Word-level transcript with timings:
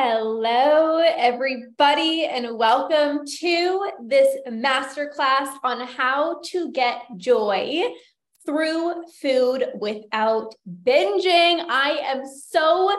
Hello, 0.00 0.98
everybody, 0.98 2.24
and 2.24 2.56
welcome 2.56 3.26
to 3.40 3.90
this 4.06 4.28
masterclass 4.48 5.56
on 5.64 5.88
how 5.88 6.40
to 6.44 6.70
get 6.70 7.02
joy 7.16 7.82
through 8.46 9.02
food 9.20 9.66
without 9.74 10.54
binging. 10.84 11.64
I 11.68 11.98
am 12.04 12.22
so 12.24 12.94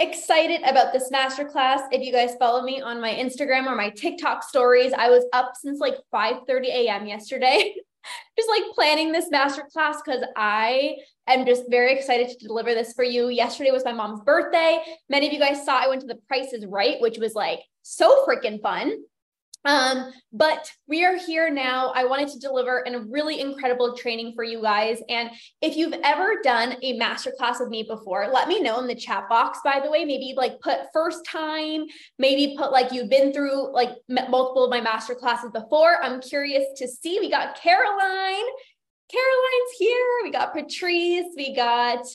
excited 0.00 0.62
about 0.62 0.92
this 0.92 1.08
masterclass. 1.12 1.82
If 1.92 2.04
you 2.04 2.10
guys 2.12 2.34
follow 2.40 2.62
me 2.62 2.80
on 2.80 3.00
my 3.00 3.14
Instagram 3.14 3.66
or 3.66 3.76
my 3.76 3.90
TikTok 3.90 4.42
stories, 4.42 4.92
I 4.92 5.08
was 5.08 5.24
up 5.32 5.52
since 5.54 5.78
like 5.78 5.98
5 6.10 6.48
30 6.48 6.68
a.m. 6.68 7.06
yesterday. 7.06 7.76
just 8.36 8.48
like 8.48 8.62
planning 8.74 9.12
this 9.12 9.28
masterclass 9.30 9.96
because 10.04 10.24
I 10.36 10.96
am 11.26 11.46
just 11.46 11.64
very 11.70 11.94
excited 11.94 12.28
to 12.28 12.46
deliver 12.46 12.74
this 12.74 12.92
for 12.92 13.04
you. 13.04 13.28
Yesterday 13.28 13.70
was 13.70 13.84
my 13.84 13.92
mom's 13.92 14.20
birthday. 14.22 14.82
Many 15.08 15.26
of 15.26 15.32
you 15.32 15.38
guys 15.38 15.64
saw 15.64 15.78
I 15.78 15.88
went 15.88 16.00
to 16.02 16.06
the 16.06 16.18
Price 16.28 16.52
is 16.52 16.66
Right, 16.66 17.00
which 17.00 17.18
was 17.18 17.34
like 17.34 17.60
so 17.82 18.24
freaking 18.26 18.60
fun. 18.62 18.92
Um, 19.64 20.10
but 20.32 20.70
we 20.86 21.04
are 21.04 21.16
here 21.18 21.50
now. 21.50 21.92
I 21.94 22.04
wanted 22.04 22.28
to 22.28 22.38
deliver 22.38 22.82
a 22.86 23.00
really 23.00 23.40
incredible 23.40 23.94
training 23.94 24.32
for 24.34 24.42
you 24.42 24.62
guys. 24.62 25.02
And 25.08 25.30
if 25.60 25.76
you've 25.76 25.94
ever 26.02 26.36
done 26.42 26.76
a 26.82 26.98
masterclass 26.98 27.60
with 27.60 27.68
me 27.68 27.82
before, 27.82 28.28
let 28.32 28.48
me 28.48 28.60
know 28.60 28.80
in 28.80 28.86
the 28.86 28.94
chat 28.94 29.28
box, 29.28 29.58
by 29.62 29.80
the 29.82 29.90
way. 29.90 30.04
Maybe 30.04 30.32
like 30.36 30.60
put 30.60 30.78
first 30.94 31.24
time, 31.26 31.84
maybe 32.18 32.56
put 32.56 32.72
like 32.72 32.92
you've 32.92 33.10
been 33.10 33.32
through 33.32 33.74
like 33.74 33.90
multiple 34.08 34.64
of 34.64 34.70
my 34.70 34.80
masterclasses 34.80 35.52
before. 35.52 36.02
I'm 36.02 36.20
curious 36.22 36.64
to 36.78 36.88
see. 36.88 37.18
We 37.20 37.30
got 37.30 37.60
Caroline. 37.60 38.46
Caroline's 39.10 39.72
here. 39.78 40.06
We 40.22 40.30
got 40.30 40.54
Patrice. 40.54 41.26
We 41.36 41.54
got 41.54 42.06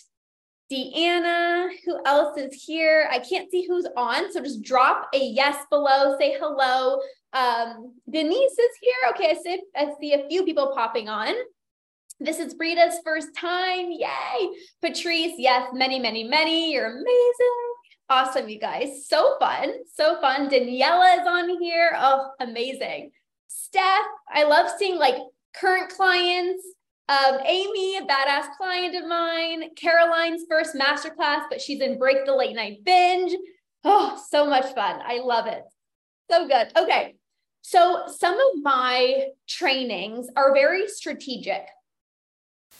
Deanna, 0.71 1.69
who 1.85 1.99
else 2.05 2.37
is 2.39 2.63
here? 2.63 3.07
I 3.11 3.19
can't 3.19 3.51
see 3.51 3.67
who's 3.67 3.87
on, 3.95 4.31
so 4.31 4.41
just 4.41 4.63
drop 4.63 5.09
a 5.13 5.19
yes 5.19 5.63
below, 5.69 6.17
say 6.17 6.37
hello. 6.39 6.99
Um, 7.35 7.93
Denise 8.09 8.57
is 8.57 8.71
here. 8.81 9.09
Okay, 9.09 9.31
I 9.31 9.33
see, 9.43 9.61
I 9.75 9.89
see 9.99 10.13
a 10.13 10.25
few 10.29 10.45
people 10.45 10.71
popping 10.73 11.09
on. 11.09 11.33
This 12.17 12.39
is 12.39 12.53
Brita's 12.53 12.99
first 13.03 13.35
time. 13.37 13.91
Yay. 13.91 14.49
Patrice, 14.81 15.33
yes, 15.37 15.67
many, 15.73 15.99
many, 15.99 16.23
many. 16.23 16.71
You're 16.71 16.85
amazing. 16.85 17.65
Awesome, 18.09 18.47
you 18.47 18.57
guys. 18.57 19.07
So 19.09 19.35
fun. 19.37 19.73
So 19.93 20.21
fun. 20.21 20.49
Daniela 20.49 21.19
is 21.19 21.27
on 21.27 21.61
here. 21.61 21.93
Oh, 21.97 22.29
amazing. 22.39 23.11
Steph, 23.47 24.05
I 24.29 24.43
love 24.43 24.71
seeing 24.77 24.97
like 24.97 25.15
current 25.53 25.91
clients. 25.91 26.63
Um, 27.09 27.39
Amy, 27.45 27.97
a 27.97 28.01
badass 28.03 28.55
client 28.57 28.95
of 28.95 29.09
mine. 29.09 29.75
Caroline's 29.75 30.45
first 30.49 30.73
masterclass, 30.73 31.43
but 31.49 31.59
she's 31.59 31.81
in 31.81 31.99
Break 31.99 32.25
the 32.25 32.33
Late 32.33 32.55
Night 32.55 32.77
Binge. 32.85 33.35
Oh, 33.83 34.23
so 34.29 34.45
much 34.45 34.73
fun. 34.73 35.01
I 35.05 35.19
love 35.19 35.47
it. 35.47 35.63
So 36.31 36.47
good. 36.47 36.71
Okay. 36.77 37.15
So, 37.67 38.03
some 38.15 38.35
of 38.35 38.61
my 38.61 39.29
trainings 39.47 40.27
are 40.35 40.53
very 40.53 40.87
strategic. 40.87 41.65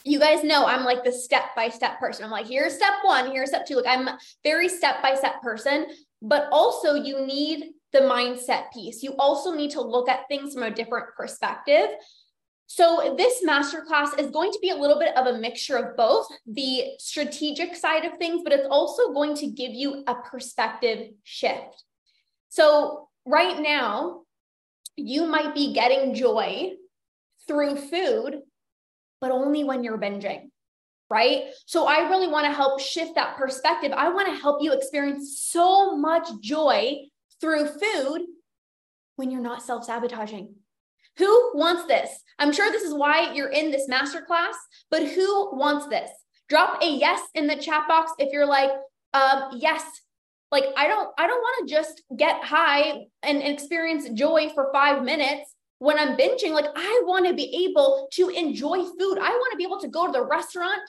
You 0.04 0.20
guys 0.20 0.44
know 0.44 0.64
I'm 0.64 0.84
like 0.84 1.02
the 1.02 1.10
step 1.10 1.56
by 1.56 1.70
step 1.70 1.98
person. 1.98 2.24
I'm 2.24 2.30
like, 2.30 2.46
here's 2.46 2.76
step 2.76 2.92
one, 3.02 3.32
here's 3.32 3.48
step 3.48 3.66
two. 3.66 3.74
Like, 3.74 3.98
I'm 3.98 4.08
very 4.44 4.68
step 4.68 5.02
by 5.02 5.16
step 5.16 5.42
person, 5.42 5.86
but 6.22 6.48
also 6.52 6.94
you 6.94 7.26
need 7.26 7.72
the 7.92 7.98
mindset 7.98 8.72
piece. 8.72 9.02
You 9.02 9.16
also 9.18 9.52
need 9.52 9.72
to 9.72 9.80
look 9.80 10.08
at 10.08 10.28
things 10.28 10.54
from 10.54 10.62
a 10.62 10.70
different 10.70 11.06
perspective. 11.16 11.88
So, 12.68 13.16
this 13.18 13.44
masterclass 13.44 14.16
is 14.20 14.30
going 14.30 14.52
to 14.52 14.58
be 14.62 14.70
a 14.70 14.76
little 14.76 15.00
bit 15.00 15.16
of 15.16 15.26
a 15.26 15.36
mixture 15.36 15.78
of 15.78 15.96
both 15.96 16.28
the 16.46 16.92
strategic 17.00 17.74
side 17.74 18.04
of 18.04 18.18
things, 18.18 18.42
but 18.44 18.52
it's 18.52 18.68
also 18.70 19.12
going 19.12 19.34
to 19.38 19.48
give 19.48 19.72
you 19.72 20.04
a 20.06 20.14
perspective 20.14 21.08
shift. 21.24 21.82
So, 22.50 23.08
right 23.24 23.58
now, 23.58 24.25
you 24.96 25.26
might 25.26 25.54
be 25.54 25.72
getting 25.72 26.14
joy 26.14 26.72
through 27.46 27.76
food, 27.76 28.40
but 29.20 29.30
only 29.30 29.64
when 29.64 29.84
you're 29.84 29.98
binging, 29.98 30.50
right? 31.10 31.44
So 31.66 31.86
I 31.86 32.08
really 32.08 32.28
want 32.28 32.46
to 32.46 32.52
help 32.52 32.80
shift 32.80 33.14
that 33.14 33.36
perspective. 33.36 33.92
I 33.92 34.08
want 34.08 34.28
to 34.28 34.40
help 34.40 34.62
you 34.62 34.72
experience 34.72 35.40
so 35.42 35.96
much 35.96 36.28
joy 36.40 36.96
through 37.40 37.66
food 37.66 38.22
when 39.16 39.30
you're 39.30 39.40
not 39.40 39.62
self 39.62 39.84
sabotaging. 39.84 40.54
Who 41.18 41.52
wants 41.54 41.86
this? 41.86 42.10
I'm 42.38 42.52
sure 42.52 42.70
this 42.70 42.82
is 42.82 42.92
why 42.92 43.32
you're 43.32 43.48
in 43.48 43.70
this 43.70 43.88
masterclass, 43.88 44.54
but 44.90 45.06
who 45.06 45.56
wants 45.56 45.86
this? 45.88 46.10
Drop 46.48 46.82
a 46.82 46.88
yes 46.88 47.20
in 47.34 47.46
the 47.46 47.56
chat 47.56 47.88
box 47.88 48.12
if 48.18 48.32
you're 48.32 48.46
like, 48.46 48.70
um, 49.14 49.50
yes, 49.56 49.82
like 50.50 50.64
I 50.76 50.86
don't 50.88 51.10
I 51.18 51.26
don't 51.26 51.40
want 51.40 51.68
to 51.68 51.74
just 51.74 52.02
get 52.16 52.42
high 52.44 53.06
and 53.22 53.42
experience 53.42 54.08
joy 54.10 54.50
for 54.54 54.70
5 54.72 55.02
minutes 55.02 55.54
when 55.78 55.98
I'm 55.98 56.16
binging. 56.16 56.52
Like 56.52 56.66
I 56.74 57.02
want 57.04 57.26
to 57.26 57.34
be 57.34 57.68
able 57.68 58.08
to 58.12 58.28
enjoy 58.28 58.84
food. 58.84 59.18
I 59.18 59.30
want 59.30 59.52
to 59.52 59.56
be 59.56 59.64
able 59.64 59.80
to 59.80 59.88
go 59.88 60.06
to 60.06 60.12
the 60.12 60.24
restaurant 60.24 60.82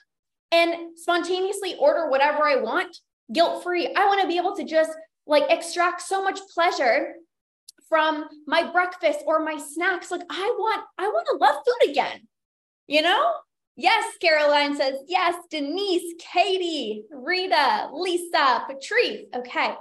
and 0.52 0.98
spontaneously 0.98 1.76
order 1.76 2.10
whatever 2.10 2.44
I 2.44 2.56
want, 2.58 2.96
guilt 3.34 3.64
free. 3.64 3.94
I 3.96 4.06
want 4.06 4.22
to 4.22 4.28
be 4.28 4.38
able 4.38 4.56
to 4.56 4.64
just 4.64 4.92
like 5.26 5.44
extract 5.50 6.02
so 6.02 6.24
much 6.24 6.40
pleasure 6.54 7.16
from 7.90 8.26
my 8.46 8.72
breakfast 8.72 9.20
or 9.26 9.44
my 9.44 9.58
snacks. 9.58 10.12
Like 10.12 10.22
I 10.30 10.56
want 10.58 10.86
I 10.98 11.08
want 11.08 11.28
to 11.32 11.38
love 11.38 11.64
food 11.66 11.92
again. 11.92 12.28
You 12.88 13.02
know? 13.02 13.34
Yes, 13.80 14.06
Caroline 14.20 14.76
says, 14.76 14.96
yes, 15.08 15.36
Denise, 15.52 16.16
Katie, 16.18 17.04
Rita, 17.12 17.90
Lisa, 17.94 18.64
Patrice. 18.68 19.28
Okay. 19.36 19.76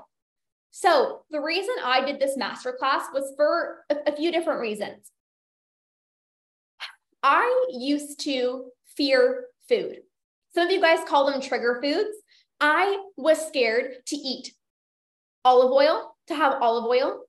So 0.70 1.22
the 1.30 1.40
reason 1.40 1.74
I 1.82 2.04
did 2.04 2.20
this 2.20 2.36
masterclass 2.36 3.04
was 3.14 3.32
for 3.38 3.84
a, 3.88 3.96
a 4.08 4.12
few 4.14 4.30
different 4.30 4.60
reasons. 4.60 5.10
I 7.22 7.68
used 7.70 8.20
to 8.24 8.66
fear 8.98 9.46
food. 9.66 10.00
Some 10.54 10.66
of 10.66 10.72
you 10.72 10.80
guys 10.82 11.08
call 11.08 11.30
them 11.30 11.40
trigger 11.40 11.80
foods. 11.82 12.14
I 12.60 13.02
was 13.16 13.46
scared 13.46 13.94
to 14.08 14.16
eat 14.16 14.52
olive 15.42 15.72
oil, 15.72 16.14
to 16.26 16.34
have 16.34 16.60
olive 16.60 16.84
oil, 16.84 17.20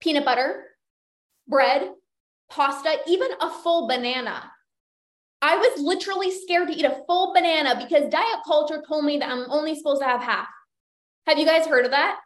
peanut 0.00 0.26
butter, 0.26 0.64
bread, 1.48 1.90
pasta, 2.50 2.98
even 3.06 3.28
a 3.40 3.48
full 3.48 3.88
banana. 3.88 4.52
I 5.42 5.56
was 5.56 5.80
literally 5.80 6.30
scared 6.30 6.68
to 6.68 6.74
eat 6.74 6.84
a 6.84 7.02
full 7.06 7.34
banana 7.34 7.76
because 7.76 8.10
diet 8.10 8.40
culture 8.46 8.82
told 8.86 9.04
me 9.04 9.18
that 9.18 9.30
I'm 9.30 9.50
only 9.50 9.74
supposed 9.74 10.00
to 10.00 10.08
have 10.08 10.22
half. 10.22 10.48
Have 11.26 11.38
you 11.38 11.44
guys 11.44 11.66
heard 11.66 11.84
of 11.84 11.90
that? 11.90 12.18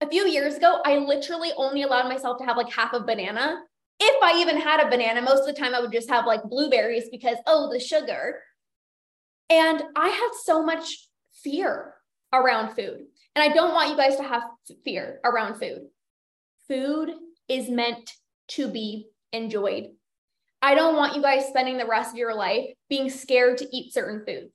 A 0.00 0.08
few 0.08 0.26
years 0.26 0.54
ago, 0.54 0.80
I 0.84 0.98
literally 0.98 1.50
only 1.56 1.82
allowed 1.82 2.08
myself 2.08 2.38
to 2.38 2.44
have 2.44 2.56
like 2.56 2.72
half 2.72 2.92
a 2.92 3.00
banana. 3.00 3.60
If 4.00 4.22
I 4.22 4.40
even 4.40 4.56
had 4.56 4.80
a 4.80 4.88
banana, 4.88 5.20
most 5.20 5.40
of 5.40 5.46
the 5.46 5.60
time 5.60 5.74
I 5.74 5.80
would 5.80 5.92
just 5.92 6.08
have 6.08 6.24
like 6.24 6.44
blueberries 6.44 7.08
because, 7.10 7.36
oh, 7.46 7.68
the 7.72 7.80
sugar. 7.80 8.40
And 9.50 9.82
I 9.96 10.08
had 10.08 10.30
so 10.44 10.62
much 10.62 11.08
fear 11.42 11.94
around 12.32 12.74
food. 12.74 13.06
And 13.34 13.42
I 13.42 13.52
don't 13.52 13.74
want 13.74 13.90
you 13.90 13.96
guys 13.96 14.16
to 14.16 14.22
have 14.22 14.42
fear 14.84 15.20
around 15.24 15.58
food. 15.58 15.88
Food 16.68 17.10
is 17.48 17.68
meant 17.68 18.10
to 18.48 18.68
be 18.68 19.08
enjoyed. 19.32 19.90
I 20.60 20.74
don't 20.74 20.96
want 20.96 21.14
you 21.14 21.22
guys 21.22 21.46
spending 21.46 21.78
the 21.78 21.86
rest 21.86 22.12
of 22.12 22.16
your 22.16 22.34
life 22.34 22.66
being 22.88 23.10
scared 23.10 23.58
to 23.58 23.76
eat 23.76 23.92
certain 23.92 24.24
foods. 24.26 24.52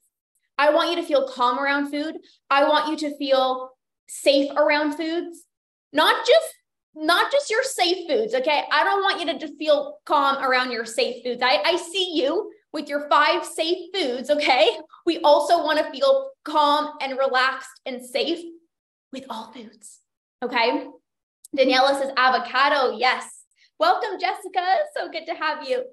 I 0.57 0.73
want 0.73 0.91
you 0.91 0.97
to 0.97 1.03
feel 1.03 1.27
calm 1.27 1.59
around 1.59 1.91
food. 1.91 2.17
I 2.49 2.67
want 2.67 2.89
you 2.89 3.09
to 3.09 3.17
feel 3.17 3.71
safe 4.07 4.51
around 4.55 4.95
foods, 4.95 5.43
not 5.91 6.25
just 6.25 6.55
not 6.95 7.31
just 7.31 7.49
your 7.49 7.63
safe 7.63 8.07
foods, 8.07 8.35
okay? 8.35 8.63
I 8.71 8.83
don't 8.83 9.01
want 9.01 9.19
you 9.19 9.25
to 9.33 9.39
just 9.39 9.57
feel 9.57 9.97
calm 10.05 10.43
around 10.43 10.71
your 10.71 10.85
safe 10.85 11.23
foods. 11.23 11.41
I, 11.43 11.59
I 11.65 11.75
see 11.75 12.13
you 12.13 12.51
with 12.71 12.87
your 12.87 13.09
five 13.09 13.43
safe 13.45 13.89
foods, 13.93 14.29
okay? 14.29 14.69
We 15.05 15.17
also 15.19 15.63
want 15.63 15.79
to 15.79 15.89
feel 15.91 16.29
calm 16.43 16.91
and 17.01 17.17
relaxed 17.17 17.81
and 17.85 18.05
safe 18.05 18.45
with 19.11 19.25
all 19.29 19.51
foods, 19.51 20.01
okay? 20.43 20.85
Daniela 21.57 21.99
says 21.99 22.11
avocado, 22.15 22.95
yes. 22.97 23.43
Welcome, 23.79 24.19
Jessica. 24.19 24.63
So 24.95 25.09
good 25.09 25.25
to 25.25 25.33
have 25.33 25.67
you. 25.67 25.83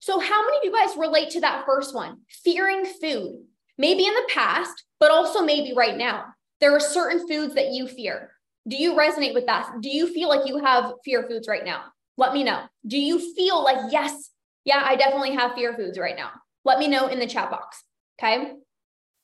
So, 0.00 0.20
how 0.20 0.44
many 0.44 0.58
of 0.58 0.64
you 0.64 0.72
guys 0.72 0.96
relate 0.96 1.30
to 1.30 1.40
that 1.40 1.64
first 1.66 1.94
one? 1.94 2.18
Fearing 2.44 2.84
food, 2.84 3.44
maybe 3.78 4.06
in 4.06 4.14
the 4.14 4.28
past, 4.28 4.84
but 5.00 5.10
also 5.10 5.42
maybe 5.42 5.72
right 5.74 5.96
now. 5.96 6.24
There 6.60 6.74
are 6.74 6.80
certain 6.80 7.26
foods 7.28 7.54
that 7.54 7.72
you 7.72 7.86
fear. 7.86 8.30
Do 8.68 8.76
you 8.76 8.94
resonate 8.94 9.34
with 9.34 9.46
that? 9.46 9.70
Do 9.80 9.90
you 9.90 10.12
feel 10.12 10.28
like 10.28 10.46
you 10.46 10.58
have 10.58 10.92
fear 11.04 11.26
foods 11.28 11.46
right 11.48 11.64
now? 11.64 11.84
Let 12.16 12.32
me 12.32 12.44
know. 12.44 12.62
Do 12.86 12.98
you 12.98 13.34
feel 13.34 13.62
like, 13.62 13.92
yes, 13.92 14.30
yeah, 14.64 14.82
I 14.84 14.96
definitely 14.96 15.34
have 15.34 15.54
fear 15.54 15.74
foods 15.74 15.98
right 15.98 16.16
now? 16.16 16.30
Let 16.64 16.78
me 16.78 16.88
know 16.88 17.06
in 17.06 17.18
the 17.18 17.26
chat 17.26 17.50
box. 17.50 17.84
Okay. 18.18 18.54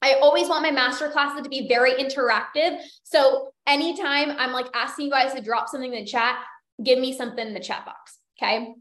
I 0.03 0.15
always 0.15 0.49
want 0.49 0.63
my 0.63 0.71
master 0.71 1.09
classes 1.09 1.43
to 1.43 1.49
be 1.49 1.69
very 1.69 1.93
interactive. 1.93 2.79
So 3.05 3.53
anytime 3.67 4.33
I'm 4.39 4.53
like 4.53 4.67
asking 4.75 5.07
you 5.07 5.11
guys 5.11 5.33
to 5.35 5.41
drop 5.41 5.69
something 5.69 5.93
in 5.93 6.05
the 6.05 6.11
chat, 6.11 6.37
give 6.83 6.99
me 6.99 7.17
something 7.17 7.47
in 7.47 7.55
the 7.55 7.61
chat 7.61 7.85
box. 7.87 8.19
Okay. 8.37 8.75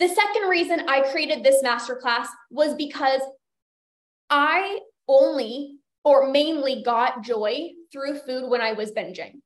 The 0.00 0.08
second 0.08 0.48
reason 0.48 0.88
I 0.88 1.02
created 1.10 1.44
this 1.44 1.62
masterclass 1.62 2.26
was 2.50 2.74
because 2.74 3.20
I 4.30 4.80
only 5.06 5.76
or 6.04 6.30
mainly 6.30 6.82
got 6.82 7.22
joy 7.22 7.72
through 7.92 8.20
food 8.20 8.48
when 8.48 8.62
I 8.62 8.72
was 8.72 8.92
binging. 8.92 9.40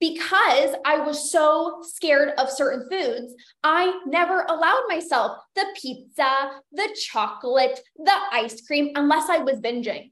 Because 0.00 0.74
I 0.84 0.98
was 0.98 1.30
so 1.30 1.78
scared 1.82 2.32
of 2.38 2.50
certain 2.50 2.88
foods, 2.90 3.34
I 3.62 4.00
never 4.04 4.42
allowed 4.42 4.82
myself 4.88 5.38
the 5.54 5.64
pizza, 5.80 6.50
the 6.72 6.88
chocolate, 7.08 7.80
the 7.96 8.12
ice 8.32 8.60
cream, 8.66 8.90
unless 8.96 9.30
I 9.30 9.38
was 9.38 9.60
binging. 9.60 10.10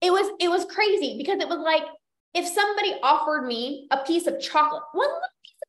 It 0.00 0.10
was 0.10 0.32
it 0.40 0.48
was 0.48 0.64
crazy 0.64 1.18
because 1.18 1.40
it 1.40 1.48
was 1.48 1.58
like 1.58 1.84
if 2.32 2.46
somebody 2.46 2.94
offered 3.02 3.46
me 3.46 3.86
a 3.90 3.98
piece 3.98 4.26
of 4.26 4.40
chocolate, 4.40 4.82
one 4.92 5.10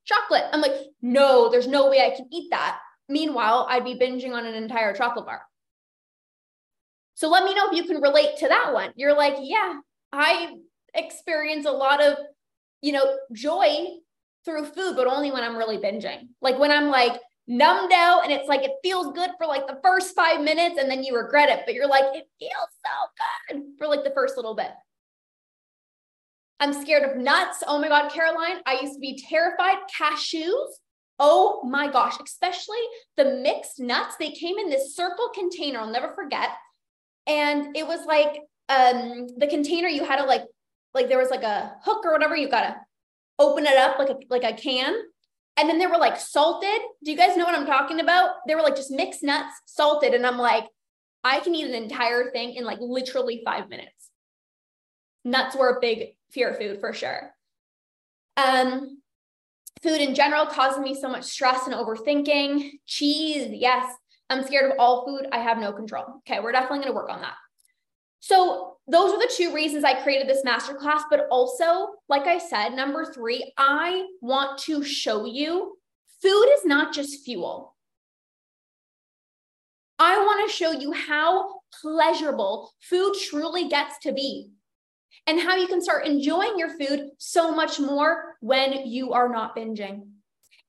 chocolate, 0.05 0.45
I'm 0.51 0.61
like, 0.61 0.73
no, 1.01 1.49
there's 1.49 1.67
no 1.67 1.89
way 1.89 2.05
I 2.05 2.15
can 2.15 2.27
eat 2.31 2.49
that. 2.51 2.79
Meanwhile, 3.09 3.67
I'd 3.69 3.83
be 3.83 3.95
binging 3.95 4.33
on 4.33 4.45
an 4.45 4.55
entire 4.55 4.93
chocolate 4.93 5.25
bar. 5.25 5.41
So 7.15 7.29
let 7.29 7.43
me 7.43 7.53
know 7.53 7.67
if 7.69 7.77
you 7.77 7.83
can 7.83 8.01
relate 8.01 8.37
to 8.37 8.47
that 8.47 8.73
one. 8.73 8.91
You're 8.95 9.15
like, 9.15 9.35
yeah, 9.39 9.79
I 10.11 10.55
experience 10.93 11.65
a 11.65 11.71
lot 11.71 12.01
of, 12.01 12.17
you 12.81 12.93
know, 12.93 13.17
joy 13.33 13.85
through 14.43 14.65
food, 14.65 14.95
but 14.95 15.07
only 15.07 15.31
when 15.31 15.43
I'm 15.43 15.57
really 15.57 15.77
binging. 15.77 16.29
Like 16.41 16.57
when 16.57 16.71
I'm 16.71 16.89
like 16.89 17.19
numbed 17.47 17.91
out 17.93 18.23
and 18.23 18.31
it's 18.31 18.47
like 18.47 18.63
it 18.63 18.71
feels 18.81 19.13
good 19.13 19.31
for 19.37 19.45
like 19.45 19.67
the 19.67 19.79
first 19.83 20.15
five 20.15 20.41
minutes 20.41 20.79
and 20.79 20.89
then 20.89 21.03
you 21.03 21.15
regret 21.15 21.49
it, 21.49 21.61
but 21.65 21.75
you're 21.75 21.87
like, 21.87 22.05
it 22.15 22.27
feels 22.39 22.51
so 22.85 23.55
good 23.55 23.63
for 23.77 23.87
like 23.87 24.03
the 24.03 24.11
first 24.11 24.35
little 24.35 24.55
bit. 24.55 24.71
I'm 26.61 26.73
scared 26.73 27.03
of 27.03 27.17
nuts. 27.17 27.63
Oh 27.67 27.79
my 27.79 27.89
God, 27.89 28.11
Caroline, 28.11 28.61
I 28.65 28.79
used 28.81 28.93
to 28.93 28.99
be 28.99 29.21
terrified. 29.27 29.77
Cashews. 29.99 30.69
Oh 31.19 31.61
my 31.67 31.91
gosh, 31.91 32.15
especially 32.23 32.79
the 33.17 33.41
mixed 33.43 33.79
nuts. 33.79 34.15
They 34.17 34.31
came 34.31 34.57
in 34.57 34.69
this 34.69 34.95
circle 34.95 35.29
container. 35.33 35.79
I'll 35.79 35.91
never 35.91 36.13
forget. 36.13 36.49
And 37.27 37.75
it 37.75 37.85
was 37.85 38.05
like 38.05 38.41
um 38.69 39.27
the 39.37 39.47
container 39.47 39.87
you 39.87 40.05
had 40.05 40.17
to 40.17 40.25
like 40.25 40.43
like 40.93 41.09
there 41.09 41.17
was 41.17 41.29
like 41.29 41.43
a 41.43 41.73
hook 41.83 42.05
or 42.05 42.11
whatever 42.11 42.35
you 42.35 42.49
gotta 42.49 42.77
open 43.39 43.65
it 43.65 43.77
up 43.77 43.99
like 43.99 44.09
a 44.09 44.17
like 44.29 44.43
a 44.43 44.53
can 44.53 44.95
and 45.57 45.67
then 45.67 45.77
they 45.77 45.87
were 45.87 45.97
like 45.97 46.19
salted 46.19 46.79
do 47.03 47.11
you 47.11 47.17
guys 47.17 47.35
know 47.35 47.43
what 47.43 47.55
i'm 47.55 47.65
talking 47.65 47.99
about 47.99 48.31
they 48.47 48.55
were 48.55 48.61
like 48.61 48.75
just 48.75 48.91
mixed 48.91 49.23
nuts 49.23 49.53
salted 49.65 50.13
and 50.13 50.25
i'm 50.25 50.37
like 50.37 50.65
i 51.23 51.39
can 51.39 51.55
eat 51.55 51.65
an 51.65 51.73
entire 51.73 52.31
thing 52.31 52.53
in 52.53 52.63
like 52.63 52.77
literally 52.79 53.41
five 53.43 53.67
minutes 53.67 54.09
nuts 55.25 55.55
were 55.55 55.77
a 55.77 55.81
big 55.81 56.15
fear 56.31 56.53
food 56.53 56.79
for 56.79 56.93
sure 56.93 57.33
um 58.37 58.97
food 59.83 59.99
in 59.99 60.13
general 60.15 60.45
causes 60.45 60.79
me 60.79 60.93
so 60.93 61.09
much 61.09 61.23
stress 61.23 61.67
and 61.67 61.75
overthinking 61.75 62.71
cheese 62.85 63.49
yes 63.51 63.95
I'm 64.31 64.45
scared 64.45 64.71
of 64.71 64.77
all 64.79 65.05
food. 65.05 65.27
I 65.33 65.39
have 65.39 65.57
no 65.57 65.73
control. 65.73 66.05
Okay, 66.19 66.39
we're 66.39 66.53
definitely 66.53 66.79
going 66.79 66.87
to 66.87 66.93
work 66.93 67.09
on 67.09 67.19
that. 67.21 67.35
So, 68.21 68.77
those 68.87 69.11
are 69.11 69.19
the 69.19 69.31
two 69.35 69.53
reasons 69.53 69.83
I 69.83 70.01
created 70.01 70.27
this 70.27 70.43
masterclass. 70.45 71.01
But 71.09 71.27
also, 71.29 71.89
like 72.07 72.27
I 72.27 72.37
said, 72.37 72.69
number 72.69 73.05
three, 73.13 73.51
I 73.57 74.05
want 74.21 74.57
to 74.59 74.83
show 74.83 75.25
you 75.25 75.77
food 76.21 76.45
is 76.57 76.65
not 76.65 76.93
just 76.93 77.25
fuel. 77.25 77.75
I 79.99 80.17
want 80.17 80.49
to 80.49 80.55
show 80.55 80.71
you 80.71 80.93
how 80.93 81.59
pleasurable 81.81 82.71
food 82.79 83.13
truly 83.29 83.67
gets 83.67 83.99
to 83.99 84.13
be 84.13 84.49
and 85.27 85.39
how 85.39 85.55
you 85.55 85.67
can 85.67 85.81
start 85.81 86.05
enjoying 86.05 86.57
your 86.57 86.69
food 86.77 87.09
so 87.17 87.53
much 87.53 87.79
more 87.79 88.35
when 88.39 88.87
you 88.87 89.13
are 89.13 89.29
not 89.29 89.55
binging. 89.55 90.07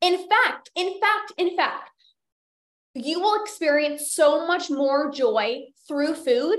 In 0.00 0.28
fact, 0.28 0.70
in 0.74 1.00
fact, 1.00 1.32
in 1.38 1.56
fact, 1.56 1.90
you 2.94 3.20
will 3.20 3.42
experience 3.42 4.12
so 4.12 4.46
much 4.46 4.70
more 4.70 5.10
joy 5.10 5.62
through 5.88 6.14
food 6.14 6.58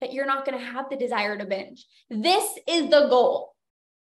that 0.00 0.12
you're 0.12 0.26
not 0.26 0.44
going 0.44 0.58
to 0.58 0.64
have 0.64 0.88
the 0.88 0.96
desire 0.96 1.36
to 1.36 1.44
binge. 1.44 1.84
This 2.08 2.44
is 2.68 2.88
the 2.88 3.08
goal. 3.08 3.54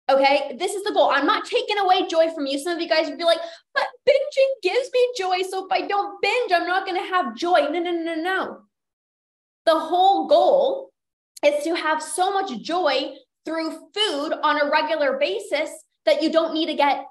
Okay, 0.10 0.56
this 0.58 0.74
is 0.74 0.84
the 0.84 0.94
goal. 0.94 1.10
I'm 1.12 1.26
not 1.26 1.46
taking 1.46 1.78
away 1.78 2.08
joy 2.08 2.34
from 2.34 2.46
you. 2.46 2.60
Some 2.60 2.76
of 2.76 2.82
you 2.82 2.90
guys 2.90 3.08
would 3.08 3.18
be 3.18 3.24
like, 3.24 3.40
but 3.74 3.86
binging 4.08 4.62
gives 4.62 4.90
me 4.94 5.08
joy. 5.18 5.42
So 5.50 5.66
if 5.66 5.72
I 5.72 5.88
don't 5.88 6.22
binge, 6.22 6.52
I'm 6.54 6.68
not 6.68 6.86
going 6.86 7.02
to 7.02 7.10
have 7.10 7.36
joy. 7.36 7.68
No, 7.70 7.80
no, 7.80 7.92
no, 7.92 8.16
no. 8.16 8.62
The 9.66 9.78
whole 9.80 10.28
goal 10.28 10.91
is 11.46 11.64
to 11.64 11.76
have 11.76 12.02
so 12.02 12.32
much 12.32 12.62
joy 12.62 13.14
through 13.46 13.72
food 13.94 14.34
on 14.44 14.62
a 14.62 14.70
regular 14.70 15.18
basis 15.18 15.70
that 16.06 16.22
you 16.22 16.32
don't 16.32 16.54
need 16.54 16.68
to 16.68 16.76
get 16.76 17.06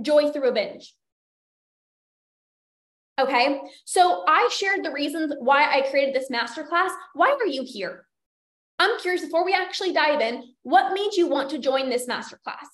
joy 0.00 0.30
through 0.30 0.48
a 0.48 0.52
binge. 0.52 0.94
Okay. 3.18 3.60
So 3.84 4.24
I 4.28 4.48
shared 4.52 4.84
the 4.84 4.92
reasons 4.92 5.34
why 5.40 5.64
I 5.64 5.88
created 5.90 6.14
this 6.14 6.30
masterclass. 6.30 6.90
Why 7.14 7.36
are 7.40 7.46
you 7.46 7.64
here? 7.66 8.06
I'm 8.78 8.98
curious 9.00 9.24
before 9.24 9.44
we 9.44 9.52
actually 9.52 9.92
dive 9.92 10.20
in, 10.20 10.44
what 10.62 10.94
made 10.94 11.14
you 11.14 11.26
want 11.26 11.50
to 11.50 11.58
join 11.58 11.90
this 11.90 12.06
masterclass? 12.06 12.68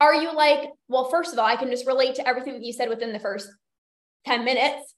Are 0.00 0.14
you 0.14 0.34
like, 0.34 0.70
well, 0.88 1.10
first 1.10 1.34
of 1.34 1.38
all, 1.38 1.44
I 1.44 1.56
can 1.56 1.70
just 1.70 1.86
relate 1.86 2.14
to 2.16 2.26
everything 2.26 2.54
that 2.54 2.62
you 2.62 2.72
said 2.72 2.88
within 2.88 3.12
the 3.12 3.18
first 3.18 3.48
10 4.26 4.44
minutes. 4.44 4.94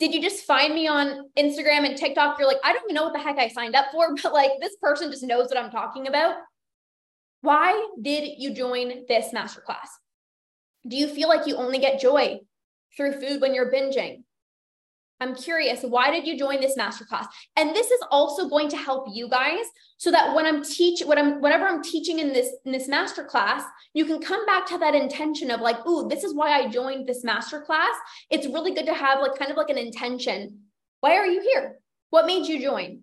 Did 0.00 0.14
you 0.14 0.22
just 0.22 0.46
find 0.46 0.74
me 0.74 0.88
on 0.88 1.28
Instagram 1.38 1.86
and 1.86 1.96
TikTok? 1.96 2.38
You're 2.38 2.48
like, 2.48 2.56
I 2.64 2.72
don't 2.72 2.84
even 2.84 2.94
know 2.94 3.04
what 3.04 3.12
the 3.12 3.20
heck 3.20 3.38
I 3.38 3.48
signed 3.48 3.76
up 3.76 3.86
for, 3.92 4.14
but 4.22 4.32
like 4.32 4.52
this 4.60 4.76
person 4.82 5.10
just 5.10 5.22
knows 5.22 5.48
what 5.48 5.58
I'm 5.58 5.70
talking 5.70 6.08
about. 6.08 6.36
Why 7.42 7.88
did 8.00 8.38
you 8.38 8.54
join 8.54 9.04
this 9.06 9.32
masterclass? 9.34 9.88
Do 10.88 10.96
you 10.96 11.06
feel 11.06 11.28
like 11.28 11.46
you 11.46 11.56
only 11.56 11.78
get 11.78 12.00
joy 12.00 12.40
through 12.96 13.20
food 13.20 13.42
when 13.42 13.54
you're 13.54 13.70
binging? 13.70 14.22
I'm 15.20 15.34
curious, 15.34 15.82
why 15.82 16.10
did 16.10 16.26
you 16.26 16.38
join 16.38 16.60
this 16.60 16.78
masterclass? 16.78 17.26
And 17.56 17.74
this 17.74 17.90
is 17.90 18.00
also 18.10 18.48
going 18.48 18.70
to 18.70 18.76
help 18.76 19.06
you 19.12 19.28
guys 19.28 19.66
so 19.98 20.10
that 20.10 20.34
when 20.34 20.46
I'm 20.46 20.62
teach 20.62 21.02
what 21.02 21.18
I'm 21.18 21.42
whatever 21.42 21.66
I'm 21.66 21.82
teaching 21.82 22.20
in 22.20 22.32
this 22.32 22.48
in 22.64 22.72
this 22.72 22.88
masterclass, 22.88 23.62
you 23.92 24.06
can 24.06 24.20
come 24.20 24.46
back 24.46 24.66
to 24.66 24.78
that 24.78 24.94
intention 24.94 25.50
of 25.50 25.60
like, 25.60 25.86
ooh, 25.86 26.08
this 26.08 26.24
is 26.24 26.34
why 26.34 26.58
I 26.58 26.68
joined 26.68 27.06
this 27.06 27.22
masterclass. 27.22 27.92
It's 28.30 28.46
really 28.46 28.72
good 28.72 28.86
to 28.86 28.94
have 28.94 29.20
like 29.20 29.38
kind 29.38 29.50
of 29.50 29.58
like 29.58 29.68
an 29.68 29.76
intention. 29.76 30.60
Why 31.00 31.16
are 31.16 31.26
you 31.26 31.42
here? 31.42 31.76
What 32.08 32.26
made 32.26 32.46
you 32.46 32.60
join? 32.60 33.02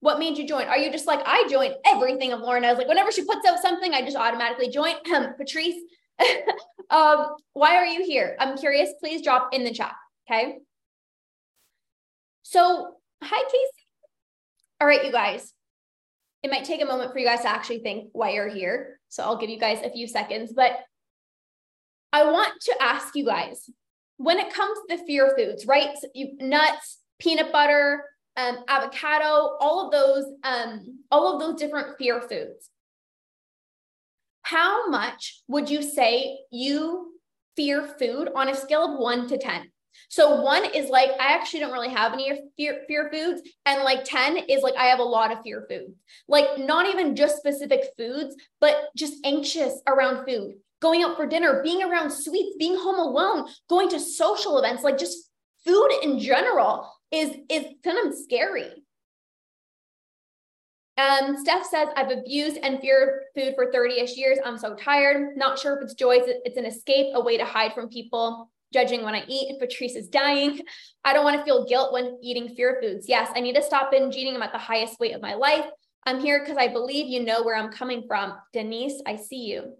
What 0.00 0.18
made 0.18 0.38
you 0.38 0.46
join? 0.46 0.66
Are 0.66 0.78
you 0.78 0.90
just 0.90 1.06
like 1.06 1.20
I 1.26 1.46
join 1.48 1.72
everything 1.86 2.32
of 2.32 2.40
Lorna? 2.40 2.68
I 2.68 2.70
was 2.70 2.78
like, 2.78 2.88
whenever 2.88 3.12
she 3.12 3.24
puts 3.24 3.46
out 3.46 3.60
something, 3.60 3.92
I 3.92 4.02
just 4.02 4.16
automatically 4.16 4.70
join. 4.70 4.94
Patrice, 5.36 5.76
um, 6.90 7.34
why 7.52 7.76
are 7.76 7.86
you 7.86 8.04
here? 8.04 8.36
I'm 8.38 8.56
curious. 8.56 8.90
Please 8.98 9.22
drop 9.22 9.50
in 9.52 9.62
the 9.62 9.72
chat. 9.72 9.94
Okay. 10.30 10.58
So, 12.44 12.94
hi, 13.22 13.42
Casey. 13.44 13.86
All 14.80 14.86
right, 14.86 15.04
you 15.04 15.10
guys. 15.10 15.52
It 16.42 16.50
might 16.50 16.64
take 16.64 16.82
a 16.82 16.86
moment 16.86 17.12
for 17.12 17.18
you 17.18 17.26
guys 17.26 17.40
to 17.40 17.48
actually 17.48 17.80
think 17.80 18.10
why 18.12 18.30
you're 18.30 18.48
here. 18.48 19.00
So, 19.08 19.24
I'll 19.24 19.36
give 19.36 19.50
you 19.50 19.58
guys 19.58 19.80
a 19.82 19.90
few 19.90 20.06
seconds. 20.06 20.52
But 20.54 20.72
I 22.12 22.30
want 22.30 22.52
to 22.62 22.74
ask 22.80 23.16
you 23.16 23.26
guys 23.26 23.68
when 24.18 24.38
it 24.38 24.54
comes 24.54 24.78
to 24.78 24.96
the 24.96 25.04
fear 25.04 25.34
foods, 25.36 25.66
right? 25.66 25.90
So 26.00 26.06
you, 26.14 26.36
nuts, 26.38 27.00
peanut 27.18 27.50
butter, 27.50 28.04
um, 28.36 28.58
avocado, 28.68 29.56
all 29.60 29.86
of 29.86 29.90
those, 29.90 30.24
um, 30.44 31.00
all 31.10 31.34
of 31.34 31.40
those 31.40 31.58
different 31.58 31.98
fear 31.98 32.20
foods 32.20 32.70
how 34.44 34.88
much 34.88 35.42
would 35.48 35.70
you 35.70 35.82
say 35.82 36.38
you 36.50 37.14
fear 37.56 37.86
food 37.98 38.28
on 38.36 38.48
a 38.48 38.54
scale 38.54 38.92
of 38.92 39.00
one 39.00 39.26
to 39.26 39.38
10? 39.38 39.70
So 40.08 40.40
one 40.40 40.64
is 40.64 40.90
like, 40.90 41.10
I 41.20 41.34
actually 41.34 41.60
don't 41.60 41.72
really 41.72 41.90
have 41.90 42.12
any 42.12 42.40
fear, 42.56 42.82
fear 42.86 43.10
foods. 43.12 43.42
And 43.66 43.82
like 43.82 44.04
10 44.04 44.36
is 44.48 44.62
like, 44.62 44.74
I 44.76 44.86
have 44.86 44.98
a 44.98 45.04
lot 45.04 45.32
of 45.32 45.42
fear 45.42 45.66
foods. 45.68 45.94
Like 46.28 46.58
not 46.58 46.88
even 46.88 47.16
just 47.16 47.36
specific 47.36 47.84
foods, 47.96 48.36
but 48.60 48.88
just 48.96 49.14
anxious 49.24 49.80
around 49.86 50.26
food, 50.26 50.54
going 50.80 51.02
out 51.02 51.16
for 51.16 51.26
dinner, 51.26 51.62
being 51.62 51.82
around 51.82 52.10
sweets, 52.10 52.56
being 52.58 52.76
home 52.76 52.98
alone, 52.98 53.48
going 53.68 53.88
to 53.90 54.00
social 54.00 54.58
events, 54.58 54.82
like 54.82 54.98
just 54.98 55.30
food 55.64 55.90
in 56.02 56.18
general 56.18 56.90
is, 57.10 57.30
is 57.48 57.64
kind 57.82 58.06
of 58.06 58.14
scary. 58.14 58.84
Um, 60.96 61.36
Steph 61.36 61.66
says, 61.66 61.88
I've 61.96 62.10
abused 62.10 62.58
and 62.62 62.78
feared 62.80 63.24
food 63.34 63.54
for 63.56 63.72
30 63.72 64.00
ish 64.00 64.16
years. 64.16 64.38
I'm 64.44 64.58
so 64.58 64.76
tired. 64.76 65.36
Not 65.36 65.58
sure 65.58 65.76
if 65.76 65.82
it's 65.82 65.94
joy, 65.94 66.18
it's 66.22 66.56
an 66.56 66.66
escape, 66.66 67.08
a 67.14 67.20
way 67.20 67.36
to 67.36 67.44
hide 67.44 67.74
from 67.74 67.88
people 67.88 68.48
judging 68.74 69.04
when 69.04 69.14
I 69.14 69.24
eat. 69.28 69.58
Patrice 69.58 69.94
is 69.94 70.08
dying. 70.08 70.60
I 71.04 71.14
don't 71.14 71.24
want 71.24 71.38
to 71.38 71.44
feel 71.44 71.64
guilt 71.64 71.92
when 71.92 72.18
eating 72.22 72.54
fear 72.54 72.78
foods. 72.82 73.08
Yes, 73.08 73.30
I 73.34 73.40
need 73.40 73.54
to 73.54 73.62
stop 73.62 73.90
binge 73.90 74.16
eating. 74.16 74.34
I'm 74.34 74.42
at 74.42 74.52
the 74.52 74.58
highest 74.58 74.98
weight 75.00 75.14
of 75.14 75.22
my 75.22 75.34
life. 75.34 75.64
I'm 76.04 76.20
here 76.20 76.40
because 76.40 76.58
I 76.58 76.68
believe 76.68 77.06
you 77.06 77.24
know 77.24 77.44
where 77.44 77.56
I'm 77.56 77.70
coming 77.70 78.04
from. 78.06 78.34
Denise, 78.52 79.00
I 79.06 79.16
see 79.16 79.44
you. 79.44 79.76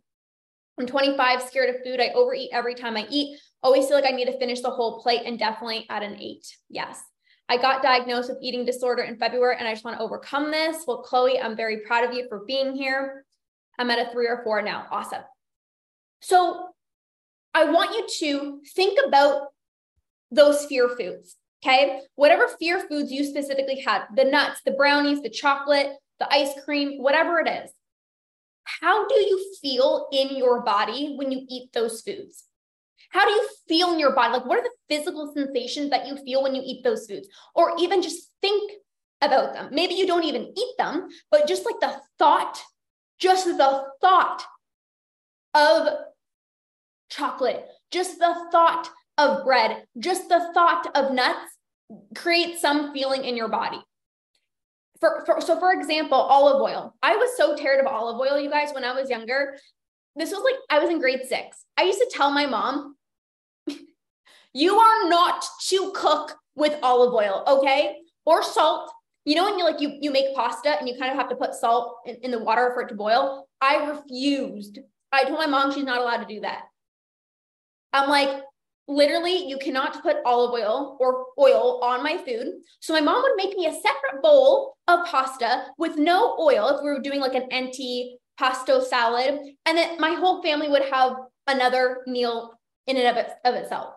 I'm 0.78 0.86
25, 0.86 1.42
scared 1.42 1.74
of 1.74 1.82
food. 1.84 2.00
I 2.00 2.10
overeat 2.14 2.50
every 2.52 2.74
time 2.74 2.96
I 2.96 3.06
eat. 3.10 3.38
Always 3.62 3.86
feel 3.86 3.96
like 3.96 4.10
I 4.10 4.16
need 4.16 4.26
to 4.26 4.38
finish 4.38 4.60
the 4.60 4.70
whole 4.70 5.02
plate 5.02 5.22
and 5.26 5.38
definitely 5.38 5.86
at 5.90 6.02
an 6.02 6.16
eight. 6.20 6.46
Yes. 6.70 7.02
I 7.48 7.58
got 7.58 7.82
diagnosed 7.82 8.30
with 8.30 8.38
eating 8.40 8.64
disorder 8.64 9.02
in 9.02 9.18
February 9.18 9.56
and 9.58 9.68
I 9.68 9.72
just 9.72 9.84
want 9.84 9.98
to 9.98 10.02
overcome 10.02 10.50
this. 10.50 10.84
Well, 10.86 11.02
Chloe, 11.02 11.40
I'm 11.40 11.56
very 11.56 11.80
proud 11.80 12.04
of 12.04 12.14
you 12.14 12.26
for 12.28 12.44
being 12.46 12.74
here. 12.74 13.24
I'm 13.78 13.90
at 13.90 13.98
a 13.98 14.10
three 14.12 14.26
or 14.26 14.42
four 14.44 14.62
now. 14.62 14.86
Awesome. 14.90 15.22
So 16.22 16.73
I 17.54 17.64
want 17.64 17.96
you 17.96 18.06
to 18.18 18.61
think 18.75 18.99
about 19.06 19.49
those 20.30 20.66
fear 20.66 20.88
foods. 20.88 21.37
Okay. 21.64 22.00
Whatever 22.16 22.49
fear 22.58 22.80
foods 22.80 23.11
you 23.11 23.25
specifically 23.25 23.80
had 23.80 24.02
the 24.14 24.25
nuts, 24.25 24.61
the 24.66 24.73
brownies, 24.73 25.23
the 25.23 25.30
chocolate, 25.30 25.92
the 26.18 26.30
ice 26.32 26.50
cream, 26.64 27.02
whatever 27.02 27.38
it 27.40 27.49
is. 27.49 27.70
How 28.64 29.06
do 29.06 29.14
you 29.14 29.54
feel 29.62 30.08
in 30.12 30.37
your 30.37 30.62
body 30.62 31.14
when 31.16 31.30
you 31.30 31.46
eat 31.49 31.73
those 31.73 32.02
foods? 32.02 32.44
How 33.11 33.25
do 33.25 33.30
you 33.30 33.49
feel 33.68 33.92
in 33.92 34.00
your 34.00 34.14
body? 34.14 34.34
Like, 34.34 34.46
what 34.46 34.58
are 34.58 34.62
the 34.62 34.94
physical 34.94 35.32
sensations 35.34 35.90
that 35.90 36.06
you 36.06 36.16
feel 36.16 36.42
when 36.42 36.54
you 36.54 36.62
eat 36.64 36.82
those 36.82 37.06
foods? 37.06 37.28
Or 37.54 37.75
even 37.78 38.02
just 38.02 38.30
think 38.42 38.73
about 39.23 39.54
them. 39.54 39.68
Maybe 39.70 39.94
you 39.94 40.06
don't 40.06 40.25
even 40.25 40.52
eat 40.56 40.75
them, 40.78 41.08
but 41.30 41.46
just 41.46 41.64
like 41.64 41.80
the 41.80 42.00
thought, 42.18 42.61
just 43.18 43.46
the 43.46 43.84
thought 44.00 44.44
of 45.54 45.88
chocolate, 47.14 47.66
just 47.90 48.18
the 48.18 48.35
thought 48.50 48.88
of 49.18 49.44
bread, 49.44 49.85
just 49.99 50.28
the 50.28 50.50
thought 50.54 50.87
of 50.94 51.12
nuts 51.12 51.52
creates 52.16 52.61
some 52.61 52.92
feeling 52.92 53.25
in 53.25 53.37
your 53.37 53.49
body. 53.49 53.80
For, 55.00 55.23
for, 55.26 55.40
so 55.40 55.59
for 55.59 55.73
example, 55.73 56.18
olive 56.18 56.61
oil. 56.61 56.94
I 57.02 57.16
was 57.16 57.37
so 57.37 57.56
tired 57.56 57.80
of 57.80 57.87
olive 57.87 58.18
oil, 58.21 58.38
you 58.38 58.50
guys, 58.50 58.73
when 58.73 58.85
I 58.85 58.92
was 58.92 59.11
younger. 59.11 59.56
This 60.16 60.30
was 60.30 60.42
like 60.44 60.54
I 60.71 60.83
was 60.83 60.90
in 60.90 61.00
grade 61.00 61.23
six. 61.28 61.64
I 61.76 61.83
used 61.83 61.99
to 61.99 62.11
tell 62.11 62.30
my 62.30 62.47
mom, 62.47 62.97
you 64.54 64.76
are 64.76 65.09
not 65.09 65.44
to 65.68 65.92
cook 65.94 66.37
with 66.54 66.78
olive 66.83 67.12
oil, 67.12 67.42
okay? 67.47 67.97
Or 68.25 68.42
salt. 68.42 68.90
You 69.25 69.35
know 69.37 69.44
when 69.44 69.59
you 69.59 69.64
like 69.64 69.80
you 69.80 69.97
you 70.00 70.11
make 70.11 70.35
pasta 70.35 70.78
and 70.78 70.88
you 70.88 70.97
kind 70.99 71.11
of 71.11 71.16
have 71.16 71.30
to 71.30 71.37
put 71.37 71.54
salt 71.54 71.97
in, 72.06 72.16
in 72.16 72.30
the 72.30 72.38
water 72.38 72.71
for 72.75 72.83
it 72.83 72.88
to 72.88 72.94
boil? 72.94 73.49
I 73.61 73.87
refused. 73.87 74.78
I 75.11 75.25
told 75.25 75.38
my 75.38 75.47
mom 75.47 75.73
she's 75.73 75.85
not 75.85 76.00
allowed 76.00 76.18
to 76.18 76.35
do 76.35 76.40
that. 76.40 76.64
I'm 77.94 78.10
like, 78.10 78.42
literally 78.86 79.48
you 79.48 79.56
cannot 79.56 80.02
put 80.02 80.16
olive 80.26 80.52
oil 80.52 80.98
or 81.00 81.26
oil 81.38 81.80
on 81.82 82.02
my 82.02 82.18
food. 82.18 82.48
So 82.80 82.92
my 82.92 83.00
mom 83.00 83.22
would 83.22 83.36
make 83.36 83.56
me 83.56 83.66
a 83.66 83.72
separate 83.72 84.22
bowl 84.22 84.76
of 84.88 85.06
pasta 85.06 85.66
with 85.78 85.96
no 85.96 86.36
oil 86.38 86.68
if 86.68 86.82
we 86.82 86.90
were 86.90 87.00
doing 87.00 87.20
like 87.20 87.34
an 87.34 87.48
antipasto 87.50 88.84
salad. 88.84 89.40
And 89.64 89.78
then 89.78 89.98
my 89.98 90.10
whole 90.10 90.42
family 90.42 90.68
would 90.68 90.84
have 90.90 91.16
another 91.46 92.02
meal 92.06 92.58
in 92.86 92.96
and 92.96 93.06
of, 93.06 93.16
it, 93.16 93.30
of 93.44 93.54
itself, 93.54 93.94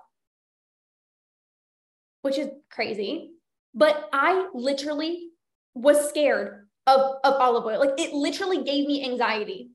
which 2.22 2.38
is 2.38 2.50
crazy. 2.72 3.32
But 3.74 4.10
I 4.14 4.48
literally 4.54 5.30
was 5.74 6.08
scared 6.10 6.68
of, 6.86 7.18
of 7.24 7.34
olive 7.42 7.66
oil. 7.66 7.80
Like 7.80 8.00
it 8.00 8.14
literally 8.14 8.64
gave 8.64 8.88
me 8.88 9.04
anxiety. 9.04 9.72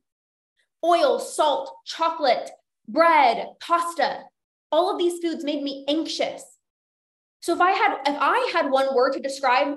Oil, 0.85 1.21
salt, 1.21 1.73
chocolate, 1.85 2.50
bread, 2.89 3.47
pasta, 3.61 4.25
all 4.71 4.91
of 4.93 4.99
these 4.99 5.21
foods 5.21 5.45
made 5.45 5.62
me 5.62 5.85
anxious. 5.89 6.45
So 7.41 7.55
if 7.55 7.61
I 7.61 7.73
had 7.73 7.99
if 8.07 8.17
I 8.19 8.51
had 8.53 8.71
one 8.71 8.95
word 8.95 9.12
to 9.15 9.21
describe 9.21 9.77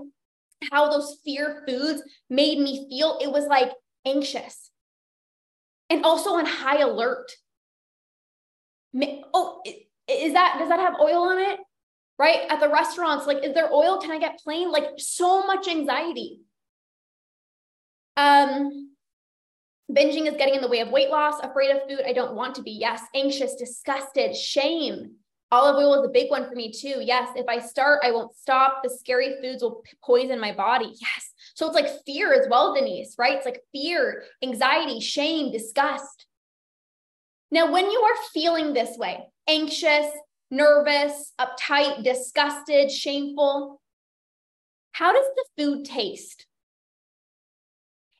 how 0.72 0.90
those 0.90 1.18
fear 1.26 1.64
foods 1.68 2.02
made 2.30 2.60
me 2.60 2.88
feel, 2.90 3.20
it 3.22 3.32
was 3.32 3.46
like 3.48 3.72
anxious. 4.06 4.72
And 5.90 6.06
also 6.06 6.32
on 6.32 6.46
high 6.46 6.80
alert. 6.82 7.32
Oh, 9.34 9.62
is 10.08 10.34
that 10.34 10.56
does 10.60 10.70
that 10.70 10.80
have 10.80 11.00
oil 11.00 11.24
on 11.24 11.40
it? 11.40 11.60
Right? 12.18 12.50
At 12.50 12.62
the 12.62 12.70
restaurants, 12.70 13.28
like, 13.28 13.44
is 13.44 13.54
there 13.54 13.72
oil? 13.74 14.00
Can 14.00 14.12
I 14.12 14.20
get 14.20 14.40
plain? 14.40 14.72
Like 14.72 14.86
so 14.98 15.46
much 15.46 15.68
anxiety. 15.68 16.40
Um, 18.16 18.95
Binging 19.96 20.28
is 20.28 20.36
getting 20.38 20.56
in 20.56 20.62
the 20.62 20.68
way 20.68 20.82
of 20.82 20.90
weight 20.90 21.10
loss, 21.10 21.40
afraid 21.42 21.72
of 21.72 21.88
food. 21.88 22.02
I 22.06 22.12
don't 22.12 22.36
want 22.36 22.56
to 22.56 22.62
be. 22.62 22.72
Yes. 22.72 23.02
Anxious, 23.16 23.56
disgusted, 23.56 24.36
shame. 24.36 25.12
Olive 25.52 25.78
oil 25.78 26.02
is 26.02 26.10
a 26.10 26.12
big 26.12 26.30
one 26.30 26.50
for 26.50 26.56
me 26.56 26.72
too. 26.72 27.02
Yes. 27.02 27.30
If 27.36 27.48
I 27.48 27.60
start, 27.60 28.02
I 28.04 28.12
won't 28.12 28.36
stop. 28.36 28.82
The 28.84 28.90
scary 28.90 29.36
foods 29.42 29.64
will 29.64 29.84
poison 30.04 30.40
my 30.40 30.52
body. 30.52 30.92
Yes. 31.00 31.32
So 31.54 31.68
it's 31.68 31.76
like 31.76 32.04
fear 32.06 32.34
as 32.34 32.48
well, 32.50 32.74
Denise, 32.74 33.16
right? 33.18 33.36
It's 33.36 33.46
like 33.46 33.62
fear, 33.72 34.24
anxiety, 34.44 35.00
shame, 35.00 35.52
disgust. 35.52 36.26
Now, 37.52 37.72
when 37.72 37.90
you 37.90 38.02
are 38.02 38.16
feeling 38.34 38.74
this 38.74 38.98
way, 38.98 39.28
anxious, 39.48 40.08
nervous, 40.52 41.32
uptight, 41.40 42.04
disgusted, 42.04 42.92
shameful, 42.92 43.80
how 44.92 45.14
does 45.14 45.26
the 45.36 45.46
food 45.64 45.86
taste? 45.86 46.48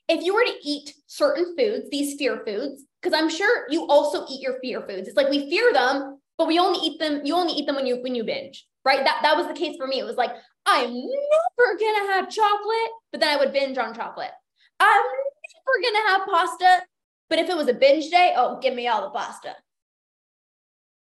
If 0.08 0.22
you 0.22 0.34
were 0.34 0.44
to 0.44 0.56
eat 0.62 0.94
certain 1.06 1.56
foods, 1.56 1.88
these 1.90 2.16
fear 2.16 2.42
foods, 2.46 2.84
because 3.02 3.18
I'm 3.18 3.28
sure 3.28 3.66
you 3.70 3.86
also 3.86 4.24
eat 4.30 4.40
your 4.40 4.58
fear 4.60 4.82
foods. 4.82 5.08
It's 5.08 5.16
like 5.16 5.30
we 5.30 5.50
fear 5.50 5.72
them, 5.72 6.20
but 6.38 6.46
we 6.46 6.58
only 6.58 6.78
eat 6.80 6.98
them, 6.98 7.22
you 7.24 7.34
only 7.34 7.54
eat 7.54 7.66
them 7.66 7.76
when 7.76 7.86
you 7.86 8.02
when 8.02 8.14
you 8.14 8.24
binge, 8.24 8.66
right? 8.84 9.04
That 9.04 9.20
that 9.22 9.36
was 9.36 9.46
the 9.46 9.54
case 9.54 9.76
for 9.76 9.86
me. 9.86 9.98
It 9.98 10.04
was 10.04 10.16
like, 10.16 10.32
I'm 10.64 10.92
never 10.92 11.78
gonna 11.78 12.12
have 12.12 12.30
chocolate, 12.30 12.90
but 13.10 13.20
then 13.20 13.36
I 13.36 13.36
would 13.36 13.52
binge 13.52 13.78
on 13.78 13.94
chocolate. 13.94 14.32
I'm 14.78 15.02
never 15.02 15.82
gonna 15.82 16.08
have 16.10 16.28
pasta, 16.28 16.82
but 17.28 17.38
if 17.38 17.48
it 17.48 17.56
was 17.56 17.68
a 17.68 17.74
binge 17.74 18.10
day, 18.10 18.34
oh, 18.36 18.58
give 18.60 18.74
me 18.74 18.88
all 18.88 19.02
the 19.02 19.10
pasta. 19.10 19.54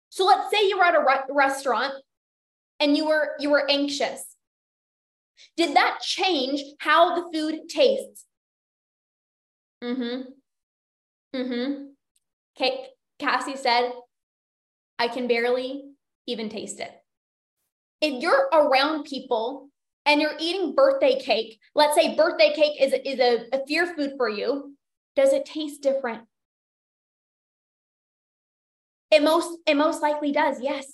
So 0.09 0.25
let's 0.25 0.49
say 0.49 0.67
you 0.67 0.77
were 0.77 0.85
at 0.85 0.95
a 0.95 0.99
re- 0.99 1.25
restaurant 1.29 1.93
and 2.79 2.95
you 2.95 3.07
were 3.07 3.35
you 3.39 3.49
were 3.49 3.69
anxious. 3.69 4.23
Did 5.57 5.75
that 5.75 5.99
change 6.01 6.61
how 6.79 7.15
the 7.15 7.37
food 7.37 7.67
tastes? 7.67 8.24
Mm-hmm. 9.83 10.21
Mm-hmm. 11.35 11.83
Okay. 12.57 12.87
Cassie 13.19 13.55
said, 13.55 13.91
I 14.97 15.07
can 15.07 15.27
barely 15.27 15.83
even 16.27 16.49
taste 16.49 16.79
it. 16.79 16.91
If 18.01 18.21
you're 18.21 18.49
around 18.51 19.03
people 19.03 19.69
and 20.05 20.21
you're 20.21 20.35
eating 20.39 20.75
birthday 20.75 21.19
cake, 21.19 21.59
let's 21.73 21.95
say 21.95 22.15
birthday 22.15 22.53
cake 22.53 22.81
is, 22.81 22.93
is 23.05 23.19
a, 23.19 23.45
a 23.55 23.65
fear 23.67 23.87
food 23.95 24.13
for 24.17 24.29
you, 24.29 24.75
does 25.15 25.33
it 25.33 25.45
taste 25.45 25.81
different? 25.81 26.23
It 29.11 29.23
most, 29.23 29.57
it 29.65 29.75
most 29.75 30.01
likely 30.01 30.31
does, 30.31 30.59
yes. 30.61 30.85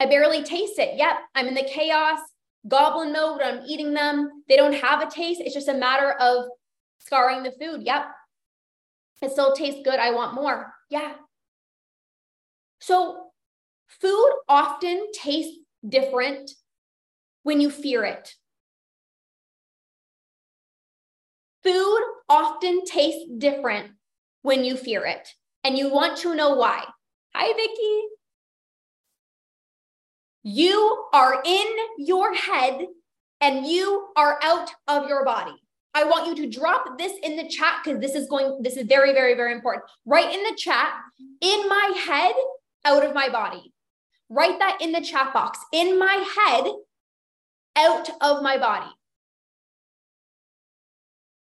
I 0.00 0.06
barely 0.06 0.42
taste 0.42 0.78
it. 0.78 0.98
Yep, 0.98 1.16
I'm 1.34 1.46
in 1.46 1.54
the 1.54 1.68
chaos, 1.68 2.20
goblin 2.66 3.12
mode, 3.12 3.40
I'm 3.42 3.62
eating 3.66 3.94
them. 3.94 4.42
They 4.48 4.56
don't 4.56 4.74
have 4.74 5.02
a 5.02 5.10
taste. 5.10 5.40
It's 5.40 5.54
just 5.54 5.68
a 5.68 5.74
matter 5.74 6.12
of 6.12 6.46
scarring 7.08 7.42
the 7.42 7.52
food. 7.52 7.82
Yep. 7.82 8.04
It 9.22 9.32
still 9.32 9.54
tastes 9.54 9.80
good. 9.82 9.98
I 9.98 10.10
want 10.10 10.34
more. 10.34 10.74
Yeah. 10.90 11.14
So 12.80 13.30
food 13.88 14.32
often 14.46 15.10
tastes 15.12 15.58
different 15.86 16.50
when 17.44 17.62
you 17.62 17.70
fear 17.70 18.04
it. 18.04 18.34
Food 21.64 22.00
often 22.28 22.84
tastes 22.84 23.24
different 23.38 23.92
when 24.42 24.64
you 24.64 24.76
fear 24.76 25.06
it. 25.06 25.26
And 25.64 25.78
you 25.78 25.90
want 25.90 26.18
to 26.18 26.34
know 26.34 26.54
why. 26.54 26.84
Hi, 27.34 27.52
Vicki. 27.54 28.02
You 30.42 31.06
are 31.14 31.42
in 31.44 31.66
your 31.96 32.34
head 32.34 32.86
and 33.40 33.66
you 33.66 34.08
are 34.14 34.38
out 34.42 34.70
of 34.86 35.08
your 35.08 35.24
body. 35.24 35.56
I 35.98 36.04
want 36.04 36.28
you 36.28 36.46
to 36.46 36.58
drop 36.58 36.96
this 36.96 37.12
in 37.24 37.34
the 37.34 37.48
chat 37.48 37.80
because 37.82 38.00
this 38.00 38.14
is 38.14 38.28
going, 38.28 38.62
this 38.62 38.76
is 38.76 38.86
very, 38.86 39.12
very, 39.12 39.34
very 39.34 39.52
important. 39.52 39.84
Write 40.06 40.32
in 40.32 40.44
the 40.44 40.54
chat, 40.56 40.92
in 41.40 41.68
my 41.68 41.92
head, 42.06 42.34
out 42.84 43.04
of 43.04 43.14
my 43.14 43.28
body. 43.28 43.72
Write 44.28 44.60
that 44.60 44.78
in 44.80 44.92
the 44.92 45.00
chat 45.00 45.32
box. 45.32 45.58
In 45.72 45.98
my 45.98 46.24
head, 46.36 46.70
out 47.76 48.10
of 48.20 48.44
my 48.44 48.58
body. 48.58 48.90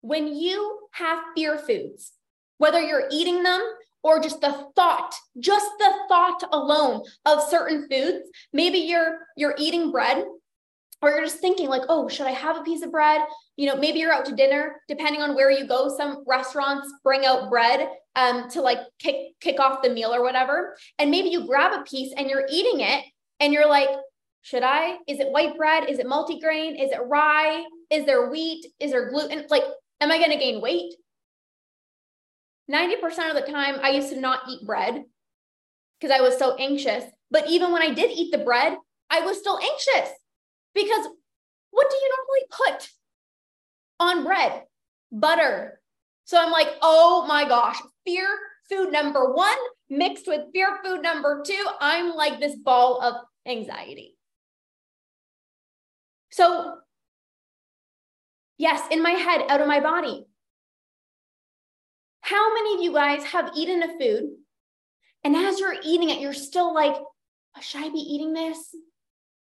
When 0.00 0.34
you 0.34 0.88
have 0.90 1.20
fear 1.36 1.56
foods, 1.56 2.10
whether 2.58 2.80
you're 2.80 3.06
eating 3.12 3.44
them 3.44 3.62
or 4.02 4.18
just 4.18 4.40
the 4.40 4.66
thought, 4.74 5.14
just 5.38 5.70
the 5.78 5.92
thought 6.08 6.42
alone 6.50 7.02
of 7.24 7.48
certain 7.48 7.86
foods, 7.88 8.28
maybe 8.52 8.78
you're 8.78 9.18
you're 9.36 9.54
eating 9.56 9.92
bread 9.92 10.24
or 11.02 11.10
you're 11.10 11.24
just 11.24 11.40
thinking 11.40 11.68
like, 11.68 11.82
oh, 11.88 12.08
should 12.08 12.26
I 12.26 12.30
have 12.30 12.56
a 12.56 12.62
piece 12.62 12.82
of 12.82 12.92
bread? 12.92 13.22
You 13.56 13.66
know, 13.66 13.76
maybe 13.76 13.98
you're 13.98 14.12
out 14.12 14.24
to 14.26 14.36
dinner, 14.36 14.80
depending 14.86 15.20
on 15.20 15.34
where 15.34 15.50
you 15.50 15.66
go. 15.66 15.88
Some 15.94 16.22
restaurants 16.28 16.88
bring 17.02 17.26
out 17.26 17.50
bread 17.50 17.88
um, 18.14 18.48
to 18.50 18.62
like 18.62 18.78
kick 19.00 19.16
kick 19.40 19.58
off 19.58 19.82
the 19.82 19.90
meal 19.90 20.14
or 20.14 20.22
whatever. 20.22 20.76
And 21.00 21.10
maybe 21.10 21.28
you 21.28 21.46
grab 21.46 21.72
a 21.72 21.82
piece 21.82 22.14
and 22.16 22.30
you're 22.30 22.46
eating 22.48 22.80
it 22.80 23.04
and 23.40 23.52
you're 23.52 23.68
like, 23.68 23.88
should 24.42 24.62
I? 24.62 24.98
Is 25.08 25.18
it 25.18 25.32
white 25.32 25.56
bread? 25.56 25.90
Is 25.90 25.98
it 25.98 26.06
multigrain? 26.06 26.80
Is 26.82 26.92
it 26.92 27.00
rye? 27.04 27.64
Is 27.90 28.06
there 28.06 28.30
wheat? 28.30 28.64
Is 28.78 28.92
there 28.92 29.10
gluten? 29.10 29.44
Like, 29.50 29.64
am 30.00 30.12
I 30.12 30.18
going 30.18 30.30
to 30.30 30.36
gain 30.36 30.60
weight? 30.60 30.94
90% 32.70 33.28
of 33.28 33.34
the 33.34 33.52
time, 33.52 33.76
I 33.82 33.90
used 33.90 34.10
to 34.10 34.20
not 34.20 34.40
eat 34.48 34.64
bread 34.64 35.02
because 36.00 36.16
I 36.16 36.22
was 36.22 36.38
so 36.38 36.54
anxious. 36.56 37.04
But 37.30 37.48
even 37.48 37.72
when 37.72 37.82
I 37.82 37.92
did 37.92 38.10
eat 38.12 38.30
the 38.30 38.38
bread, 38.38 38.76
I 39.10 39.20
was 39.20 39.38
still 39.38 39.58
anxious 39.58 40.12
because 40.74 41.06
what 41.70 41.90
do 41.90 41.96
you 41.96 42.16
normally 42.16 42.78
put 42.78 42.88
on 44.00 44.24
bread? 44.24 44.64
Butter. 45.10 45.80
So 46.24 46.38
I'm 46.38 46.50
like, 46.50 46.68
oh 46.80 47.26
my 47.26 47.46
gosh, 47.46 47.78
fear 48.04 48.26
food 48.68 48.92
number 48.92 49.32
one 49.32 49.58
mixed 49.90 50.26
with 50.26 50.52
fear 50.52 50.78
food 50.84 51.02
number 51.02 51.42
two. 51.46 51.66
I'm 51.80 52.14
like 52.14 52.40
this 52.40 52.56
ball 52.56 53.00
of 53.00 53.14
anxiety. 53.46 54.16
So 56.30 56.78
Yes, 58.62 58.80
in 58.92 59.02
my 59.02 59.10
head, 59.10 59.42
out 59.48 59.60
of 59.60 59.66
my 59.66 59.80
body. 59.80 60.24
How 62.20 62.54
many 62.54 62.74
of 62.74 62.80
you 62.80 62.92
guys 62.92 63.24
have 63.24 63.50
eaten 63.56 63.82
a 63.82 63.88
food 63.98 64.36
and 65.24 65.34
as 65.34 65.58
you're 65.58 65.74
eating 65.82 66.10
it, 66.10 66.20
you're 66.20 66.32
still 66.32 66.72
like, 66.72 66.94
should 67.60 67.82
I 67.82 67.88
be 67.88 67.98
eating 67.98 68.32
this? 68.32 68.72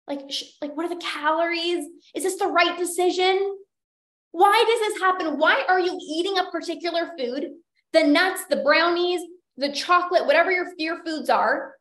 Like, 0.06 0.30
sh- 0.30 0.54
like 0.60 0.76
what 0.76 0.86
are 0.86 0.94
the 0.94 1.02
calories? 1.02 1.84
Is 2.14 2.24
this 2.24 2.38
the 2.38 2.46
right 2.46 2.76
decision? 2.76 3.56
Why 4.32 4.64
does 4.66 4.80
this 4.80 5.00
happen? 5.00 5.38
Why 5.38 5.64
are 5.68 5.80
you 5.80 5.98
eating 6.10 6.38
a 6.38 6.50
particular 6.50 7.12
food? 7.18 7.50
The 7.92 8.04
nuts, 8.04 8.44
the 8.48 8.56
brownies, 8.56 9.20
the 9.56 9.72
chocolate, 9.72 10.26
whatever 10.26 10.50
your, 10.50 10.66
your 10.78 11.04
foods 11.04 11.28
are. 11.28 11.74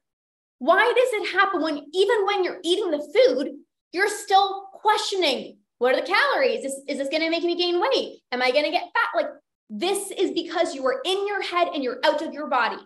Why 0.59 0.85
does 0.85 1.21
it 1.21 1.33
happen 1.33 1.61
when 1.61 1.81
even 1.93 2.25
when 2.25 2.43
you're 2.43 2.59
eating 2.63 2.91
the 2.91 2.99
food, 2.99 3.53
you're 3.91 4.09
still 4.09 4.67
questioning 4.73 5.57
what 5.81 5.95
are 5.95 6.01
the 6.01 6.05
calories? 6.05 6.63
Is, 6.63 6.79
is 6.87 6.99
this 6.99 7.09
going 7.09 7.23
to 7.23 7.31
make 7.31 7.43
me 7.43 7.55
gain 7.55 7.81
weight? 7.81 8.19
Am 8.31 8.39
I 8.41 8.51
going 8.51 8.65
to 8.65 8.69
get 8.69 8.83
fat? 8.93 9.15
Like 9.15 9.31
this 9.71 10.11
is 10.11 10.29
because 10.29 10.75
you 10.75 10.85
are 10.85 11.01
in 11.03 11.25
your 11.25 11.41
head 11.41 11.69
and 11.73 11.83
you're 11.83 11.99
out 12.03 12.21
of 12.21 12.33
your 12.33 12.47
body. 12.47 12.77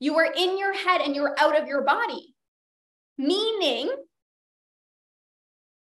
You 0.00 0.18
are 0.18 0.32
in 0.36 0.58
your 0.58 0.74
head 0.74 1.00
and 1.02 1.14
you're 1.14 1.36
out 1.38 1.56
of 1.56 1.68
your 1.68 1.82
body. 1.82 2.33
Meaning, 3.16 3.90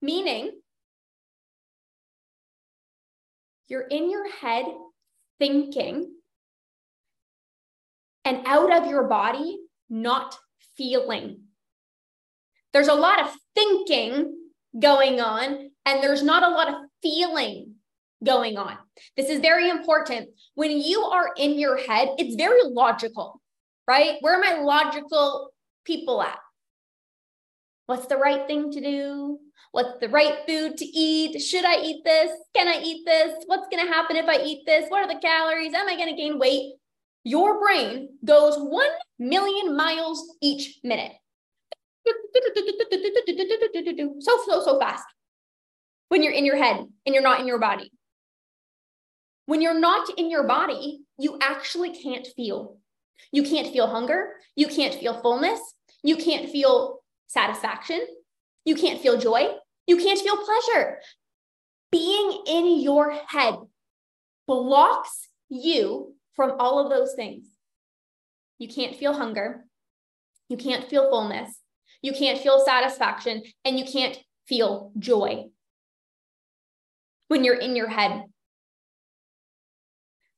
meaning, 0.01 0.53
you're 3.69 3.87
in 3.87 4.11
your 4.11 4.31
head 4.31 4.65
thinking 5.39 6.13
and 8.25 8.47
out 8.47 8.73
of 8.73 8.91
your 8.91 9.05
body, 9.05 9.59
not 9.89 10.39
feeling. 10.77 11.43
There's 12.73 12.89
a 12.89 12.95
lot 12.95 13.21
of 13.21 13.35
thinking 13.55 14.37
going 14.79 15.21
on, 15.21 15.71
and 15.85 16.03
there's 16.03 16.23
not 16.23 16.43
a 16.43 16.49
lot 16.49 16.69
of 16.69 16.75
feeling 17.03 17.75
going 18.25 18.57
on. 18.57 18.77
This 19.17 19.29
is 19.29 19.41
very 19.41 19.69
important. 19.69 20.29
When 20.55 20.71
you 20.71 21.01
are 21.01 21.31
in 21.37 21.59
your 21.59 21.77
head, 21.77 22.09
it's 22.19 22.37
very 22.37 22.63
logical 22.65 23.41
right? 23.91 24.19
Where 24.21 24.37
are 24.37 24.41
my 24.41 24.63
logical 24.63 25.51
people 25.85 26.23
at? 26.23 26.39
What's 27.91 28.07
the 28.07 28.19
right 28.19 28.47
thing 28.47 28.71
to 28.71 28.81
do? 28.81 29.41
What's 29.73 29.99
the 30.01 30.09
right 30.09 30.47
food 30.47 30.77
to 30.77 30.85
eat? 30.85 31.43
Should 31.43 31.65
I 31.65 31.81
eat 31.81 32.05
this? 32.05 32.31
Can 32.55 32.69
I 32.69 32.81
eat 32.81 33.05
this? 33.05 33.43
What's 33.47 33.67
going 33.67 33.85
to 33.85 33.93
happen 33.93 34.15
if 34.15 34.29
I 34.29 34.41
eat 34.45 34.63
this? 34.65 34.89
What 34.89 35.03
are 35.03 35.13
the 35.13 35.19
calories? 35.19 35.75
Am 35.75 35.89
I 35.89 35.97
going 35.97 36.09
to 36.09 36.15
gain 36.15 36.39
weight? 36.39 36.75
Your 37.25 37.59
brain 37.59 38.11
goes 38.25 38.55
1 38.57 38.87
million 39.19 39.77
miles 39.77 40.37
each 40.41 40.79
minute. 40.85 41.11
So, 42.07 42.13
so, 44.47 44.65
so 44.65 44.79
fast 44.79 45.03
when 46.11 46.23
you're 46.23 46.33
in 46.33 46.47
your 46.47 46.63
head 46.63 46.77
and 46.77 47.13
you're 47.13 47.25
not 47.25 47.41
in 47.41 47.49
your 47.49 47.59
body. 47.59 47.91
When 49.47 49.61
you're 49.61 49.81
not 49.81 50.17
in 50.17 50.31
your 50.31 50.45
body, 50.45 51.01
you 51.19 51.39
actually 51.43 52.01
can't 52.01 52.29
feel. 52.37 52.77
You 53.33 53.43
can't 53.43 53.73
feel 53.73 53.89
hunger. 53.89 54.35
You 54.55 54.69
can't 54.69 54.95
feel 54.95 55.21
fullness. 55.21 55.59
You 56.05 56.15
can't 56.15 56.49
feel 56.49 57.00
satisfaction. 57.31 58.01
You 58.65 58.75
can't 58.75 59.01
feel 59.01 59.19
joy. 59.19 59.49
You 59.87 59.97
can't 59.97 60.19
feel 60.19 60.37
pleasure. 60.37 60.99
Being 61.93 62.43
in 62.47 62.81
your 62.81 63.13
head 63.29 63.55
blocks 64.47 65.29
you 65.49 66.15
from 66.35 66.57
all 66.59 66.79
of 66.79 66.91
those 66.91 67.15
things. 67.15 67.47
You 68.59 68.69
can't 68.69 68.97
feel 68.97 69.13
hunger. 69.13 69.65
You 70.49 70.57
can't 70.57 70.89
feel 70.89 71.09
fullness. 71.09 71.61
You 72.03 72.13
can't 72.13 72.39
feel 72.39 72.65
satisfaction. 72.65 73.43
And 73.65 73.79
you 73.79 73.85
can't 73.85 74.19
feel 74.47 74.93
joy 74.99 75.47
when 77.29 77.45
you're 77.45 77.55
in 77.55 77.77
your 77.77 77.89
head. 77.89 78.25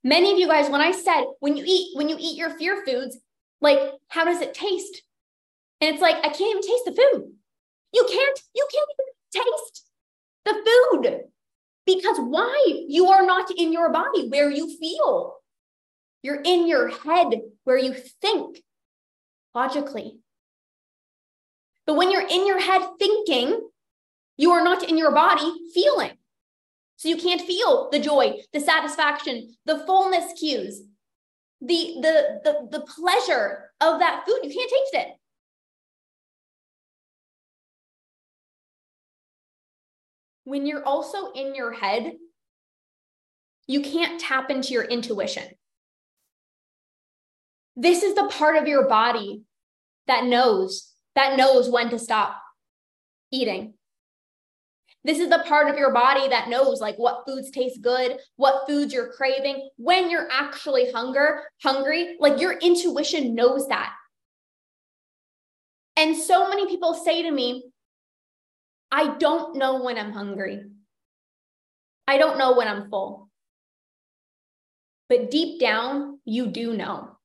Many 0.03 0.31
of 0.31 0.37
you 0.37 0.47
guys, 0.47 0.69
when 0.69 0.81
I 0.81 0.91
said 0.91 1.23
when 1.39 1.57
you 1.57 1.63
eat, 1.65 1.97
when 1.97 2.09
you 2.09 2.17
eat 2.19 2.37
your 2.37 2.51
fear 2.51 2.83
foods, 2.85 3.17
like 3.61 3.79
how 4.09 4.25
does 4.25 4.41
it 4.41 4.53
taste? 4.53 5.01
And 5.81 5.93
it's 5.93 6.01
like, 6.01 6.17
I 6.17 6.29
can't 6.29 6.41
even 6.41 6.61
taste 6.61 6.85
the 6.85 6.91
food. 6.93 7.33
You 7.93 8.07
can't, 8.09 8.39
you 8.55 8.67
can't 8.71 8.89
even 8.93 9.43
taste 9.43 9.85
the 10.45 10.53
food. 10.53 11.23
Because 11.85 12.17
why? 12.19 12.85
You 12.87 13.07
are 13.07 13.25
not 13.25 13.51
in 13.51 13.73
your 13.73 13.91
body 13.91 14.29
where 14.29 14.49
you 14.49 14.77
feel. 14.77 15.35
You're 16.21 16.41
in 16.41 16.67
your 16.67 16.87
head 16.87 17.41
where 17.65 17.77
you 17.77 17.93
think 18.21 18.63
logically. 19.53 20.19
But 21.85 21.95
when 21.95 22.11
you're 22.11 22.27
in 22.27 22.47
your 22.47 22.59
head 22.59 22.81
thinking, 22.97 23.59
you 24.37 24.51
are 24.51 24.63
not 24.63 24.87
in 24.87 24.97
your 24.97 25.11
body 25.11 25.51
feeling. 25.73 26.11
So 26.95 27.09
you 27.09 27.17
can't 27.17 27.41
feel 27.41 27.89
the 27.91 27.99
joy, 27.99 28.39
the 28.53 28.61
satisfaction, 28.61 29.53
the 29.65 29.79
fullness 29.85 30.39
cues, 30.39 30.81
the, 31.59 31.95
the, 32.01 32.39
the, 32.43 32.77
the 32.77 32.85
pleasure 32.85 33.71
of 33.81 33.99
that 33.99 34.23
food. 34.25 34.39
You 34.43 34.53
can't 34.53 34.71
taste 34.71 34.93
it. 34.93 35.07
When 40.45 40.65
you're 40.65 40.85
also 40.85 41.31
in 41.31 41.55
your 41.55 41.71
head, 41.71 42.13
you 43.67 43.81
can't 43.81 44.19
tap 44.19 44.49
into 44.49 44.73
your 44.73 44.83
intuition. 44.83 45.43
This 47.75 48.03
is 48.03 48.13
the 48.13 48.27
part 48.27 48.57
of 48.57 48.67
your 48.67 48.87
body 48.87 49.43
that 50.07 50.25
knows, 50.25 50.93
that 51.15 51.37
knows 51.37 51.69
when 51.69 51.89
to 51.89 51.97
stop 51.97 52.39
eating. 53.31 53.73
This 55.05 55.19
is 55.19 55.29
the 55.29 55.43
part 55.47 55.69
of 55.69 55.77
your 55.77 55.91
body 55.91 56.29
that 56.29 56.49
knows 56.49 56.79
like 56.79 56.97
what 56.97 57.23
foods 57.25 57.51
taste 57.51 57.81
good, 57.81 58.19
what 58.37 58.67
foods 58.67 58.93
you're 58.93 59.11
craving, 59.11 59.69
when 59.77 60.09
you're 60.09 60.29
actually 60.31 60.91
hunger, 60.91 61.43
hungry, 61.61 62.15
like 62.19 62.39
your 62.39 62.53
intuition 62.59 63.35
knows 63.35 63.67
that. 63.67 63.93
And 65.97 66.15
so 66.15 66.47
many 66.47 66.67
people 66.67 66.93
say 66.93 67.21
to 67.23 67.31
me, 67.31 67.65
I 68.93 69.17
don't 69.17 69.55
know 69.55 69.81
when 69.83 69.97
I'm 69.97 70.11
hungry. 70.11 70.61
I 72.07 72.19
don't 72.19 72.37
know 72.37 72.55
when 72.55 72.67
I'm 72.67 72.91
full. 72.91 73.27
But 75.09 75.31
deep 75.31 75.59
down, 75.59 76.19
you 76.25 76.45
do 76.45 76.77
know. 76.77 77.17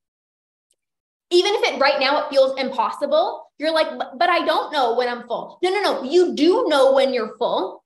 Even 1.30 1.52
if 1.56 1.74
it 1.74 1.78
right 1.78 2.00
now 2.00 2.24
it 2.24 2.30
feels 2.30 2.58
impossible, 2.58 3.52
you're 3.58 3.74
like, 3.74 3.88
but 3.98 4.30
I 4.30 4.46
don't 4.46 4.72
know 4.72 4.96
when 4.96 5.08
I'm 5.08 5.28
full. 5.28 5.58
No, 5.62 5.70
no, 5.70 5.82
no. 5.82 6.04
You 6.04 6.34
do 6.34 6.64
know 6.68 6.94
when 6.94 7.12
you're 7.12 7.36
full. 7.36 7.84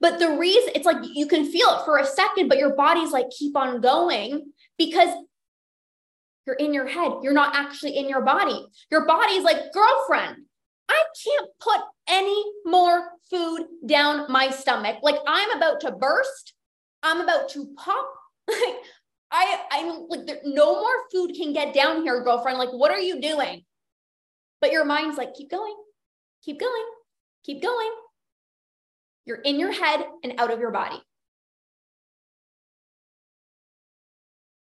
But 0.00 0.18
the 0.18 0.36
reason 0.36 0.72
it's 0.74 0.84
like 0.84 0.96
you 1.14 1.28
can 1.28 1.44
feel 1.44 1.68
it 1.68 1.84
for 1.84 1.98
a 1.98 2.04
second, 2.04 2.48
but 2.48 2.58
your 2.58 2.74
body's 2.74 3.12
like, 3.12 3.26
keep 3.30 3.56
on 3.56 3.80
going 3.80 4.50
because 4.78 5.10
you're 6.44 6.56
in 6.56 6.74
your 6.74 6.88
head. 6.88 7.12
You're 7.22 7.32
not 7.32 7.54
actually 7.54 7.96
in 7.96 8.08
your 8.08 8.22
body. 8.22 8.66
Your 8.90 9.06
body's 9.06 9.44
like, 9.44 9.72
girlfriend, 9.72 10.45
I 10.88 11.02
can't 11.24 11.50
put 11.60 11.80
any 12.08 12.44
more 12.64 13.10
food 13.30 13.66
down 13.86 14.30
my 14.30 14.50
stomach. 14.50 14.98
Like 15.02 15.16
I'm 15.26 15.56
about 15.56 15.80
to 15.80 15.92
burst. 15.92 16.54
I'm 17.02 17.20
about 17.20 17.48
to 17.50 17.74
pop. 17.76 18.06
Like 18.54 18.76
I, 19.30 19.60
I'm 19.72 20.08
like, 20.08 20.24
there, 20.26 20.40
no 20.44 20.74
more 20.74 21.10
food 21.10 21.32
can 21.36 21.52
get 21.52 21.74
down 21.74 22.02
here, 22.02 22.22
girlfriend. 22.22 22.58
Like, 22.58 22.70
what 22.70 22.92
are 22.92 23.00
you 23.00 23.20
doing? 23.20 23.64
But 24.60 24.70
your 24.70 24.84
mind's 24.84 25.18
like, 25.18 25.34
keep 25.34 25.50
going, 25.50 25.74
keep 26.44 26.60
going, 26.60 26.84
keep 27.44 27.60
going. 27.60 27.90
You're 29.24 29.38
in 29.38 29.58
your 29.58 29.72
head 29.72 30.06
and 30.22 30.34
out 30.38 30.52
of 30.52 30.60
your 30.60 30.70
body. 30.70 31.02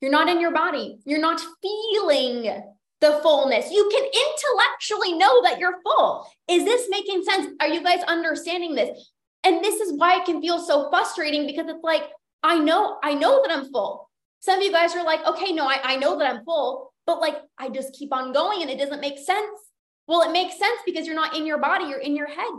You're 0.02 0.12
not 0.12 0.30
in 0.30 0.40
your 0.40 0.52
body. 0.52 1.00
You're 1.06 1.20
not 1.20 1.42
feeling 1.62 2.64
the 3.02 3.20
fullness. 3.22 3.72
You 3.72 3.90
can 3.92 4.04
intellectually 4.04 5.18
know 5.18 5.44
that 5.44 5.60
you're 5.60 5.80
full. 5.84 6.28
Is 6.48 6.64
this 6.64 6.88
making 6.90 7.24
sense? 7.24 7.48
Are 7.60 7.68
you 7.68 7.84
guys 7.84 8.04
understanding 8.04 8.76
this? 8.76 9.12
And 9.44 9.64
this 9.64 9.80
is 9.80 9.98
why 9.98 10.20
it 10.20 10.26
can 10.26 10.42
feel 10.42 10.60
so 10.60 10.90
frustrating 10.90 11.46
because 11.46 11.68
it's 11.68 11.84
like, 11.84 12.04
I 12.42 12.58
know, 12.58 12.98
I 13.04 13.14
know 13.14 13.42
that 13.42 13.56
I'm 13.56 13.72
full. 13.72 14.10
Some 14.40 14.60
of 14.60 14.64
you 14.64 14.72
guys 14.72 14.96
are 14.96 15.04
like, 15.04 15.26
okay, 15.26 15.52
no, 15.52 15.68
I, 15.68 15.80
I 15.84 15.96
know 15.98 16.18
that 16.18 16.32
I'm 16.32 16.44
full, 16.46 16.94
but 17.06 17.20
like 17.20 17.38
I 17.58 17.70
just 17.70 17.94
keep 17.94 18.14
on 18.14 18.34
going 18.34 18.62
and 18.62 18.72
it 18.72 18.80
doesn't 18.80 19.02
make 19.02 19.18
sense. 19.18 19.60
Well, 20.08 20.22
it 20.22 20.32
makes 20.32 20.58
sense 20.58 20.80
because 20.86 21.06
you're 21.06 21.16
not 21.16 21.36
in 21.36 21.46
your 21.46 21.58
body, 21.58 21.86
you're 21.86 22.00
in 22.00 22.16
your 22.16 22.28
head. 22.28 22.52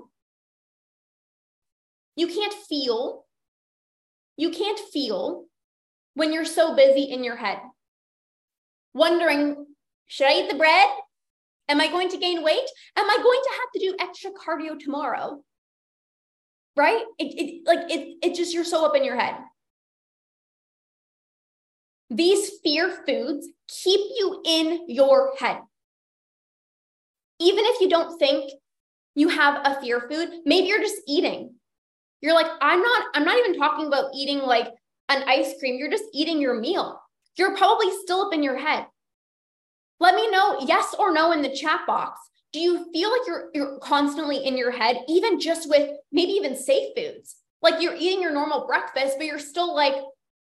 You 2.17 2.27
can't 2.29 2.55
feel. 2.55 3.25
You 4.37 4.51
can't 4.51 4.79
feel 4.93 5.45
when 6.15 6.33
you're 6.33 6.45
so 6.45 6.75
busy 6.75 7.03
in 7.03 7.23
your 7.23 7.37
head, 7.37 7.59
wondering, 8.95 9.66
should 10.07 10.29
I 10.29 10.41
eat 10.41 10.51
the 10.51 10.57
bread? 10.57 10.89
Am 11.69 11.81
I 11.81 11.89
going 11.89 12.09
to 12.11 12.17
gain 12.19 12.43
weight? 12.43 12.69
Am 12.97 13.11
I 13.11 13.17
going 13.23 13.41
to 13.43 13.51
have 13.51 13.71
to 13.75 13.81
do 13.81 13.97
extra 13.99 14.31
cardio 14.31 14.79
tomorrow? 14.79 15.43
Right? 16.77 17.03
It, 17.19 17.25
it 17.25 17.67
like 17.67 17.91
it, 17.91 18.17
it 18.23 18.35
just 18.35 18.55
you're 18.55 18.65
so 18.65 18.85
up 18.85 18.95
in 18.95 19.05
your 19.05 19.17
head. 19.17 19.37
These 22.11 22.51
fear 22.63 23.03
foods 23.07 23.49
keep 23.67 24.01
you 24.17 24.43
in 24.45 24.85
your 24.89 25.33
head. 25.39 25.59
Even 27.41 27.65
if 27.65 27.81
you 27.81 27.89
don't 27.89 28.19
think 28.19 28.53
you 29.15 29.29
have 29.29 29.61
a 29.65 29.81
fear 29.81 30.07
food, 30.09 30.29
maybe 30.45 30.69
you're 30.69 30.81
just 30.81 31.03
eating. 31.09 31.55
You're 32.21 32.35
like, 32.35 32.47
I'm 32.61 32.81
not, 32.81 33.07
I'm 33.15 33.25
not 33.25 33.39
even 33.39 33.59
talking 33.59 33.87
about 33.87 34.11
eating 34.15 34.39
like 34.39 34.69
an 35.09 35.25
ice 35.27 35.55
cream. 35.59 35.79
You're 35.79 35.91
just 35.91 36.05
eating 36.15 36.41
your 36.41 36.59
meal. 36.61 37.01
You're 37.37 37.57
probably 37.57 37.91
still 38.03 38.23
up 38.23 38.33
in 38.33 38.43
your 38.43 38.57
head. 38.57 38.87
Let 39.99 40.15
me 40.15 40.31
know 40.31 40.59
yes 40.67 40.95
or 40.99 41.13
no 41.13 41.33
in 41.33 41.43
the 41.43 41.55
chat 41.55 41.81
box. 41.87 42.21
Do 42.53 42.61
you 42.61 42.91
feel 42.93 43.11
like 43.11 43.23
you're 43.27 43.51
you're 43.55 43.79
constantly 43.79 44.45
in 44.45 44.57
your 44.57 44.71
head, 44.71 44.99
even 45.09 45.41
just 45.41 45.69
with 45.69 45.91
maybe 46.13 46.33
even 46.33 46.57
safe 46.57 46.95
foods? 46.97 47.37
Like 47.63 47.83
you're 47.83 47.97
eating 47.97 48.23
your 48.23 48.33
normal 48.33 48.67
breakfast, 48.67 49.17
but 49.19 49.27
you're 49.27 49.39
still 49.39 49.75
like, 49.75 49.95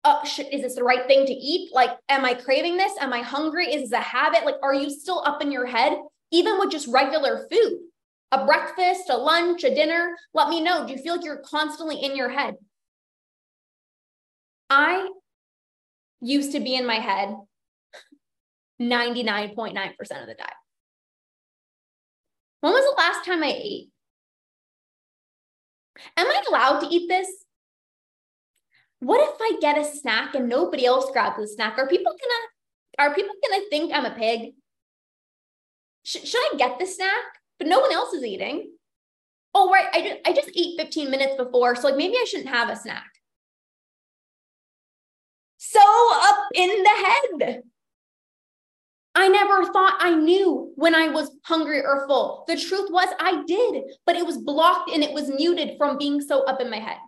oh, 0.05 0.23
is 0.25 0.63
this 0.63 0.77
the 0.77 0.85
right 0.85 1.07
thing 1.07 1.27
to 1.27 1.33
eat? 1.33 1.71
Like, 1.73 1.91
am 2.09 2.25
I 2.25 2.35
craving 2.35 2.77
this? 2.77 2.93
Am 3.01 3.13
I 3.13 3.21
hungry? 3.21 3.73
Is 3.73 3.91
this 3.91 3.99
a 3.99 4.03
habit? 4.03 4.45
Like, 4.45 4.57
are 4.63 4.75
you 4.75 4.91
still 4.91 5.23
up 5.27 5.43
in 5.43 5.51
your 5.51 5.67
head, 5.67 5.99
even 6.31 6.59
with 6.59 6.71
just 6.71 6.89
regular 6.89 7.47
food? 7.51 7.81
A 8.31 8.45
breakfast, 8.45 9.09
a 9.09 9.17
lunch, 9.17 9.65
a 9.65 9.75
dinner? 9.75 10.15
Let 10.35 10.51
me 10.51 10.61
know. 10.61 10.87
Do 10.87 10.93
you 10.93 10.99
feel 10.99 11.17
like 11.17 11.25
you're 11.25 11.43
constantly 11.45 11.97
in 11.97 12.15
your 12.15 12.29
head? 12.29 12.57
I 14.71 15.09
used 16.21 16.53
to 16.53 16.61
be 16.61 16.75
in 16.75 16.87
my 16.87 16.97
head 16.97 17.35
99.9% 18.81 19.77
of 20.01 20.27
the 20.27 20.35
time. 20.35 20.59
When 22.61 22.73
was 22.73 22.85
the 22.85 23.01
last 23.01 23.25
time 23.25 23.43
I 23.43 23.53
ate? 23.53 23.91
Am 26.17 26.27
I 26.27 26.43
allowed 26.49 26.81
to 26.81 26.87
eat 26.87 27.09
this? 27.09 27.29
What 29.01 29.21
if 29.21 29.37
I 29.41 29.59
get 29.61 29.79
a 29.79 29.85
snack 29.85 30.35
and 30.35 30.49
nobody 30.49 30.85
else 30.85 31.11
grabs 31.13 31.37
the 31.37 31.47
snack? 31.47 31.79
Are 31.79 31.89
people 31.89 32.13
gonna 32.13 33.11
are 33.11 33.15
people 33.15 33.35
gonna 33.49 33.63
think 33.71 33.93
I'm 33.93 34.07
a 34.07 34.11
pig? 34.11 34.55
Sh- 36.03 36.25
should 36.25 36.41
I 36.53 36.57
get 36.57 36.79
the 36.79 36.87
snack? 36.87 37.25
But 37.59 37.69
no 37.69 37.81
one 37.81 37.93
else 37.93 38.13
is 38.13 38.25
eating. 38.25 38.73
Oh, 39.55 39.71
right. 39.71 39.87
I 39.93 40.03
just 40.03 40.21
I 40.27 40.33
just 40.33 40.51
ate 40.57 40.79
15 40.79 41.11
minutes 41.11 41.37
before. 41.37 41.77
So 41.77 41.89
like 41.89 41.97
maybe 41.97 42.15
I 42.15 42.25
shouldn't 42.29 42.49
have 42.49 42.71
a 42.71 42.77
snack. 42.77 43.11
So 45.59 45.81
up 45.81 46.49
in 46.55 46.69
the 46.69 46.89
head. 46.89 47.63
I 49.19 49.27
never 49.27 49.65
thought 49.73 49.97
I 49.99 50.15
knew 50.15 50.73
when 50.77 50.95
I 50.95 51.09
was 51.09 51.37
hungry 51.43 51.83
or 51.85 52.07
full. 52.07 52.45
The 52.47 52.57
truth 52.57 52.89
was, 52.93 53.09
I 53.19 53.43
did, 53.49 53.83
but 54.07 54.15
it 54.15 54.25
was 54.25 54.39
blocked 54.39 54.93
and 54.93 55.03
it 55.03 55.13
was 55.13 55.29
muted 55.29 55.77
from 55.77 55.99
being 55.99 56.21
so 56.21 56.45
up 56.45 56.61
in 56.61 56.71
my 56.71 56.79
head. 56.79 56.99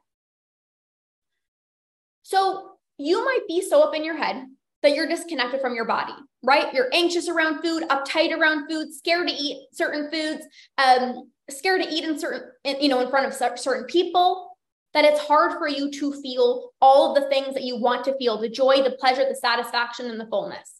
So 2.22 2.72
you 2.98 3.24
might 3.24 3.46
be 3.46 3.60
so 3.60 3.82
up 3.82 3.94
in 3.94 4.02
your 4.04 4.16
head 4.16 4.44
that 4.82 4.96
you're 4.96 5.06
disconnected 5.06 5.60
from 5.60 5.76
your 5.76 5.84
body, 5.84 6.14
right? 6.42 6.74
You're 6.74 6.90
anxious 6.92 7.28
around 7.28 7.62
food, 7.62 7.84
uptight 7.84 8.36
around 8.36 8.68
food, 8.68 8.92
scared 8.92 9.28
to 9.28 9.32
eat 9.32 9.68
certain 9.72 10.10
foods, 10.10 10.44
um, 10.78 11.30
scared 11.48 11.84
to 11.84 11.88
eat 11.88 12.02
in 12.02 12.18
certain, 12.18 12.42
you 12.64 12.88
know, 12.88 12.98
in 12.98 13.08
front 13.08 13.26
of 13.26 13.34
certain 13.56 13.84
people. 13.84 14.48
That 14.94 15.04
it's 15.04 15.20
hard 15.20 15.52
for 15.52 15.68
you 15.68 15.92
to 15.92 16.20
feel 16.20 16.72
all 16.80 17.14
of 17.14 17.22
the 17.22 17.28
things 17.30 17.54
that 17.54 17.62
you 17.62 17.76
want 17.76 18.04
to 18.06 18.18
feel 18.18 18.40
the 18.40 18.48
joy, 18.48 18.82
the 18.82 18.96
pleasure, 18.98 19.24
the 19.28 19.36
satisfaction, 19.36 20.10
and 20.10 20.18
the 20.18 20.26
fullness. 20.26 20.79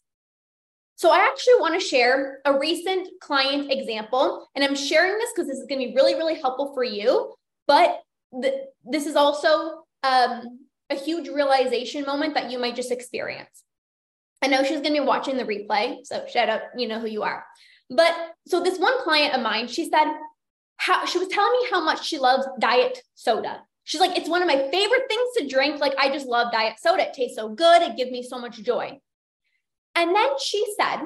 So 1.00 1.10
I 1.10 1.20
actually 1.20 1.60
want 1.60 1.72
to 1.72 1.80
share 1.80 2.40
a 2.44 2.58
recent 2.58 3.08
client 3.22 3.72
example, 3.72 4.50
and 4.54 4.62
I'm 4.62 4.76
sharing 4.76 5.16
this 5.16 5.30
because 5.34 5.48
this 5.48 5.56
is 5.56 5.64
going 5.66 5.80
to 5.80 5.88
be 5.88 5.94
really, 5.94 6.14
really 6.14 6.38
helpful 6.38 6.74
for 6.74 6.84
you. 6.84 7.32
But 7.66 8.02
th- 8.42 8.64
this 8.84 9.06
is 9.06 9.16
also 9.16 9.84
um, 10.02 10.58
a 10.90 10.94
huge 10.94 11.30
realization 11.30 12.04
moment 12.04 12.34
that 12.34 12.50
you 12.50 12.58
might 12.58 12.76
just 12.76 12.92
experience. 12.92 13.64
I 14.42 14.48
know 14.48 14.62
she's 14.62 14.82
going 14.82 14.94
to 14.94 15.00
be 15.00 15.06
watching 15.06 15.38
the 15.38 15.44
replay, 15.44 16.04
so 16.04 16.26
shout 16.26 16.50
out, 16.50 16.60
you 16.76 16.86
know 16.86 17.00
who 17.00 17.08
you 17.08 17.22
are. 17.22 17.46
But 17.88 18.14
so 18.46 18.62
this 18.62 18.78
one 18.78 19.02
client 19.02 19.32
of 19.34 19.40
mine, 19.40 19.68
she 19.68 19.88
said, 19.88 20.04
how 20.76 21.06
she 21.06 21.16
was 21.16 21.28
telling 21.28 21.52
me 21.62 21.68
how 21.70 21.82
much 21.82 22.04
she 22.04 22.18
loves 22.18 22.46
diet 22.58 23.02
soda. 23.14 23.62
She's 23.84 24.02
like, 24.02 24.18
it's 24.18 24.28
one 24.28 24.42
of 24.42 24.48
my 24.48 24.68
favorite 24.70 25.08
things 25.08 25.28
to 25.38 25.48
drink. 25.48 25.80
Like, 25.80 25.94
I 25.98 26.10
just 26.10 26.26
love 26.26 26.52
diet 26.52 26.74
soda. 26.78 27.04
It 27.04 27.14
tastes 27.14 27.36
so 27.36 27.48
good. 27.48 27.80
It 27.80 27.96
gives 27.96 28.10
me 28.10 28.22
so 28.22 28.38
much 28.38 28.62
joy. 28.62 29.00
And 29.94 30.14
then 30.14 30.28
she 30.38 30.64
said, 30.78 30.98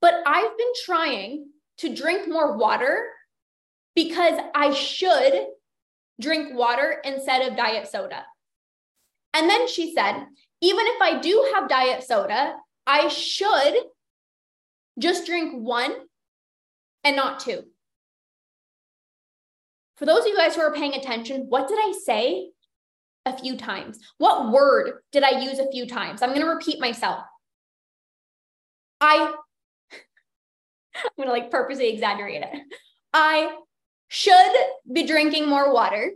But 0.00 0.14
I've 0.26 0.56
been 0.56 0.72
trying 0.84 1.46
to 1.78 1.94
drink 1.94 2.28
more 2.28 2.56
water 2.56 3.06
because 3.94 4.38
I 4.54 4.72
should 4.72 5.46
drink 6.20 6.54
water 6.54 7.00
instead 7.04 7.48
of 7.48 7.56
diet 7.56 7.88
soda. 7.88 8.24
And 9.34 9.48
then 9.48 9.68
she 9.68 9.94
said, 9.94 10.24
Even 10.60 10.86
if 10.86 11.02
I 11.02 11.20
do 11.20 11.52
have 11.54 11.68
diet 11.68 12.02
soda, 12.02 12.56
I 12.86 13.08
should 13.08 13.74
just 14.98 15.26
drink 15.26 15.54
one 15.54 15.92
and 17.04 17.16
not 17.16 17.40
two. 17.40 17.64
For 19.96 20.06
those 20.06 20.20
of 20.20 20.26
you 20.26 20.36
guys 20.36 20.54
who 20.54 20.62
are 20.62 20.72
paying 20.72 20.94
attention, 20.94 21.46
what 21.48 21.68
did 21.68 21.78
I 21.78 21.92
say 22.04 22.50
a 23.26 23.36
few 23.36 23.56
times? 23.56 23.98
What 24.18 24.52
word 24.52 25.00
did 25.12 25.24
I 25.24 25.40
use 25.40 25.58
a 25.58 25.70
few 25.70 25.86
times? 25.86 26.22
I'm 26.22 26.30
going 26.30 26.40
to 26.40 26.46
repeat 26.46 26.80
myself. 26.80 27.24
I, 29.00 29.16
I'm 30.94 31.10
to 31.26 31.32
like 31.32 31.50
purposely 31.50 31.88
exaggerate 31.90 32.42
it. 32.42 32.62
I 33.12 33.50
should 34.08 34.52
be 34.90 35.06
drinking 35.06 35.48
more 35.48 35.72
water. 35.72 36.10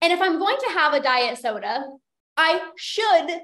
And 0.00 0.12
if 0.12 0.20
I'm 0.20 0.38
going 0.38 0.56
to 0.58 0.74
have 0.74 0.94
a 0.94 1.00
diet 1.00 1.38
soda, 1.38 1.84
I 2.36 2.60
should 2.76 3.40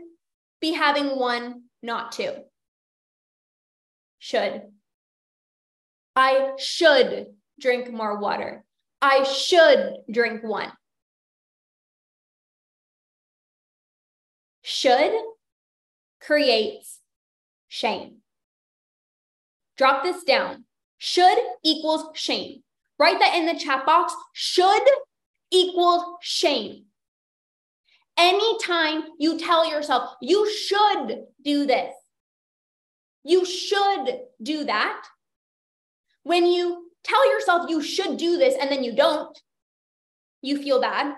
be 0.61 0.72
having 0.72 1.18
one, 1.18 1.62
not 1.83 2.12
two. 2.12 2.33
Should. 4.18 4.62
I 6.16 6.53
should 6.59 7.27
drink 7.61 7.92
more 7.92 8.18
water. 8.18 8.64
I 9.01 9.22
should 9.22 9.98
drink 10.11 10.42
one. 10.42 10.72
Should 14.62 15.12
creates 16.20 16.97
shame. 17.68 18.16
Drop 19.76 20.02
this 20.02 20.24
down. 20.24 20.64
Should 20.98 21.38
equals 21.64 22.04
shame. 22.14 22.62
Write 22.98 23.20
that 23.20 23.37
in 23.37 23.46
the 23.46 23.59
chat 23.59 23.87
box. 23.87 24.12
Should 24.33 24.83
equals 25.50 26.04
shame. 26.20 26.85
Anytime 28.18 29.04
you 29.18 29.38
tell 29.38 29.70
yourself, 29.70 30.14
you 30.20 30.50
should 30.50 31.24
do 31.44 31.66
this, 31.66 31.94
you 33.22 33.44
should 33.44 34.18
do 34.42 34.64
that. 34.64 35.04
When 36.24 36.46
you 36.46 36.90
tell 37.04 37.33
yourself 37.33 37.70
you 37.70 37.81
should 37.81 38.16
do 38.16 38.37
this 38.37 38.57
and 38.61 38.70
then 38.70 38.83
you 38.83 38.96
don't, 38.96 39.38
you 40.42 40.61
feel 40.61 40.81
bad. 40.81 41.14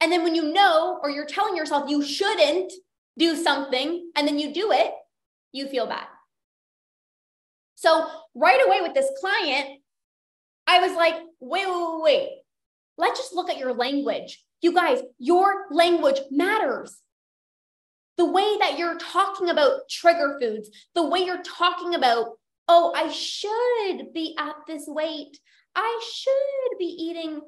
And 0.00 0.12
then 0.12 0.22
when 0.22 0.34
you 0.34 0.52
know, 0.52 1.00
or 1.02 1.10
you're 1.10 1.24
telling 1.24 1.56
yourself 1.56 1.88
you 1.88 2.02
shouldn't 2.02 2.72
do 3.16 3.34
something 3.34 4.10
and 4.14 4.28
then 4.28 4.38
you 4.38 4.52
do 4.52 4.70
it, 4.70 4.92
you 5.52 5.68
feel 5.68 5.86
bad. 5.86 6.06
So 7.74 8.06
right 8.34 8.60
away 8.66 8.80
with 8.82 8.94
this 8.94 9.10
client, 9.20 9.80
I 10.66 10.80
was 10.80 10.96
like, 10.96 11.14
wait, 11.40 11.66
wait, 11.66 12.02
wait. 12.02 12.30
Let's 12.96 13.20
just 13.20 13.34
look 13.34 13.48
at 13.48 13.58
your 13.58 13.72
language. 13.72 14.44
You 14.60 14.74
guys, 14.74 15.00
your 15.18 15.66
language 15.70 16.20
matters. 16.30 16.98
The 18.16 18.24
way 18.24 18.58
that 18.58 18.76
you're 18.78 18.98
talking 18.98 19.48
about 19.48 19.88
trigger 19.88 20.36
foods, 20.40 20.70
the 20.96 21.06
way 21.06 21.20
you're 21.20 21.42
talking 21.42 21.94
about, 21.94 22.32
oh, 22.66 22.92
I 22.96 23.08
should 23.10 24.12
be 24.12 24.34
at 24.38 24.56
this 24.66 24.84
weight. 24.88 25.38
I 25.76 26.00
should 26.12 26.78
be 26.78 26.86
eating 26.86 27.40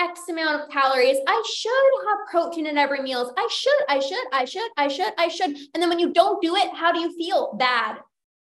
X 0.00 0.28
amount 0.28 0.62
of 0.62 0.68
calories. 0.70 1.18
I 1.26 1.42
should 1.54 2.08
have 2.08 2.28
protein 2.30 2.66
in 2.66 2.78
every 2.78 3.02
meal. 3.02 3.32
I 3.36 3.48
should, 3.50 3.84
I 3.88 4.00
should, 4.00 4.26
I 4.32 4.44
should, 4.44 4.70
I 4.76 4.88
should, 4.88 5.12
I 5.18 5.28
should. 5.28 5.56
And 5.74 5.82
then 5.82 5.88
when 5.88 5.98
you 5.98 6.12
don't 6.12 6.42
do 6.42 6.56
it, 6.56 6.74
how 6.74 6.92
do 6.92 7.00
you 7.00 7.14
feel? 7.16 7.54
Bad, 7.58 7.98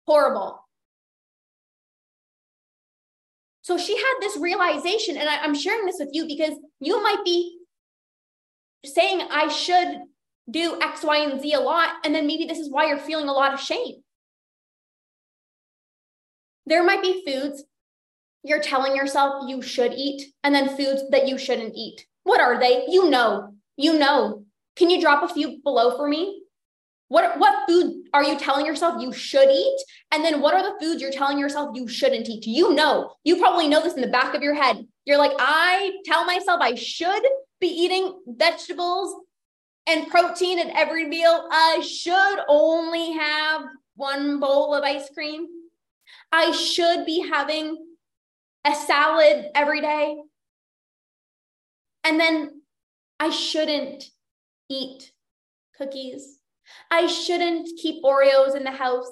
horrible. 0.05 0.63
So 3.61 3.77
she 3.77 3.97
had 3.97 4.13
this 4.21 4.37
realization, 4.37 5.17
and 5.17 5.27
I, 5.27 5.43
am 5.43 5.53
sharing 5.53 5.85
this 5.85 5.97
with 5.99 6.09
you 6.13 6.25
because 6.25 6.53
you 6.79 7.03
might 7.03 7.25
be 7.25 7.57
saying, 8.85 9.21
I 9.29 9.49
should 9.49 10.03
do 10.49 10.79
X, 10.81 11.03
Y, 11.03 11.17
and 11.17 11.41
Z 11.41 11.53
a 11.53 11.59
lot. 11.59 11.89
And 12.05 12.15
then 12.15 12.27
maybe 12.27 12.45
this 12.45 12.59
is 12.59 12.71
why 12.71 12.87
you're 12.87 12.97
feeling 12.97 13.27
a 13.27 13.33
lot 13.33 13.53
of 13.53 13.59
shame. 13.59 14.03
There 16.65 16.83
might 16.83 17.01
be 17.01 17.23
foods 17.25 17.63
you're 18.43 18.61
telling 18.61 18.95
yourself 18.95 19.49
you 19.49 19.61
should 19.61 19.93
eat, 19.93 20.33
and 20.43 20.53
then 20.53 20.75
foods 20.75 21.03
that 21.11 21.27
you 21.27 21.37
shouldn't 21.37 21.75
eat. 21.75 22.05
What 22.23 22.41
are 22.41 22.59
they? 22.59 22.85
You 22.87 23.09
know, 23.09 23.53
you 23.75 23.97
know. 23.97 24.43
Can 24.75 24.89
you 24.89 25.01
drop 25.01 25.23
a 25.23 25.33
few 25.33 25.59
below 25.63 25.97
for 25.97 26.07
me? 26.07 26.43
What, 27.09 27.39
what 27.39 27.67
food 27.67 28.03
are 28.13 28.23
you 28.23 28.37
telling 28.37 28.65
yourself 28.65 29.01
you 29.01 29.13
should 29.13 29.49
eat? 29.49 29.79
And 30.11 30.23
then 30.23 30.41
what 30.41 30.53
are 30.53 30.61
the 30.61 30.77
foods 30.79 31.01
you're 31.01 31.09
telling 31.09 31.39
yourself 31.39 31.71
you 31.73 31.87
shouldn't 31.87 32.27
eat? 32.27 32.45
You 32.45 32.73
know, 32.73 33.11
you 33.23 33.37
probably 33.37 33.67
know 33.67 33.81
this 33.81 33.95
in 33.95 34.01
the 34.01 34.07
back 34.07 34.35
of 34.35 34.43
your 34.43 34.53
head. 34.53 34.85
You're 35.05 35.17
like, 35.17 35.31
I 35.39 35.93
tell 36.05 36.25
myself 36.25 36.59
I 36.61 36.75
should 36.75 37.23
be 37.61 37.67
eating 37.67 38.19
vegetables 38.27 39.15
and 39.87 40.07
protein 40.09 40.59
at 40.59 40.75
every 40.75 41.05
meal. 41.05 41.47
I 41.49 41.81
should 41.81 42.39
only 42.49 43.13
have 43.13 43.61
one 43.95 44.39
bowl 44.39 44.75
of 44.75 44.83
ice 44.83 45.09
cream. 45.13 45.47
I 46.31 46.51
should 46.51 47.05
be 47.05 47.27
having 47.27 47.86
a 48.67 48.75
salad 48.75 49.47
every 49.55 49.81
day. 49.81 50.17
And 52.03 52.19
then 52.19 52.61
I 53.19 53.29
shouldn't 53.29 54.03
eat 54.69 55.11
cookies. 55.77 56.39
I 56.91 57.07
shouldn't 57.07 57.69
keep 57.81 58.03
Oreos 58.03 58.55
in 58.55 58.63
the 58.63 58.71
house. 58.71 59.09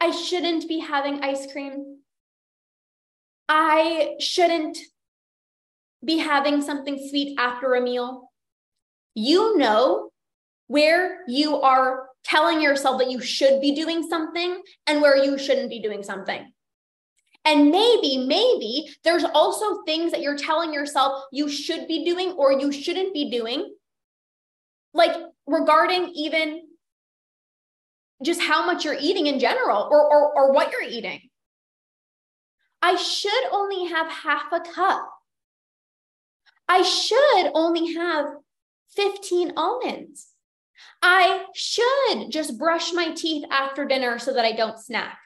I 0.00 0.10
shouldn't 0.10 0.68
be 0.68 0.80
having 0.80 1.22
ice 1.22 1.50
cream. 1.50 1.98
I 3.48 4.16
shouldn't 4.18 4.78
be 6.04 6.18
having 6.18 6.62
something 6.62 7.08
sweet 7.08 7.38
after 7.38 7.74
a 7.74 7.80
meal. 7.80 8.30
You 9.14 9.56
know 9.56 10.10
where 10.66 11.20
you 11.28 11.60
are 11.60 12.08
telling 12.24 12.60
yourself 12.60 12.98
that 12.98 13.10
you 13.10 13.20
should 13.20 13.60
be 13.60 13.74
doing 13.74 14.08
something 14.08 14.60
and 14.86 15.00
where 15.00 15.16
you 15.16 15.38
shouldn't 15.38 15.70
be 15.70 15.80
doing 15.80 16.02
something. 16.02 16.52
And 17.46 17.70
maybe, 17.70 18.26
maybe 18.26 18.90
there's 19.04 19.22
also 19.22 19.84
things 19.84 20.10
that 20.10 20.20
you're 20.20 20.36
telling 20.36 20.74
yourself 20.74 21.22
you 21.30 21.48
should 21.48 21.86
be 21.86 22.04
doing 22.04 22.32
or 22.32 22.52
you 22.52 22.72
shouldn't 22.72 23.14
be 23.14 23.30
doing, 23.30 23.72
like 24.92 25.12
regarding 25.46 26.08
even 26.08 26.62
just 28.20 28.40
how 28.40 28.66
much 28.66 28.84
you're 28.84 28.96
eating 28.98 29.28
in 29.28 29.38
general 29.38 29.88
or, 29.88 30.12
or, 30.12 30.36
or 30.36 30.52
what 30.52 30.72
you're 30.72 30.90
eating. 30.90 31.20
I 32.82 32.96
should 32.96 33.52
only 33.52 33.90
have 33.90 34.10
half 34.10 34.52
a 34.52 34.60
cup. 34.60 35.08
I 36.68 36.82
should 36.82 37.50
only 37.54 37.94
have 37.94 38.26
15 38.96 39.52
almonds. 39.56 40.32
I 41.00 41.44
should 41.54 42.30
just 42.30 42.58
brush 42.58 42.92
my 42.92 43.12
teeth 43.12 43.44
after 43.52 43.84
dinner 43.84 44.18
so 44.18 44.34
that 44.34 44.44
I 44.44 44.52
don't 44.52 44.80
snack. 44.80 45.18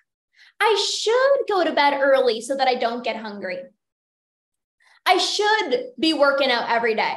I 0.61 0.75
should 1.03 1.49
go 1.49 1.65
to 1.65 1.73
bed 1.73 1.99
early 2.01 2.41
so 2.41 2.57
that 2.57 2.69
I 2.69 2.75
don't 2.75 3.03
get 3.03 3.17
hungry. 3.17 3.59
I 5.07 5.17
should 5.17 5.87
be 5.99 6.13
working 6.13 6.51
out 6.51 6.69
every 6.69 6.95
day. 6.95 7.17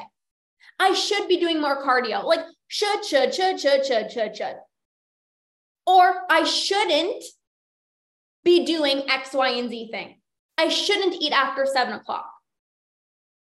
I 0.79 0.93
should 0.93 1.27
be 1.27 1.39
doing 1.39 1.61
more 1.61 1.83
cardio. 1.83 2.23
Like, 2.23 2.45
should, 2.67 3.03
should, 3.05 3.33
should, 3.33 3.59
should, 3.59 3.85
should, 3.85 4.11
should, 4.11 4.35
should. 4.35 4.55
Or 5.85 6.21
I 6.29 6.45
shouldn't 6.45 7.23
be 8.43 8.65
doing 8.65 9.03
X, 9.09 9.33
Y, 9.33 9.49
and 9.49 9.69
Z 9.69 9.89
thing. 9.91 10.15
I 10.57 10.69
shouldn't 10.69 11.21
eat 11.21 11.33
after 11.33 11.65
seven 11.65 11.93
o'clock. 11.93 12.29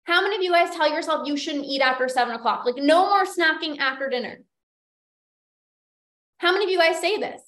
How 0.03 0.21
many 0.21 0.35
of 0.35 0.43
you 0.43 0.51
guys 0.51 0.75
tell 0.75 0.89
yourself 0.89 1.27
you 1.27 1.37
shouldn't 1.37 1.65
eat 1.65 1.81
after 1.81 2.07
seven 2.07 2.35
o'clock? 2.35 2.65
Like, 2.65 2.77
no 2.77 3.09
more 3.09 3.25
snacking 3.25 3.79
after 3.79 4.09
dinner. 4.09 4.39
How 6.39 6.51
many 6.51 6.65
of 6.65 6.69
you 6.69 6.77
guys 6.77 6.99
say 6.99 7.17
this? 7.17 7.41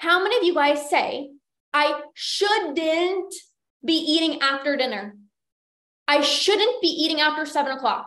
How 0.00 0.22
many 0.22 0.38
of 0.38 0.44
you 0.44 0.54
guys 0.54 0.88
say, 0.88 1.28
I 1.74 2.00
shouldn't 2.14 3.34
be 3.84 3.92
eating 3.92 4.40
after 4.40 4.74
dinner? 4.74 5.14
I 6.08 6.22
shouldn't 6.22 6.80
be 6.80 6.88
eating 6.88 7.20
after 7.20 7.44
seven 7.44 7.72
o'clock. 7.72 8.06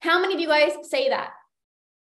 How 0.00 0.20
many 0.22 0.32
of 0.32 0.40
you 0.40 0.48
guys 0.48 0.72
say 0.84 1.10
that? 1.10 1.32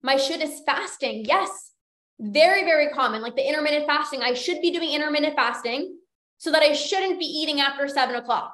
My 0.03 0.17
should 0.17 0.43
is 0.43 0.61
fasting. 0.63 1.25
Yes. 1.25 1.71
Very, 2.19 2.65
very 2.65 2.89
common. 2.89 3.23
Like 3.23 3.35
the 3.35 3.47
intermittent 3.47 3.87
fasting. 3.87 4.21
I 4.21 4.35
should 4.35 4.61
be 4.61 4.69
doing 4.69 4.91
intermittent 4.91 5.35
fasting 5.35 5.97
so 6.37 6.51
that 6.51 6.61
I 6.61 6.73
shouldn't 6.73 7.19
be 7.19 7.25
eating 7.25 7.61
after 7.61 7.87
seven 7.87 8.13
o'clock. 8.15 8.53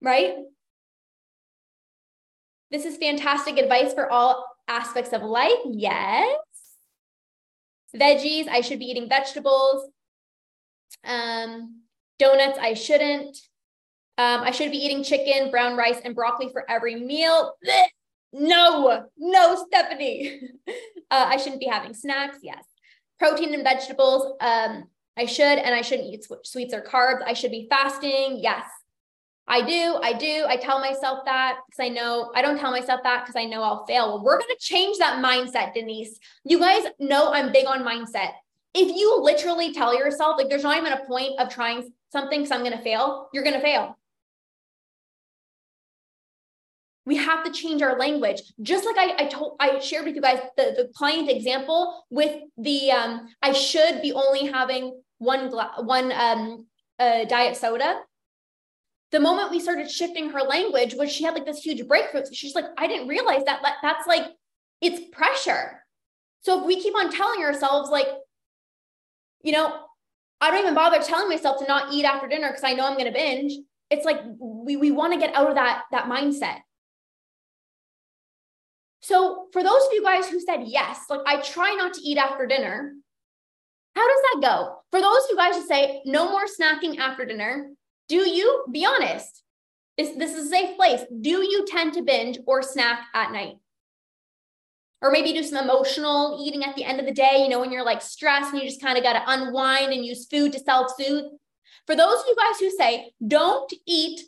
Right? 0.00 0.34
This 2.72 2.84
is 2.84 2.96
fantastic 2.96 3.58
advice 3.58 3.94
for 3.94 4.10
all 4.10 4.51
aspects 4.68 5.12
of 5.12 5.22
life. 5.22 5.58
Yes. 5.64 6.36
Veggies, 7.96 8.48
I 8.48 8.60
should 8.62 8.78
be 8.78 8.86
eating 8.86 9.08
vegetables. 9.08 9.90
Um, 11.04 11.82
donuts, 12.18 12.58
I 12.58 12.74
shouldn't. 12.74 13.36
Um, 14.18 14.42
I 14.42 14.50
should 14.50 14.70
be 14.70 14.78
eating 14.78 15.02
chicken, 15.02 15.50
brown 15.50 15.76
rice, 15.76 16.00
and 16.04 16.14
broccoli 16.14 16.50
for 16.52 16.68
every 16.70 16.96
meal. 16.96 17.54
Blech. 17.64 17.88
No, 18.32 19.04
no, 19.18 19.66
Stephanie. 19.66 20.40
uh, 21.10 21.26
I 21.28 21.36
shouldn't 21.36 21.60
be 21.60 21.66
having 21.66 21.92
snacks. 21.92 22.38
Yes. 22.42 22.64
Protein 23.18 23.52
and 23.52 23.62
vegetables. 23.62 24.36
Um, 24.40 24.84
I 25.16 25.26
should, 25.26 25.58
and 25.58 25.74
I 25.74 25.82
shouldn't 25.82 26.08
eat 26.08 26.26
sweets 26.44 26.72
or 26.72 26.82
carbs. 26.82 27.22
I 27.26 27.34
should 27.34 27.50
be 27.50 27.66
fasting. 27.68 28.38
Yes. 28.40 28.64
I 29.48 29.60
do, 29.60 29.98
I 30.02 30.12
do. 30.12 30.44
I 30.48 30.56
tell 30.56 30.80
myself 30.80 31.20
that 31.24 31.58
because 31.66 31.84
I 31.84 31.88
know 31.88 32.30
I 32.34 32.42
don't 32.42 32.58
tell 32.58 32.70
myself 32.70 33.00
that 33.02 33.24
because 33.24 33.36
I 33.36 33.44
know 33.44 33.62
I'll 33.62 33.84
fail. 33.86 34.08
Well, 34.08 34.24
we're 34.24 34.38
going 34.38 34.48
to 34.48 34.60
change 34.60 34.98
that 34.98 35.22
mindset, 35.22 35.74
Denise. 35.74 36.18
You 36.44 36.58
guys 36.58 36.84
know 37.00 37.32
I'm 37.32 37.52
big 37.52 37.66
on 37.66 37.82
mindset. 37.82 38.30
If 38.74 38.96
you 38.96 39.20
literally 39.20 39.74
tell 39.74 39.96
yourself, 39.96 40.36
like, 40.38 40.48
there's 40.48 40.62
not 40.62 40.78
even 40.78 40.92
a 40.92 41.04
point 41.04 41.38
of 41.38 41.50
trying 41.50 41.92
something 42.10 42.40
because 42.40 42.52
I'm 42.52 42.60
going 42.60 42.76
to 42.76 42.82
fail, 42.82 43.28
you're 43.34 43.42
going 43.42 43.56
to 43.56 43.60
fail. 43.60 43.98
We 47.04 47.16
have 47.16 47.44
to 47.44 47.50
change 47.50 47.82
our 47.82 47.98
language. 47.98 48.40
Just 48.62 48.86
like 48.86 48.96
I, 48.96 49.24
I 49.24 49.26
told, 49.26 49.56
I 49.58 49.80
shared 49.80 50.06
with 50.06 50.14
you 50.14 50.22
guys 50.22 50.38
the, 50.56 50.74
the 50.76 50.90
client 50.94 51.28
example 51.28 52.06
with 52.10 52.40
the, 52.56 52.92
um, 52.92 53.28
I 53.42 53.52
should 53.52 54.00
be 54.00 54.12
only 54.12 54.46
having 54.46 55.02
one, 55.18 55.50
gla- 55.50 55.74
one, 55.80 56.12
um, 56.12 56.66
uh, 57.00 57.24
diet 57.24 57.56
soda 57.56 58.00
the 59.12 59.20
moment 59.20 59.50
we 59.50 59.60
started 59.60 59.90
shifting 59.90 60.30
her 60.30 60.40
language 60.40 60.94
was 60.94 61.12
she 61.12 61.22
had 61.22 61.34
like 61.34 61.44
this 61.44 61.60
huge 61.60 61.86
breakthrough. 61.86 62.22
She's 62.32 62.54
like, 62.54 62.64
I 62.78 62.86
didn't 62.86 63.08
realize 63.08 63.44
that 63.44 63.60
that's 63.82 64.06
like, 64.06 64.24
it's 64.80 65.14
pressure. 65.14 65.84
So 66.40 66.60
if 66.60 66.66
we 66.66 66.80
keep 66.82 66.96
on 66.96 67.12
telling 67.12 67.42
ourselves, 67.42 67.90
like, 67.90 68.08
you 69.42 69.52
know, 69.52 69.84
I 70.40 70.50
don't 70.50 70.60
even 70.60 70.74
bother 70.74 71.00
telling 71.02 71.28
myself 71.28 71.60
to 71.60 71.66
not 71.68 71.92
eat 71.92 72.04
after 72.04 72.26
dinner 72.26 72.48
because 72.48 72.64
I 72.64 72.72
know 72.72 72.86
I'm 72.86 72.94
going 72.94 73.06
to 73.06 73.12
binge. 73.12 73.52
It's 73.90 74.06
like 74.06 74.20
we, 74.40 74.76
we 74.76 74.90
want 74.90 75.12
to 75.12 75.20
get 75.20 75.34
out 75.36 75.48
of 75.48 75.56
that, 75.56 75.82
that 75.92 76.06
mindset. 76.06 76.60
So 79.00 79.48
for 79.52 79.62
those 79.62 79.84
of 79.84 79.92
you 79.92 80.02
guys 80.02 80.28
who 80.28 80.40
said 80.40 80.62
yes, 80.64 81.04
like 81.10 81.20
I 81.26 81.42
try 81.42 81.74
not 81.74 81.92
to 81.94 82.00
eat 82.00 82.16
after 82.16 82.46
dinner, 82.46 82.94
how 83.94 84.08
does 84.08 84.22
that 84.22 84.48
go? 84.48 84.78
For 84.90 85.00
those 85.00 85.24
of 85.24 85.30
you 85.30 85.36
guys 85.36 85.56
who 85.56 85.66
say 85.66 86.00
no 86.06 86.30
more 86.30 86.46
snacking 86.46 86.98
after 86.98 87.26
dinner, 87.26 87.68
do 88.12 88.28
you 88.28 88.64
be 88.70 88.84
honest? 88.84 89.42
Is 89.96 90.18
this 90.18 90.34
is 90.34 90.46
a 90.46 90.50
safe 90.50 90.76
place? 90.76 91.00
Do 91.22 91.30
you 91.30 91.64
tend 91.66 91.94
to 91.94 92.02
binge 92.02 92.38
or 92.46 92.60
snack 92.60 93.06
at 93.14 93.32
night? 93.32 93.54
Or 95.00 95.10
maybe 95.10 95.32
do 95.32 95.42
some 95.42 95.64
emotional 95.64 96.38
eating 96.44 96.62
at 96.62 96.76
the 96.76 96.84
end 96.84 97.00
of 97.00 97.06
the 97.06 97.14
day, 97.14 97.40
you 97.42 97.48
know, 97.48 97.58
when 97.58 97.72
you're 97.72 97.86
like 97.86 98.02
stressed 98.02 98.52
and 98.52 98.60
you 98.60 98.68
just 98.68 98.82
kind 98.82 98.98
of 98.98 99.02
got 99.02 99.14
to 99.14 99.22
unwind 99.26 99.94
and 99.94 100.04
use 100.04 100.26
food 100.26 100.52
to 100.52 100.58
self 100.58 100.92
soothe. 100.94 101.24
For 101.86 101.96
those 101.96 102.20
of 102.20 102.26
you 102.26 102.36
guys 102.36 102.60
who 102.60 102.70
say, 102.70 103.12
don't 103.26 103.72
eat, 103.86 104.20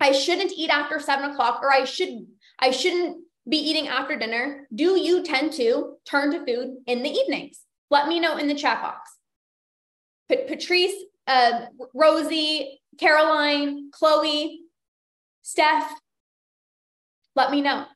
I 0.00 0.10
shouldn't 0.10 0.52
eat 0.56 0.70
after 0.70 0.98
seven 0.98 1.30
o'clock, 1.30 1.60
or 1.62 1.72
I 1.72 1.84
should, 1.84 2.26
I 2.58 2.72
shouldn't 2.72 3.18
be 3.48 3.58
eating 3.58 3.86
after 3.86 4.18
dinner, 4.18 4.66
do 4.74 4.98
you 4.98 5.22
tend 5.22 5.52
to 5.52 5.94
turn 6.04 6.32
to 6.32 6.44
food 6.44 6.78
in 6.88 7.04
the 7.04 7.10
evenings? 7.10 7.60
Let 7.92 8.08
me 8.08 8.18
know 8.18 8.38
in 8.38 8.48
the 8.48 8.56
chat 8.56 8.82
box. 8.82 9.08
Patrice, 10.28 11.04
uh, 11.28 11.66
Rosie, 11.94 12.80
Caroline, 12.98 13.90
Chloe, 13.92 14.60
Steph, 15.42 15.90
let 17.34 17.50
me 17.50 17.62
know. 17.62 17.86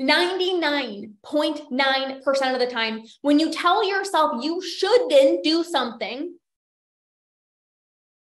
99.9% 0.00 2.52
of 2.52 2.58
the 2.58 2.70
time, 2.70 3.02
when 3.22 3.38
you 3.38 3.52
tell 3.52 3.86
yourself 3.86 4.44
you 4.44 4.62
shouldn't 4.62 5.44
do 5.44 5.62
something, 5.62 6.34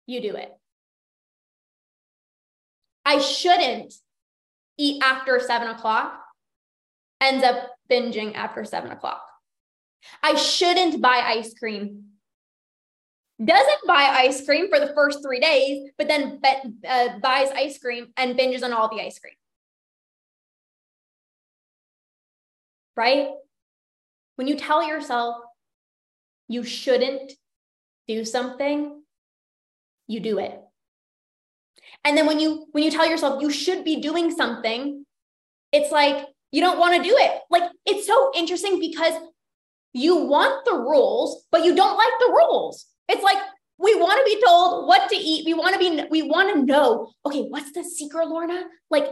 you 0.07 0.21
do 0.21 0.37
it. 0.37 0.53
I 3.07 3.19
shouldn't 3.19 3.95
eat 4.77 5.03
after 5.03 5.41
seven 5.41 5.69
o'clock, 5.69 6.23
ends 7.21 7.45
up 7.45 7.71
binging 7.91 8.35
after 8.35 8.65
seven 8.65 8.91
o'clock. 8.91 9.23
I 10.23 10.35
shouldn't 10.35 11.01
buy 11.01 11.23
ice 11.25 11.55
cream 11.55 12.05
doesn't 13.43 13.87
buy 13.87 14.03
ice 14.17 14.45
cream 14.45 14.69
for 14.69 14.79
the 14.79 14.93
first 14.95 15.21
three 15.23 15.41
days, 15.41 15.91
but 15.99 16.07
then 16.07 16.41
be- 16.41 16.87
uh, 16.89 17.19
buys 17.19 17.51
ice 17.51 17.79
cream 17.79 18.09
and 18.17 18.39
binges 18.39 18.63
on 18.63 18.73
all 18.73 18.89
the 18.89 19.03
ice 19.03 19.19
cream. 19.19 19.35
Right? 22.97 23.29
When 24.37 24.47
you 24.47 24.57
tell 24.57 24.87
yourself 24.87 25.37
you 26.49 26.63
shouldn't 26.63 27.33
do 28.07 28.25
something, 28.25 29.03
you 30.07 30.21
do 30.21 30.39
it. 30.39 30.61
And 32.05 32.17
then 32.17 32.27
when 32.27 32.39
you 32.39 32.67
when 32.73 32.85
you 32.85 32.91
tell 32.91 33.09
yourself 33.09 33.43
you 33.43 33.51
should 33.51 33.85
be 33.85 34.01
doing 34.01 34.31
something, 34.31 35.05
it's 35.73 35.91
like 35.91 36.27
you 36.53 36.61
don't 36.61 36.79
want 36.79 36.97
to 36.97 37.09
do 37.09 37.17
it. 37.19 37.41
Like 37.51 37.71
it's 37.85 38.07
so 38.07 38.31
interesting 38.35 38.79
because 38.79 39.15
you 39.93 40.17
want 40.17 40.65
the 40.65 40.75
rules, 40.75 41.47
but 41.51 41.65
you 41.65 41.75
don't 41.75 41.97
like 41.97 42.13
the 42.21 42.33
rules. 42.33 42.87
It's 43.09 43.23
like 43.23 43.39
we 43.79 43.95
want 43.97 44.19
to 44.19 44.35
be 44.35 44.43
told 44.45 44.87
what 44.87 45.09
to 45.11 45.17
eat. 45.17 45.45
We 45.45 45.55
want 45.55 45.75
to 45.75 45.79
be, 45.79 46.05
we 46.11 46.23
want 46.23 46.55
to 46.55 46.65
know, 46.65 47.13
okay, 47.27 47.43
what's 47.43 47.73
the 47.73 47.83
secret, 47.85 48.29
Lorna? 48.29 48.65
Like, 48.91 49.09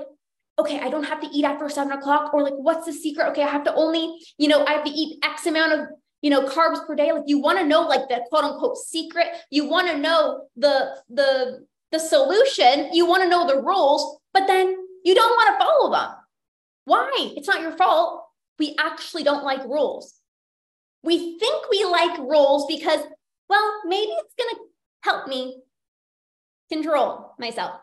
okay, 0.59 0.81
I 0.81 0.89
don't 0.89 1.05
have 1.05 1.21
to 1.21 1.27
eat 1.29 1.45
after 1.45 1.69
seven 1.69 1.93
o'clock, 1.93 2.33
or 2.33 2.43
like, 2.43 2.55
what's 2.55 2.87
the 2.87 2.93
secret? 2.93 3.29
Okay, 3.31 3.43
I 3.43 3.49
have 3.49 3.65
to 3.65 3.75
only, 3.75 4.19
you 4.39 4.49
know, 4.49 4.65
I 4.65 4.73
have 4.73 4.85
to 4.85 4.91
eat 4.91 5.19
X 5.25 5.47
amount 5.47 5.73
of, 5.73 5.81
you 6.21 6.31
know, 6.31 6.47
carbs 6.47 6.87
per 6.87 6.95
day. 6.95 7.11
Like, 7.11 7.25
you 7.27 7.41
want 7.41 7.59
to 7.59 7.67
know, 7.67 7.83
like, 7.83 8.09
the 8.09 8.23
quote 8.29 8.45
unquote 8.45 8.77
secret. 8.77 9.27
You 9.51 9.69
want 9.69 9.89
to 9.89 9.99
know 9.99 10.45
the, 10.57 10.97
the, 11.11 11.67
the 11.91 11.99
solution, 11.99 12.95
you 12.95 13.05
want 13.05 13.23
to 13.25 13.29
know 13.29 13.47
the 13.47 13.61
rules, 13.61 14.19
but 14.33 14.47
then 14.47 14.77
you 15.05 15.15
don't 15.15 15.31
want 15.31 15.59
to 15.59 15.65
follow 15.65 15.93
them. 15.93 16.11
Why? 16.85 17.33
It's 17.37 17.49
not 17.49 17.61
your 17.61 17.73
fault. 17.73 18.25
We 18.59 18.77
actually 18.79 19.25
don't 19.25 19.45
like 19.45 19.65
rules. 19.65 20.15
We 21.03 21.39
think 21.39 21.65
we 21.71 21.85
like 21.85 22.17
rules 22.19 22.67
because, 22.67 23.01
well, 23.53 23.83
maybe 23.85 24.13
it's 24.13 24.35
going 24.35 24.55
to 24.55 24.61
help 25.03 25.29
me 25.29 25.61
control 26.71 27.35
myself. 27.39 27.79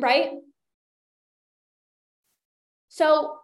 Right? 0.00 0.30
So 2.88 3.36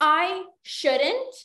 I 0.00 0.46
shouldn't 0.64 1.36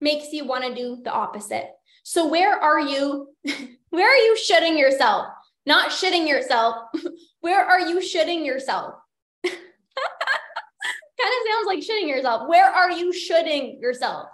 makes 0.00 0.32
you 0.32 0.46
want 0.46 0.64
to 0.64 0.74
do 0.74 1.02
the 1.04 1.12
opposite. 1.12 1.68
So 2.02 2.26
where 2.26 2.58
are 2.58 2.80
you? 2.80 3.28
Where 3.90 4.08
are 4.10 4.16
you 4.16 4.36
shitting 4.36 4.76
yourself? 4.76 5.26
Not 5.66 5.90
shitting 5.90 6.26
yourself. 6.26 6.76
Where 7.40 7.64
are 7.64 7.80
you 7.80 7.98
shitting 7.98 8.44
yourself? 8.44 8.94
kind 9.44 9.54
of 9.54 11.50
sounds 11.50 11.66
like 11.66 11.78
shitting 11.78 12.08
yourself. 12.08 12.48
Where 12.48 12.66
are 12.66 12.90
you 12.90 13.12
shitting 13.12 13.80
yourself? 13.80 14.28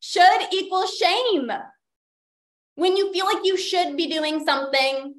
Should 0.00 0.52
equal 0.52 0.86
shame. 0.86 1.50
When 2.74 2.96
you 2.96 3.12
feel 3.12 3.26
like 3.26 3.44
you 3.44 3.56
should 3.56 3.96
be 3.96 4.08
doing 4.08 4.44
something, 4.44 5.14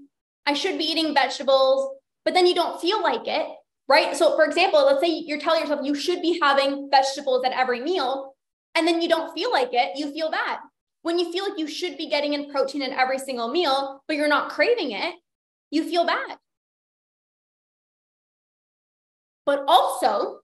I 0.45 0.53
should 0.53 0.77
be 0.77 0.85
eating 0.85 1.13
vegetables, 1.13 1.95
but 2.25 2.33
then 2.33 2.47
you 2.47 2.55
don't 2.55 2.81
feel 2.81 3.01
like 3.01 3.27
it, 3.27 3.45
right? 3.87 4.15
So, 4.15 4.35
for 4.35 4.43
example, 4.43 4.83
let's 4.83 4.99
say 4.99 5.09
you're 5.25 5.39
telling 5.39 5.61
yourself 5.61 5.81
you 5.83 5.93
should 5.93 6.21
be 6.21 6.39
having 6.41 6.89
vegetables 6.89 7.45
at 7.45 7.51
every 7.51 7.79
meal, 7.79 8.33
and 8.73 8.87
then 8.87 9.01
you 9.01 9.07
don't 9.07 9.33
feel 9.33 9.51
like 9.51 9.69
it, 9.71 9.97
you 9.97 10.11
feel 10.11 10.31
bad. 10.31 10.57
When 11.03 11.19
you 11.19 11.31
feel 11.31 11.47
like 11.47 11.59
you 11.59 11.67
should 11.67 11.97
be 11.97 12.09
getting 12.09 12.33
in 12.33 12.51
protein 12.51 12.81
in 12.81 12.91
every 12.91 13.19
single 13.19 13.49
meal, 13.49 14.03
but 14.07 14.17
you're 14.17 14.27
not 14.27 14.49
craving 14.49 14.91
it, 14.91 15.15
you 15.69 15.83
feel 15.83 16.05
bad. 16.05 16.37
But 19.45 19.63
also, 19.67 20.39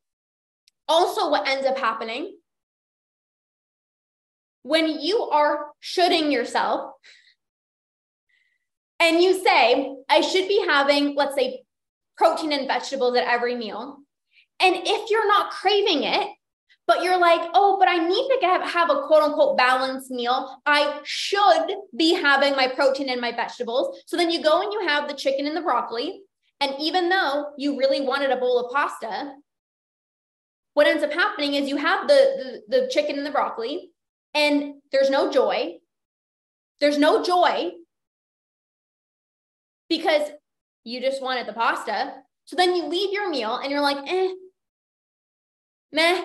also 0.88 1.30
what 1.30 1.47
ends 1.47 1.65
up 1.65 1.78
happening 1.78 2.37
when 4.67 4.99
you 4.99 5.21
are 5.21 5.67
shoulding 5.80 6.32
yourself 6.32 6.91
and 8.99 9.21
you 9.21 9.41
say, 9.43 9.95
I 10.10 10.21
should 10.21 10.47
be 10.47 10.65
having, 10.67 11.15
let's 11.15 11.36
say, 11.36 11.63
protein 12.17 12.51
and 12.51 12.67
vegetables 12.67 13.15
at 13.15 13.27
every 13.27 13.56
meal. 13.56 13.99
And 14.60 14.75
if 14.75 15.10
you're 15.10 15.27
not 15.27 15.51
craving 15.51 16.03
it, 16.03 16.27
but 16.88 17.03
you're 17.03 17.19
like, 17.19 17.41
oh, 17.53 17.77
but 17.80 17.88
I 17.88 17.97
need 17.97 18.27
to 18.30 18.38
get, 18.41 18.62
have 18.63 18.89
a 18.89 19.03
quote 19.03 19.23
unquote 19.23 19.58
balanced 19.58 20.10
meal. 20.10 20.62
I 20.65 20.99
should 21.03 21.67
be 21.95 22.13
having 22.13 22.56
my 22.56 22.67
protein 22.67 23.10
and 23.10 23.21
my 23.21 23.34
vegetables. 23.34 24.01
So 24.06 24.17
then 24.17 24.32
you 24.32 24.41
go 24.41 24.62
and 24.62 24.73
you 24.73 24.88
have 24.88 25.08
the 25.08 25.13
chicken 25.13 25.45
and 25.47 25.56
the 25.56 25.62
broccoli. 25.62 26.21
And 26.60 26.73
even 26.80 27.10
though 27.10 27.51
you 27.58 27.77
really 27.77 28.01
wanted 28.01 28.32
a 28.32 28.38
bowl 28.38 28.60
of 28.60 28.73
pasta, 28.73 29.34
what 30.73 30.88
ends 30.88 31.03
up 31.03 31.13
happening 31.13 31.53
is 31.53 31.69
you 31.69 31.77
have 31.77 32.08
the, 32.08 32.62
the, 32.69 32.80
the 32.80 32.88
chicken 32.88 33.17
and 33.17 33.25
the 33.25 33.32
broccoli, 33.32 33.91
and 34.38 34.76
there's 34.91 35.10
no 35.10 35.32
joy. 35.32 35.78
There's 36.80 37.00
no 37.00 37.23
joy 37.23 37.71
because 39.89 40.30
you 40.84 41.02
just 41.02 41.23
wanted 41.23 41.47
the 41.47 41.54
pasta. 41.54 42.13
So 42.45 42.56
then 42.56 42.76
you 42.76 42.86
leave 42.86 43.12
your 43.12 43.30
meal 43.30 43.56
and 43.56 43.71
you're 43.71 43.82
like, 43.82 43.97
eh, 44.08 44.30
meh, 45.91 46.21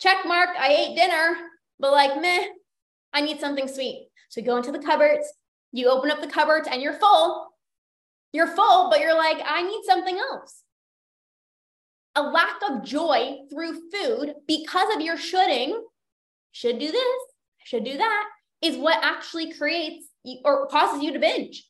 check 0.00 0.24
mark, 0.24 0.50
I 0.58 0.68
ate 0.72 0.96
dinner, 0.96 1.36
but 1.78 1.92
like, 1.92 2.18
meh, 2.20 2.44
I 3.12 3.20
need 3.20 3.40
something 3.40 3.68
sweet. 3.68 4.08
So 4.30 4.40
you 4.40 4.46
go 4.46 4.56
into 4.56 4.72
the 4.72 4.78
cupboards, 4.78 5.30
you 5.72 5.90
open 5.90 6.10
up 6.10 6.22
the 6.22 6.26
cupboards 6.26 6.66
and 6.70 6.80
you're 6.80 6.94
full. 6.94 7.48
You're 8.32 8.46
full, 8.48 8.88
but 8.90 9.00
you're 9.00 9.16
like, 9.16 9.38
I 9.44 9.62
need 9.62 9.82
something 9.84 10.18
else. 10.18 10.62
A 12.14 12.22
lack 12.22 12.56
of 12.68 12.82
joy 12.82 13.36
through 13.50 13.90
food 13.90 14.34
because 14.46 14.94
of 14.94 15.02
your 15.02 15.18
shoulding, 15.18 15.78
should 16.56 16.78
do 16.78 16.90
this, 16.90 17.20
should 17.64 17.84
do 17.84 17.98
that, 17.98 18.24
is 18.62 18.78
what 18.78 18.98
actually 19.02 19.52
creates 19.52 20.06
or 20.42 20.66
causes 20.68 21.02
you 21.02 21.12
to 21.12 21.18
binge. 21.18 21.64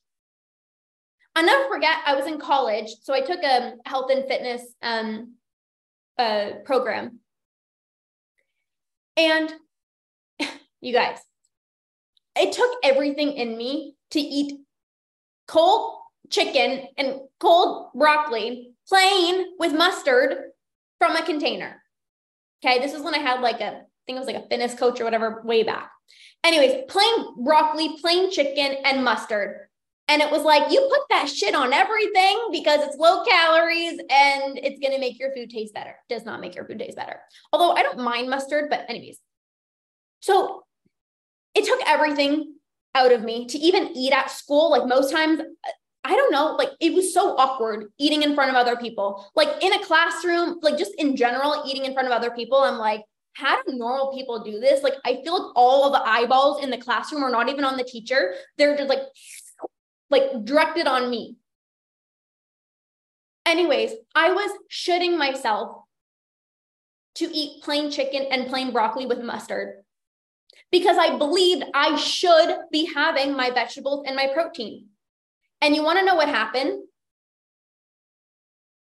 I'll 1.35 1.45
never 1.45 1.67
forget, 1.67 1.97
I 2.05 2.15
was 2.15 2.25
in 2.25 2.39
college. 2.39 2.87
So 3.03 3.13
I 3.13 3.19
took 3.19 3.43
a 3.43 3.73
health 3.85 4.09
and 4.09 4.25
fitness 4.27 4.61
um, 4.81 5.33
uh, 6.17 6.51
program. 6.63 7.19
And 9.17 9.53
you 10.81 10.93
guys, 10.93 11.19
it 12.37 12.53
took 12.53 12.71
everything 12.83 13.33
in 13.33 13.57
me 13.57 13.95
to 14.11 14.19
eat 14.21 14.57
cold 15.47 15.99
chicken 16.29 16.87
and 16.97 17.19
cold 17.39 17.89
broccoli, 17.93 18.71
plain 18.87 19.47
with 19.59 19.73
mustard 19.73 20.37
from 20.97 21.15
a 21.17 21.25
container. 21.25 21.83
Okay, 22.63 22.79
this 22.79 22.93
is 22.93 23.01
when 23.01 23.13
I 23.13 23.19
had 23.19 23.41
like 23.41 23.59
a, 23.59 23.65
I 23.65 23.86
think 24.07 24.17
it 24.17 24.25
was 24.25 24.27
like 24.27 24.43
a 24.43 24.47
fitness 24.47 24.73
coach 24.73 24.99
or 24.99 25.03
whatever 25.03 25.41
way 25.43 25.61
back. 25.61 25.91
Anyways, 26.43 26.85
plain 26.87 27.43
broccoli, 27.43 27.97
plain 27.99 28.31
chicken, 28.31 28.77
and 28.85 29.03
mustard. 29.03 29.67
And 30.07 30.21
it 30.21 30.31
was 30.31 30.43
like, 30.43 30.71
you 30.71 30.79
put 30.89 31.01
that 31.09 31.27
shit 31.27 31.53
on 31.53 31.73
everything 31.73 32.47
because 32.51 32.81
it's 32.81 32.95
low 32.95 33.25
calories 33.25 33.99
and 34.09 34.57
it's 34.57 34.79
going 34.79 34.93
to 34.93 34.99
make 34.99 35.19
your 35.19 35.33
food 35.35 35.49
taste 35.49 35.73
better. 35.73 35.95
Does 36.07 36.23
not 36.23 36.39
make 36.39 36.55
your 36.55 36.65
food 36.65 36.79
taste 36.79 36.95
better. 36.95 37.19
Although 37.51 37.73
I 37.73 37.83
don't 37.83 37.99
mind 37.99 38.29
mustard, 38.29 38.69
but 38.69 38.85
anyways. 38.87 39.19
So 40.21 40.63
it 41.53 41.65
took 41.65 41.81
everything 41.85 42.55
out 42.95 43.11
of 43.11 43.23
me 43.23 43.47
to 43.47 43.57
even 43.57 43.89
eat 43.97 44.13
at 44.13 44.31
school. 44.31 44.71
Like 44.71 44.87
most 44.87 45.11
times, 45.11 45.41
I 46.05 46.15
don't 46.15 46.31
know, 46.31 46.55
like 46.55 46.69
it 46.79 46.93
was 46.93 47.13
so 47.13 47.35
awkward 47.35 47.87
eating 47.97 48.23
in 48.23 48.33
front 48.33 48.49
of 48.49 48.55
other 48.55 48.77
people. 48.77 49.29
Like 49.35 49.61
in 49.61 49.73
a 49.73 49.83
classroom, 49.83 50.59
like 50.61 50.77
just 50.77 50.93
in 50.97 51.17
general, 51.17 51.63
eating 51.67 51.83
in 51.83 51.93
front 51.93 52.07
of 52.07 52.13
other 52.13 52.31
people. 52.31 52.59
I'm 52.59 52.77
like, 52.77 53.03
how 53.37 53.61
do 53.63 53.73
normal 53.73 54.11
people 54.13 54.43
do 54.43 54.59
this? 54.59 54.81
Like 54.81 54.95
I 55.05 55.21
feel 55.23 55.33
like 55.33 55.55
all 55.55 55.91
the 55.91 56.01
eyeballs 56.01 56.63
in 56.63 56.71
the 56.71 56.77
classroom 56.77 57.23
are 57.23 57.29
not 57.29 57.49
even 57.49 57.63
on 57.63 57.77
the 57.77 57.83
teacher. 57.83 58.33
They're 58.57 58.75
just 58.75 58.89
like 58.89 59.03
like 60.09 60.43
directed 60.43 60.87
on 60.87 61.09
me. 61.09 61.35
Anyways, 63.45 63.91
I 64.15 64.31
was 64.33 64.51
shitting 64.71 65.17
myself 65.17 65.83
to 67.15 67.25
eat 67.25 67.63
plain 67.63 67.91
chicken 67.91 68.25
and 68.31 68.47
plain 68.47 68.71
broccoli 68.71 69.05
with 69.05 69.21
mustard 69.21 69.83
because 70.71 70.97
I 70.97 71.17
believed 71.17 71.63
I 71.73 71.95
should 71.95 72.57
be 72.71 72.91
having 72.93 73.35
my 73.35 73.51
vegetables 73.51 74.03
and 74.07 74.15
my 74.15 74.29
protein. 74.33 74.87
And 75.61 75.75
you 75.75 75.83
want 75.83 75.99
to 75.99 76.05
know 76.05 76.15
what 76.15 76.27
happened? 76.27 76.86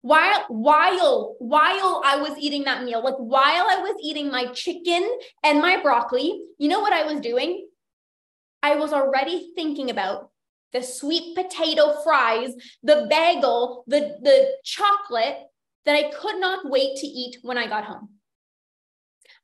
While 0.06 0.46
while 0.50 1.36
while 1.40 2.04
I 2.06 2.18
was 2.18 2.38
eating 2.38 2.66
that 2.66 2.84
meal, 2.84 3.04
like 3.04 3.16
while 3.16 3.66
I 3.68 3.80
was 3.82 3.96
eating 4.04 4.30
my 4.30 4.46
chicken 4.54 5.04
and 5.44 5.64
my 5.64 5.82
broccoli, 5.82 6.44
you 6.60 6.70
know 6.70 6.80
what 6.80 6.94
I 6.94 7.12
was 7.12 7.22
doing? 7.22 7.68
I 8.62 8.76
was 8.76 8.94
already 8.94 9.52
thinking 9.56 9.90
about 9.90 10.30
the 10.74 10.84
sweet 10.84 11.36
potato 11.36 11.96
fries, 12.04 12.52
the 12.84 13.08
bagel, 13.10 13.84
the, 13.88 14.20
the 14.22 14.50
chocolate 14.64 15.38
that 15.86 15.96
I 15.96 16.12
could 16.12 16.40
not 16.40 16.70
wait 16.70 16.98
to 16.98 17.08
eat 17.08 17.40
when 17.42 17.58
I 17.58 17.66
got 17.66 17.86
home. 17.86 18.10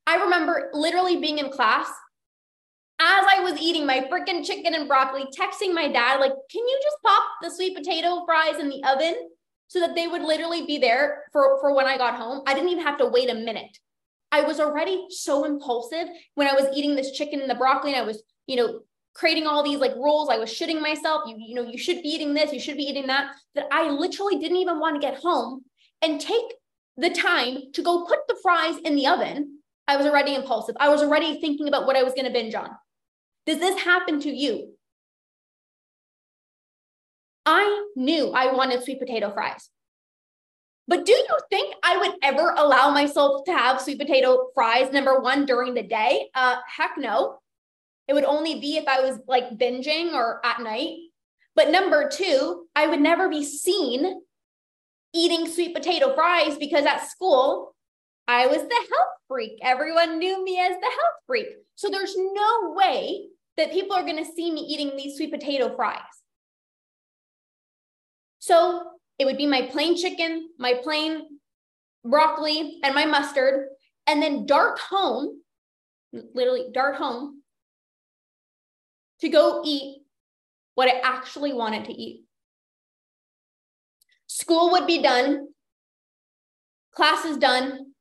I 0.06 0.22
remember 0.22 0.70
literally 0.74 1.16
being 1.16 1.38
in 1.38 1.50
class 1.50 1.88
as 3.00 3.24
I 3.28 3.40
was 3.40 3.60
eating 3.60 3.84
my 3.84 4.02
freaking 4.02 4.46
chicken 4.46 4.76
and 4.76 4.86
broccoli, 4.86 5.24
texting 5.36 5.74
my 5.74 5.88
dad, 5.88 6.20
like, 6.20 6.34
can 6.52 6.68
you 6.68 6.80
just 6.84 6.98
pop 7.04 7.24
the 7.42 7.50
sweet 7.50 7.76
potato 7.76 8.24
fries 8.24 8.60
in 8.60 8.68
the 8.68 8.80
oven 8.84 9.16
so 9.72 9.80
that 9.80 9.94
they 9.94 10.06
would 10.06 10.20
literally 10.20 10.66
be 10.66 10.76
there 10.76 11.22
for, 11.32 11.58
for 11.62 11.74
when 11.74 11.86
I 11.86 11.96
got 11.96 12.16
home? 12.16 12.42
I 12.46 12.52
didn't 12.52 12.68
even 12.68 12.84
have 12.84 12.98
to 12.98 13.06
wait 13.06 13.30
a 13.30 13.34
minute. 13.34 13.78
I 14.30 14.42
was 14.42 14.60
already 14.60 15.06
so 15.08 15.44
impulsive 15.44 16.08
when 16.34 16.46
I 16.46 16.52
was 16.52 16.66
eating 16.74 16.94
this 16.94 17.12
chicken 17.12 17.40
and 17.40 17.48
the 17.48 17.54
broccoli 17.54 17.94
and 17.94 18.02
I 18.02 18.04
was, 18.04 18.22
you 18.46 18.56
know, 18.56 18.80
creating 19.14 19.46
all 19.46 19.62
these 19.62 19.78
like 19.78 19.94
rules. 19.94 20.28
I 20.28 20.36
was 20.36 20.50
shitting 20.50 20.82
myself. 20.82 21.22
You, 21.26 21.36
you 21.38 21.54
know, 21.54 21.62
you 21.62 21.78
should 21.78 22.02
be 22.02 22.08
eating 22.10 22.34
this, 22.34 22.52
you 22.52 22.60
should 22.60 22.76
be 22.76 22.82
eating 22.82 23.06
that, 23.06 23.34
that 23.54 23.66
I 23.72 23.88
literally 23.88 24.38
didn't 24.38 24.58
even 24.58 24.78
want 24.78 25.00
to 25.00 25.06
get 25.06 25.22
home 25.22 25.64
and 26.02 26.20
take 26.20 26.52
the 26.98 27.08
time 27.08 27.72
to 27.72 27.82
go 27.82 28.04
put 28.04 28.18
the 28.28 28.36
fries 28.42 28.76
in 28.84 28.94
the 28.94 29.06
oven. 29.06 29.60
I 29.88 29.96
was 29.96 30.04
already 30.04 30.34
impulsive. 30.34 30.76
I 30.78 30.90
was 30.90 31.02
already 31.02 31.40
thinking 31.40 31.66
about 31.66 31.86
what 31.86 31.96
I 31.96 32.02
was 32.02 32.12
going 32.12 32.26
to 32.26 32.30
binge 32.30 32.54
on. 32.54 32.68
Does 33.46 33.58
this 33.58 33.80
happen 33.80 34.20
to 34.20 34.30
you? 34.30 34.74
I 37.44 37.86
knew 37.96 38.30
I 38.30 38.52
wanted 38.52 38.82
sweet 38.82 39.00
potato 39.00 39.32
fries. 39.32 39.68
But 40.88 41.06
do 41.06 41.12
you 41.12 41.38
think 41.48 41.74
I 41.82 41.96
would 41.96 42.16
ever 42.22 42.54
allow 42.56 42.90
myself 42.90 43.44
to 43.44 43.52
have 43.52 43.80
sweet 43.80 43.98
potato 43.98 44.50
fries, 44.54 44.92
number 44.92 45.20
one, 45.20 45.46
during 45.46 45.74
the 45.74 45.82
day? 45.82 46.28
Uh, 46.34 46.56
heck 46.76 46.98
no. 46.98 47.38
It 48.08 48.14
would 48.14 48.24
only 48.24 48.60
be 48.60 48.76
if 48.76 48.86
I 48.88 49.00
was 49.00 49.18
like 49.28 49.56
binging 49.58 50.12
or 50.12 50.44
at 50.44 50.60
night. 50.60 50.96
But 51.54 51.70
number 51.70 52.08
two, 52.08 52.66
I 52.74 52.86
would 52.86 53.00
never 53.00 53.28
be 53.28 53.44
seen 53.44 54.22
eating 55.14 55.48
sweet 55.48 55.74
potato 55.74 56.14
fries 56.14 56.56
because 56.58 56.84
at 56.84 57.08
school, 57.08 57.74
I 58.26 58.46
was 58.46 58.62
the 58.62 58.74
health 58.74 59.12
freak. 59.28 59.58
Everyone 59.62 60.18
knew 60.18 60.42
me 60.44 60.58
as 60.58 60.76
the 60.76 60.86
health 60.86 61.20
freak. 61.26 61.48
So 61.74 61.90
there's 61.90 62.16
no 62.16 62.74
way 62.74 63.28
that 63.56 63.72
people 63.72 63.94
are 63.94 64.04
going 64.04 64.24
to 64.24 64.32
see 64.32 64.50
me 64.50 64.60
eating 64.60 64.96
these 64.96 65.16
sweet 65.16 65.32
potato 65.32 65.74
fries. 65.76 66.21
So 68.42 68.82
it 69.20 69.24
would 69.24 69.36
be 69.36 69.46
my 69.46 69.62
plain 69.70 69.96
chicken, 69.96 70.48
my 70.58 70.74
plain 70.82 71.38
broccoli, 72.04 72.80
and 72.82 72.92
my 72.92 73.06
mustard, 73.06 73.68
and 74.08 74.20
then 74.20 74.46
dart 74.46 74.80
home, 74.80 75.42
literally 76.12 76.64
dart 76.74 76.96
home 76.96 77.42
to 79.20 79.28
go 79.28 79.62
eat 79.64 80.02
what 80.74 80.88
I 80.88 80.98
actually 81.04 81.52
wanted 81.52 81.84
to 81.84 81.92
eat. 81.92 82.24
School 84.26 84.72
would 84.72 84.88
be 84.88 85.00
done, 85.00 85.46
classes 86.92 87.36
done. 87.36 87.92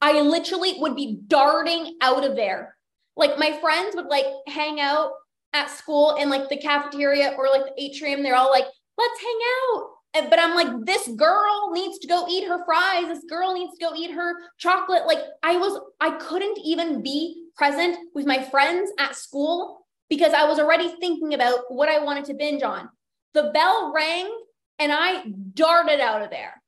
I 0.00 0.22
literally 0.22 0.76
would 0.78 0.96
be 0.96 1.18
darting 1.26 1.98
out 2.00 2.24
of 2.24 2.34
there. 2.34 2.74
Like 3.14 3.38
my 3.38 3.58
friends 3.60 3.94
would 3.94 4.06
like 4.06 4.24
hang 4.46 4.80
out 4.80 5.10
at 5.52 5.68
school 5.68 6.16
in 6.16 6.30
like 6.30 6.48
the 6.48 6.56
cafeteria 6.56 7.34
or 7.36 7.48
like 7.48 7.66
the 7.66 7.82
atrium. 7.82 8.22
They're 8.22 8.36
all 8.36 8.50
like, 8.50 8.64
let's 8.98 9.20
hang 9.20 9.38
out. 9.74 10.30
But 10.30 10.38
I'm 10.38 10.54
like, 10.54 10.86
this 10.86 11.08
girl 11.08 11.70
needs 11.72 11.98
to 11.98 12.08
go 12.08 12.26
eat 12.28 12.48
her 12.48 12.64
fries. 12.64 13.08
This 13.08 13.24
girl 13.28 13.52
needs 13.52 13.76
to 13.78 13.84
go 13.84 13.94
eat 13.94 14.12
her 14.12 14.34
chocolate. 14.58 15.06
Like 15.06 15.18
I 15.42 15.56
was, 15.56 15.78
I 16.00 16.12
couldn't 16.12 16.58
even 16.64 17.02
be 17.02 17.48
present 17.56 17.98
with 18.14 18.26
my 18.26 18.42
friends 18.42 18.90
at 18.98 19.14
school 19.14 19.86
because 20.08 20.32
I 20.32 20.46
was 20.46 20.58
already 20.58 20.88
thinking 21.00 21.34
about 21.34 21.60
what 21.68 21.88
I 21.88 22.02
wanted 22.02 22.24
to 22.26 22.34
binge 22.34 22.62
on. 22.62 22.88
The 23.34 23.50
bell 23.52 23.92
rang 23.94 24.30
and 24.78 24.90
I 24.92 25.24
darted 25.54 26.00
out 26.00 26.22
of 26.22 26.30
there 26.30 26.62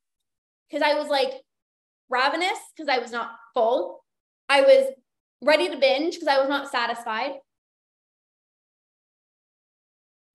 because 0.69 0.83
I 0.83 0.95
was 0.95 1.09
like 1.09 1.33
ravenous 2.11 2.59
because 2.77 2.89
I 2.89 2.99
was 2.99 3.13
not 3.13 3.31
full. 3.55 4.05
I 4.49 4.63
was 4.63 4.93
ready 5.43 5.71
to 5.71 5.77
binge 5.79 6.15
because 6.15 6.29
I 6.29 6.39
was 6.39 6.49
not 6.49 6.71
satisfied. 6.71 7.33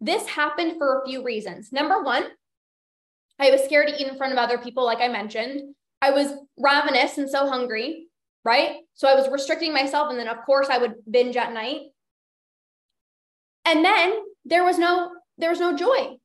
This 0.04 0.28
happened 0.28 0.74
for 0.78 0.99
a 0.99 1.06
few 1.06 1.24
reasons. 1.24 1.72
Number 1.72 2.04
one, 2.04 2.26
I 3.39 3.51
was 3.51 3.64
scared 3.64 3.88
to 3.88 3.95
eat 3.95 4.06
in 4.06 4.18
front 4.18 4.34
of 4.34 4.38
other 4.38 4.58
people, 4.58 4.84
like 4.84 4.99
I 4.99 5.08
mentioned. 5.08 5.76
I 6.01 6.12
was 6.12 6.34
ravenous 6.60 7.18
and 7.18 7.30
so 7.30 7.47
hungry, 7.47 8.08
right? 8.43 8.82
So 8.95 9.08
I 9.08 9.16
was 9.16 9.30
restricting 9.30 9.72
myself. 9.72 10.10
And 10.10 10.20
then, 10.20 10.28
of 10.28 10.43
course, 10.45 10.68
I 10.70 10.78
would 10.78 10.95
binge 11.10 11.38
at 11.38 11.54
night. 11.54 11.84
And 13.64 13.86
then 13.86 14.14
there 14.43 14.66
was 14.66 14.78
no 14.78 15.10
there 15.38 15.49
was 15.49 15.62
no 15.62 15.74
joy. 15.74 16.18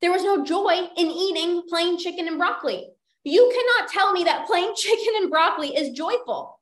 There 0.00 0.10
was 0.10 0.24
no 0.24 0.44
joy 0.44 0.88
in 0.96 1.06
eating 1.06 1.62
plain 1.68 1.96
chicken 1.96 2.26
and 2.26 2.38
broccoli. 2.38 2.88
You 3.22 3.52
cannot 3.54 3.92
tell 3.92 4.12
me 4.12 4.24
that 4.24 4.48
plain 4.48 4.74
chicken 4.76 5.14
and 5.18 5.30
broccoli 5.30 5.68
is 5.68 5.96
joyful. 5.96 6.58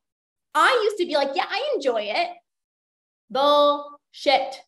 I 0.55 0.79
used 0.85 0.99
to 0.99 1.07
be 1.07 1.15
like, 1.15 1.31
yeah, 1.35 1.47
I 1.49 1.73
enjoy 1.75 2.03
it. 2.03 2.29
Bullshit. 3.31 4.61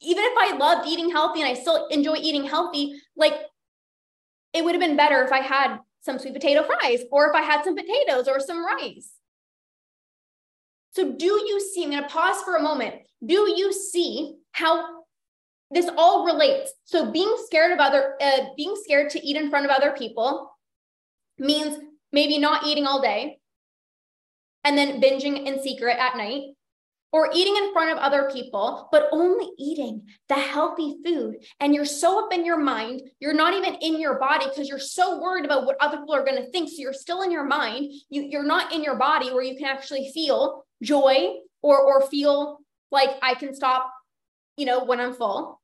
Even 0.00 0.24
if 0.24 0.32
I 0.38 0.56
loved 0.56 0.88
eating 0.88 1.10
healthy 1.10 1.40
and 1.40 1.48
I 1.48 1.54
still 1.54 1.86
enjoy 1.88 2.16
eating 2.16 2.44
healthy, 2.44 3.00
like 3.16 3.34
it 4.52 4.64
would 4.64 4.74
have 4.74 4.80
been 4.80 4.96
better 4.96 5.22
if 5.22 5.32
I 5.32 5.40
had 5.40 5.78
some 6.00 6.18
sweet 6.18 6.34
potato 6.34 6.62
fries 6.62 7.00
or 7.10 7.28
if 7.28 7.34
I 7.34 7.42
had 7.42 7.64
some 7.64 7.76
potatoes 7.76 8.28
or 8.28 8.40
some 8.40 8.64
rice. 8.64 9.12
So, 10.92 11.12
do 11.12 11.26
you 11.26 11.60
see? 11.60 11.84
I'm 11.84 11.90
going 11.90 12.02
to 12.02 12.08
pause 12.08 12.42
for 12.42 12.56
a 12.56 12.62
moment. 12.62 12.94
Do 13.24 13.50
you 13.54 13.72
see 13.72 14.36
how 14.52 14.96
this 15.70 15.90
all 15.96 16.24
relates. 16.24 16.72
So 16.84 17.10
being 17.10 17.34
scared 17.44 17.72
of 17.72 17.78
other, 17.78 18.14
uh, 18.20 18.46
being 18.56 18.74
scared 18.76 19.10
to 19.10 19.26
eat 19.26 19.36
in 19.36 19.50
front 19.50 19.66
of 19.66 19.70
other 19.70 19.92
people 19.92 20.50
means 21.38 21.78
maybe 22.12 22.38
not 22.38 22.66
eating 22.66 22.86
all 22.86 23.02
day 23.02 23.38
and 24.64 24.78
then 24.78 25.00
binging 25.00 25.46
in 25.46 25.62
secret 25.62 25.96
at 25.98 26.16
night 26.16 26.54
or 27.12 27.30
eating 27.34 27.56
in 27.56 27.72
front 27.72 27.90
of 27.90 27.98
other 27.98 28.30
people, 28.32 28.88
but 28.92 29.08
only 29.12 29.48
eating 29.58 30.02
the 30.28 30.34
healthy 30.34 30.96
food. 31.04 31.36
And 31.60 31.74
you're 31.74 31.84
so 31.84 32.24
up 32.24 32.32
in 32.32 32.44
your 32.44 32.58
mind, 32.58 33.02
you're 33.20 33.32
not 33.32 33.54
even 33.54 33.74
in 33.76 34.00
your 34.00 34.18
body 34.18 34.46
because 34.48 34.68
you're 34.68 34.78
so 34.78 35.20
worried 35.20 35.44
about 35.44 35.66
what 35.66 35.76
other 35.80 35.98
people 35.98 36.14
are 36.14 36.24
going 36.24 36.42
to 36.42 36.50
think. 36.50 36.68
So 36.68 36.76
you're 36.78 36.92
still 36.92 37.22
in 37.22 37.30
your 37.30 37.44
mind. 37.44 37.92
You, 38.10 38.22
you're 38.22 38.42
not 38.42 38.72
in 38.72 38.82
your 38.82 38.96
body 38.96 39.32
where 39.32 39.42
you 39.42 39.56
can 39.56 39.66
actually 39.66 40.10
feel 40.12 40.64
joy 40.82 41.36
or, 41.62 41.80
or 41.80 42.06
feel 42.08 42.58
like 42.90 43.10
I 43.22 43.34
can 43.34 43.54
stop 43.54 43.92
you 44.56 44.64
know, 44.64 44.84
when 44.84 45.00
I'm 45.00 45.14
full. 45.14 45.60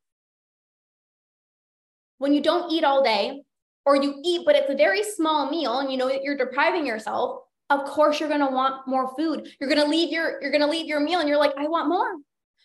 When 2.18 2.32
you 2.32 2.40
don't 2.40 2.70
eat 2.70 2.84
all 2.84 3.02
day, 3.02 3.42
or 3.84 3.96
you 3.96 4.20
eat, 4.24 4.42
but 4.46 4.54
it's 4.54 4.70
a 4.70 4.76
very 4.76 5.02
small 5.02 5.50
meal 5.50 5.80
and 5.80 5.90
you 5.90 5.98
know 5.98 6.08
that 6.08 6.22
you're 6.22 6.36
depriving 6.36 6.86
yourself, 6.86 7.40
of 7.72 7.84
course 7.86 8.20
you're 8.20 8.28
gonna 8.28 8.50
want 8.50 8.86
more 8.86 9.14
food. 9.16 9.48
You're 9.60 9.68
gonna 9.68 9.88
leave 9.88 10.10
your, 10.10 10.40
you're 10.40 10.52
gonna 10.52 10.66
leave 10.66 10.86
your 10.86 11.00
meal 11.00 11.20
and 11.20 11.28
you're 11.28 11.38
like, 11.38 11.54
I 11.56 11.68
want 11.68 11.88
more. 11.88 12.16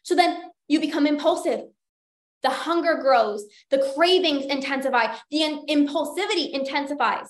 So 0.03 0.15
then 0.15 0.37
you 0.67 0.79
become 0.79 1.07
impulsive. 1.07 1.61
The 2.43 2.49
hunger 2.49 2.95
grows, 3.01 3.45
the 3.71 3.91
cravings 3.95 4.45
intensify, 4.45 5.15
the 5.31 5.43
in- 5.43 5.65
impulsivity 5.67 6.51
intensifies. 6.51 7.29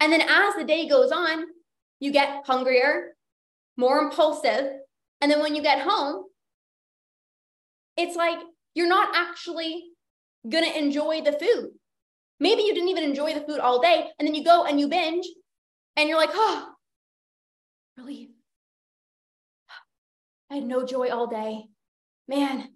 And 0.00 0.12
then 0.12 0.22
as 0.22 0.54
the 0.54 0.64
day 0.64 0.88
goes 0.88 1.12
on, 1.12 1.44
you 2.00 2.12
get 2.12 2.46
hungrier, 2.46 3.14
more 3.76 3.98
impulsive. 3.98 4.72
And 5.20 5.30
then 5.30 5.40
when 5.40 5.54
you 5.54 5.62
get 5.62 5.80
home, 5.80 6.24
it's 7.96 8.16
like 8.16 8.38
you're 8.74 8.88
not 8.88 9.08
actually 9.14 9.84
going 10.48 10.64
to 10.64 10.78
enjoy 10.78 11.22
the 11.22 11.32
food. 11.32 11.70
Maybe 12.38 12.62
you 12.62 12.74
didn't 12.74 12.90
even 12.90 13.04
enjoy 13.04 13.32
the 13.34 13.40
food 13.40 13.58
all 13.58 13.80
day. 13.80 14.08
And 14.18 14.28
then 14.28 14.34
you 14.34 14.44
go 14.44 14.64
and 14.64 14.78
you 14.78 14.88
binge 14.88 15.26
and 15.96 16.08
you're 16.08 16.18
like, 16.18 16.30
oh, 16.32 16.68
relief. 17.96 18.28
I 20.50 20.56
had 20.56 20.64
no 20.64 20.86
joy 20.86 21.08
all 21.08 21.26
day. 21.26 21.64
Man, 22.28 22.68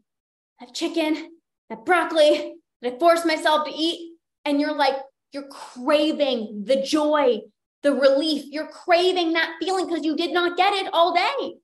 that 0.58 0.74
chicken, 0.74 1.30
that 1.68 1.84
broccoli 1.84 2.54
that 2.82 2.94
I 2.94 2.98
forced 2.98 3.26
myself 3.26 3.66
to 3.66 3.72
eat. 3.72 4.14
And 4.44 4.60
you're 4.60 4.74
like, 4.74 4.94
you're 5.32 5.48
craving 5.48 6.64
the 6.64 6.82
joy, 6.82 7.40
the 7.82 7.92
relief. 7.92 8.46
You're 8.50 8.68
craving 8.68 9.34
that 9.34 9.56
feeling 9.60 9.86
because 9.86 10.04
you 10.04 10.16
did 10.16 10.32
not 10.32 10.56
get 10.56 10.72
it 10.74 10.90
all 10.92 11.14
day. 11.14 11.54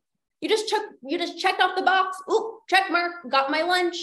You 0.41 0.49
just 0.49 0.69
took, 0.69 0.83
you 1.03 1.19
just 1.19 1.39
checked 1.39 1.61
off 1.61 1.77
the 1.77 1.83
box. 1.83 2.19
Ooh, 2.31 2.59
check 2.69 2.91
mark, 2.91 3.13
got 3.31 3.51
my 3.51 3.63
lunch. 3.63 3.97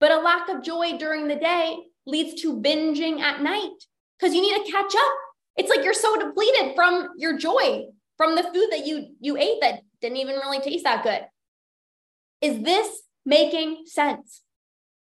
But 0.00 0.10
a 0.10 0.20
lack 0.20 0.48
of 0.48 0.62
joy 0.62 0.98
during 0.98 1.28
the 1.28 1.36
day 1.36 1.76
leads 2.04 2.42
to 2.42 2.60
binging 2.60 3.20
at 3.20 3.40
night 3.40 3.70
because 4.18 4.34
you 4.34 4.42
need 4.42 4.64
to 4.64 4.70
catch 4.70 4.94
up. 4.94 5.12
It's 5.56 5.70
like 5.70 5.84
you're 5.84 5.94
so 5.94 6.16
depleted 6.16 6.74
from 6.74 7.10
your 7.16 7.38
joy, 7.38 7.84
from 8.16 8.34
the 8.34 8.42
food 8.42 8.68
that 8.70 8.86
you 8.86 9.14
you 9.20 9.36
ate 9.36 9.60
that 9.60 9.82
didn't 10.00 10.18
even 10.18 10.36
really 10.36 10.60
taste 10.60 10.84
that 10.84 11.02
good. 11.02 11.22
Is 12.40 12.62
this 12.62 13.02
making 13.24 13.84
sense? 13.86 14.42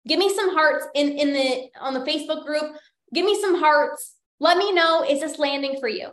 Give 0.07 0.19
me 0.19 0.35
some 0.35 0.55
hearts 0.55 0.87
in 0.95 1.19
in 1.19 1.33
the 1.33 1.69
on 1.81 1.95
the 1.95 2.01
Facebook 2.01 2.45
group. 2.45 2.77
Give 3.13 3.25
me 3.25 3.41
some 3.41 3.59
hearts. 3.59 4.15
Let 4.41 4.59
me 4.59 4.73
know 4.73 5.05
is 5.09 5.21
this 5.21 5.39
landing 5.39 5.79
for 5.81 5.89
you? 5.89 6.11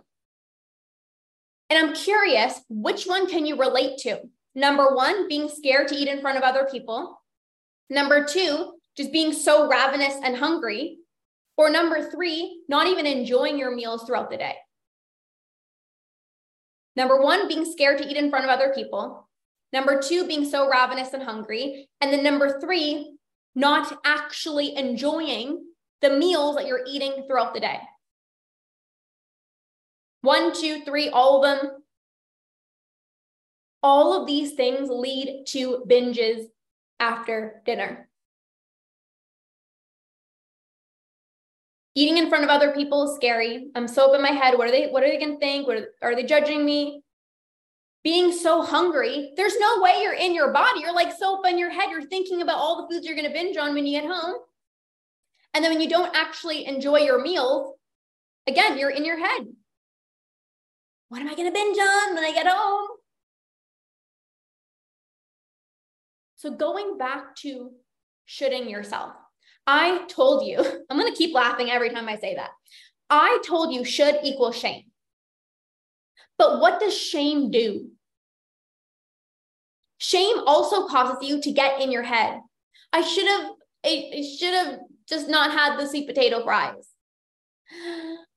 And 1.69 1.79
I'm 1.79 1.95
curious, 1.95 2.59
which 2.69 3.05
one 3.05 3.27
can 3.27 3.45
you 3.45 3.57
relate 3.57 3.97
to? 3.99 4.21
Number 4.55 4.93
one, 4.93 5.29
being 5.29 5.47
scared 5.47 5.88
to 5.88 5.95
eat 5.95 6.09
in 6.09 6.19
front 6.19 6.38
of 6.38 6.43
other 6.43 6.67
people. 6.69 7.21
Number 7.89 8.25
two, 8.25 8.73
just 8.97 9.13
being 9.13 9.32
so 9.32 9.69
ravenous 9.69 10.15
and 10.23 10.36
hungry. 10.36 10.97
Or 11.62 11.70
number 11.70 12.09
three, 12.09 12.64
not 12.68 12.88
even 12.88 13.05
enjoying 13.05 13.59
your 13.59 13.76
meals 13.76 14.01
throughout 14.03 14.32
the 14.32 14.38
day. 14.38 14.55
Number 16.95 17.22
one, 17.22 17.47
being 17.47 17.72
scared 17.72 17.99
to 17.99 18.07
eat 18.07 18.18
in 18.18 18.32
front 18.32 18.45
of 18.45 18.49
other 18.49 18.74
people. 18.74 19.30
Number 19.72 20.01
two, 20.01 20.26
being 20.26 20.43
so 20.43 20.68
ravenous 20.68 21.14
and 21.14 21.22
hungry. 21.22 21.88
And 22.01 22.12
then 22.12 22.24
number 22.24 22.59
three, 22.59 23.16
not 23.53 23.95
actually 24.03 24.76
enjoying 24.76 25.64
the 26.01 26.09
meals 26.09 26.55
that 26.55 26.66
you're 26.66 26.84
eating 26.88 27.26
throughout 27.28 27.53
the 27.53 27.59
day. 27.59 27.78
One, 30.22 30.59
two, 30.59 30.84
three, 30.84 31.09
all 31.09 31.45
of 31.45 31.59
them. 31.59 31.72
All 33.84 34.20
of 34.20 34.26
these 34.26 34.53
things 34.53 34.89
lead 34.89 35.43
to 35.49 35.86
binges 35.88 36.45
after 36.99 37.62
dinner. 37.68 38.09
Eating 41.94 42.18
in 42.18 42.30
front 42.30 42.44
of 42.44 42.50
other 42.50 42.72
people 42.72 43.10
is 43.10 43.16
scary. 43.16 43.68
I'm 43.76 43.88
so 43.88 44.10
up 44.10 44.16
in 44.16 44.22
my 44.22 44.32
head. 44.32 44.58
What 44.58 44.68
are 44.68 44.72
they, 44.72 44.88
what 44.88 45.04
are 45.04 45.10
they 45.10 45.20
gonna 45.20 45.38
think? 45.38 45.68
What 45.68 45.78
are, 45.78 45.88
are 46.02 46.16
they 46.16 46.24
judging 46.24 46.66
me? 46.66 47.04
Being 48.04 48.32
so 48.32 48.62
hungry, 48.62 49.34
there's 49.36 49.60
no 49.60 49.82
way 49.82 50.00
you're 50.02 50.14
in 50.14 50.34
your 50.34 50.52
body. 50.52 50.80
You're 50.80 50.94
like 50.94 51.14
so 51.18 51.39
up 51.39 51.46
in 51.48 51.58
your 51.58 51.70
head. 51.70 51.92
You're 51.92 52.08
thinking 52.08 52.42
about 52.42 52.58
all 52.58 52.82
the 52.82 52.94
foods 52.94 53.06
you're 53.06 53.16
gonna 53.16 53.30
binge 53.30 53.58
on 53.58 53.74
when 53.74 53.86
you 53.86 54.00
get 54.00 54.10
home. 54.10 54.36
And 55.54 55.64
then 55.64 55.72
when 55.72 55.82
you 55.82 55.89
don't 55.89 56.16
actually 56.16 56.66
enjoy 56.66 57.00
your 57.00 57.22
meals, 57.22 57.76
again, 58.48 58.78
you're 58.78 58.89
in 58.89 59.06
your 59.06 59.20
head. 59.20 59.48
What 61.10 61.20
am 61.20 61.28
I 61.28 61.36
going 61.36 61.50
to 61.50 61.54
binge 61.54 61.78
on 61.78 62.16
when 62.16 62.24
I 62.24 62.32
get 62.32 62.48
home? 62.48 62.88
So, 66.38 66.52
going 66.52 66.98
back 66.98 67.36
to 67.42 67.72
shoulding 68.24 68.70
yourself, 68.70 69.12
I 69.68 70.05
told 70.07 70.45
you, 70.45 70.57
I'm 70.89 70.99
going 70.99 71.12
to 71.12 71.18
keep 71.18 71.34
laughing 71.34 71.70
every 71.70 71.89
time 71.89 72.07
I 72.07 72.18
say 72.18 72.36
that. 72.36 72.51
I 73.09 73.39
told 73.45 73.74
you 73.74 73.84
should 73.84 74.20
equal 74.24 74.51
shame. 74.51 74.86
But 76.38 76.59
what 76.59 76.80
does 76.80 76.97
shame 76.97 77.51
do? 77.51 77.91
Shame 79.97 80.38
also 80.47 80.88
causes 80.88 81.28
you 81.28 81.41
to 81.41 81.51
get 81.51 81.82
in 81.82 81.91
your 81.91 82.03
head. 82.03 82.39
I 82.91 83.01
should 83.01 83.28
have 83.28 83.51
I 83.86 84.24
should 84.38 84.53
have 84.53 84.80
just 85.07 85.28
not 85.28 85.51
had 85.51 85.78
the 85.78 85.88
sweet 85.88 86.07
potato 86.07 86.43
fries. 86.43 86.88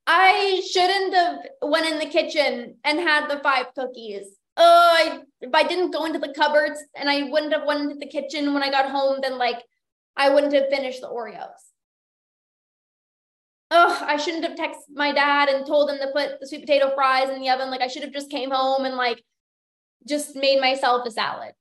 I 0.06 0.62
shouldn't 0.70 1.14
have 1.14 1.38
went 1.62 1.86
in 1.86 1.98
the 1.98 2.06
kitchen 2.06 2.76
and 2.84 3.00
had 3.00 3.28
the 3.28 3.40
five 3.40 3.66
cookies. 3.74 4.36
Oh, 4.56 4.94
I, 4.98 5.20
if 5.40 5.54
I 5.54 5.64
didn't 5.64 5.90
go 5.92 6.04
into 6.04 6.18
the 6.18 6.34
cupboards 6.34 6.78
and 6.94 7.08
I 7.08 7.24
wouldn't 7.24 7.52
have 7.52 7.66
went 7.66 7.80
into 7.80 7.96
the 7.96 8.06
kitchen 8.06 8.54
when 8.54 8.62
I 8.62 8.70
got 8.70 8.90
home, 8.90 9.18
then 9.22 9.38
like 9.38 9.62
I 10.16 10.30
wouldn't 10.30 10.52
have 10.54 10.68
finished 10.70 11.00
the 11.00 11.08
Oreos. 11.08 11.50
Oh, 13.70 14.04
I 14.06 14.16
shouldn't 14.16 14.44
have 14.44 14.56
texted 14.56 14.94
my 14.94 15.12
dad 15.12 15.48
and 15.48 15.66
told 15.66 15.90
him 15.90 15.98
to 15.98 16.12
put 16.14 16.38
the 16.40 16.46
sweet 16.46 16.60
potato 16.60 16.92
fries 16.94 17.30
in 17.30 17.40
the 17.40 17.50
oven. 17.50 17.70
Like 17.70 17.80
I 17.80 17.88
should 17.88 18.02
have 18.02 18.12
just 18.12 18.30
came 18.30 18.50
home 18.50 18.84
and 18.84 18.94
like 18.94 19.22
just 20.06 20.36
made 20.36 20.60
myself 20.60 21.06
a 21.06 21.10
salad. 21.10 21.52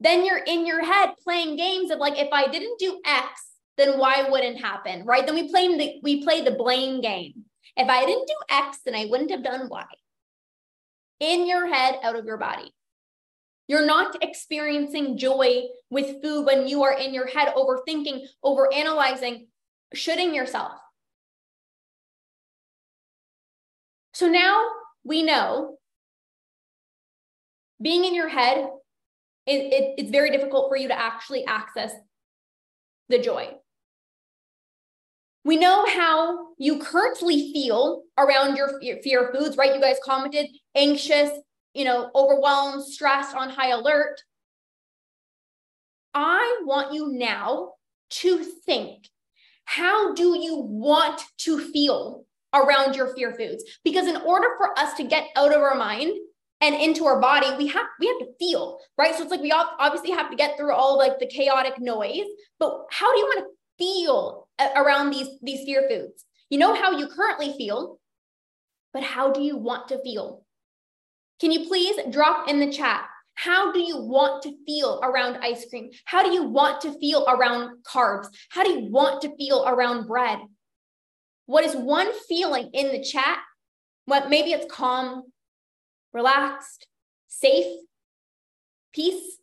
Then 0.00 0.24
you're 0.24 0.38
in 0.38 0.66
your 0.66 0.84
head 0.84 1.10
playing 1.22 1.56
games 1.56 1.90
of 1.90 1.98
like, 1.98 2.18
if 2.18 2.28
I 2.32 2.48
didn't 2.48 2.78
do 2.78 3.00
X, 3.06 3.50
then 3.76 3.98
why 3.98 4.28
wouldn't 4.28 4.60
happen, 4.60 5.04
right? 5.06 5.24
Then 5.24 5.34
we 5.34 5.48
play 5.48 5.68
the 5.76 6.00
we 6.02 6.22
play 6.22 6.42
the 6.42 6.50
blame 6.50 7.00
game. 7.00 7.44
If 7.76 7.88
I 7.88 8.04
didn't 8.04 8.26
do 8.26 8.34
X, 8.50 8.80
then 8.84 8.94
I 8.94 9.06
wouldn't 9.06 9.30
have 9.30 9.44
done 9.44 9.68
Y. 9.70 9.84
In 11.20 11.46
your 11.46 11.66
head, 11.72 11.98
out 12.02 12.16
of 12.16 12.24
your 12.24 12.36
body. 12.36 12.74
You're 13.70 13.86
not 13.86 14.16
experiencing 14.20 15.16
joy 15.16 15.62
with 15.90 16.20
food 16.20 16.44
when 16.44 16.66
you 16.66 16.82
are 16.82 16.92
in 16.92 17.14
your 17.14 17.28
head 17.28 17.54
overthinking, 17.54 18.26
over 18.42 18.68
analyzing, 18.74 19.46
shooting 19.94 20.34
yourself. 20.34 20.72
So 24.12 24.26
now 24.26 24.66
we 25.04 25.22
know 25.22 25.78
being 27.80 28.04
in 28.04 28.12
your 28.12 28.26
head, 28.26 28.68
it, 29.46 29.72
it, 29.72 29.94
it's 29.98 30.10
very 30.10 30.32
difficult 30.32 30.68
for 30.68 30.76
you 30.76 30.88
to 30.88 31.00
actually 31.00 31.44
access 31.44 31.92
the 33.08 33.20
joy. 33.20 33.50
We 35.44 35.56
know 35.56 35.86
how 35.86 36.54
you 36.58 36.80
currently 36.80 37.52
feel 37.52 38.02
around 38.18 38.56
your 38.56 38.80
fear 39.00 39.30
foods, 39.32 39.56
right? 39.56 39.76
You 39.76 39.80
guys 39.80 39.98
commented 40.04 40.48
anxious, 40.74 41.30
you 41.74 41.84
know, 41.84 42.10
overwhelmed, 42.14 42.84
stressed, 42.84 43.34
on 43.34 43.50
high 43.50 43.70
alert. 43.70 44.22
I 46.14 46.60
want 46.64 46.92
you 46.92 47.12
now 47.12 47.74
to 48.10 48.42
think 48.66 49.08
how 49.64 50.14
do 50.14 50.36
you 50.36 50.56
want 50.56 51.22
to 51.38 51.60
feel 51.70 52.24
around 52.52 52.96
your 52.96 53.14
fear 53.14 53.32
foods? 53.32 53.62
Because 53.84 54.08
in 54.08 54.16
order 54.16 54.48
for 54.58 54.76
us 54.76 54.94
to 54.94 55.04
get 55.04 55.28
out 55.36 55.54
of 55.54 55.62
our 55.62 55.76
mind 55.76 56.10
and 56.60 56.74
into 56.74 57.04
our 57.04 57.20
body, 57.20 57.46
we 57.56 57.68
have 57.68 57.86
we 58.00 58.08
have 58.08 58.18
to 58.18 58.32
feel, 58.38 58.80
right? 58.98 59.14
So 59.14 59.22
it's 59.22 59.30
like 59.30 59.40
we 59.40 59.52
obviously 59.52 60.10
have 60.10 60.28
to 60.30 60.36
get 60.36 60.56
through 60.56 60.72
all 60.72 60.98
like 60.98 61.20
the 61.20 61.28
chaotic 61.28 61.78
noise, 61.78 62.26
but 62.58 62.86
how 62.90 63.12
do 63.12 63.18
you 63.20 63.26
want 63.26 63.46
to 63.46 63.84
feel 63.84 64.48
around 64.74 65.10
these 65.10 65.28
these 65.40 65.64
fear 65.64 65.86
foods? 65.88 66.24
You 66.48 66.58
know 66.58 66.74
how 66.74 66.98
you 66.98 67.06
currently 67.06 67.54
feel, 67.56 68.00
but 68.92 69.04
how 69.04 69.30
do 69.30 69.40
you 69.40 69.56
want 69.56 69.86
to 69.88 70.02
feel? 70.02 70.44
Can 71.40 71.52
you 71.52 71.66
please 71.66 71.96
drop 72.10 72.48
in 72.48 72.60
the 72.60 72.70
chat 72.70 73.06
how 73.42 73.72
do 73.72 73.80
you 73.80 73.96
want 73.96 74.42
to 74.42 74.54
feel 74.66 75.00
around 75.02 75.38
ice 75.38 75.64
cream? 75.70 75.90
How 76.04 76.22
do 76.22 76.30
you 76.30 76.44
want 76.44 76.82
to 76.82 76.92
feel 76.98 77.24
around 77.26 77.82
carbs? 77.84 78.26
How 78.50 78.62
do 78.62 78.68
you 78.70 78.90
want 78.90 79.22
to 79.22 79.34
feel 79.36 79.64
around 79.66 80.06
bread? 80.06 80.40
What 81.46 81.64
is 81.64 81.74
one 81.74 82.12
feeling 82.28 82.68
in 82.74 82.92
the 82.92 83.02
chat? 83.02 83.38
What 84.04 84.28
maybe 84.28 84.50
it's 84.50 84.70
calm, 84.70 85.22
relaxed, 86.12 86.86
safe, 87.28 87.80
peace. 88.92 89.38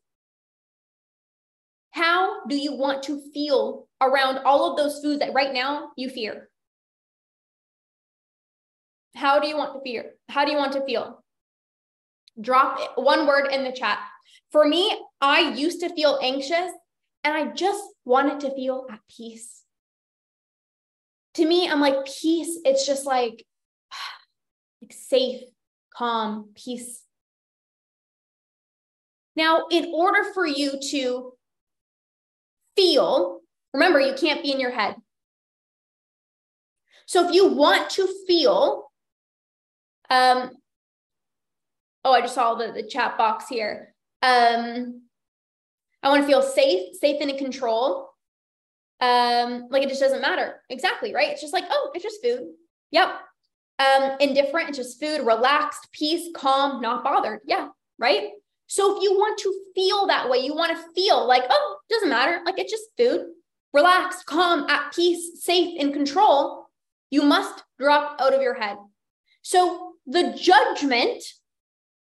How 1.90 2.46
do 2.46 2.56
you 2.56 2.76
want 2.76 3.02
to 3.04 3.20
feel 3.34 3.88
around 4.00 4.38
all 4.46 4.70
of 4.70 4.78
those 4.78 5.00
foods 5.00 5.22
that 5.22 5.34
right 5.34 5.52
now 5.52 5.90
you 5.98 6.12
fear? 6.12 6.50
How 9.16 9.40
do 9.40 9.48
you 9.48 9.58
want 9.58 9.74
to 9.74 9.82
fear? 9.82 10.12
How 10.30 10.46
do 10.46 10.52
you 10.52 10.58
want 10.58 10.74
to 10.74 10.86
feel? 10.86 11.24
Drop 12.40 12.80
one 12.96 13.28
word 13.28 13.48
in 13.52 13.64
the 13.64 13.72
chat. 13.72 14.00
For 14.52 14.66
me, 14.66 14.98
I 15.22 15.54
used 15.54 15.82
to 15.82 15.94
feel 15.94 16.20
anxious 16.22 16.72
and 17.24 17.34
I 17.36 17.54
just 17.54 17.84
wanted 18.06 18.40
to 18.42 18.56
feel 18.56 18.88
at 18.92 19.00
peace. 19.10 19.64
To 21.36 21.46
me, 21.46 21.70
I'm 21.70 21.82
like, 21.82 22.06
peace, 22.06 22.58
it's 22.64 22.86
just 22.86 23.06
like, 23.06 23.46
like 24.82 24.94
safe, 24.94 25.42
calm, 25.96 26.50
peace. 26.56 27.04
Now, 29.36 29.66
in 29.70 29.92
order 29.94 30.24
for 30.34 30.48
you 30.48 30.80
to 30.92 31.34
feel, 32.76 33.42
remember, 33.74 34.00
you 34.00 34.14
can't 34.14 34.42
be 34.42 34.52
in 34.52 34.60
your 34.60 34.72
head. 34.72 34.96
So 37.06 37.28
if 37.28 37.34
you 37.34 37.48
want 37.48 37.92
to 37.92 38.08
feel, 38.28 38.92
um, 40.10 40.52
oh, 42.08 42.14
I 42.14 42.22
just 42.22 42.36
saw 42.36 42.56
the, 42.56 42.72
the 42.72 42.84
chat 42.84 43.18
box 43.18 43.48
here. 43.50 43.94
Um, 44.22 45.02
I 46.02 46.10
want 46.10 46.22
to 46.22 46.28
feel 46.28 46.42
safe, 46.42 46.96
safe 46.96 47.18
and 47.20 47.30
in 47.30 47.38
control. 47.38 48.10
Um, 49.02 49.68
like 49.70 49.84
it 49.84 49.90
just 49.90 50.02
doesn't 50.02 50.22
matter. 50.22 50.62
Exactly, 50.70 51.14
right? 51.14 51.30
It's 51.30 51.42
just 51.42 51.54
like, 51.54 51.66
oh, 51.70 51.92
it's 51.94 52.04
just 52.04 52.24
food. 52.24 52.54
Yep. 52.92 53.10
Um, 53.80 54.12
indifferent, 54.22 54.70
it's 54.70 54.78
just 54.78 55.00
food, 55.00 55.26
relaxed, 55.26 55.90
peace, 55.92 56.30
calm, 56.34 56.82
not 56.82 57.04
bothered. 57.04 57.42
Yeah, 57.46 57.68
right? 58.00 58.30
So 58.68 58.96
if 58.96 59.04
you 59.04 59.14
want 59.14 59.38
to 59.40 59.54
feel 59.76 60.08
that 60.08 60.30
way, 60.30 60.40
you 60.40 60.56
want 60.56 60.72
to 60.72 60.94
feel 60.94 61.28
like, 61.28 61.44
oh, 61.50 61.78
doesn't 61.90 62.10
matter. 62.10 62.40
Like 62.46 62.58
it's 62.58 62.72
just 62.72 62.86
food, 62.98 63.28
relaxed, 63.74 64.26
calm, 64.26 64.70
at 64.70 64.94
peace, 64.96 65.44
safe, 65.44 65.78
in 65.80 65.92
control, 65.92 66.68
you 67.12 67.24
must 67.24 67.64
drop 67.78 68.20
out 68.22 68.34
of 68.34 68.42
your 68.42 68.56
head. 68.56 68.78
So 69.42 69.94
the 70.06 70.34
judgment 70.34 71.24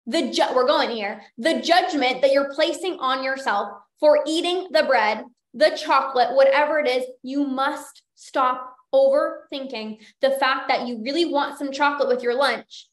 the 0.06 0.30
ju- 0.30 0.54
we're 0.54 0.66
going 0.66 0.90
here. 0.90 1.22
The 1.38 1.60
judgment 1.60 2.22
that 2.22 2.32
you're 2.32 2.54
placing 2.54 2.98
on 3.00 3.24
yourself 3.24 3.70
for 3.98 4.20
eating 4.26 4.68
the 4.70 4.84
bread 4.84 5.24
the 5.56 5.70
chocolate 5.70 6.36
whatever 6.36 6.78
it 6.78 6.86
is 6.86 7.04
you 7.22 7.44
must 7.44 8.02
stop 8.14 8.76
overthinking 8.94 9.98
the 10.20 10.30
fact 10.38 10.68
that 10.68 10.86
you 10.86 11.02
really 11.02 11.24
want 11.24 11.58
some 11.58 11.72
chocolate 11.72 12.08
with 12.08 12.22
your 12.22 12.34
lunch. 12.34 12.88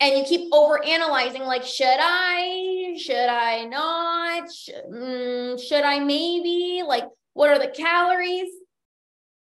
And 0.00 0.18
you 0.18 0.24
keep 0.24 0.52
over 0.52 0.84
analyzing 0.84 1.42
like 1.42 1.62
should 1.62 1.86
i 1.86 2.96
should 2.98 3.28
i 3.28 3.64
not 3.66 4.48
mm, 4.90 5.62
should 5.62 5.84
i 5.84 6.00
maybe 6.00 6.82
like 6.84 7.04
what 7.34 7.50
are 7.50 7.58
the 7.58 7.68
calories? 7.68 8.50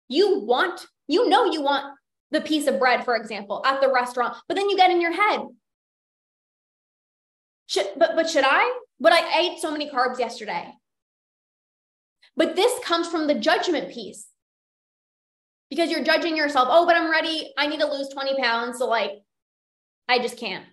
You 0.08 0.39
want 0.41 0.86
you 1.08 1.30
know 1.30 1.45
you 1.45 1.62
want 1.62 1.97
the 2.32 2.41
piece 2.41 2.68
of 2.68 2.80
bread 2.80 3.06
for 3.06 3.16
example 3.16 3.62
at 3.66 3.82
the 3.82 3.91
restaurant 3.91 4.38
but 4.47 4.56
then 4.56 4.70
you 4.70 4.78
get 4.78 4.91
in 4.91 5.02
your 5.02 5.14
head 5.14 5.41
should, 7.72 7.88
but 7.95 8.17
but 8.17 8.30
should 8.30 8.43
I? 8.45 8.80
But 8.99 9.13
I 9.13 9.39
ate 9.39 9.59
so 9.59 9.72
many 9.72 9.89
carbs 9.89 10.19
yesterday. 10.19 10.74
But 12.36 12.57
this 12.57 12.72
comes 12.84 13.07
from 13.07 13.28
the 13.28 13.34
judgment 13.34 13.93
piece. 13.93 14.28
Because 15.69 15.89
you're 15.89 16.03
judging 16.03 16.36
yourself. 16.36 16.67
Oh, 16.69 16.86
but 16.86 16.97
I'm 16.97 17.09
ready. 17.09 17.53
I 17.57 17.67
need 17.67 17.80
to 17.80 17.88
lose 17.88 18.09
20 18.09 18.41
pounds. 18.41 18.78
So 18.78 18.88
like 18.88 19.11
I 20.09 20.19
just 20.19 20.38
can't. 20.38 20.65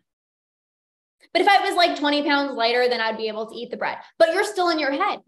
But 1.32 1.42
if 1.42 1.48
I 1.48 1.64
was 1.64 1.76
like 1.76 1.96
20 1.96 2.24
pounds 2.24 2.56
lighter, 2.56 2.88
then 2.88 3.00
I'd 3.00 3.16
be 3.16 3.28
able 3.28 3.46
to 3.46 3.54
eat 3.54 3.70
the 3.70 3.76
bread. 3.76 3.98
But 4.18 4.32
you're 4.34 4.42
still 4.42 4.70
in 4.70 4.80
your 4.80 4.90
head. 4.90 5.20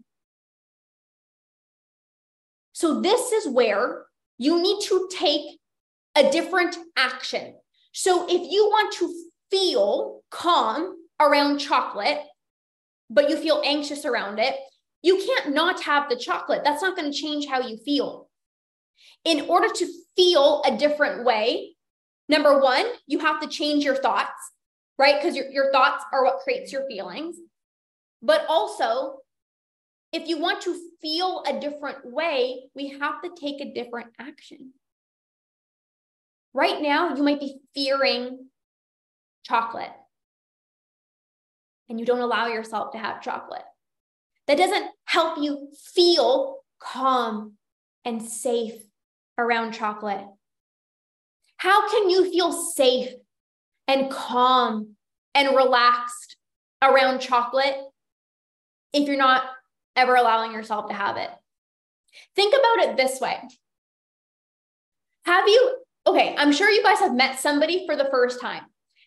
So 2.73 2.99
this 2.99 3.31
is 3.31 3.47
where 3.47 4.07
you 4.37 4.61
need 4.61 4.81
to 4.87 5.07
take 5.09 5.57
a 6.17 6.29
different 6.31 6.75
action. 6.97 7.55
So 7.93 8.25
if 8.27 8.51
you 8.51 8.65
want 8.65 8.93
to 8.95 9.13
feel 9.49 10.21
calm 10.31 10.97
around 11.21 11.59
chocolate, 11.59 12.19
but 13.09 13.29
you 13.29 13.37
feel 13.37 13.61
anxious 13.63 14.05
around 14.05 14.39
it, 14.39 14.55
you 15.03 15.17
can't 15.17 15.53
not 15.53 15.83
have 15.83 16.09
the 16.09 16.15
chocolate. 16.15 16.61
That's 16.63 16.81
not 16.81 16.95
going 16.95 17.11
to 17.11 17.17
change 17.17 17.47
how 17.47 17.61
you 17.61 17.77
feel. 17.77 18.29
In 19.25 19.41
order 19.49 19.67
to 19.73 19.87
feel 20.15 20.61
a 20.65 20.77
different 20.77 21.25
way, 21.25 21.75
number 22.29 22.59
one, 22.59 22.85
you 23.07 23.19
have 23.19 23.41
to 23.41 23.47
change 23.47 23.83
your 23.83 23.95
thoughts, 23.95 24.31
right? 24.97 25.15
Because 25.19 25.35
your, 25.35 25.49
your 25.49 25.71
thoughts 25.71 26.03
are 26.13 26.23
what 26.23 26.39
creates 26.39 26.71
your 26.71 26.87
feelings. 26.87 27.37
But 28.21 28.45
also, 28.47 29.17
if 30.13 30.27
you 30.27 30.39
want 30.39 30.61
to 30.63 30.79
feel 31.01 31.43
a 31.47 31.59
different 31.59 31.99
way, 32.05 32.63
we 32.75 32.99
have 32.99 33.21
to 33.23 33.31
take 33.39 33.61
a 33.61 33.73
different 33.73 34.11
action. 34.19 34.73
Right 36.53 36.81
now, 36.81 37.15
you 37.15 37.23
might 37.23 37.39
be 37.39 37.59
fearing 37.73 38.47
chocolate 39.43 39.91
and 41.91 41.99
you 41.99 42.05
don't 42.05 42.21
allow 42.21 42.47
yourself 42.47 42.93
to 42.93 42.97
have 42.97 43.21
chocolate. 43.21 43.61
That 44.47 44.57
doesn't 44.57 44.87
help 45.05 45.37
you 45.37 45.69
feel 45.93 46.57
calm 46.79 47.53
and 48.03 48.23
safe 48.23 48.81
around 49.37 49.73
chocolate. 49.73 50.25
How 51.57 51.87
can 51.91 52.09
you 52.09 52.31
feel 52.31 52.51
safe 52.51 53.13
and 53.87 54.09
calm 54.09 54.95
and 55.35 55.55
relaxed 55.55 56.37
around 56.81 57.19
chocolate 57.19 57.75
if 58.93 59.07
you're 59.07 59.17
not 59.17 59.43
ever 59.95 60.15
allowing 60.15 60.51
yourself 60.51 60.87
to 60.87 60.93
have 60.93 61.17
it. 61.17 61.29
Think 62.35 62.53
about 62.53 62.89
it 62.89 62.97
this 62.97 63.19
way. 63.19 63.37
Have 65.25 65.47
you, 65.47 65.77
okay, 66.07 66.35
I'm 66.37 66.51
sure 66.51 66.69
you 66.69 66.83
guys 66.83 66.99
have 66.99 67.13
met 67.13 67.39
somebody 67.39 67.85
for 67.85 67.95
the 67.95 68.09
first 68.11 68.41
time. 68.41 68.63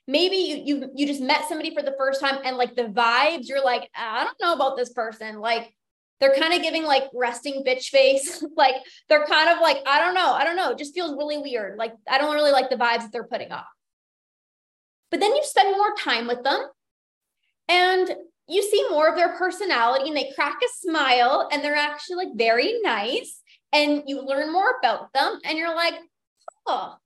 Maybe 0.06 0.36
you 0.36 0.62
you 0.64 0.90
you 0.94 1.06
just 1.06 1.22
met 1.22 1.48
somebody 1.48 1.74
for 1.74 1.82
the 1.82 1.94
first 1.96 2.20
time 2.20 2.38
and 2.44 2.56
like 2.56 2.74
the 2.74 2.84
vibes, 2.84 3.48
you're 3.48 3.64
like, 3.64 3.88
I 3.96 4.24
don't 4.24 4.36
know 4.40 4.54
about 4.54 4.76
this 4.76 4.92
person. 4.92 5.40
Like 5.40 5.74
they're 6.20 6.34
kind 6.34 6.54
of 6.54 6.62
giving 6.62 6.84
like 6.84 7.04
resting 7.14 7.64
bitch 7.66 7.86
face. 7.86 8.44
like 8.56 8.76
they're 9.08 9.26
kind 9.26 9.50
of 9.50 9.60
like, 9.60 9.78
I 9.86 10.00
don't 10.00 10.14
know, 10.14 10.32
I 10.32 10.44
don't 10.44 10.56
know. 10.56 10.70
It 10.70 10.78
just 10.78 10.94
feels 10.94 11.16
really 11.16 11.38
weird. 11.38 11.78
Like 11.78 11.94
I 12.08 12.18
don't 12.18 12.34
really 12.34 12.52
like 12.52 12.70
the 12.70 12.76
vibes 12.76 13.00
that 13.00 13.12
they're 13.12 13.24
putting 13.24 13.52
off. 13.52 13.66
But 15.10 15.20
then 15.20 15.34
you 15.34 15.42
spend 15.44 15.72
more 15.72 15.94
time 15.96 16.26
with 16.26 16.42
them 16.42 16.66
and 17.68 18.14
you 18.46 18.62
see 18.62 18.86
more 18.90 19.08
of 19.08 19.16
their 19.16 19.36
personality 19.36 20.08
and 20.08 20.16
they 20.16 20.32
crack 20.34 20.58
a 20.62 20.68
smile 20.76 21.48
and 21.50 21.62
they're 21.62 21.76
actually 21.76 22.16
like 22.16 22.36
very 22.36 22.80
nice 22.82 23.40
and 23.72 24.02
you 24.06 24.20
learn 24.24 24.52
more 24.52 24.74
about 24.78 25.12
them 25.12 25.38
and 25.44 25.56
you're 25.56 25.74
like, 25.74 25.94
oh, 26.66 26.96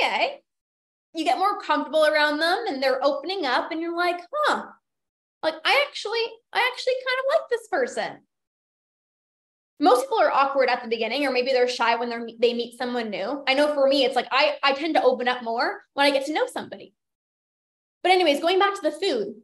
okay. 0.00 0.40
You 1.14 1.24
get 1.24 1.38
more 1.38 1.60
comfortable 1.60 2.06
around 2.06 2.38
them 2.38 2.64
and 2.68 2.82
they're 2.82 3.04
opening 3.04 3.46
up 3.46 3.72
and 3.72 3.80
you're 3.80 3.96
like, 3.96 4.20
huh, 4.32 4.66
like 5.42 5.54
I 5.64 5.84
actually, 5.88 6.24
I 6.52 6.70
actually 6.72 6.94
kind 6.94 7.18
of 7.18 7.40
like 7.40 7.48
this 7.50 7.68
person. 7.68 8.22
Most 9.80 10.02
people 10.02 10.20
are 10.20 10.32
awkward 10.32 10.68
at 10.68 10.82
the 10.82 10.88
beginning, 10.88 11.24
or 11.24 11.30
maybe 11.30 11.52
they're 11.52 11.68
shy 11.68 11.94
when 11.94 12.08
they're 12.08 12.26
they 12.40 12.52
meet 12.52 12.76
someone 12.76 13.10
new. 13.10 13.44
I 13.46 13.54
know 13.54 13.72
for 13.74 13.86
me, 13.86 14.04
it's 14.04 14.16
like 14.16 14.26
I 14.32 14.56
I 14.62 14.72
tend 14.72 14.96
to 14.96 15.02
open 15.02 15.28
up 15.28 15.44
more 15.44 15.82
when 15.94 16.04
I 16.04 16.10
get 16.10 16.26
to 16.26 16.32
know 16.32 16.46
somebody. 16.52 16.94
But 18.02 18.10
anyways, 18.10 18.40
going 18.40 18.58
back 18.58 18.74
to 18.74 18.80
the 18.82 18.90
food, 18.90 19.36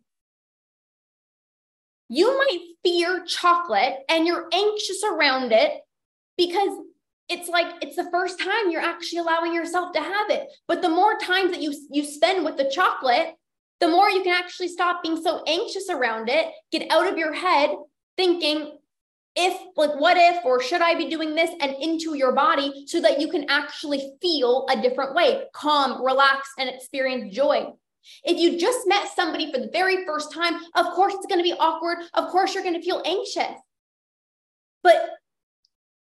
you 2.09 2.37
might 2.37 2.61
fear 2.83 3.25
chocolate 3.25 3.95
and 4.09 4.27
you're 4.27 4.49
anxious 4.53 5.03
around 5.05 5.53
it 5.53 5.73
because 6.37 6.79
it's 7.29 7.49
like 7.49 7.67
it's 7.81 7.97
the 7.97 8.11
first 8.11 8.39
time 8.39 8.71
you're 8.71 8.81
actually 8.81 9.19
allowing 9.19 9.55
yourself 9.55 9.93
to 9.93 10.01
have 10.01 10.31
it 10.31 10.49
but 10.69 10.83
the 10.83 10.89
more 10.89 11.19
times 11.19 11.51
that 11.51 11.63
you 11.63 11.75
you 11.91 12.05
spend 12.05 12.45
with 12.45 12.57
the 12.57 12.71
chocolate 12.71 13.35
the 13.81 13.89
more 13.89 14.11
you 14.11 14.23
can 14.23 14.35
actually 14.35 14.69
stop 14.69 15.03
being 15.03 15.21
so 15.21 15.43
anxious 15.47 15.89
around 15.91 16.29
it 16.29 16.49
get 16.71 16.91
out 16.91 17.11
of 17.11 17.19
your 17.19 17.33
head 17.33 17.71
thinking 18.17 18.79
if 19.37 19.59
like 19.77 19.99
what 19.99 20.17
if 20.17 20.45
or 20.45 20.63
should 20.63 20.83
i 20.83 20.95
be 20.95 21.09
doing 21.09 21.35
this 21.35 21.51
and 21.61 21.75
into 21.81 22.15
your 22.15 22.33
body 22.33 22.85
so 22.87 23.01
that 23.01 23.21
you 23.21 23.29
can 23.29 23.49
actually 23.49 24.13
feel 24.21 24.67
a 24.71 24.81
different 24.81 25.15
way 25.15 25.45
calm 25.53 26.05
relax 26.05 26.51
and 26.59 26.69
experience 26.69 27.35
joy 27.35 27.67
if 28.23 28.39
you 28.39 28.59
just 28.59 28.87
met 28.87 29.09
somebody 29.15 29.51
for 29.51 29.59
the 29.59 29.71
very 29.73 30.05
first 30.05 30.33
time, 30.33 30.57
of 30.75 30.87
course 30.93 31.15
it's 31.15 31.27
going 31.27 31.39
to 31.39 31.43
be 31.43 31.55
awkward. 31.55 31.99
Of 32.13 32.29
course 32.29 32.55
you're 32.55 32.63
going 32.63 32.75
to 32.75 32.83
feel 32.83 33.03
anxious. 33.05 33.59
But 34.83 35.09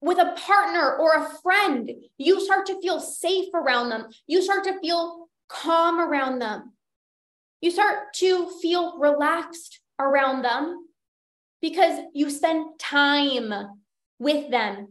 with 0.03 0.17
a 0.17 0.35
partner 0.37 0.97
or 0.97 1.13
a 1.13 1.29
friend, 1.41 1.89
you 2.17 2.41
start 2.41 2.65
to 2.65 2.79
feel 2.81 2.99
safe 2.99 3.53
around 3.53 3.89
them. 3.89 4.07
You 4.27 4.41
start 4.41 4.65
to 4.65 4.77
feel 4.79 5.29
calm 5.47 5.99
around 5.99 6.39
them. 6.39 6.73
You 7.61 7.71
start 7.71 8.13
to 8.15 8.49
feel 8.61 8.99
relaxed 8.99 9.79
around 9.97 10.41
them 10.41 10.87
because 11.61 12.01
you 12.13 12.29
spend 12.29 12.77
time 12.79 13.53
with 14.19 14.51
them 14.51 14.89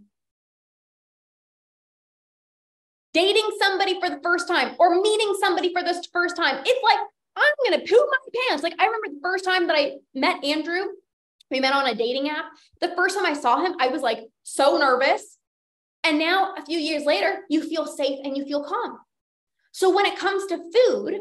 dating 3.12 3.48
somebody 3.60 4.00
for 4.00 4.08
the 4.08 4.20
first 4.22 4.48
time 4.48 4.74
or 4.78 5.00
meeting 5.02 5.34
somebody 5.40 5.72
for 5.74 5.82
the 5.82 6.02
first 6.12 6.36
time, 6.36 6.62
it's 6.64 6.82
like, 6.82 6.98
I'm 7.36 7.70
going 7.70 7.80
to 7.80 7.86
poop 7.86 8.08
my 8.10 8.40
pants. 8.48 8.62
Like, 8.62 8.74
I 8.78 8.86
remember 8.86 9.08
the 9.08 9.20
first 9.22 9.44
time 9.44 9.66
that 9.66 9.76
I 9.76 9.96
met 10.14 10.42
Andrew, 10.42 10.86
we 11.50 11.60
met 11.60 11.74
on 11.74 11.86
a 11.86 11.94
dating 11.94 12.30
app. 12.30 12.46
The 12.80 12.94
first 12.96 13.14
time 13.14 13.26
I 13.26 13.34
saw 13.34 13.62
him, 13.62 13.74
I 13.78 13.88
was 13.88 14.00
like 14.00 14.20
so 14.42 14.78
nervous. 14.78 15.38
And 16.04 16.18
now, 16.18 16.54
a 16.56 16.64
few 16.64 16.78
years 16.78 17.04
later, 17.04 17.42
you 17.48 17.62
feel 17.62 17.86
safe 17.86 18.18
and 18.24 18.36
you 18.36 18.44
feel 18.44 18.64
calm. 18.64 18.98
So, 19.72 19.94
when 19.94 20.06
it 20.06 20.18
comes 20.18 20.46
to 20.46 20.58
food, 20.58 21.20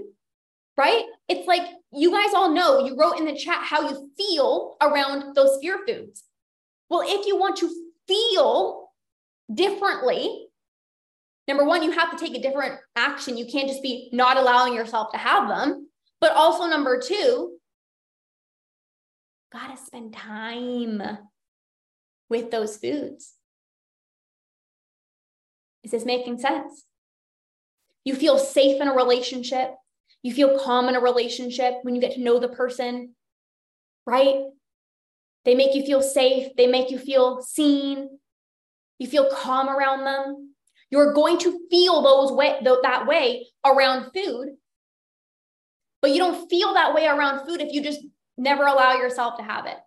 right, 0.77 1.03
it's 1.27 1.47
like 1.47 1.67
you 1.93 2.11
guys 2.11 2.33
all 2.33 2.49
know 2.49 2.85
you 2.85 2.97
wrote 2.97 3.19
in 3.19 3.25
the 3.25 3.35
chat 3.35 3.63
how 3.63 3.89
you 3.89 4.09
feel 4.17 4.75
around 4.81 5.35
those 5.35 5.59
fear 5.61 5.79
foods. 5.87 6.23
Well, 6.89 7.03
if 7.05 7.27
you 7.27 7.37
want 7.37 7.57
to 7.57 7.69
feel 8.07 8.89
differently 9.53 10.47
number 11.47 11.65
one, 11.65 11.83
you 11.83 11.91
have 11.91 12.11
to 12.11 12.17
take 12.17 12.35
a 12.35 12.41
different 12.41 12.79
action. 12.95 13.37
You 13.37 13.45
can't 13.45 13.67
just 13.67 13.83
be 13.83 14.09
not 14.13 14.37
allowing 14.37 14.73
yourself 14.73 15.11
to 15.11 15.17
have 15.17 15.49
them. 15.49 15.89
But 16.19 16.31
also, 16.31 16.65
number 16.65 16.99
two, 16.99 17.57
got 19.51 19.75
to 19.75 19.83
spend 19.83 20.13
time 20.13 21.01
with 22.31 22.49
those 22.49 22.77
foods. 22.77 23.33
Is 25.83 25.91
this 25.91 26.05
making 26.05 26.39
sense? 26.39 26.85
You 28.05 28.15
feel 28.15 28.37
safe 28.37 28.81
in 28.81 28.87
a 28.87 28.95
relationship. 28.95 29.75
You 30.23 30.33
feel 30.33 30.57
calm 30.57 30.87
in 30.87 30.95
a 30.95 31.01
relationship 31.01 31.73
when 31.81 31.93
you 31.93 31.99
get 31.99 32.13
to 32.13 32.21
know 32.21 32.39
the 32.39 32.47
person, 32.47 33.15
right? 34.05 34.45
They 35.43 35.55
make 35.55 35.75
you 35.75 35.83
feel 35.83 36.01
safe. 36.01 36.55
They 36.55 36.67
make 36.67 36.89
you 36.89 36.99
feel 36.99 37.41
seen. 37.41 38.09
You 38.97 39.07
feel 39.07 39.29
calm 39.29 39.67
around 39.67 40.05
them. 40.05 40.53
You're 40.89 41.13
going 41.13 41.37
to 41.39 41.59
feel 41.69 42.01
those 42.01 42.31
way 42.31 42.57
that 42.63 43.07
way 43.07 43.47
around 43.65 44.11
food. 44.13 44.55
But 46.01 46.11
you 46.11 46.19
don't 46.19 46.49
feel 46.49 46.75
that 46.75 46.93
way 46.93 47.07
around 47.07 47.45
food 47.45 47.59
if 47.59 47.73
you 47.73 47.83
just 47.83 47.99
never 48.37 48.65
allow 48.65 48.93
yourself 48.93 49.37
to 49.37 49.43
have 49.43 49.65
it. 49.65 49.77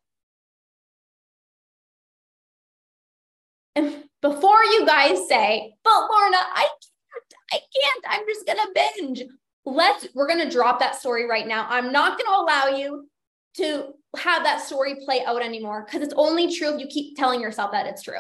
And 3.77 4.05
before 4.23 4.63
you 4.65 4.87
guys 4.87 5.29
say, 5.29 5.75
but 5.83 6.09
Lorna, 6.11 6.37
I 6.37 6.69
can't, 6.69 7.35
I 7.53 7.59
can't, 7.59 8.05
I'm 8.09 8.27
just 8.27 8.47
gonna 8.47 8.71
binge. 8.75 9.25
Let's, 9.65 10.09
we're 10.15 10.29
gonna 10.29 10.51
drop 10.51 10.79
that 10.81 10.97
story 10.97 11.29
right 11.29 11.47
now. 11.47 11.67
I'm 11.69 11.93
not 11.93 12.19
gonna 12.19 12.43
allow 12.43 12.77
you 12.77 13.09
to 13.57 13.95
have 14.17 14.45
that 14.45 14.61
story 14.61 14.97
play 15.05 15.25
out 15.25 15.43
anymore 15.43 15.85
because 15.85 16.03
it's 16.03 16.15
only 16.17 16.55
true 16.55 16.75
if 16.75 16.81
you 16.81 16.87
keep 16.87 17.17
telling 17.17 17.41
yourself 17.41 17.73
that 17.73 17.87
it's 17.87 18.03
true. 18.03 18.19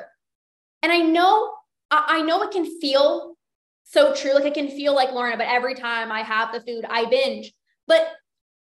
And 0.82 0.92
I 0.92 0.98
know 0.98 1.52
I, 1.90 2.18
I 2.18 2.22
know 2.22 2.42
it 2.42 2.50
can 2.50 2.80
feel 2.80 3.36
so 3.84 4.14
true. 4.14 4.34
Like 4.34 4.44
it 4.44 4.54
can 4.54 4.68
feel 4.68 4.94
like 4.94 5.12
Lorna, 5.12 5.36
but 5.36 5.46
every 5.48 5.74
time 5.74 6.10
I 6.10 6.20
have 6.20 6.52
the 6.52 6.60
food, 6.60 6.84
I 6.88 7.06
binge. 7.06 7.52
But 7.86 8.06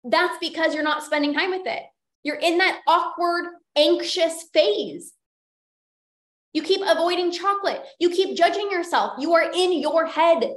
that's 0.04 0.38
because 0.38 0.74
you're 0.74 0.82
not 0.82 1.02
spending 1.02 1.34
time 1.34 1.50
with 1.50 1.66
it. 1.66 1.82
You're 2.22 2.36
in 2.36 2.58
that 2.58 2.80
awkward, 2.86 3.46
anxious 3.76 4.44
phase. 4.52 5.12
You 6.52 6.62
keep 6.62 6.80
avoiding 6.84 7.30
chocolate. 7.30 7.82
You 7.98 8.10
keep 8.10 8.36
judging 8.36 8.70
yourself. 8.70 9.12
You 9.18 9.34
are 9.34 9.50
in 9.52 9.72
your 9.80 10.06
head. 10.06 10.52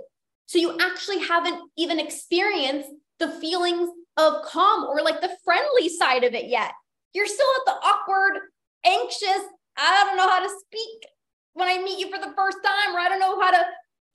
So 0.47 0.57
you 0.57 0.77
actually 0.79 1.19
haven't 1.19 1.59
even 1.77 1.99
experienced 1.99 2.89
the 3.19 3.29
feelings 3.29 3.89
of 4.17 4.43
calm 4.43 4.85
or 4.85 5.01
like 5.01 5.21
the 5.21 5.35
friendly 5.43 5.89
side 5.89 6.23
of 6.23 6.33
it 6.33 6.45
yet. 6.45 6.71
You're 7.13 7.27
still 7.27 7.47
at 7.59 7.65
the 7.65 7.87
awkward, 7.87 8.39
anxious, 8.85 9.43
I 9.77 10.05
don't 10.05 10.17
know 10.17 10.29
how 10.29 10.39
to 10.39 10.49
speak 10.65 11.09
when 11.53 11.67
I 11.67 11.81
meet 11.81 11.99
you 11.99 12.09
for 12.11 12.19
the 12.19 12.33
first 12.35 12.57
time, 12.63 12.95
or 12.95 12.99
I 12.99 13.09
don't 13.09 13.19
know 13.19 13.39
how 13.39 13.51
to 13.51 13.65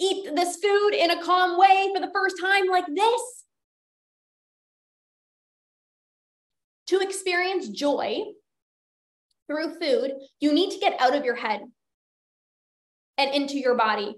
eat 0.00 0.34
this 0.34 0.56
food 0.56 0.90
in 0.90 1.10
a 1.10 1.22
calm 1.22 1.58
way 1.58 1.90
for 1.94 2.00
the 2.00 2.10
first 2.12 2.36
time, 2.40 2.68
like 2.68 2.86
this. 2.86 3.22
To 6.88 7.00
experience 7.00 7.68
joy 7.68 8.24
through 9.48 9.78
food, 9.80 10.12
you 10.40 10.52
need 10.52 10.70
to 10.70 10.78
get 10.78 11.00
out 11.00 11.16
of 11.16 11.24
your 11.24 11.34
head 11.34 11.62
and 13.16 13.34
into 13.34 13.58
your 13.58 13.74
body. 13.74 14.14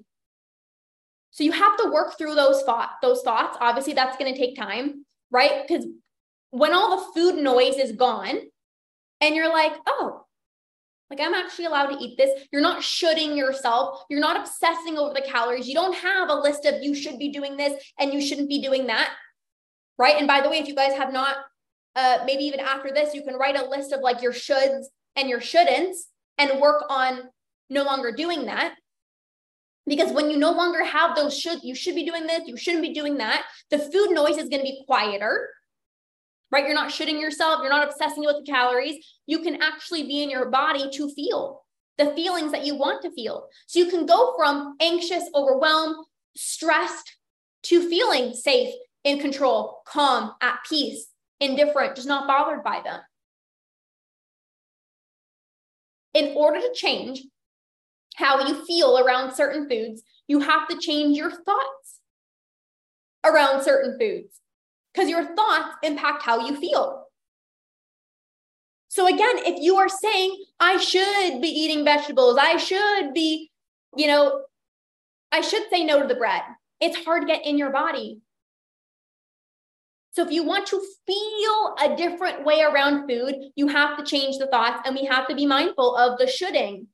So 1.31 1.45
you 1.45 1.53
have 1.53 1.77
to 1.79 1.91
work 1.91 2.19
through 2.19 2.35
those 2.35 2.63
thought 2.63 2.91
those 3.01 3.23
thoughts. 3.23 3.57
Obviously, 3.61 3.95
that's 3.95 4.17
going 4.17 4.33
to 4.33 4.39
take 4.39 4.57
time, 4.57 5.07
right? 5.31 5.67
Because 5.67 5.87
when 6.51 6.75
all 6.75 6.97
the 6.97 7.13
food 7.15 7.37
noise 7.37 7.77
is 7.77 7.93
gone, 7.93 8.37
and 9.21 9.35
you're 9.35 9.49
like, 9.49 9.73
oh, 9.87 10.25
like, 11.11 11.21
I'm 11.21 11.35
actually 11.35 11.65
allowed 11.65 11.87
to 11.87 11.99
eat 11.99 12.17
this. 12.17 12.31
You're 12.53 12.63
not 12.63 12.83
shooting 12.83 13.37
yourself. 13.37 14.05
You're 14.09 14.21
not 14.21 14.39
obsessing 14.39 14.97
over 14.97 15.13
the 15.13 15.23
calories. 15.23 15.67
You 15.67 15.75
don't 15.75 15.97
have 15.97 16.29
a 16.29 16.35
list 16.35 16.65
of 16.65 16.83
you 16.83 16.95
should 16.95 17.19
be 17.19 17.33
doing 17.33 17.57
this 17.57 17.75
and 17.99 18.15
you 18.15 18.21
shouldn't 18.21 18.49
be 18.49 18.63
doing 18.63 18.87
that. 18.87 19.13
Right. 19.99 20.17
And 20.17 20.29
by 20.29 20.41
the 20.41 20.49
way, 20.49 20.59
if 20.59 20.69
you 20.69 20.75
guys 20.75 20.95
have 20.95 21.13
not, 21.13 21.37
uh, 21.97 22.19
maybe 22.25 22.45
even 22.45 22.61
after 22.61 22.93
this, 22.93 23.13
you 23.13 23.23
can 23.23 23.35
write 23.35 23.57
a 23.57 23.69
list 23.69 23.93
of 23.93 24.01
like 24.01 24.23
your 24.23 24.33
shoulds 24.33 24.85
and 25.17 25.29
your 25.29 25.41
shouldn'ts 25.41 25.97
and 26.39 26.61
work 26.61 26.85
on 26.89 27.21
no 27.69 27.83
longer 27.83 28.13
doing 28.13 28.47
that. 28.47 28.75
Because 29.87 30.13
when 30.13 30.31
you 30.31 30.37
no 30.37 30.53
longer 30.53 30.85
have 30.85 31.17
those 31.17 31.39
should, 31.39 31.63
you 31.63 31.75
should 31.75 31.95
be 31.95 32.07
doing 32.07 32.27
this, 32.27 32.47
you 32.47 32.57
shouldn't 32.57 32.83
be 32.83 32.95
doing 32.95 33.19
that, 33.19 33.45
the 33.71 33.79
food 33.79 34.11
noise 34.11 34.37
is 34.37 34.49
going 34.49 34.61
to 34.61 34.71
be 34.71 34.85
quieter 34.87 35.49
right? 36.51 36.65
You're 36.65 36.75
not 36.75 36.91
shitting 36.91 37.21
yourself, 37.21 37.61
you're 37.63 37.71
not 37.71 37.89
obsessing 37.89 38.25
with 38.25 38.37
the 38.37 38.51
calories. 38.51 39.05
You 39.27 39.41
can 39.41 39.63
actually 39.63 40.05
be 40.05 40.23
in 40.23 40.31
your 40.31 40.51
body 40.51 40.91
to 40.91 41.13
feel 41.15 41.63
the 41.99 42.13
feelings 42.15 42.53
that 42.53 42.65
you 42.65 42.75
want 42.75 43.03
to 43.03 43.11
feel. 43.11 43.49
So 43.67 43.79
you 43.79 43.87
can 43.87 44.07
go 44.07 44.35
from 44.37 44.77
anxious, 44.81 45.25
overwhelmed, 45.35 45.97
stressed 46.37 47.17
to 47.65 47.89
feeling 47.89 48.33
safe 48.33 48.75
in 49.05 49.19
control, 49.19 49.83
calm, 49.87 50.33
at 50.41 50.59
peace, 50.69 51.07
indifferent, 51.41 51.97
just 51.97 52.09
not 52.09 52.27
bothered 52.27 52.65
by 52.65 52.81
them. 52.83 53.01
In 56.15 56.35
order 56.37 56.61
to 56.61 56.73
change 56.75 57.23
how 58.17 58.47
you 58.47 58.65
feel 58.65 58.99
around 58.99 59.35
certain 59.35 59.69
foods, 59.69 60.03
you 60.27 60.41
have 60.41 60.69
to 60.69 60.79
change 60.79 61.17
your 61.17 61.31
thoughts 61.31 62.01
around 63.25 63.63
certain 63.63 63.99
foods 63.99 64.41
because 64.93 65.09
your 65.09 65.35
thoughts 65.37 65.77
impact 65.83 66.23
how 66.23 66.47
you 66.47 66.57
feel. 66.57 67.05
So 68.89 69.07
again, 69.07 69.39
if 69.47 69.63
you 69.63 69.77
are 69.77 69.89
saying, 69.89 70.45
I 70.59 70.77
should 70.77 71.41
be 71.41 71.49
eating 71.49 71.85
vegetables, 71.85 72.37
I 72.41 72.57
should 72.57 73.15
be, 73.15 73.51
you 73.97 74.09
know, 74.09 74.43
I 75.31 75.43
should 75.43 75.63
say 75.71 75.85
no 75.85 76.03
to 76.03 76.09
the 76.09 76.17
bread. 76.17 76.43
It's 76.81 77.05
hard 77.05 77.23
to 77.23 77.27
get 77.27 77.47
in 77.47 77.57
your 77.57 77.71
body. 77.71 78.21
So 80.13 80.25
if 80.25 80.33
you 80.33 80.43
want 80.43 80.67
to 80.69 80.83
feel 81.07 81.75
a 81.81 81.97
different 81.97 82.45
way 82.45 82.63
around 82.63 83.09
food, 83.09 83.37
you 83.55 83.69
have 83.69 83.97
to 83.97 84.05
change 84.05 84.39
the 84.39 84.49
thoughts 84.49 84.83
and 84.85 84.97
we 84.97 85.05
have 85.07 85.29
to 85.29 85.35
be 85.35 85.47
mindful 85.47 85.97
of 85.97 86.19
the 86.19 86.27
shoulding. 86.27 86.89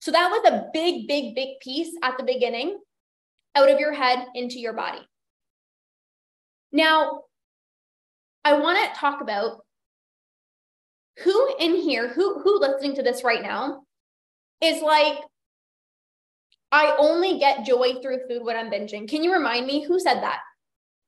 So 0.00 0.12
that 0.12 0.30
was 0.30 0.50
a 0.50 0.66
big, 0.72 1.08
big, 1.08 1.34
big 1.34 1.60
piece 1.60 1.94
at 2.02 2.16
the 2.18 2.24
beginning 2.24 2.78
out 3.54 3.70
of 3.70 3.80
your 3.80 3.92
head 3.92 4.26
into 4.34 4.58
your 4.58 4.72
body. 4.74 5.00
Now, 6.70 7.22
I 8.44 8.58
want 8.58 8.78
to 8.78 8.98
talk 8.98 9.20
about 9.20 9.64
who 11.24 11.54
in 11.58 11.74
here, 11.74 12.08
who 12.08 12.40
who 12.40 12.60
listening 12.60 12.94
to 12.96 13.02
this 13.02 13.24
right 13.24 13.42
now 13.42 13.82
is 14.62 14.82
like 14.82 15.18
I 16.70 16.96
only 16.98 17.38
get 17.38 17.64
joy 17.64 17.94
through 18.02 18.28
food 18.28 18.44
when 18.44 18.56
I'm 18.56 18.70
binging. 18.70 19.08
Can 19.08 19.24
you 19.24 19.32
remind 19.32 19.66
me 19.66 19.84
who 19.84 19.98
said 19.98 20.20
that? 20.20 20.40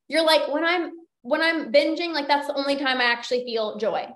You're 0.09 0.25
like 0.25 0.49
when 0.53 0.65
I'm 0.65 0.93
when 1.23 1.43
I'm 1.43 1.71
binging 1.71 2.13
like 2.13 2.29
that's 2.29 2.47
the 2.47 2.55
only 2.55 2.77
time 2.77 2.99
I 2.99 3.05
actually 3.05 3.45
feel 3.45 3.77
joy. 3.77 4.09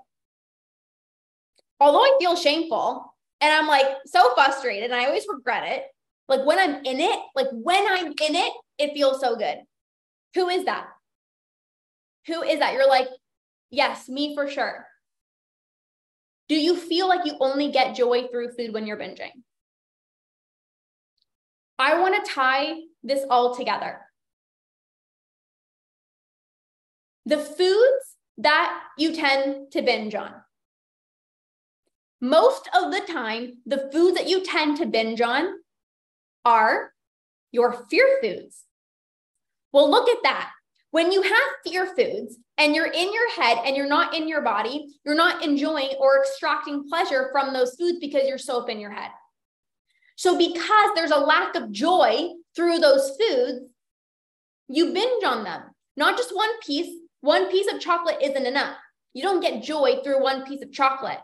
Although 1.79 2.01
I 2.01 2.17
feel 2.19 2.35
shameful 2.35 3.13
and 3.41 3.53
I'm 3.53 3.67
like 3.67 3.85
so 4.05 4.33
frustrated 4.33 4.91
and 4.91 4.99
I 4.99 5.05
always 5.05 5.25
regret 5.31 5.71
it. 5.71 5.83
Like 6.27 6.45
when 6.45 6.57
I'm 6.57 6.83
in 6.83 6.99
it, 6.99 7.19
like 7.35 7.47
when 7.51 7.85
I'm 7.87 8.07
in 8.07 8.35
it, 8.35 8.53
it 8.79 8.93
feels 8.93 9.21
so 9.21 9.35
good. 9.35 9.59
Who 10.33 10.49
is 10.49 10.65
that? 10.65 10.87
Who 12.27 12.41
is 12.41 12.59
that? 12.59 12.73
You're 12.73 12.89
like, 12.89 13.07
yes, 13.69 14.09
me 14.09 14.35
for 14.35 14.49
sure. 14.49 14.87
Do 16.47 16.55
you 16.55 16.75
feel 16.75 17.07
like 17.07 17.25
you 17.25 17.33
only 17.39 17.71
get 17.71 17.95
joy 17.95 18.27
through 18.27 18.53
food 18.53 18.73
when 18.73 18.87
you're 18.87 18.97
binging? 18.97 19.31
I 21.77 21.99
want 21.99 22.25
to 22.25 22.31
tie 22.31 22.75
this 23.03 23.23
all 23.29 23.55
together. 23.55 23.99
The 27.25 27.37
foods 27.37 28.15
that 28.37 28.81
you 28.97 29.13
tend 29.13 29.71
to 29.71 29.81
binge 29.81 30.15
on. 30.15 30.33
Most 32.21 32.69
of 32.73 32.91
the 32.91 33.01
time, 33.01 33.57
the 33.65 33.89
foods 33.91 34.17
that 34.17 34.27
you 34.29 34.43
tend 34.43 34.77
to 34.77 34.85
binge 34.85 35.21
on 35.21 35.47
are 36.43 36.91
your 37.51 37.85
fear 37.89 38.19
foods. 38.21 38.63
Well, 39.71 39.89
look 39.89 40.07
at 40.07 40.23
that. 40.23 40.51
When 40.91 41.11
you 41.11 41.21
have 41.21 41.33
fear 41.65 41.87
foods 41.87 42.37
and 42.57 42.73
you're 42.73 42.85
in 42.85 43.13
your 43.13 43.31
head 43.31 43.57
and 43.65 43.75
you're 43.75 43.87
not 43.87 44.15
in 44.15 44.29
your 44.29 44.41
body, 44.41 44.87
you're 45.03 45.15
not 45.15 45.43
enjoying 45.43 45.89
or 45.99 46.21
extracting 46.21 46.87
pleasure 46.87 47.29
from 47.33 47.53
those 47.53 47.75
foods 47.75 47.99
because 47.99 48.27
you're 48.27 48.37
so 48.37 48.61
up 48.61 48.69
in 48.69 48.79
your 48.79 48.91
head. 48.91 49.11
So, 50.15 50.37
because 50.37 50.91
there's 50.95 51.11
a 51.11 51.17
lack 51.17 51.55
of 51.55 51.71
joy 51.71 52.29
through 52.55 52.79
those 52.79 53.17
foods, 53.19 53.65
you 54.67 54.93
binge 54.93 55.23
on 55.23 55.43
them. 55.43 55.63
Not 55.97 56.17
just 56.17 56.35
one 56.35 56.59
piece, 56.61 56.89
one 57.21 57.51
piece 57.51 57.71
of 57.71 57.79
chocolate 57.79 58.17
isn't 58.21 58.45
enough. 58.45 58.77
You 59.13 59.23
don't 59.23 59.41
get 59.41 59.63
joy 59.63 60.01
through 60.03 60.21
one 60.21 60.45
piece 60.45 60.61
of 60.61 60.71
chocolate. 60.71 61.19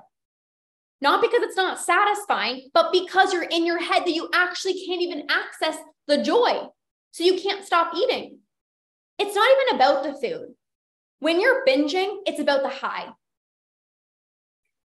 Not 1.02 1.22
because 1.22 1.42
it's 1.42 1.58
not 1.58 1.80
satisfying, 1.80 2.70
but 2.74 2.92
because 2.92 3.34
you're 3.34 3.44
in 3.44 3.66
your 3.66 3.80
head 3.80 4.04
that 4.06 4.14
you 4.14 4.30
actually 4.34 4.86
can't 4.86 5.02
even 5.02 5.28
access 5.30 5.78
the 6.08 6.22
joy. 6.22 6.68
So 7.12 7.24
you 7.24 7.40
can't 7.42 7.66
stop 7.66 7.94
eating. 7.96 8.40
It's 9.18 9.36
not 9.36 9.50
even 9.52 9.76
about 9.76 10.04
the 10.04 10.14
food. 10.14 10.54
When 11.20 11.42
you're 11.42 11.66
binging, 11.66 12.18
it's 12.26 12.40
about 12.40 12.64
the 12.64 12.70
high. 12.70 13.10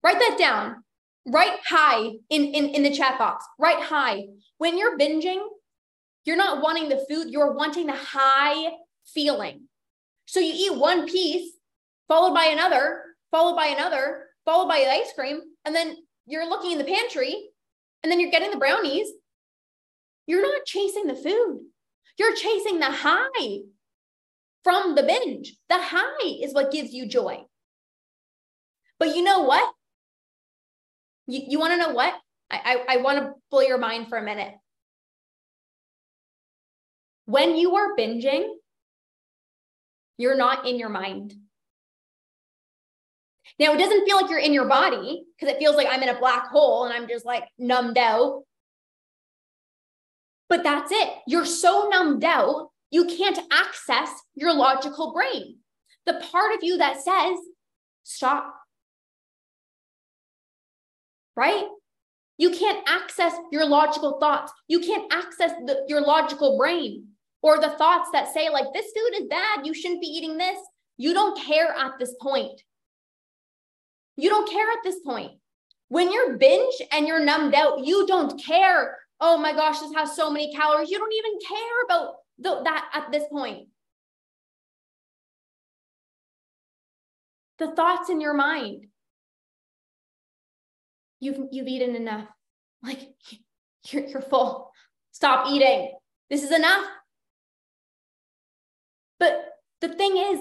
Write 0.03 0.18
that 0.18 0.36
down. 0.38 0.82
Write 1.30 1.58
high 1.66 2.12
in, 2.30 2.44
in, 2.44 2.68
in 2.70 2.82
the 2.82 2.94
chat 2.94 3.18
box. 3.18 3.44
Write 3.58 3.82
high. 3.82 4.24
When 4.58 4.78
you're 4.78 4.98
binging, 4.98 5.40
you're 6.24 6.36
not 6.36 6.62
wanting 6.62 6.88
the 6.88 7.04
food, 7.08 7.28
you're 7.30 7.52
wanting 7.52 7.86
the 7.86 7.96
high 7.96 8.72
feeling. 9.14 9.68
So 10.26 10.40
you 10.40 10.52
eat 10.54 10.78
one 10.78 11.06
piece, 11.06 11.52
followed 12.06 12.34
by 12.34 12.46
another, 12.46 13.02
followed 13.30 13.56
by 13.56 13.66
another, 13.66 14.24
followed 14.44 14.68
by 14.68 14.76
ice 14.76 15.12
cream, 15.14 15.40
and 15.64 15.74
then 15.74 15.96
you're 16.26 16.48
looking 16.48 16.72
in 16.72 16.78
the 16.78 16.84
pantry, 16.84 17.34
and 18.02 18.10
then 18.10 18.20
you're 18.20 18.30
getting 18.30 18.50
the 18.50 18.58
brownies. 18.58 19.08
You're 20.26 20.42
not 20.42 20.66
chasing 20.66 21.06
the 21.06 21.14
food. 21.14 21.60
You're 22.18 22.34
chasing 22.34 22.78
the 22.78 22.90
high 22.90 23.58
from 24.64 24.94
the 24.94 25.02
binge. 25.02 25.54
The 25.68 25.78
high 25.78 26.28
is 26.42 26.52
what 26.52 26.72
gives 26.72 26.92
you 26.92 27.06
joy. 27.06 27.44
But 28.98 29.14
you 29.16 29.22
know 29.22 29.40
what? 29.40 29.72
You, 31.28 31.42
you 31.46 31.60
want 31.60 31.74
to 31.74 31.76
know 31.76 31.94
what? 31.94 32.14
I, 32.50 32.84
I, 32.88 32.94
I 32.94 32.96
want 32.98 33.18
to 33.18 33.34
blow 33.50 33.60
your 33.60 33.78
mind 33.78 34.08
for 34.08 34.18
a 34.18 34.22
minute. 34.22 34.54
When 37.26 37.56
you 37.56 37.76
are 37.76 37.94
binging, 37.96 38.48
you're 40.16 40.36
not 40.36 40.66
in 40.66 40.78
your 40.78 40.88
mind. 40.88 41.34
Now, 43.60 43.74
it 43.74 43.78
doesn't 43.78 44.04
feel 44.04 44.16
like 44.16 44.30
you're 44.30 44.38
in 44.38 44.52
your 44.52 44.68
body 44.68 45.24
because 45.38 45.54
it 45.54 45.58
feels 45.58 45.76
like 45.76 45.88
I'm 45.90 46.02
in 46.02 46.08
a 46.08 46.18
black 46.18 46.48
hole 46.48 46.84
and 46.84 46.94
I'm 46.94 47.08
just 47.08 47.24
like 47.24 47.44
numbed 47.58 47.98
out. 47.98 48.42
But 50.48 50.62
that's 50.62 50.90
it. 50.90 51.12
You're 51.26 51.44
so 51.44 51.88
numbed 51.92 52.24
out 52.24 52.70
you 52.90 53.04
can't 53.04 53.38
access 53.52 54.10
your 54.34 54.54
logical 54.54 55.12
brain. 55.12 55.58
The 56.06 56.14
part 56.32 56.54
of 56.54 56.60
you 56.62 56.78
that 56.78 56.96
says, 56.96 57.38
stop. 58.02 58.54
Right? 61.39 61.66
You 62.36 62.51
can't 62.51 62.82
access 62.89 63.32
your 63.53 63.64
logical 63.64 64.18
thoughts. 64.18 64.53
You 64.66 64.80
can't 64.80 65.12
access 65.12 65.53
the, 65.66 65.84
your 65.86 66.01
logical 66.01 66.59
brain 66.59 67.07
or 67.43 67.61
the 67.61 67.70
thoughts 67.70 68.11
that 68.12 68.34
say, 68.34 68.49
like, 68.49 68.66
this 68.74 68.86
food 68.86 69.22
is 69.22 69.28
bad. 69.28 69.64
You 69.64 69.72
shouldn't 69.72 70.01
be 70.01 70.09
eating 70.09 70.36
this. 70.36 70.59
You 70.97 71.14
don't 71.14 71.41
care 71.41 71.72
at 71.78 71.93
this 72.01 72.12
point. 72.20 72.61
You 74.16 74.28
don't 74.30 74.51
care 74.51 74.68
at 74.68 74.82
this 74.82 74.99
point. 74.99 75.30
When 75.91 76.11
you're 76.11 76.39
binge 76.39 76.74
and 76.91 77.07
you're 77.07 77.24
numbed 77.24 77.55
out, 77.55 77.86
you 77.86 78.05
don't 78.09 78.43
care. 78.45 78.99
Oh 79.20 79.39
my 79.39 79.53
gosh, 79.53 79.78
this 79.78 79.95
has 79.95 80.16
so 80.16 80.28
many 80.28 80.53
calories. 80.53 80.91
You 80.91 80.99
don't 80.99 81.14
even 81.14 81.39
care 81.49 81.82
about 81.84 82.14
the, 82.39 82.62
that 82.64 82.91
at 82.95 83.12
this 83.12 83.28
point. 83.30 83.68
The 87.61 87.70
thoughts 87.70 88.11
in 88.11 88.20
your 88.20 88.34
mind. 88.34 88.86
You've, 91.20 91.48
you've 91.50 91.68
eaten 91.68 91.96
enough. 91.96 92.28
Like 92.82 93.00
you're, 93.86 94.06
you're 94.06 94.22
full. 94.22 94.70
Stop 95.12 95.50
eating. 95.50 95.92
This 96.30 96.42
is 96.42 96.52
enough. 96.52 96.84
But 99.18 99.44
the 99.80 99.88
thing 99.88 100.16
is, 100.16 100.40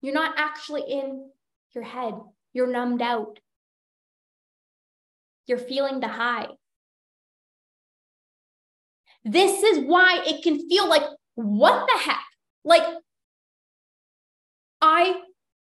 you're 0.00 0.14
not 0.14 0.34
actually 0.38 0.82
in 0.82 1.28
your 1.74 1.84
head. 1.84 2.14
You're 2.52 2.70
numbed 2.70 3.02
out. 3.02 3.38
You're 5.46 5.58
feeling 5.58 6.00
the 6.00 6.08
high. 6.08 6.46
This 9.24 9.62
is 9.62 9.84
why 9.84 10.22
it 10.26 10.42
can 10.42 10.68
feel 10.68 10.88
like, 10.88 11.02
what 11.34 11.86
the 11.86 11.98
heck? 11.98 12.24
Like, 12.64 12.84
I 14.80 15.20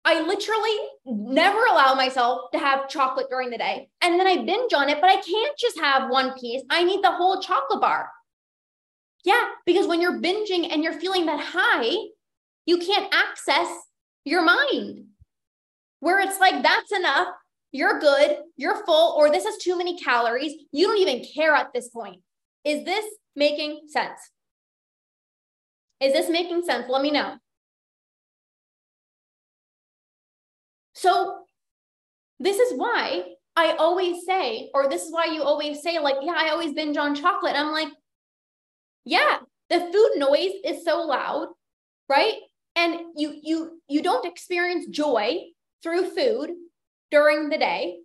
I 0.03 0.21
literally 0.21 0.77
never 1.05 1.63
allow 1.65 1.93
myself 1.93 2.51
to 2.53 2.59
have 2.59 2.89
chocolate 2.89 3.27
during 3.29 3.51
the 3.51 3.57
day. 3.57 3.89
And 4.01 4.19
then 4.19 4.27
I 4.27 4.43
binge 4.43 4.73
on 4.73 4.89
it, 4.89 4.99
but 4.99 5.09
I 5.09 5.21
can't 5.21 5.57
just 5.59 5.79
have 5.79 6.09
one 6.09 6.33
piece. 6.39 6.63
I 6.69 6.83
need 6.83 7.03
the 7.03 7.11
whole 7.11 7.39
chocolate 7.41 7.81
bar. 7.81 8.09
Yeah, 9.23 9.43
because 9.65 9.85
when 9.85 10.01
you're 10.01 10.19
binging 10.19 10.73
and 10.73 10.83
you're 10.83 10.99
feeling 10.99 11.27
that 11.27 11.39
high, 11.39 11.95
you 12.65 12.79
can't 12.79 13.13
access 13.13 13.67
your 14.25 14.41
mind 14.41 15.05
where 15.99 16.19
it's 16.19 16.39
like, 16.39 16.63
that's 16.63 16.91
enough. 16.91 17.27
You're 17.71 17.99
good. 17.99 18.37
You're 18.57 18.83
full, 18.85 19.15
or 19.17 19.29
this 19.29 19.45
is 19.45 19.63
too 19.63 19.77
many 19.77 19.97
calories. 19.97 20.53
You 20.71 20.87
don't 20.87 20.97
even 20.97 21.23
care 21.23 21.53
at 21.53 21.73
this 21.73 21.89
point. 21.89 22.17
Is 22.65 22.83
this 22.83 23.05
making 23.35 23.81
sense? 23.87 24.19
Is 26.01 26.11
this 26.13 26.29
making 26.29 26.63
sense? 26.63 26.87
Let 26.89 27.01
me 27.01 27.11
know. 27.11 27.37
So, 31.01 31.39
this 32.39 32.59
is 32.59 32.77
why 32.77 33.23
I 33.55 33.71
always 33.71 34.23
say, 34.23 34.69
or 34.75 34.87
this 34.87 35.01
is 35.01 35.11
why 35.11 35.25
you 35.25 35.41
always 35.41 35.81
say, 35.81 35.97
like, 35.97 36.17
yeah, 36.21 36.35
I 36.37 36.49
always 36.49 36.73
binge 36.73 36.95
on 36.95 37.15
chocolate. 37.15 37.55
I'm 37.55 37.71
like, 37.71 37.87
yeah, 39.03 39.39
the 39.71 39.79
food 39.79 40.11
noise 40.17 40.51
is 40.63 40.85
so 40.85 41.01
loud, 41.01 41.47
right? 42.07 42.35
And 42.75 42.99
you 43.15 43.33
you 43.41 43.81
you 43.87 44.03
don't 44.03 44.27
experience 44.27 44.85
joy 44.87 45.39
through 45.81 46.11
food 46.11 46.51
during 47.09 47.49
the 47.49 47.57
day. 47.57 47.97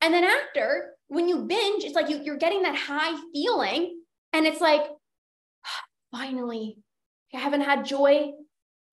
And 0.00 0.14
then 0.14 0.22
after, 0.22 0.94
when 1.08 1.28
you 1.28 1.46
binge, 1.46 1.82
it's 1.82 1.96
like 1.96 2.08
you, 2.08 2.20
you're 2.22 2.36
getting 2.36 2.62
that 2.62 2.76
high 2.76 3.20
feeling. 3.32 3.98
And 4.32 4.46
it's 4.46 4.60
like, 4.60 4.82
finally, 6.12 6.78
I 7.34 7.38
haven't 7.38 7.62
had 7.62 7.84
joy 7.84 8.30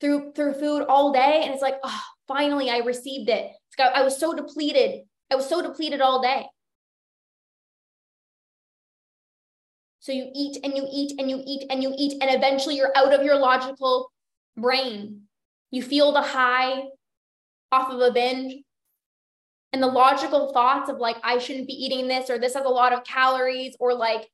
through 0.02 0.34
through 0.34 0.56
food 0.56 0.86
all 0.90 1.14
day. 1.14 1.42
And 1.44 1.54
it's 1.54 1.62
like, 1.62 1.78
oh, 1.84 2.02
finally, 2.28 2.70
I 2.70 2.80
received 2.80 3.30
it. 3.30 3.52
I 3.80 4.04
was 4.04 4.20
so 4.20 4.34
depleted. 4.34 5.02
I 5.32 5.36
was 5.36 5.48
so 5.48 5.62
depleted 5.62 6.02
all 6.02 6.22
day. 6.22 6.46
So 10.00 10.12
you 10.12 10.30
eat 10.36 10.58
and 10.64 10.76
you 10.76 10.86
eat 10.92 11.14
and 11.18 11.30
you 11.30 11.42
eat 11.46 11.68
and 11.70 11.82
you 11.82 11.94
eat, 11.98 12.22
and 12.22 12.34
eventually 12.36 12.76
you're 12.76 12.92
out 12.96 13.14
of 13.14 13.24
your 13.24 13.38
logical 13.38 14.12
brain. 14.58 15.22
You 15.72 15.82
feel 15.82 16.12
the 16.12 16.22
high 16.22 16.84
off 17.72 17.90
of 17.90 18.00
a 18.00 18.12
binge. 18.12 18.64
And 19.72 19.82
the 19.82 19.88
logical 19.88 20.54
thoughts 20.54 20.88
of 20.88 20.98
like, 20.98 21.18
I 21.24 21.40
shouldn't 21.40 21.66
be 21.66 21.74
eating 21.74 22.08
this, 22.08 22.30
or 22.30 22.38
this 22.38 22.54
has 22.54 22.66
a 22.66 22.70
lot 22.70 22.94
of 22.94 23.04
calories, 23.04 23.76
or 23.80 23.96
like, 23.96 24.30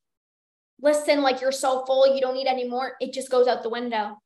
listen, 0.81 1.21
like 1.21 1.39
you're 1.39 1.53
so 1.53 1.85
full, 1.85 2.13
you 2.13 2.19
don't 2.19 2.33
need 2.33 2.47
any 2.47 2.67
more. 2.67 2.93
It 2.99 3.13
just 3.13 3.29
goes 3.29 3.47
out 3.47 3.63
the 3.63 3.69
window. 3.69 4.17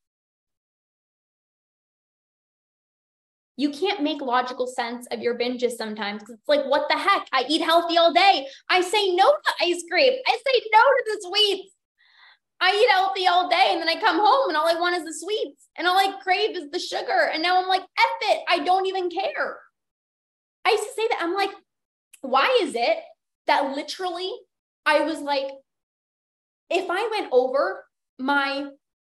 You 3.56 3.70
can't 3.70 4.02
make 4.02 4.22
logical 4.22 4.68
sense 4.68 5.06
of 5.12 5.20
your 5.20 5.38
binges 5.38 5.74
sometimes 5.74 6.22
because 6.22 6.36
it's 6.36 6.50
like, 6.50 6.66
what 6.66 6.88
the 6.90 6.98
heck? 6.98 7.28
I 7.32 7.46
eat 7.48 7.62
healthy 7.62 7.98
all 7.98 8.14
day. 8.14 8.48
I 8.70 8.82
say 8.82 9.14
no 9.14 9.30
to 9.30 9.66
ice 9.66 9.84
cream. 9.90 10.14
I 10.26 10.32
say 10.32 10.62
no 10.72 10.80
to 10.80 11.04
the 11.06 11.28
sweets. 11.28 11.72
I 12.60 12.72
eat 12.72 12.92
healthy 12.92 13.28
all 13.28 13.50
day 13.50 13.70
and 13.72 13.82
then 13.82 13.90
I 13.90 14.00
come 14.00 14.18
home 14.18 14.50
and 14.50 14.58
all 14.58 14.68
I 14.68 14.80
want 14.80 14.96
is 14.96 15.04
the 15.04 15.14
sweets 15.14 15.68
and 15.78 15.86
all 15.86 15.98
I 15.98 16.20
crave 16.24 16.56
is 16.56 16.72
the 16.72 16.80
sugar. 16.80 17.30
And 17.32 17.44
now 17.44 17.62
I'm 17.62 17.68
like, 17.68 17.82
F 17.82 18.30
it. 18.30 18.40
I 18.50 18.60
don't 18.60 18.88
even 18.88 19.10
care. 19.10 19.58
I 20.66 20.72
used 20.72 20.84
to 20.84 20.94
say 20.96 21.08
that. 21.10 21.20
I'm 21.22 21.34
like, 21.34 21.52
why 22.22 22.60
is 22.64 22.74
it 22.74 22.98
that 23.48 23.76
literally 23.76 24.32
I 24.86 25.02
was 25.02 25.20
like, 25.20 25.48
if 26.70 26.90
I 26.90 27.10
went 27.12 27.30
over 27.32 27.84
my 28.18 28.68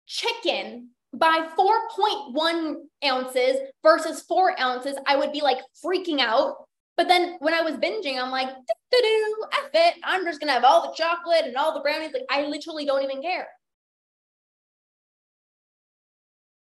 chicken 0.06 0.90
by 1.14 1.48
4.1 1.58 2.74
ounces 3.04 3.56
versus 3.82 4.22
four 4.22 4.58
ounces, 4.60 4.96
I 5.06 5.16
would 5.16 5.32
be 5.32 5.40
like 5.40 5.58
freaking 5.84 6.20
out. 6.20 6.56
But 6.96 7.08
then 7.08 7.36
when 7.38 7.54
I 7.54 7.62
was 7.62 7.74
binging, 7.74 8.20
I'm 8.20 8.30
like, 8.30 8.48
F 8.48 9.70
it. 9.72 9.94
I'm 10.04 10.24
just 10.24 10.40
gonna 10.40 10.52
have 10.52 10.64
all 10.64 10.82
the 10.82 10.96
chocolate 10.96 11.44
and 11.44 11.56
all 11.56 11.74
the 11.74 11.80
brownies. 11.80 12.12
Like 12.12 12.26
I 12.30 12.46
literally 12.46 12.84
don't 12.84 13.04
even 13.04 13.22
care. 13.22 13.46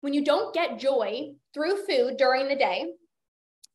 When 0.00 0.14
you 0.14 0.24
don't 0.24 0.54
get 0.54 0.80
joy 0.80 1.32
through 1.54 1.84
food 1.86 2.16
during 2.16 2.48
the 2.48 2.56
day, 2.56 2.86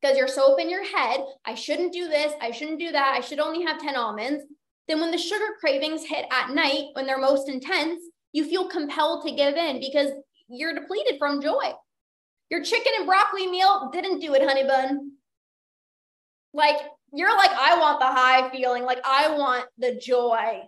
because 0.01 0.17
you're 0.17 0.27
so 0.27 0.53
up 0.53 0.59
in 0.59 0.69
your 0.69 0.83
head, 0.83 1.21
I 1.45 1.55
shouldn't 1.55 1.93
do 1.93 2.07
this, 2.07 2.33
I 2.41 2.51
shouldn't 2.51 2.79
do 2.79 2.91
that, 2.91 3.15
I 3.15 3.21
should 3.21 3.39
only 3.39 3.65
have 3.65 3.79
10 3.79 3.95
almonds. 3.95 4.43
Then 4.87 4.99
when 4.99 5.11
the 5.11 5.17
sugar 5.17 5.45
cravings 5.59 6.05
hit 6.05 6.25
at 6.31 6.51
night 6.51 6.89
when 6.93 7.05
they're 7.05 7.17
most 7.17 7.49
intense, 7.49 8.01
you 8.33 8.45
feel 8.45 8.67
compelled 8.67 9.25
to 9.25 9.35
give 9.35 9.55
in 9.55 9.79
because 9.79 10.11
you're 10.49 10.73
depleted 10.73 11.19
from 11.19 11.41
joy. 11.41 11.73
Your 12.49 12.63
chicken 12.63 12.93
and 12.97 13.05
broccoli 13.05 13.47
meal 13.47 13.89
didn't 13.91 14.19
do 14.19 14.33
it, 14.33 14.47
honey 14.47 14.63
bun. 14.63 15.11
Like, 16.53 16.77
you're 17.13 17.35
like, 17.35 17.51
I 17.51 17.77
want 17.77 17.99
the 17.99 18.05
high 18.05 18.49
feeling, 18.49 18.83
like, 18.83 18.99
I 19.03 19.37
want 19.37 19.65
the 19.77 19.95
joy. 19.95 20.61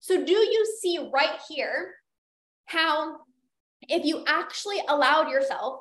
So, 0.00 0.24
do 0.24 0.32
you 0.32 0.66
see 0.80 1.10
right 1.12 1.38
here 1.48 1.94
how 2.66 3.16
if 3.88 4.04
you 4.04 4.24
actually 4.26 4.80
allowed 4.88 5.30
yourself 5.30 5.80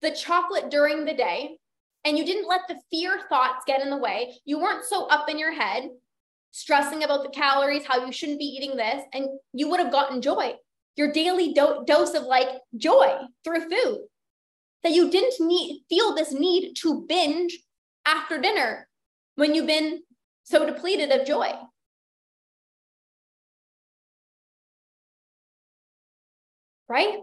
the 0.00 0.10
chocolate 0.10 0.70
during 0.70 1.04
the 1.04 1.14
day 1.14 1.58
and 2.04 2.16
you 2.16 2.24
didn't 2.24 2.48
let 2.48 2.62
the 2.68 2.80
fear 2.90 3.20
thoughts 3.28 3.64
get 3.66 3.82
in 3.82 3.90
the 3.90 3.96
way, 3.96 4.34
you 4.44 4.58
weren't 4.58 4.84
so 4.84 5.06
up 5.06 5.28
in 5.28 5.38
your 5.38 5.52
head 5.52 5.90
stressing 6.50 7.02
about 7.02 7.24
the 7.24 7.30
calories, 7.30 7.84
how 7.84 8.04
you 8.04 8.12
shouldn't 8.12 8.38
be 8.38 8.44
eating 8.44 8.76
this, 8.76 9.02
and 9.12 9.26
you 9.52 9.68
would 9.68 9.80
have 9.80 9.92
gotten 9.92 10.22
joy 10.22 10.54
your 10.96 11.12
daily 11.12 11.52
do- 11.52 11.82
dose 11.86 12.14
of 12.14 12.24
like 12.24 12.48
joy 12.76 13.14
through 13.42 13.68
food. 13.68 14.06
That 14.82 14.92
you 14.92 15.10
didn't 15.10 15.46
need 15.46 15.82
feel 15.88 16.14
this 16.14 16.32
need 16.32 16.74
to 16.82 17.06
binge 17.08 17.58
after 18.04 18.38
dinner 18.38 18.86
when 19.34 19.54
you've 19.54 19.66
been 19.66 20.02
so 20.44 20.66
depleted 20.66 21.10
of 21.10 21.26
joy. 21.26 21.52
Right? 26.86 27.16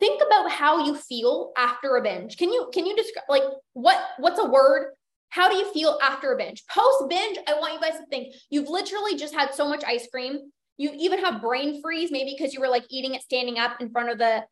Think 0.00 0.22
about 0.26 0.50
how 0.50 0.84
you 0.84 0.96
feel 0.96 1.52
after 1.56 1.96
a 1.96 2.02
binge. 2.02 2.38
Can 2.38 2.50
you 2.52 2.70
can 2.72 2.86
you 2.86 2.96
describe 2.96 3.24
like 3.28 3.44
what 3.74 3.98
what's 4.18 4.40
a 4.40 4.46
word? 4.46 4.94
How 5.28 5.48
do 5.48 5.56
you 5.56 5.70
feel 5.72 5.98
after 6.02 6.32
a 6.32 6.36
binge? 6.36 6.64
Post 6.68 7.08
binge 7.08 7.38
i 7.46 7.54
want 7.60 7.74
you 7.74 7.80
guys 7.80 7.98
to 7.98 8.06
think. 8.06 8.34
You've 8.50 8.68
literally 8.68 9.16
just 9.16 9.34
had 9.34 9.54
so 9.54 9.68
much 9.68 9.84
ice 9.84 10.08
cream 10.08 10.50
you 10.78 10.90
even 10.98 11.24
have 11.24 11.42
brain 11.42 11.80
freeze, 11.82 12.10
maybe 12.10 12.34
because 12.36 12.54
you 12.54 12.60
were 12.60 12.68
like 12.68 12.84
eating 12.90 13.14
it 13.14 13.22
standing 13.22 13.58
up 13.58 13.80
in 13.80 13.90
front 13.90 14.10
of 14.10 14.18
the, 14.18 14.44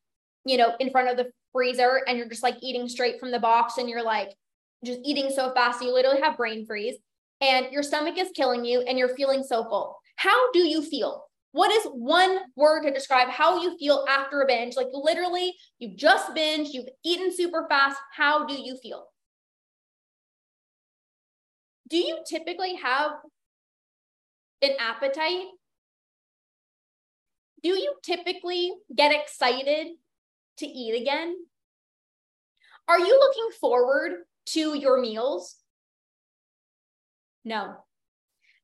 you 0.44 0.56
know, 0.56 0.74
in 0.78 0.90
front 0.90 1.08
of 1.08 1.16
the 1.16 1.30
freezer 1.52 2.02
and 2.06 2.16
you're 2.16 2.28
just 2.28 2.42
like 2.42 2.56
eating 2.62 2.88
straight 2.88 3.18
from 3.18 3.30
the 3.30 3.38
box 3.38 3.78
and 3.78 3.88
you're 3.88 4.04
like 4.04 4.30
just 4.84 5.00
eating 5.04 5.30
so 5.30 5.52
fast. 5.54 5.82
You 5.82 5.92
literally 5.92 6.20
have 6.20 6.36
brain 6.36 6.66
freeze 6.66 6.96
and 7.40 7.66
your 7.72 7.82
stomach 7.82 8.18
is 8.18 8.30
killing 8.34 8.64
you 8.64 8.82
and 8.82 8.98
you're 8.98 9.16
feeling 9.16 9.42
so 9.42 9.64
full. 9.64 9.98
How 10.16 10.52
do 10.52 10.60
you 10.60 10.82
feel? 10.82 11.24
What 11.52 11.72
is 11.72 11.84
one 11.86 12.38
word 12.54 12.82
to 12.82 12.92
describe 12.92 13.28
how 13.28 13.60
you 13.62 13.76
feel 13.78 14.04
after 14.08 14.42
a 14.42 14.46
binge? 14.46 14.76
Like 14.76 14.88
literally, 14.92 15.54
you've 15.78 15.96
just 15.96 16.32
binged, 16.34 16.68
you've 16.72 16.88
eaten 17.04 17.34
super 17.34 17.66
fast. 17.68 17.98
How 18.14 18.46
do 18.46 18.54
you 18.54 18.76
feel? 18.76 19.06
Do 21.88 21.96
you 21.96 22.18
typically 22.28 22.76
have 22.76 23.12
an 24.62 24.70
appetite 24.78 25.46
do 27.62 27.68
you 27.68 27.94
typically 28.02 28.72
get 28.94 29.12
excited 29.12 29.88
to 30.58 30.66
eat 30.66 31.00
again? 31.00 31.36
Are 32.88 32.98
you 32.98 33.18
looking 33.18 33.58
forward 33.60 34.24
to 34.46 34.76
your 34.76 35.00
meals? 35.00 35.56
No. 37.44 37.76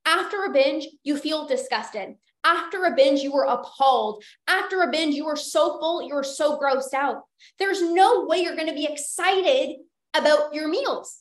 After 0.04 0.44
a 0.44 0.52
binge, 0.52 0.86
you 1.02 1.16
feel 1.16 1.46
disgusted. 1.46 2.16
After 2.44 2.84
a 2.84 2.94
binge, 2.94 3.20
you 3.20 3.32
were 3.32 3.44
appalled. 3.44 4.22
After 4.46 4.82
a 4.82 4.90
binge, 4.90 5.14
you 5.14 5.26
were 5.26 5.36
so 5.36 5.80
full, 5.80 6.02
you 6.02 6.14
were 6.14 6.22
so 6.22 6.58
grossed 6.58 6.94
out. 6.94 7.22
There's 7.58 7.82
no 7.82 8.24
way 8.24 8.38
you're 8.38 8.54
going 8.54 8.68
to 8.68 8.74
be 8.74 8.86
excited 8.86 9.76
about 10.14 10.54
your 10.54 10.68
meals 10.68 11.18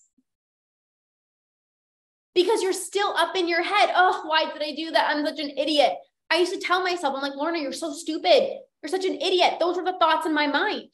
because 2.36 2.62
you're 2.62 2.74
still 2.74 3.16
up 3.18 3.36
in 3.36 3.48
your 3.48 3.64
head. 3.64 3.90
Oh, 3.96 4.24
why 4.26 4.52
did 4.52 4.62
I 4.62 4.76
do 4.76 4.92
that? 4.92 5.10
I'm 5.10 5.26
such 5.26 5.40
an 5.40 5.52
idiot. 5.58 5.94
I 6.36 6.40
used 6.40 6.54
to 6.54 6.60
tell 6.60 6.84
myself, 6.84 7.16
I'm 7.16 7.22
like, 7.22 7.36
Lorna, 7.36 7.60
you're 7.60 7.72
so 7.72 7.94
stupid. 7.94 8.58
You're 8.84 8.90
such 8.90 9.06
an 9.06 9.22
idiot. 9.22 9.54
Those 9.58 9.78
were 9.78 9.86
the 9.86 9.98
thoughts 9.98 10.26
in 10.26 10.34
my 10.34 10.48
mind. 10.48 10.90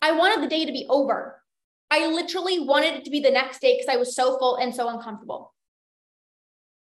I 0.00 0.12
wanted 0.12 0.42
the 0.42 0.48
day 0.48 0.64
to 0.64 0.72
be 0.72 0.86
over. 0.88 1.42
I 1.90 2.06
literally 2.06 2.60
wanted 2.60 2.94
it 2.94 3.04
to 3.04 3.10
be 3.10 3.20
the 3.20 3.30
next 3.30 3.60
day 3.60 3.76
because 3.76 3.94
I 3.94 3.98
was 3.98 4.16
so 4.16 4.38
full 4.38 4.56
and 4.56 4.74
so 4.74 4.88
uncomfortable. 4.88 5.52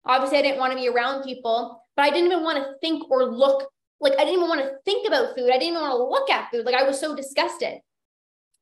Obviously, 0.05 0.37
I 0.37 0.43
didn't 0.43 0.59
want 0.59 0.73
to 0.73 0.77
be 0.77 0.87
around 0.87 1.23
people, 1.23 1.83
but 1.95 2.03
I 2.03 2.11
didn't 2.11 2.31
even 2.31 2.43
want 2.43 2.59
to 2.59 2.73
think 2.79 3.09
or 3.09 3.25
look 3.25 3.67
like 3.99 4.13
I 4.13 4.25
didn't 4.25 4.35
even 4.35 4.49
want 4.49 4.61
to 4.61 4.73
think 4.85 5.07
about 5.07 5.35
food. 5.35 5.49
I 5.49 5.57
didn't 5.57 5.69
even 5.69 5.81
want 5.81 5.93
to 5.93 6.03
look 6.03 6.29
at 6.29 6.51
food. 6.51 6.63
Like 6.63 6.75
I 6.75 6.83
was 6.83 6.99
so 6.99 7.15
disgusted 7.15 7.79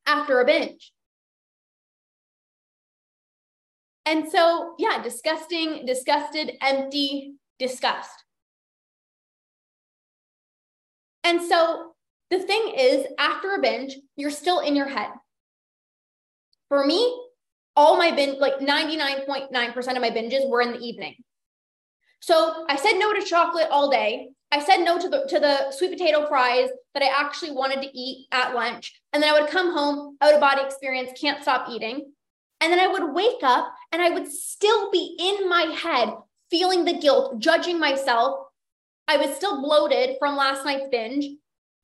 after 0.06 0.40
a 0.40 0.46
binge. 0.46 0.92
And 4.06 4.26
so, 4.30 4.74
yeah, 4.78 5.02
disgusting, 5.02 5.84
disgusted, 5.84 6.52
empty, 6.62 7.34
disgust. 7.58 8.23
And 11.24 11.42
so 11.42 11.92
the 12.30 12.38
thing 12.38 12.74
is, 12.78 13.06
after 13.18 13.54
a 13.54 13.60
binge, 13.60 13.96
you're 14.16 14.30
still 14.30 14.60
in 14.60 14.76
your 14.76 14.88
head. 14.88 15.08
For 16.68 16.84
me, 16.84 17.20
all 17.76 17.96
my 17.96 18.12
binge, 18.12 18.38
like 18.38 18.58
99.9% 18.58 19.76
of 19.76 20.02
my 20.02 20.10
binges 20.10 20.48
were 20.48 20.60
in 20.60 20.72
the 20.72 20.78
evening. 20.78 21.16
So 22.20 22.64
I 22.68 22.76
said 22.76 22.98
no 22.98 23.12
to 23.12 23.22
chocolate 23.22 23.68
all 23.70 23.90
day. 23.90 24.28
I 24.50 24.60
said 24.60 24.78
no 24.78 24.98
to 24.98 25.08
the 25.08 25.26
to 25.28 25.40
the 25.40 25.72
sweet 25.72 25.90
potato 25.90 26.26
fries 26.28 26.70
that 26.94 27.02
I 27.02 27.08
actually 27.08 27.50
wanted 27.50 27.82
to 27.82 27.98
eat 27.98 28.28
at 28.30 28.54
lunch. 28.54 29.00
And 29.12 29.22
then 29.22 29.34
I 29.34 29.40
would 29.40 29.50
come 29.50 29.72
home, 29.72 30.16
out 30.20 30.32
of 30.32 30.40
body 30.40 30.62
experience, 30.62 31.10
can't 31.20 31.42
stop 31.42 31.68
eating. 31.68 32.12
And 32.60 32.72
then 32.72 32.80
I 32.80 32.86
would 32.86 33.12
wake 33.12 33.42
up 33.42 33.74
and 33.92 34.00
I 34.00 34.10
would 34.10 34.30
still 34.30 34.90
be 34.90 35.16
in 35.18 35.48
my 35.48 35.74
head 35.76 36.14
feeling 36.50 36.84
the 36.84 36.98
guilt, 36.98 37.40
judging 37.40 37.78
myself 37.78 38.46
I 39.06 39.16
was 39.16 39.36
still 39.36 39.62
bloated 39.62 40.16
from 40.18 40.36
last 40.36 40.64
night's 40.64 40.88
binge. 40.90 41.26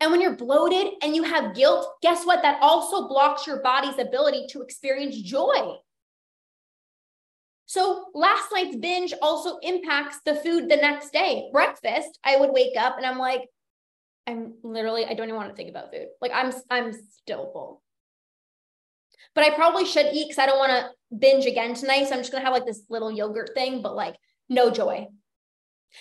And 0.01 0.11
when 0.11 0.21
you're 0.21 0.37
bloated 0.37 0.95
and 1.03 1.14
you 1.14 1.23
have 1.25 1.55
guilt, 1.55 1.87
guess 2.01 2.25
what? 2.25 2.43
That 2.43 2.59
also 2.62 3.07
blocks 3.07 3.47
your 3.47 3.61
body's 3.62 3.99
ability 3.99 4.47
to 4.51 4.62
experience 4.62 5.16
joy. 5.21 5.77
So 7.66 8.07
last 8.14 8.49
night's 8.53 8.77
binge 8.77 9.12
also 9.21 9.59
impacts 9.59 10.21
the 10.25 10.35
food 10.35 10.68
the 10.68 10.77
next 10.77 11.12
day. 11.12 11.51
Breakfast, 11.53 12.18
I 12.25 12.37
would 12.37 12.51
wake 12.51 12.77
up 12.79 12.97
and 12.97 13.07
I'm 13.07 13.18
like, 13.18 13.43
I'm 14.27 14.55
literally, 14.62 15.05
I 15.05 15.14
don't 15.14 15.29
even 15.29 15.37
want 15.37 15.51
to 15.51 15.55
think 15.55 15.71
about 15.71 15.93
food. 15.93 16.07
Like 16.21 16.33
I'm, 16.35 16.53
I'm 16.71 16.93
still 16.93 17.51
full. 17.53 17.83
But 19.35 19.45
I 19.45 19.55
probably 19.55 19.85
should 19.85 20.07
eat 20.12 20.29
because 20.29 20.39
I 20.39 20.47
don't 20.47 20.59
want 20.59 20.73
to 20.73 21.16
binge 21.16 21.47
again 21.47 21.75
tonight. 21.75 22.09
So 22.09 22.14
I'm 22.14 22.21
just 22.21 22.33
gonna 22.33 22.45
have 22.45 22.55
like 22.55 22.66
this 22.66 22.83
little 22.89 23.12
yogurt 23.12 23.51
thing, 23.55 23.83
but 23.83 23.95
like 23.95 24.16
no 24.49 24.71
joy. 24.71 25.07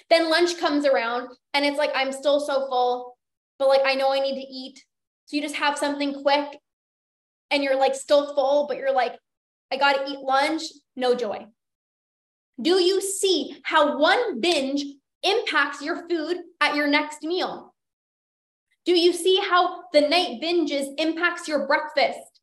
Then 0.10 0.30
lunch 0.30 0.58
comes 0.58 0.86
around 0.86 1.30
and 1.54 1.66
it's 1.66 1.78
like 1.78 1.92
I'm 1.96 2.12
still 2.12 2.40
so 2.40 2.68
full, 2.68 3.18
but 3.58 3.68
like 3.68 3.82
I 3.86 3.96
know 3.96 4.12
I 4.12 4.20
need 4.20 4.36
to 4.36 4.48
eat. 4.48 4.84
So 5.26 5.36
you 5.36 5.42
just 5.42 5.56
have 5.56 5.78
something 5.78 6.22
quick 6.22 6.60
and 7.52 7.64
you're 7.64 7.78
like 7.78 7.96
still 7.96 8.34
full, 8.36 8.68
but 8.68 8.78
you're 8.78 8.94
like, 8.94 9.16
I 9.72 9.78
gotta 9.78 10.10
eat 10.10 10.20
lunch, 10.20 10.64
no 10.96 11.16
joy. 11.16 11.46
Do 12.62 12.82
you 12.82 13.02
see 13.02 13.58
how 13.64 13.98
one 14.00 14.42
binge 14.42 14.84
impacts 15.24 15.82
your 15.82 16.08
food 16.10 16.38
at 16.60 16.76
your 16.76 16.88
next 16.88 17.24
meal? 17.24 17.74
Do 18.86 18.98
you 18.98 19.14
see 19.14 19.40
how 19.40 19.84
the 19.94 20.02
night 20.02 20.42
binges 20.42 20.88
impacts 20.98 21.48
your 21.48 21.68
breakfast? 21.68 22.42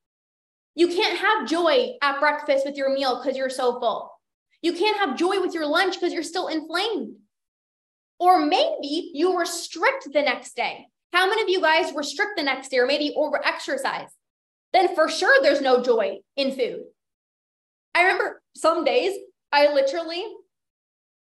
You 0.74 0.88
can't 0.88 1.18
have 1.18 1.48
joy 1.48 1.94
at 2.02 2.20
breakfast 2.20 2.66
with 2.66 2.76
your 2.76 2.92
meal 2.94 3.20
because 3.20 3.36
you're 3.36 3.50
so 3.50 3.80
full. 3.80 4.12
You 4.62 4.74
can't 4.74 4.98
have 4.98 5.16
joy 5.16 5.40
with 5.40 5.54
your 5.54 5.66
lunch 5.66 5.94
because 5.94 6.12
you're 6.12 6.22
still 6.22 6.48
inflamed. 6.48 7.16
Or 8.18 8.44
maybe 8.44 9.10
you 9.14 9.38
restrict 9.38 10.08
the 10.12 10.22
next 10.22 10.56
day. 10.56 10.86
How 11.12 11.28
many 11.28 11.42
of 11.42 11.48
you 11.48 11.60
guys 11.60 11.94
restrict 11.94 12.32
the 12.36 12.42
next 12.42 12.70
day 12.70 12.78
or 12.78 12.86
maybe 12.86 13.14
over 13.16 13.44
exercise? 13.44 14.08
Then 14.72 14.94
for 14.94 15.08
sure 15.08 15.42
there's 15.42 15.60
no 15.60 15.82
joy 15.82 16.18
in 16.36 16.52
food. 16.52 16.84
I 17.94 18.02
remember 18.02 18.42
some 18.54 18.84
days 18.84 19.16
I 19.52 19.72
literally 19.72 20.24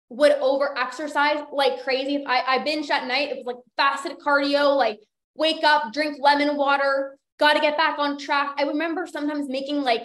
would 0.08 0.32
over 0.32 0.76
exercise 0.78 1.38
like 1.52 1.82
crazy. 1.82 2.16
If 2.16 2.22
I, 2.26 2.42
I 2.46 2.58
binged 2.60 2.90
at 2.90 3.06
night, 3.06 3.30
it 3.30 3.44
was 3.44 3.46
like 3.46 3.64
fasted 3.76 4.18
cardio, 4.24 4.76
like 4.76 5.00
wake 5.34 5.64
up, 5.64 5.92
drink 5.92 6.18
lemon 6.20 6.56
water, 6.56 7.18
got 7.38 7.54
to 7.54 7.60
get 7.60 7.76
back 7.76 7.98
on 7.98 8.18
track. 8.18 8.54
I 8.56 8.62
remember 8.62 9.06
sometimes 9.06 9.48
making 9.48 9.82
like 9.82 10.02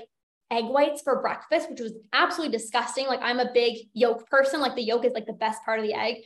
egg 0.52 0.66
whites 0.66 1.02
for 1.02 1.22
breakfast, 1.22 1.70
which 1.70 1.80
was 1.80 1.94
absolutely 2.12 2.58
disgusting. 2.58 3.08
Like 3.08 3.22
I'm 3.22 3.40
a 3.40 3.52
big 3.54 3.78
yolk 3.94 4.28
person. 4.30 4.60
Like 4.60 4.76
the 4.76 4.84
yolk 4.84 5.06
is 5.06 5.14
like 5.14 5.28
the 5.28 5.34
best 5.34 5.64
part 5.64 5.80
of 5.80 5.86
the 5.86 5.94
egg. 5.94 6.18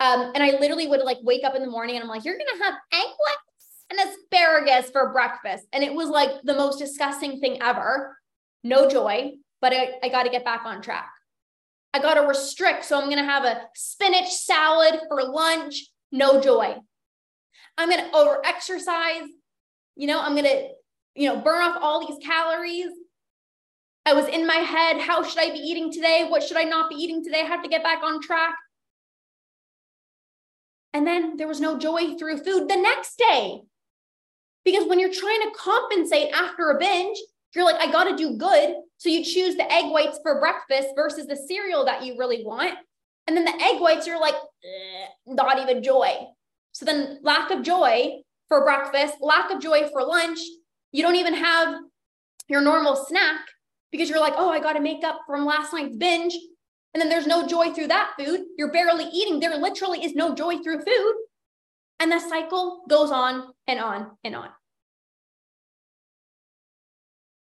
Um, 0.00 0.32
and 0.34 0.42
I 0.42 0.58
literally 0.58 0.86
would 0.86 1.00
like 1.00 1.18
wake 1.22 1.44
up 1.44 1.54
in 1.54 1.62
the 1.62 1.70
morning 1.70 1.96
and 1.96 2.02
I'm 2.02 2.08
like, 2.08 2.24
you're 2.24 2.36
gonna 2.36 2.64
have 2.64 2.74
egg 2.92 3.10
whites 3.18 3.64
and 3.90 4.00
asparagus 4.00 4.90
for 4.90 5.12
breakfast. 5.12 5.66
And 5.72 5.84
it 5.84 5.94
was 5.94 6.08
like 6.08 6.42
the 6.42 6.54
most 6.54 6.78
disgusting 6.78 7.40
thing 7.40 7.62
ever. 7.62 8.16
No 8.62 8.88
joy, 8.88 9.32
but 9.60 9.72
I, 9.72 9.94
I 10.02 10.08
got 10.08 10.24
to 10.24 10.30
get 10.30 10.44
back 10.44 10.62
on 10.64 10.80
track. 10.80 11.10
I 11.92 12.00
got 12.00 12.14
to 12.14 12.22
restrict. 12.22 12.84
So 12.84 12.98
I'm 12.98 13.04
going 13.04 13.18
to 13.18 13.24
have 13.24 13.44
a 13.44 13.62
spinach 13.74 14.30
salad 14.30 15.00
for 15.08 15.22
lunch. 15.22 15.86
No 16.10 16.40
joy. 16.40 16.76
I'm 17.76 17.90
going 17.90 18.04
to 18.04 18.16
over 18.16 18.44
exercise. 18.44 19.28
You 19.96 20.06
know, 20.06 20.20
I'm 20.20 20.32
going 20.32 20.44
to, 20.44 20.68
you 21.14 21.28
know, 21.28 21.40
burn 21.40 21.62
off 21.62 21.78
all 21.80 22.06
these 22.06 22.18
calories. 22.24 22.90
I 24.06 24.12
was 24.12 24.26
in 24.26 24.46
my 24.46 24.56
head. 24.56 25.00
How 25.00 25.22
should 25.22 25.38
I 25.38 25.52
be 25.52 25.58
eating 25.58 25.92
today? 25.92 26.26
What 26.28 26.42
should 26.42 26.56
I 26.56 26.64
not 26.64 26.90
be 26.90 26.96
eating 26.96 27.22
today? 27.22 27.42
I 27.42 27.46
have 27.46 27.62
to 27.62 27.68
get 27.68 27.82
back 27.82 28.02
on 28.02 28.20
track. 28.20 28.54
And 30.94 31.06
then 31.06 31.36
there 31.36 31.48
was 31.48 31.60
no 31.60 31.76
joy 31.76 32.16
through 32.16 32.38
food 32.38 32.68
the 32.68 32.76
next 32.76 33.18
day. 33.18 33.60
Because 34.64 34.88
when 34.88 34.98
you're 34.98 35.12
trying 35.12 35.42
to 35.42 35.52
compensate 35.58 36.32
after 36.32 36.70
a 36.70 36.78
binge, 36.78 37.18
you're 37.54 37.64
like, 37.64 37.76
I 37.80 37.92
got 37.92 38.04
to 38.04 38.16
do 38.16 38.36
good. 38.38 38.76
So 38.96 39.08
you 39.08 39.24
choose 39.24 39.56
the 39.56 39.70
egg 39.70 39.90
whites 39.92 40.18
for 40.22 40.40
breakfast 40.40 40.94
versus 40.96 41.26
the 41.26 41.36
cereal 41.36 41.84
that 41.84 42.04
you 42.04 42.16
really 42.18 42.44
want. 42.44 42.74
And 43.26 43.36
then 43.36 43.44
the 43.44 43.54
egg 43.60 43.80
whites, 43.80 44.06
you're 44.06 44.20
like, 44.20 44.34
not 45.26 45.58
even 45.58 45.82
joy. 45.82 46.14
So 46.72 46.84
then 46.84 47.18
lack 47.22 47.50
of 47.50 47.62
joy 47.62 48.22
for 48.48 48.64
breakfast, 48.64 49.16
lack 49.20 49.50
of 49.50 49.60
joy 49.60 49.88
for 49.92 50.02
lunch. 50.02 50.38
You 50.92 51.02
don't 51.02 51.16
even 51.16 51.34
have 51.34 51.76
your 52.48 52.60
normal 52.60 52.96
snack 52.96 53.40
because 53.90 54.08
you're 54.08 54.20
like, 54.20 54.34
oh, 54.36 54.50
I 54.50 54.60
got 54.60 54.74
to 54.74 54.80
make 54.80 55.04
up 55.04 55.20
from 55.26 55.44
last 55.44 55.72
night's 55.72 55.96
binge. 55.96 56.36
And 56.94 57.00
then 57.00 57.08
there's 57.08 57.26
no 57.26 57.46
joy 57.46 57.72
through 57.72 57.88
that 57.88 58.12
food. 58.16 58.44
You're 58.56 58.72
barely 58.72 59.04
eating. 59.06 59.40
There 59.40 59.56
literally 59.58 60.04
is 60.04 60.14
no 60.14 60.34
joy 60.34 60.58
through 60.58 60.84
food. 60.84 61.14
And 61.98 62.10
the 62.10 62.20
cycle 62.20 62.84
goes 62.88 63.10
on 63.10 63.52
and 63.66 63.80
on 63.80 64.12
and 64.22 64.36
on. 64.36 64.48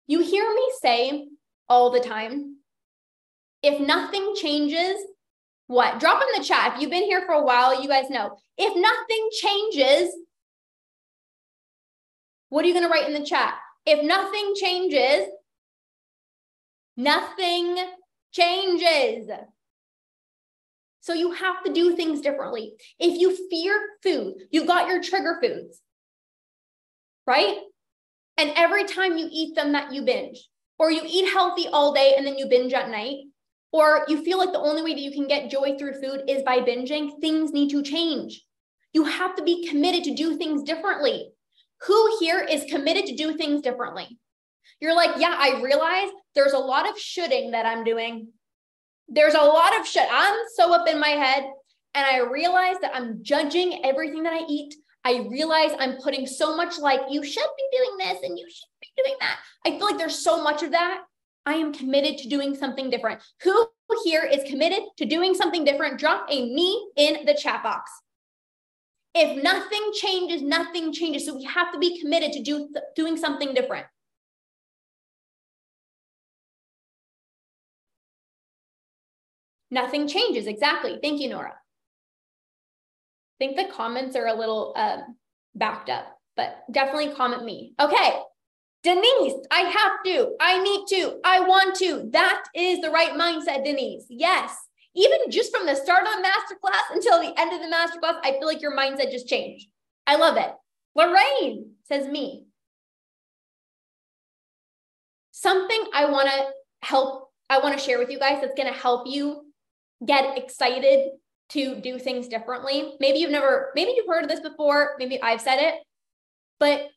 You 0.06 0.20
hear 0.20 0.48
me 0.52 0.72
say 0.80 1.28
all 1.68 1.90
the 1.90 2.00
time 2.00 2.56
if 3.62 3.80
nothing 3.80 4.34
changes, 4.36 4.96
what? 5.66 6.00
Drop 6.00 6.22
in 6.22 6.40
the 6.40 6.46
chat. 6.46 6.74
If 6.74 6.80
you've 6.80 6.90
been 6.90 7.04
here 7.04 7.22
for 7.26 7.34
a 7.34 7.42
while, 7.42 7.80
you 7.80 7.88
guys 7.88 8.10
know. 8.10 8.36
If 8.56 8.74
nothing 8.76 9.28
changes, 9.40 10.14
what 12.48 12.64
are 12.64 12.68
you 12.68 12.74
going 12.74 12.86
to 12.86 12.90
write 12.90 13.06
in 13.06 13.14
the 13.14 13.26
chat? 13.26 13.54
If 13.86 14.04
nothing 14.04 14.54
changes, 14.56 15.28
nothing 16.96 17.78
changes. 18.32 19.28
So 21.00 21.14
you 21.14 21.32
have 21.32 21.64
to 21.64 21.72
do 21.72 21.96
things 21.96 22.20
differently. 22.20 22.74
If 22.98 23.18
you 23.18 23.36
fear 23.48 23.80
food, 24.02 24.34
you've 24.50 24.66
got 24.66 24.88
your 24.88 25.02
trigger 25.02 25.38
foods, 25.42 25.80
right? 27.26 27.56
And 28.36 28.52
every 28.56 28.84
time 28.84 29.16
you 29.16 29.28
eat 29.30 29.54
them, 29.54 29.72
that 29.72 29.92
you 29.92 30.02
binge, 30.02 30.48
or 30.78 30.90
you 30.90 31.02
eat 31.06 31.30
healthy 31.32 31.66
all 31.68 31.92
day 31.92 32.14
and 32.16 32.26
then 32.26 32.36
you 32.36 32.46
binge 32.46 32.72
at 32.72 32.90
night, 32.90 33.16
or 33.72 34.04
you 34.08 34.22
feel 34.24 34.38
like 34.38 34.52
the 34.52 34.58
only 34.58 34.82
way 34.82 34.94
that 34.94 35.00
you 35.00 35.12
can 35.12 35.26
get 35.26 35.50
joy 35.50 35.76
through 35.78 36.00
food 36.00 36.22
is 36.28 36.42
by 36.42 36.58
binging, 36.58 37.20
things 37.20 37.52
need 37.52 37.70
to 37.70 37.82
change. 37.82 38.44
You 38.92 39.04
have 39.04 39.36
to 39.36 39.42
be 39.42 39.68
committed 39.68 40.04
to 40.04 40.14
do 40.14 40.36
things 40.36 40.62
differently. 40.62 41.30
Who 41.86 42.16
here 42.18 42.40
is 42.40 42.70
committed 42.70 43.06
to 43.06 43.16
do 43.16 43.36
things 43.36 43.62
differently? 43.62 44.18
You're 44.80 44.94
like, 44.94 45.10
yeah, 45.18 45.36
I 45.38 45.60
realize 45.62 46.08
there's 46.34 46.52
a 46.52 46.58
lot 46.58 46.88
of 46.88 46.98
shoulding 46.98 47.50
that 47.52 47.66
I'm 47.66 47.84
doing. 47.84 48.28
There's 49.08 49.34
a 49.34 49.38
lot 49.38 49.78
of 49.78 49.86
shit. 49.86 50.06
I'm 50.10 50.38
so 50.56 50.72
up 50.72 50.88
in 50.88 51.00
my 51.00 51.08
head. 51.08 51.44
And 51.92 52.06
I 52.06 52.18
realize 52.18 52.76
that 52.82 52.94
I'm 52.94 53.22
judging 53.22 53.84
everything 53.84 54.22
that 54.22 54.32
I 54.32 54.46
eat. 54.48 54.74
I 55.04 55.26
realize 55.28 55.72
I'm 55.78 55.96
putting 55.96 56.26
so 56.26 56.56
much 56.56 56.78
like, 56.78 57.00
you 57.10 57.24
should 57.24 57.48
be 57.56 57.76
doing 57.76 57.98
this 57.98 58.22
and 58.22 58.38
you 58.38 58.46
should 58.48 58.68
be 58.80 59.02
doing 59.02 59.16
that. 59.18 59.38
I 59.66 59.70
feel 59.70 59.86
like 59.86 59.98
there's 59.98 60.22
so 60.22 60.42
much 60.42 60.62
of 60.62 60.70
that. 60.70 61.02
I 61.46 61.54
am 61.54 61.72
committed 61.72 62.18
to 62.18 62.28
doing 62.28 62.54
something 62.54 62.90
different. 62.90 63.20
Who 63.42 63.66
here 64.04 64.22
is 64.22 64.48
committed 64.48 64.84
to 64.98 65.04
doing 65.04 65.34
something 65.34 65.64
different? 65.64 65.98
Drop 65.98 66.26
a 66.30 66.54
me 66.54 66.90
in 66.96 67.24
the 67.26 67.34
chat 67.34 67.62
box. 67.62 67.90
If 69.14 69.42
nothing 69.42 69.90
changes, 69.94 70.42
nothing 70.42 70.92
changes. 70.92 71.26
So 71.26 71.34
we 71.34 71.44
have 71.44 71.72
to 71.72 71.78
be 71.78 72.00
committed 72.00 72.32
to 72.34 72.42
do, 72.42 72.68
doing 72.94 73.16
something 73.16 73.52
different. 73.52 73.86
Nothing 79.70 80.08
changes. 80.08 80.46
Exactly. 80.46 80.98
Thank 81.02 81.20
you, 81.20 81.28
Nora 81.28 81.54
think 83.40 83.56
the 83.56 83.74
comments 83.74 84.14
are 84.14 84.28
a 84.28 84.34
little 84.34 84.72
um, 84.76 85.16
backed 85.56 85.88
up, 85.90 86.18
but 86.36 86.62
definitely 86.70 87.12
comment 87.14 87.44
me. 87.44 87.72
Okay. 87.80 88.20
Denise, 88.82 89.34
I 89.50 89.60
have 89.60 89.92
to, 90.06 90.34
I 90.40 90.62
need 90.62 90.86
to, 90.88 91.18
I 91.24 91.40
want 91.40 91.76
to. 91.76 92.08
That 92.12 92.44
is 92.54 92.80
the 92.80 92.90
right 92.90 93.12
mindset, 93.12 93.64
Denise. 93.64 94.06
Yes. 94.08 94.56
Even 94.94 95.18
just 95.30 95.54
from 95.54 95.66
the 95.66 95.74
start 95.74 96.06
of 96.06 96.12
the 96.12 96.26
masterclass 96.26 96.94
until 96.94 97.20
the 97.20 97.38
end 97.38 97.52
of 97.52 97.60
the 97.60 97.74
masterclass, 97.74 98.20
I 98.22 98.32
feel 98.38 98.46
like 98.46 98.62
your 98.62 98.76
mindset 98.76 99.10
just 99.10 99.28
changed. 99.28 99.66
I 100.06 100.16
love 100.16 100.36
it. 100.36 100.50
Lorraine 100.94 101.72
says 101.84 102.08
me. 102.08 102.46
Something 105.30 105.84
I 105.94 106.06
want 106.06 106.28
to 106.28 106.46
help, 106.82 107.30
I 107.48 107.58
want 107.58 107.78
to 107.78 107.84
share 107.84 107.98
with 107.98 108.10
you 108.10 108.18
guys 108.18 108.40
that's 108.40 108.54
going 108.54 108.72
to 108.72 108.78
help 108.78 109.06
you 109.06 109.49
get 110.04 110.38
excited 110.38 111.10
to 111.50 111.80
do 111.80 111.98
things 111.98 112.28
differently. 112.28 112.94
Maybe 113.00 113.18
you've 113.18 113.30
never, 113.30 113.70
maybe 113.74 113.92
you've 113.96 114.06
heard 114.06 114.24
of 114.24 114.30
this 114.30 114.40
before, 114.40 114.94
maybe 114.98 115.20
I've 115.20 115.40
said 115.40 115.58
it, 115.58 115.74
but 116.58 116.88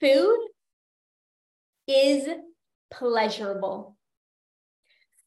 food 0.00 0.38
is 1.86 2.28
pleasurable. 2.90 3.96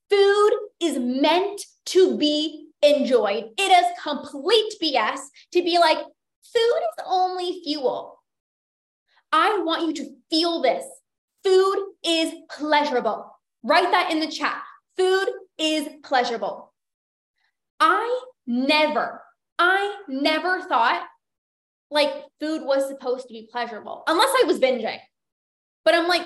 Food 0.09 0.51
is 0.79 0.97
meant 0.97 1.61
to 1.85 2.17
be 2.17 2.69
enjoyed. 2.81 3.45
It 3.57 3.71
is 3.71 3.85
complete 4.03 4.73
BS 4.81 5.19
to 5.53 5.63
be 5.63 5.77
like, 5.77 5.97
food 5.97 6.79
is 6.79 7.05
only 7.05 7.61
fuel. 7.63 8.19
I 9.31 9.61
want 9.63 9.87
you 9.87 9.93
to 9.93 10.15
feel 10.29 10.61
this. 10.61 10.83
Food 11.43 11.77
is 12.05 12.33
pleasurable. 12.49 13.31
Write 13.63 13.91
that 13.91 14.11
in 14.11 14.19
the 14.19 14.27
chat. 14.27 14.61
Food 14.97 15.29
is 15.61 15.87
pleasurable. 16.03 16.73
I 17.79 18.21
never, 18.47 19.21
I 19.59 19.95
never 20.07 20.61
thought 20.61 21.03
like 21.91 22.11
food 22.39 22.63
was 22.63 22.87
supposed 22.87 23.27
to 23.27 23.33
be 23.33 23.47
pleasurable 23.51 24.03
unless 24.07 24.29
I 24.29 24.45
was 24.45 24.59
binging. 24.59 24.99
But 25.83 25.95
I'm 25.95 26.07
like, 26.07 26.25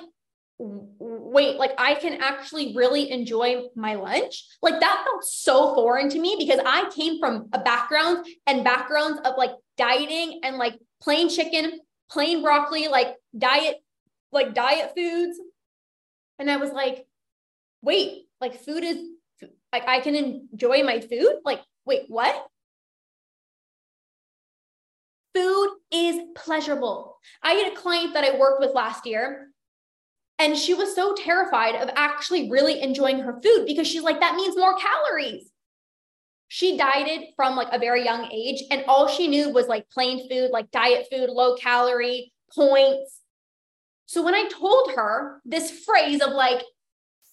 wait, 0.57 1.57
like 1.57 1.73
I 1.77 1.95
can 1.95 2.21
actually 2.21 2.73
really 2.75 3.11
enjoy 3.11 3.63
my 3.75 3.95
lunch. 3.95 4.45
Like 4.61 4.79
that 4.79 5.03
felt 5.05 5.23
so 5.23 5.73
foreign 5.75 6.09
to 6.09 6.19
me 6.19 6.35
because 6.37 6.59
I 6.65 6.89
came 6.95 7.19
from 7.19 7.49
a 7.51 7.59
background 7.59 8.25
and 8.47 8.63
backgrounds 8.63 9.19
of 9.25 9.33
like 9.37 9.51
dieting 9.77 10.41
and 10.43 10.57
like 10.57 10.75
plain 11.01 11.29
chicken, 11.29 11.79
plain 12.09 12.41
broccoli, 12.41 12.87
like 12.87 13.15
diet, 13.37 13.77
like 14.31 14.53
diet 14.53 14.93
foods. 14.95 15.39
And 16.37 16.49
I 16.49 16.57
was 16.57 16.71
like, 16.71 17.05
wait, 17.81 18.27
like 18.39 18.61
food 18.61 18.83
is 18.83 18.97
like 19.75 19.87
I 19.89 19.99
can 19.99 20.15
enjoy 20.15 20.83
my 20.83 21.01
food. 21.01 21.41
Like, 21.43 21.59
wait, 21.85 22.03
what? 22.07 22.47
Food 25.33 25.69
is 25.91 26.21
pleasurable. 26.33 27.17
I 27.43 27.53
had 27.53 27.73
a 27.73 27.75
client 27.75 28.13
that 28.13 28.23
I 28.23 28.39
worked 28.39 28.61
with 28.61 28.73
last 28.73 29.05
year, 29.05 29.49
and 30.39 30.55
she 30.55 30.73
was 30.73 30.95
so 30.95 31.13
terrified 31.13 31.75
of 31.75 31.89
actually 31.97 32.49
really 32.49 32.81
enjoying 32.81 33.19
her 33.19 33.33
food 33.43 33.65
because 33.67 33.85
she's 33.85 34.01
like, 34.01 34.21
that 34.21 34.35
means 34.35 34.55
more 34.55 34.77
calories. 34.77 35.51
She 36.47 36.77
dieted 36.77 37.33
from 37.35 37.57
like 37.57 37.67
a 37.73 37.79
very 37.79 38.05
young 38.05 38.31
age, 38.31 38.63
and 38.71 38.85
all 38.87 39.09
she 39.09 39.27
knew 39.27 39.49
was 39.49 39.67
like 39.67 39.89
plain 39.89 40.29
food, 40.29 40.51
like 40.51 40.71
diet 40.71 41.07
food, 41.11 41.29
low 41.29 41.57
calorie, 41.57 42.31
points. 42.53 43.19
So 44.05 44.23
when 44.23 44.35
I 44.35 44.47
told 44.47 44.91
her 44.95 45.41
this 45.43 45.83
phrase 45.83 46.21
of 46.21 46.31
like, 46.31 46.61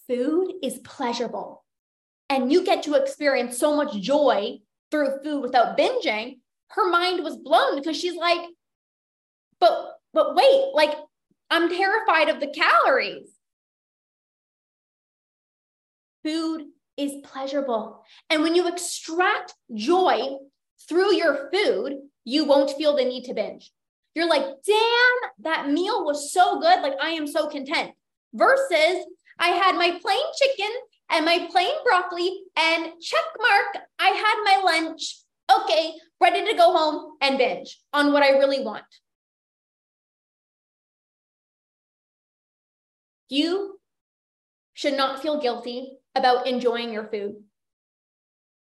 food 0.09 0.55
is 0.61 0.81
pleasurable, 0.81 1.62
and 2.33 2.51
you 2.51 2.65
get 2.65 2.83
to 2.85 2.95
experience 2.95 3.59
so 3.59 3.77
much 3.77 3.95
joy 4.01 4.59
through 4.91 5.23
food 5.23 5.43
without 5.43 5.77
binging, 5.77 6.39
her 6.69 6.89
mind 6.89 7.23
was 7.23 7.37
blown 7.37 7.77
because 7.77 7.97
she's 7.97 8.17
like, 8.17 8.41
but 9.61 9.99
but 10.15 10.35
wait, 10.35 10.71
like 10.73 10.95
I'm 11.51 11.69
terrified 11.69 12.31
of 12.31 12.41
the 12.41 12.49
calories. 12.49 13.29
Food 16.25 16.63
is 16.97 17.13
pleasurable. 17.23 18.03
And 18.31 18.43
when 18.43 18.55
you 18.55 18.67
extract 18.69 19.55
joy 19.75 20.37
through 20.89 21.15
your 21.15 21.51
food, 21.53 21.99
you 22.25 22.45
won't 22.47 22.71
feel 22.71 22.97
the 22.97 23.05
need 23.05 23.25
to 23.25 23.35
binge. 23.35 23.71
You're 24.15 24.29
like, 24.29 24.45
damn, 24.67 25.31
that 25.41 25.71
meal 25.71 26.05
was 26.05 26.33
so 26.33 26.61
good. 26.61 26.81
Like, 26.81 26.95
I 27.03 27.11
am 27.11 27.27
so 27.27 27.49
content. 27.49 27.93
Versus, 28.35 29.05
I 29.39 29.49
had 29.49 29.75
my 29.75 29.99
plain 30.01 30.23
chicken 30.39 30.71
and 31.13 31.29
I 31.29 31.47
plain 31.51 31.73
broccoli 31.85 32.41
and 32.57 32.93
check 33.01 33.25
mark, 33.39 33.85
I 33.99 34.09
had 34.09 34.43
my 34.45 34.73
lunch. 34.73 35.19
Okay, 35.61 35.93
ready 36.21 36.51
to 36.51 36.57
go 36.57 36.73
home 36.73 37.17
and 37.21 37.37
binge 37.37 37.79
on 37.93 38.13
what 38.13 38.23
I 38.23 38.31
really 38.31 38.65
want. 38.65 38.85
You 43.29 43.79
should 44.73 44.97
not 44.97 45.21
feel 45.21 45.41
guilty 45.41 45.99
about 46.15 46.47
enjoying 46.47 46.93
your 46.93 47.09
food. 47.09 47.37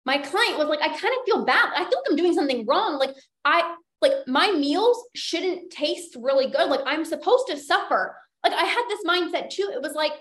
My 0.06 0.18
client 0.18 0.58
was 0.58 0.68
like, 0.68 0.82
I 0.82 0.90
kind 0.90 1.14
of 1.18 1.26
feel 1.26 1.46
bad. 1.46 1.72
I 1.76 1.84
like 1.84 1.94
I'm 2.10 2.18
doing 2.18 2.34
something 2.34 2.66
wrong. 2.66 3.00
Like, 3.00 3.16
I, 3.46 3.76
like, 4.02 4.28
my 4.28 4.52
meals 4.52 5.02
shouldn't 5.16 5.72
taste 5.72 6.18
really 6.20 6.48
good. 6.48 6.70
Like, 6.70 6.82
I'm 6.86 7.06
supposed 7.06 7.48
to 7.48 7.58
suffer. 7.58 8.18
Like, 8.44 8.54
I 8.54 8.64
had 8.64 8.84
this 8.90 9.06
mindset 9.08 9.50
too. 9.50 9.70
It 9.74 9.82
was 9.82 9.94
like, 9.94 10.12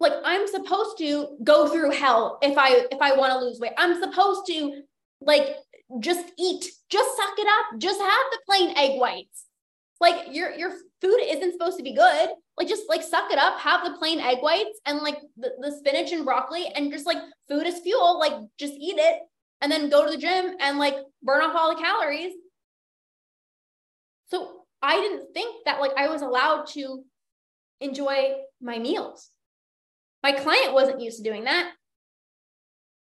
like 0.00 0.14
I'm 0.24 0.48
supposed 0.48 0.98
to 0.98 1.36
go 1.44 1.68
through 1.68 1.90
hell 1.90 2.38
if 2.42 2.56
I 2.56 2.86
if 2.90 3.00
I 3.00 3.14
want 3.16 3.32
to 3.32 3.38
lose 3.38 3.60
weight. 3.60 3.72
I'm 3.76 4.00
supposed 4.00 4.46
to 4.46 4.82
like 5.20 5.56
just 6.00 6.32
eat, 6.38 6.64
just 6.88 7.16
suck 7.16 7.34
it 7.38 7.46
up, 7.46 7.78
just 7.78 8.00
have 8.00 8.26
the 8.32 8.38
plain 8.46 8.76
egg 8.76 8.98
whites. 8.98 9.46
Like 10.00 10.34
your 10.34 10.52
your 10.52 10.72
food 11.02 11.20
isn't 11.22 11.52
supposed 11.52 11.76
to 11.76 11.84
be 11.84 11.94
good. 11.94 12.30
Like 12.56 12.68
just 12.68 12.88
like 12.88 13.02
suck 13.02 13.30
it 13.30 13.38
up, 13.38 13.58
have 13.60 13.84
the 13.84 13.98
plain 13.98 14.20
egg 14.20 14.38
whites 14.40 14.80
and 14.86 15.00
like 15.00 15.18
the, 15.36 15.50
the 15.60 15.72
spinach 15.78 16.12
and 16.12 16.24
broccoli 16.24 16.66
and 16.74 16.90
just 16.90 17.06
like 17.06 17.18
food 17.48 17.66
is 17.66 17.80
fuel, 17.80 18.18
like 18.18 18.32
just 18.58 18.72
eat 18.74 18.96
it 18.98 19.20
and 19.60 19.70
then 19.70 19.90
go 19.90 20.04
to 20.04 20.10
the 20.10 20.16
gym 20.16 20.54
and 20.60 20.78
like 20.78 20.96
burn 21.22 21.42
off 21.42 21.54
all 21.54 21.74
the 21.74 21.82
calories. 21.82 22.32
So 24.28 24.62
I 24.80 24.96
didn't 24.96 25.34
think 25.34 25.64
that 25.66 25.80
like 25.80 25.92
I 25.98 26.08
was 26.08 26.22
allowed 26.22 26.66
to 26.68 27.04
enjoy 27.82 28.32
my 28.62 28.78
meals. 28.78 29.28
My 30.22 30.32
client 30.32 30.72
wasn't 30.74 31.00
used 31.00 31.18
to 31.18 31.22
doing 31.22 31.44
that. 31.44 31.72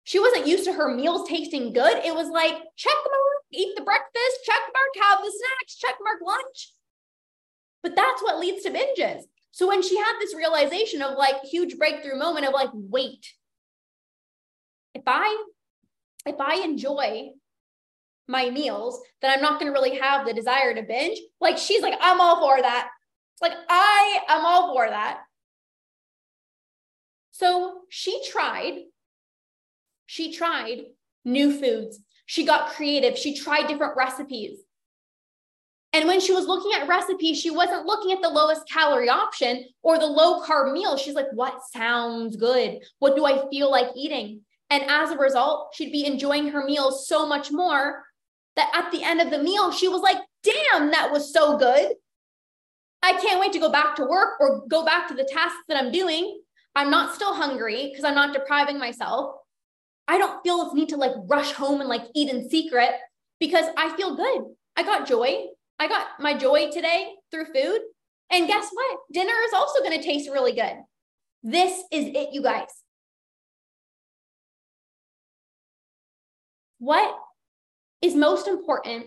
She 0.04 0.18
wasn't 0.18 0.46
used 0.46 0.64
to 0.64 0.72
her 0.72 0.94
meals 0.94 1.28
tasting 1.28 1.72
good. 1.72 2.04
It 2.04 2.14
was 2.14 2.28
like, 2.28 2.54
check 2.76 2.96
mark, 3.04 3.42
eat 3.52 3.76
the 3.76 3.84
breakfast, 3.84 4.38
check 4.44 4.60
mark, 4.60 5.08
have 5.08 5.18
the 5.20 5.30
snacks, 5.30 5.76
check 5.76 5.94
mark, 6.02 6.18
lunch. 6.24 6.72
But 7.82 7.94
that's 7.94 8.22
what 8.22 8.38
leads 8.38 8.64
to 8.64 8.70
binges. 8.70 9.22
So 9.52 9.68
when 9.68 9.82
she 9.82 9.96
had 9.96 10.14
this 10.18 10.34
realization 10.34 11.02
of 11.02 11.18
like 11.18 11.42
huge 11.42 11.76
breakthrough 11.78 12.18
moment 12.18 12.46
of 12.46 12.54
like, 12.54 12.70
wait, 12.72 13.26
if 14.94 15.02
I 15.06 15.44
if 16.26 16.36
I 16.40 16.62
enjoy 16.64 17.30
my 18.28 18.50
meals, 18.50 19.00
then 19.20 19.30
I'm 19.30 19.42
not 19.42 19.60
going 19.60 19.72
to 19.72 19.78
really 19.78 19.98
have 19.98 20.26
the 20.26 20.32
desire 20.32 20.74
to 20.74 20.82
binge. 20.82 21.18
Like 21.40 21.58
she's 21.58 21.82
like, 21.82 21.98
I'm 22.00 22.20
all 22.20 22.40
for 22.40 22.60
that. 22.60 22.88
Like 23.40 23.52
I 23.68 24.20
am 24.28 24.46
all 24.46 24.72
for 24.72 24.88
that. 24.88 25.22
So 27.32 27.80
she 27.88 28.22
tried 28.30 28.84
she 30.06 30.34
tried 30.34 30.82
new 31.24 31.58
foods. 31.58 31.98
She 32.26 32.44
got 32.44 32.68
creative. 32.70 33.16
She 33.16 33.34
tried 33.34 33.66
different 33.66 33.96
recipes. 33.96 34.58
And 35.94 36.06
when 36.06 36.20
she 36.20 36.32
was 36.32 36.46
looking 36.46 36.72
at 36.72 36.86
recipes, 36.88 37.40
she 37.40 37.50
wasn't 37.50 37.86
looking 37.86 38.12
at 38.12 38.20
the 38.20 38.28
lowest 38.28 38.68
calorie 38.68 39.08
option 39.08 39.64
or 39.82 39.98
the 39.98 40.06
low 40.06 40.42
carb 40.42 40.72
meal. 40.72 40.98
She's 40.98 41.14
like, 41.14 41.32
what 41.32 41.60
sounds 41.72 42.36
good? 42.36 42.80
What 42.98 43.16
do 43.16 43.24
I 43.24 43.48
feel 43.48 43.70
like 43.70 43.88
eating? 43.96 44.42
And 44.68 44.84
as 44.84 45.10
a 45.10 45.18
result, 45.18 45.74
she'd 45.74 45.92
be 45.92 46.06
enjoying 46.06 46.48
her 46.48 46.64
meals 46.64 47.08
so 47.08 47.26
much 47.26 47.50
more 47.50 48.04
that 48.56 48.70
at 48.74 48.90
the 48.90 49.02
end 49.02 49.20
of 49.20 49.30
the 49.30 49.42
meal, 49.42 49.70
she 49.70 49.88
was 49.88 50.02
like, 50.02 50.18
damn, 50.42 50.90
that 50.90 51.10
was 51.10 51.32
so 51.32 51.58
good. 51.58 51.92
I 53.02 53.12
can't 53.12 53.40
wait 53.40 53.52
to 53.52 53.58
go 53.58 53.70
back 53.70 53.96
to 53.96 54.04
work 54.04 54.40
or 54.40 54.64
go 54.68 54.84
back 54.84 55.08
to 55.08 55.14
the 55.14 55.28
tasks 55.30 55.62
that 55.68 55.76
I'm 55.76 55.90
doing. 55.90 56.40
I'm 56.74 56.90
not 56.90 57.14
still 57.14 57.34
hungry 57.34 57.88
because 57.88 58.04
I'm 58.04 58.14
not 58.14 58.32
depriving 58.32 58.78
myself. 58.78 59.36
I 60.08 60.18
don't 60.18 60.42
feel 60.42 60.64
this 60.64 60.74
need 60.74 60.88
to 60.90 60.96
like 60.96 61.12
rush 61.26 61.52
home 61.52 61.80
and 61.80 61.88
like 61.88 62.02
eat 62.14 62.30
in 62.30 62.48
secret 62.48 62.90
because 63.38 63.66
I 63.76 63.94
feel 63.96 64.16
good. 64.16 64.42
I 64.76 64.82
got 64.82 65.06
joy. 65.06 65.46
I 65.78 65.88
got 65.88 66.08
my 66.18 66.36
joy 66.36 66.70
today 66.70 67.12
through 67.30 67.46
food. 67.46 67.80
And 68.30 68.46
guess 68.46 68.68
what? 68.72 68.98
Dinner 69.12 69.34
is 69.46 69.52
also 69.52 69.82
going 69.82 69.98
to 69.98 70.04
taste 70.04 70.30
really 70.30 70.52
good. 70.52 70.76
This 71.42 71.82
is 71.90 72.06
it, 72.14 72.30
you 72.32 72.42
guys. 72.42 72.68
What 76.78 77.16
is 78.00 78.14
most 78.14 78.48
important 78.48 79.06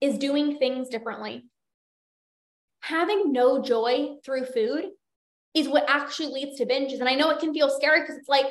is 0.00 0.18
doing 0.18 0.58
things 0.58 0.88
differently. 0.88 1.44
Having 2.80 3.32
no 3.32 3.62
joy 3.62 4.16
through 4.24 4.44
food 4.44 4.90
is 5.54 5.68
what 5.68 5.84
actually 5.88 6.32
leads 6.32 6.58
to 6.58 6.66
binges. 6.66 7.00
And 7.00 7.08
I 7.08 7.14
know 7.14 7.30
it 7.30 7.38
can 7.38 7.54
feel 7.54 7.70
scary 7.70 8.00
because 8.00 8.16
it's 8.16 8.28
like, 8.28 8.46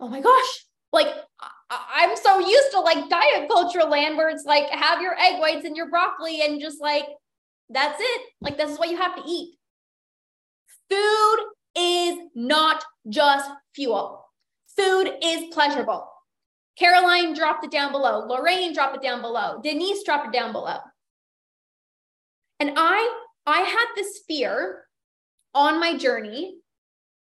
oh 0.00 0.08
my 0.08 0.20
gosh, 0.20 0.64
like 0.92 1.08
I- 1.70 2.08
am 2.10 2.16
so 2.16 2.40
used 2.40 2.72
to 2.72 2.80
like 2.80 3.08
diet 3.08 3.48
culture 3.48 3.84
land 3.84 4.16
where 4.16 4.28
it's 4.28 4.44
like 4.44 4.68
have 4.70 5.00
your 5.00 5.16
egg 5.18 5.40
whites 5.40 5.64
and 5.64 5.76
your 5.76 5.88
broccoli 5.88 6.42
and 6.42 6.60
just 6.60 6.80
like 6.80 7.04
that's 7.68 8.00
it. 8.00 8.22
Like 8.40 8.56
this 8.56 8.70
is 8.70 8.78
what 8.78 8.90
you 8.90 8.96
have 8.96 9.14
to 9.16 9.22
eat. 9.26 9.54
Food 10.90 11.36
is 11.76 12.18
not 12.34 12.82
just 13.08 13.48
fuel. 13.74 14.26
Food 14.76 15.12
is 15.22 15.54
pleasurable. 15.54 16.08
Caroline 16.76 17.34
dropped 17.34 17.64
it 17.64 17.70
down 17.70 17.92
below. 17.92 18.26
Lorraine 18.26 18.72
dropped 18.72 18.96
it 18.96 19.02
down 19.02 19.20
below. 19.20 19.60
Denise 19.62 20.02
dropped 20.02 20.26
it 20.26 20.32
down 20.32 20.52
below. 20.52 20.78
And 22.58 22.72
I 22.76 23.22
I 23.46 23.60
had 23.60 23.86
this 23.94 24.22
fear 24.26 24.84
on 25.54 25.80
my 25.80 25.96
journey 25.96 26.56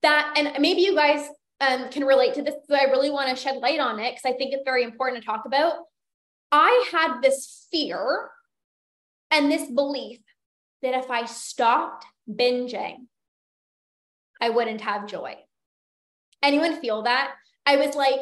that 0.02 0.34
and 0.36 0.60
maybe 0.60 0.82
you 0.82 0.94
guys 0.94 1.28
um, 1.60 1.88
can 1.90 2.04
relate 2.04 2.34
to 2.34 2.42
this, 2.42 2.54
so 2.68 2.76
I 2.76 2.84
really 2.84 3.10
want 3.10 3.30
to 3.30 3.36
shed 3.36 3.56
light 3.56 3.80
on 3.80 3.98
it 3.98 4.14
because 4.14 4.34
I 4.34 4.36
think 4.36 4.52
it's 4.52 4.64
very 4.64 4.84
important 4.84 5.22
to 5.22 5.26
talk 5.26 5.44
about. 5.46 5.74
I 6.52 6.88
had 6.92 7.20
this 7.22 7.66
fear 7.70 8.30
and 9.30 9.50
this 9.50 9.70
belief 9.70 10.20
that 10.82 10.94
if 10.94 11.10
I 11.10 11.24
stopped 11.24 12.04
binging, 12.30 13.06
I 14.40 14.50
wouldn't 14.50 14.82
have 14.82 15.06
joy. 15.06 15.36
Anyone 16.42 16.80
feel 16.80 17.02
that? 17.02 17.32
I 17.64 17.76
was 17.76 17.96
like, 17.96 18.20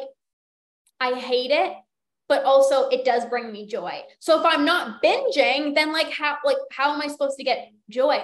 I 0.99 1.19
hate 1.19 1.51
it, 1.51 1.73
but 2.27 2.43
also 2.45 2.87
it 2.89 3.05
does 3.05 3.25
bring 3.25 3.51
me 3.51 3.67
joy. 3.67 4.01
So 4.19 4.39
if 4.39 4.45
I'm 4.45 4.65
not 4.65 5.03
binging, 5.03 5.75
then 5.75 5.91
like 5.91 6.11
how 6.11 6.37
like 6.43 6.57
how 6.71 6.93
am 6.93 7.01
I 7.01 7.07
supposed 7.07 7.37
to 7.37 7.43
get 7.43 7.71
joy? 7.89 8.23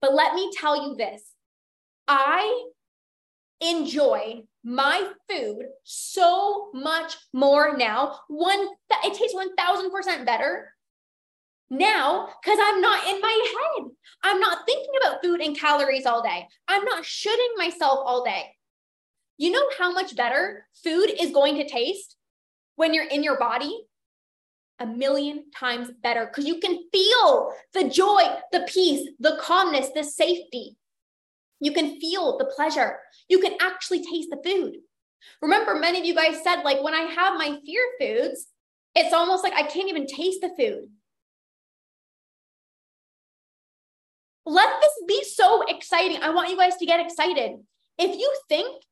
But 0.00 0.14
let 0.14 0.34
me 0.34 0.50
tell 0.54 0.88
you 0.88 0.96
this. 0.96 1.22
I 2.08 2.66
enjoy 3.60 4.42
my 4.62 5.08
food 5.28 5.66
so 5.84 6.70
much 6.74 7.16
more 7.32 7.76
now. 7.76 8.20
One, 8.28 8.68
it 9.04 9.14
tastes 9.14 9.34
1000% 9.34 10.26
better 10.26 10.72
now 11.70 12.28
because 12.42 12.58
I'm 12.62 12.80
not 12.80 13.06
in 13.06 13.20
my 13.20 13.54
head. 13.78 13.90
I'm 14.22 14.40
not 14.40 14.66
thinking 14.66 14.92
about 15.00 15.22
food 15.22 15.40
and 15.40 15.58
calories 15.58 16.06
all 16.06 16.22
day. 16.22 16.46
I'm 16.68 16.84
not 16.84 17.04
shooting 17.04 17.54
myself 17.56 18.00
all 18.04 18.24
day. 18.24 18.52
You 19.38 19.50
know 19.50 19.64
how 19.78 19.92
much 19.92 20.16
better 20.16 20.66
food 20.82 21.10
is 21.20 21.30
going 21.30 21.56
to 21.56 21.68
taste 21.68 22.16
when 22.76 22.94
you're 22.94 23.08
in 23.08 23.22
your 23.22 23.38
body? 23.38 23.85
A 24.78 24.86
million 24.86 25.50
times 25.56 25.90
better 26.02 26.26
because 26.26 26.44
you 26.46 26.60
can 26.60 26.78
feel 26.92 27.52
the 27.72 27.88
joy, 27.88 28.22
the 28.52 28.66
peace, 28.68 29.08
the 29.18 29.38
calmness, 29.40 29.88
the 29.94 30.04
safety. 30.04 30.76
You 31.60 31.72
can 31.72 31.98
feel 31.98 32.36
the 32.36 32.44
pleasure. 32.44 32.98
You 33.28 33.38
can 33.38 33.56
actually 33.60 34.04
taste 34.04 34.28
the 34.30 34.40
food. 34.44 34.76
Remember, 35.40 35.74
many 35.74 35.98
of 35.98 36.04
you 36.04 36.14
guys 36.14 36.42
said, 36.42 36.62
like, 36.62 36.82
when 36.82 36.94
I 36.94 37.02
have 37.02 37.38
my 37.38 37.58
fear 37.64 37.82
foods, 37.98 38.48
it's 38.94 39.14
almost 39.14 39.42
like 39.42 39.54
I 39.54 39.62
can't 39.62 39.88
even 39.88 40.06
taste 40.06 40.42
the 40.42 40.50
food. 40.58 40.88
Let 44.44 44.68
this 44.80 44.92
be 45.08 45.24
so 45.24 45.64
exciting. 45.66 46.22
I 46.22 46.30
want 46.30 46.50
you 46.50 46.56
guys 46.56 46.76
to 46.76 46.86
get 46.86 47.00
excited. 47.00 47.52
If 47.98 48.18
you 48.18 48.36
think 48.48 48.82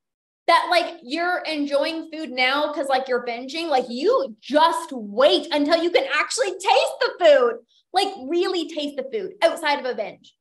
that 0.47 0.69
like 0.71 1.01
you're 1.03 1.39
enjoying 1.39 2.11
food 2.13 2.31
now 2.31 2.73
because 2.73 2.89
like 2.89 3.09
you're 3.09 3.25
binging, 3.25 3.69
like 3.69 3.87
you 3.89 4.37
just 4.41 4.93
wait 4.93 5.49
until 5.53 5.83
you 5.83 5.91
can 5.91 6.05
actually 6.15 6.51
taste 6.51 6.95
the 7.01 7.13
food, 7.19 7.59
like 7.93 8.09
really 8.27 8.69
taste 8.69 8.97
the 8.97 9.09
food 9.11 9.33
outside 9.43 9.79
of 9.79 9.87
a 9.87 9.95
binge. 9.95 10.35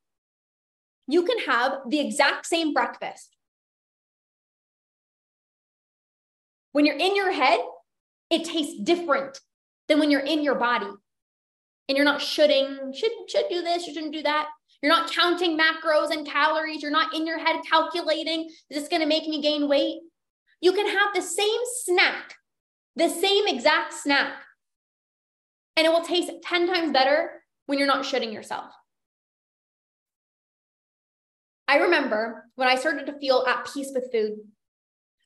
You 1.06 1.24
can 1.24 1.38
have 1.40 1.78
the 1.88 2.00
exact 2.00 2.46
same 2.46 2.72
breakfast. 2.72 3.30
When 6.72 6.84
you're 6.84 6.96
in 6.98 7.14
your 7.14 7.32
head, 7.32 7.60
it 8.30 8.44
tastes 8.44 8.80
different 8.82 9.38
than 9.88 10.00
when 10.00 10.10
you're 10.10 10.20
in 10.20 10.42
your 10.42 10.56
body. 10.56 10.90
And 11.88 11.96
you're 11.96 12.06
not 12.06 12.22
shoulding, 12.22 12.92
should 12.94 13.12
should 13.28 13.44
do 13.50 13.60
this, 13.62 13.86
you 13.86 13.94
shouldn't 13.94 14.14
do 14.14 14.22
that. 14.22 14.48
You're 14.84 14.92
not 14.92 15.10
counting 15.10 15.58
macros 15.58 16.10
and 16.10 16.26
calories. 16.26 16.82
You're 16.82 16.90
not 16.90 17.14
in 17.14 17.26
your 17.26 17.38
head 17.38 17.56
calculating, 17.66 18.50
is 18.68 18.78
this 18.78 18.88
going 18.88 19.00
to 19.00 19.08
make 19.08 19.26
me 19.26 19.40
gain 19.40 19.66
weight? 19.66 20.00
You 20.60 20.72
can 20.72 20.86
have 20.86 21.14
the 21.14 21.22
same 21.22 21.60
snack, 21.84 22.34
the 22.94 23.08
same 23.08 23.46
exact 23.46 23.94
snack, 23.94 24.34
and 25.78 25.86
it 25.86 25.90
will 25.90 26.02
taste 26.02 26.30
10 26.42 26.66
times 26.66 26.92
better 26.92 27.42
when 27.64 27.78
you're 27.78 27.86
not 27.86 28.04
shitting 28.04 28.30
yourself. 28.30 28.66
I 31.66 31.78
remember 31.78 32.44
when 32.56 32.68
I 32.68 32.76
started 32.76 33.06
to 33.06 33.18
feel 33.18 33.42
at 33.48 33.66
peace 33.72 33.90
with 33.94 34.12
food. 34.12 34.34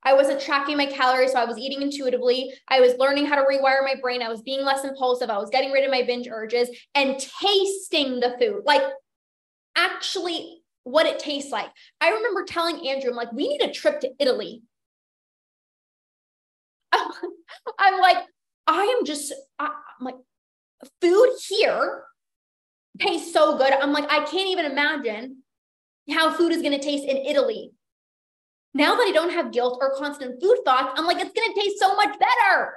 I 0.05 0.15
wasn't 0.15 0.41
tracking 0.41 0.77
my 0.77 0.87
calories, 0.87 1.33
so 1.33 1.41
I 1.41 1.47
was 1.47 1.59
eating 1.59 1.83
intuitively. 1.83 2.53
I 2.69 2.79
was 2.81 2.95
learning 2.97 3.27
how 3.27 3.35
to 3.35 3.43
rewire 3.43 3.83
my 3.83 3.97
brain. 4.01 4.23
I 4.23 4.29
was 4.29 4.41
being 4.41 4.65
less 4.65 4.85
impulsive. 4.85 5.31
I 5.31 5.39
was 5.39 5.51
getting 5.51 5.73
rid 5.73 5.83
of 5.83 5.91
my 5.91 6.05
binge 6.05 6.29
urges 6.31 6.71
and 6.95 7.19
tasting 7.19 8.21
the 8.21 8.37
food. 8.39 8.63
Like 8.65 8.85
actually 9.79 10.63
what 10.85 11.07
it 11.07 11.19
tastes 11.19 11.53
like. 11.53 11.71
I 12.01 12.11
remember 12.11 12.45
telling 12.45 12.89
Andrew, 12.89 13.11
I'm 13.11 13.17
like, 13.17 13.33
we 13.33 13.49
need 13.49 13.63
a 13.63 13.73
trip 13.73 14.01
to 14.01 14.11
Italy. 14.19 14.63
I'm 16.93 18.01
like, 18.01 18.19
I 18.67 18.83
am 18.99 19.05
just, 19.05 19.33
I'm 19.59 19.71
like, 20.01 20.17
food 21.01 21.31
here 21.49 22.05
tastes 22.99 23.33
so 23.33 23.57
good. 23.57 23.73
I'm 23.73 23.93
like, 23.93 24.11
I 24.11 24.25
can't 24.25 24.49
even 24.49 24.67
imagine 24.67 25.43
how 26.11 26.33
food 26.33 26.53
is 26.53 26.63
going 26.63 26.79
to 26.79 26.85
taste 26.85 27.05
in 27.05 27.17
Italy. 27.17 27.73
Now 28.75 28.97
that 28.97 29.07
I 29.09 29.13
don't 29.13 29.33
have 29.33 29.53
guilt 29.53 29.79
or 29.81 29.95
constant 29.97 30.41
food 30.41 30.59
thoughts, 30.65 30.99
I'm 30.99 31.07
like, 31.07 31.19
it's 31.19 31.33
going 31.33 31.53
to 31.53 31.61
taste 31.61 31.79
so 31.79 31.95
much 31.97 32.19
better. 32.19 32.75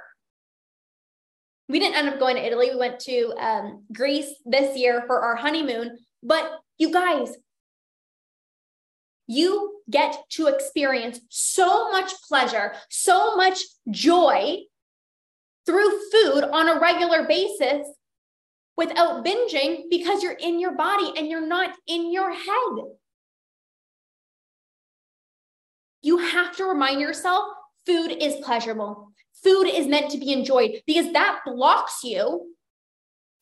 We 1.68 1.78
didn't 1.78 1.96
end 1.96 2.08
up 2.08 2.18
going 2.18 2.36
to 2.36 2.44
Italy. 2.44 2.70
We 2.70 2.76
went 2.76 3.00
to 3.00 3.34
um, 3.38 3.84
Greece 3.92 4.34
this 4.44 4.76
year 4.76 5.04
for 5.06 5.20
our 5.20 5.36
honeymoon. 5.36 5.98
But 6.22 6.50
you 6.82 6.90
guys, 6.90 7.36
you 9.28 9.80
get 9.88 10.16
to 10.30 10.48
experience 10.48 11.20
so 11.28 11.90
much 11.92 12.12
pleasure, 12.28 12.74
so 12.90 13.36
much 13.36 13.60
joy 13.88 14.56
through 15.64 15.90
food 16.10 16.42
on 16.42 16.68
a 16.68 16.80
regular 16.80 17.24
basis 17.26 17.86
without 18.76 19.24
binging 19.24 19.84
because 19.90 20.24
you're 20.24 20.32
in 20.32 20.58
your 20.58 20.74
body 20.74 21.12
and 21.16 21.28
you're 21.28 21.46
not 21.46 21.70
in 21.86 22.12
your 22.12 22.32
head. 22.32 22.74
You 26.02 26.18
have 26.18 26.56
to 26.56 26.64
remind 26.64 27.00
yourself 27.00 27.44
food 27.86 28.10
is 28.10 28.44
pleasurable. 28.44 29.12
Food 29.44 29.68
is 29.68 29.86
meant 29.86 30.10
to 30.10 30.18
be 30.18 30.32
enjoyed 30.32 30.82
because 30.84 31.12
that 31.12 31.42
blocks 31.46 32.02
you 32.02 32.52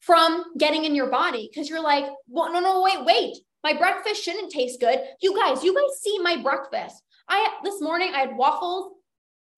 from 0.01 0.45
getting 0.59 0.85
in 0.85 0.95
your 0.95 1.11
body 1.11 1.49
because 1.51 1.69
you're 1.69 1.83
like, 1.83 2.07
well, 2.29 2.53
no, 2.53 2.61
no, 2.61 2.83
wait, 2.83 3.05
wait. 3.05 3.37
My 3.63 3.75
breakfast 3.75 4.23
shouldn't 4.23 4.51
taste 4.51 4.81
good. 4.81 4.99
You 5.21 5.37
guys, 5.37 5.63
you 5.63 5.75
guys 5.75 6.01
see 6.01 6.19
my 6.21 6.37
breakfast. 6.37 7.03
I 7.29 7.59
this 7.63 7.81
morning 7.81 8.13
I 8.15 8.21
had 8.21 8.37
waffles 8.37 8.95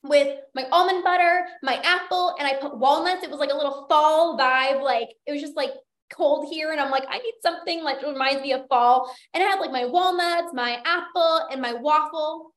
with 0.02 0.38
my 0.54 0.66
almond 0.72 1.04
butter, 1.04 1.46
my 1.62 1.76
apple, 1.84 2.34
and 2.38 2.46
I 2.46 2.54
put 2.54 2.76
walnuts. 2.76 3.22
It 3.22 3.30
was 3.30 3.38
like 3.38 3.52
a 3.52 3.56
little 3.56 3.86
fall 3.88 4.36
vibe. 4.36 4.82
Like 4.82 5.10
it 5.26 5.32
was 5.32 5.40
just 5.40 5.56
like 5.56 5.70
cold 6.12 6.52
here. 6.52 6.72
And 6.72 6.80
I'm 6.80 6.90
like, 6.90 7.04
I 7.08 7.18
need 7.18 7.34
something 7.40 7.82
like 7.82 8.02
reminds 8.02 8.42
me 8.42 8.52
of 8.52 8.66
fall. 8.68 9.14
And 9.32 9.42
I 9.42 9.46
had 9.46 9.60
like 9.60 9.70
my 9.70 9.84
walnuts, 9.84 10.52
my 10.52 10.80
apple, 10.84 11.46
and 11.50 11.60
my 11.60 11.74
waffle. 11.74 12.52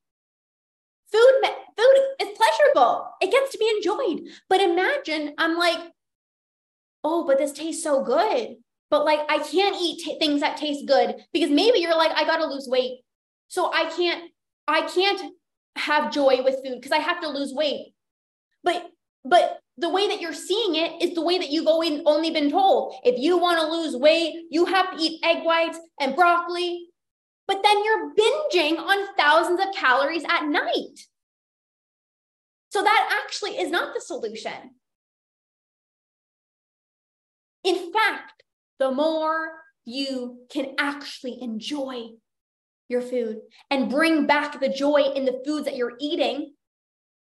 Food, 1.12 1.50
food 1.78 1.96
is 2.22 2.36
pleasurable. 2.36 3.08
It 3.22 3.32
gets 3.32 3.52
to 3.52 3.58
be 3.58 3.72
enjoyed. 3.78 4.28
But 4.50 4.60
imagine 4.60 5.36
I'm 5.38 5.56
like 5.56 5.80
oh, 7.06 7.24
but 7.26 7.38
this 7.38 7.52
tastes 7.52 7.84
so 7.84 8.04
good. 8.04 8.56
But 8.90 9.06
like, 9.06 9.20
I 9.30 9.38
can't 9.38 9.76
eat 9.80 10.04
t- 10.04 10.18
things 10.18 10.42
that 10.42 10.58
taste 10.58 10.88
good 10.88 11.16
because 11.32 11.52
maybe 11.52 11.80
you're 11.80 11.96
like, 11.96 12.12
I 12.12 12.26
got 12.26 12.38
to 12.38 12.48
lose 12.48 12.68
weight. 12.68 13.02
So 13.48 13.72
I 13.72 13.86
can't, 13.96 14.24
I 14.68 14.82
can't 14.82 15.34
have 15.76 16.12
joy 16.12 16.42
with 16.44 16.56
food 16.66 16.76
because 16.76 16.92
I 16.92 16.98
have 16.98 17.22
to 17.22 17.30
lose 17.30 17.54
weight. 17.54 17.94
But, 18.64 18.90
but 19.24 19.60
the 19.78 19.90
way 19.90 20.08
that 20.08 20.20
you're 20.20 20.34
seeing 20.34 20.76
it 20.76 21.04
is 21.04 21.14
the 21.14 21.22
way 21.22 21.38
that 21.38 21.52
you've 21.52 21.68
only 21.68 22.32
been 22.32 22.50
told. 22.50 22.96
If 23.04 23.20
you 23.20 23.38
want 23.38 23.60
to 23.60 23.68
lose 23.68 23.96
weight, 23.96 24.46
you 24.50 24.66
have 24.66 24.92
to 24.92 25.04
eat 25.04 25.24
egg 25.24 25.44
whites 25.44 25.80
and 26.00 26.16
broccoli. 26.16 26.88
But 27.48 27.62
then 27.64 27.84
you're 27.84 28.16
binging 28.16 28.80
on 28.80 29.16
thousands 29.16 29.60
of 29.60 29.76
calories 29.76 30.24
at 30.28 30.48
night. 30.48 31.00
So 32.72 32.82
that 32.82 33.22
actually 33.24 33.60
is 33.60 33.70
not 33.70 33.94
the 33.94 34.02
solution. 34.02 34.72
In 37.66 37.92
fact, 37.92 38.44
the 38.80 38.92
more 38.92 39.52
you 39.86 40.38
can 40.50 40.76
actually 40.78 41.42
enjoy 41.42 42.10
your 42.88 43.02
food 43.02 43.40
and 43.72 43.90
bring 43.90 44.28
back 44.28 44.60
the 44.60 44.70
joy 44.70 45.02
in 45.16 45.26
the 45.26 45.42
foods 45.44 45.66
that 45.66 45.76
you're 45.76 45.98
eating, 46.00 46.54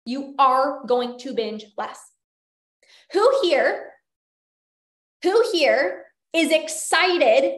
you 0.05 0.35
are 0.39 0.85
going 0.87 1.19
to 1.21 1.33
binge 1.33 1.65
less. 1.79 1.99
Who 3.13 3.41
here, 3.43 3.93
who 5.23 5.43
here 5.51 6.05
is 6.35 6.53
excited 6.53 7.55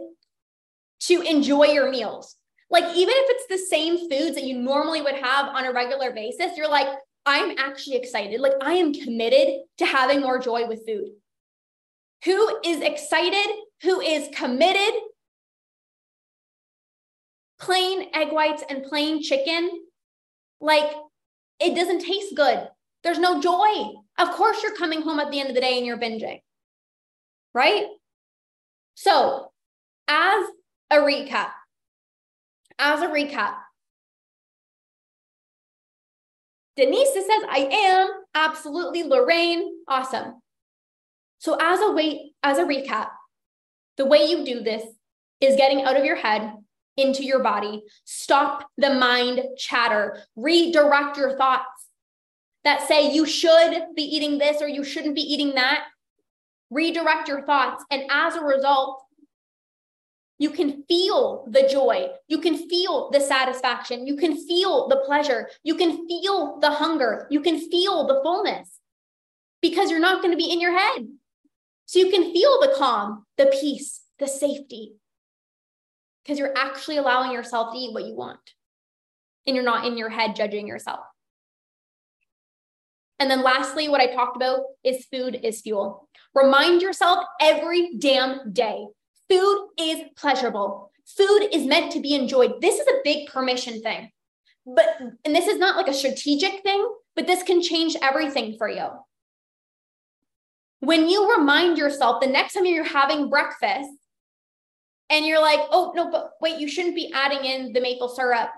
to 1.00 1.22
enjoy 1.22 1.66
your 1.66 1.90
meals? 1.90 2.36
Like, 2.70 2.84
even 2.96 3.14
if 3.16 3.30
it's 3.30 3.48
the 3.48 3.76
same 3.76 4.08
foods 4.08 4.36
that 4.36 4.44
you 4.44 4.58
normally 4.58 5.02
would 5.02 5.16
have 5.16 5.48
on 5.48 5.64
a 5.64 5.72
regular 5.72 6.12
basis, 6.12 6.56
you're 6.56 6.70
like, 6.70 6.88
I'm 7.24 7.56
actually 7.58 7.96
excited. 7.96 8.40
Like, 8.40 8.54
I 8.60 8.74
am 8.74 8.92
committed 8.92 9.62
to 9.78 9.86
having 9.86 10.20
more 10.20 10.38
joy 10.38 10.68
with 10.68 10.86
food 10.86 11.10
who 12.24 12.58
is 12.64 12.80
excited, 12.80 13.46
who 13.82 14.00
is 14.00 14.28
committed. 14.34 14.94
Plain 17.58 18.08
egg 18.14 18.32
whites 18.32 18.62
and 18.68 18.84
plain 18.84 19.22
chicken, 19.22 19.70
like 20.60 20.90
it 21.58 21.74
doesn't 21.74 22.00
taste 22.04 22.34
good. 22.36 22.68
There's 23.02 23.18
no 23.18 23.40
joy. 23.40 23.94
Of 24.18 24.30
course, 24.32 24.62
you're 24.62 24.76
coming 24.76 25.02
home 25.02 25.20
at 25.20 25.30
the 25.30 25.40
end 25.40 25.48
of 25.48 25.54
the 25.54 25.60
day 25.60 25.78
and 25.78 25.86
you're 25.86 25.98
binging, 25.98 26.40
right? 27.54 27.86
So, 28.94 29.52
as 30.08 30.46
a 30.90 30.96
recap, 30.96 31.50
as 32.78 33.00
a 33.00 33.08
recap, 33.08 33.54
Denise 36.76 37.14
says, 37.14 37.24
I 37.48 37.68
am 37.72 38.10
absolutely 38.34 39.02
Lorraine. 39.02 39.70
Awesome. 39.88 40.42
So 41.38 41.56
as 41.60 41.80
a 41.80 41.92
way, 41.92 42.32
as 42.42 42.58
a 42.58 42.64
recap, 42.64 43.08
the 43.96 44.06
way 44.06 44.24
you 44.24 44.44
do 44.44 44.62
this 44.62 44.84
is 45.40 45.56
getting 45.56 45.82
out 45.82 45.96
of 45.96 46.04
your 46.04 46.16
head 46.16 46.52
into 46.96 47.24
your 47.24 47.42
body. 47.42 47.82
Stop 48.04 48.68
the 48.78 48.94
mind 48.94 49.42
chatter. 49.58 50.22
Redirect 50.34 51.16
your 51.16 51.36
thoughts 51.36 51.88
that 52.64 52.86
say 52.88 53.12
you 53.12 53.26
should 53.26 53.94
be 53.94 54.02
eating 54.02 54.38
this 54.38 54.60
or 54.60 54.68
you 54.68 54.82
shouldn't 54.82 55.14
be 55.14 55.20
eating 55.20 55.54
that. 55.54 55.84
Redirect 56.70 57.28
your 57.28 57.42
thoughts. 57.46 57.84
And 57.90 58.10
as 58.10 58.34
a 58.34 58.42
result, 58.42 59.02
you 60.38 60.50
can 60.50 60.84
feel 60.88 61.46
the 61.48 61.66
joy. 61.70 62.08
You 62.28 62.40
can 62.40 62.68
feel 62.68 63.10
the 63.10 63.20
satisfaction. 63.20 64.06
You 64.06 64.16
can 64.16 64.36
feel 64.46 64.88
the 64.88 65.02
pleasure. 65.06 65.48
You 65.62 65.76
can 65.76 66.06
feel 66.08 66.58
the 66.60 66.70
hunger. 66.70 67.26
You 67.30 67.40
can 67.40 67.58
feel 67.70 68.06
the 68.06 68.20
fullness 68.22 68.68
because 69.62 69.90
you're 69.90 70.00
not 70.00 70.22
going 70.22 70.32
to 70.32 70.36
be 70.36 70.50
in 70.50 70.60
your 70.60 70.76
head. 70.76 71.06
So 71.86 71.98
you 71.98 72.10
can 72.10 72.32
feel 72.32 72.60
the 72.60 72.74
calm, 72.76 73.24
the 73.36 73.46
peace, 73.46 74.02
the 74.18 74.26
safety, 74.26 74.94
because 76.22 76.38
you're 76.38 76.56
actually 76.56 76.96
allowing 76.96 77.32
yourself 77.32 77.72
to 77.72 77.78
eat 77.78 77.94
what 77.94 78.04
you 78.04 78.14
want 78.14 78.40
and 79.46 79.54
you're 79.54 79.64
not 79.64 79.86
in 79.86 79.96
your 79.96 80.08
head 80.08 80.34
judging 80.34 80.66
yourself. 80.66 81.00
And 83.18 83.30
then 83.30 83.42
lastly, 83.42 83.88
what 83.88 84.00
I 84.00 84.12
talked 84.12 84.36
about 84.36 84.60
is 84.84 85.06
food 85.06 85.40
is 85.42 85.62
fuel. 85.62 86.08
Remind 86.34 86.82
yourself 86.82 87.24
every 87.40 87.96
damn 87.98 88.52
day 88.52 88.86
food 89.28 89.68
is 89.78 90.02
pleasurable. 90.16 90.90
Food 91.16 91.48
is 91.52 91.66
meant 91.66 91.92
to 91.92 92.00
be 92.00 92.14
enjoyed. 92.14 92.60
This 92.60 92.78
is 92.78 92.86
a 92.86 93.00
big 93.04 93.28
permission 93.28 93.80
thing. 93.80 94.10
But, 94.66 95.00
and 95.24 95.34
this 95.34 95.46
is 95.46 95.58
not 95.58 95.76
like 95.76 95.88
a 95.88 95.94
strategic 95.94 96.62
thing, 96.62 96.88
but 97.14 97.26
this 97.26 97.42
can 97.42 97.62
change 97.62 97.96
everything 98.02 98.56
for 98.58 98.68
you. 98.68 98.88
When 100.80 101.08
you 101.08 101.36
remind 101.36 101.78
yourself 101.78 102.20
the 102.20 102.28
next 102.28 102.54
time 102.54 102.66
you're 102.66 102.84
having 102.84 103.30
breakfast 103.30 103.90
and 105.08 105.24
you're 105.24 105.40
like, 105.40 105.60
oh, 105.70 105.92
no, 105.94 106.10
but 106.10 106.32
wait, 106.40 106.58
you 106.58 106.68
shouldn't 106.68 106.94
be 106.94 107.12
adding 107.14 107.44
in 107.44 107.72
the 107.72 107.80
maple 107.80 108.08
syrup. 108.08 108.50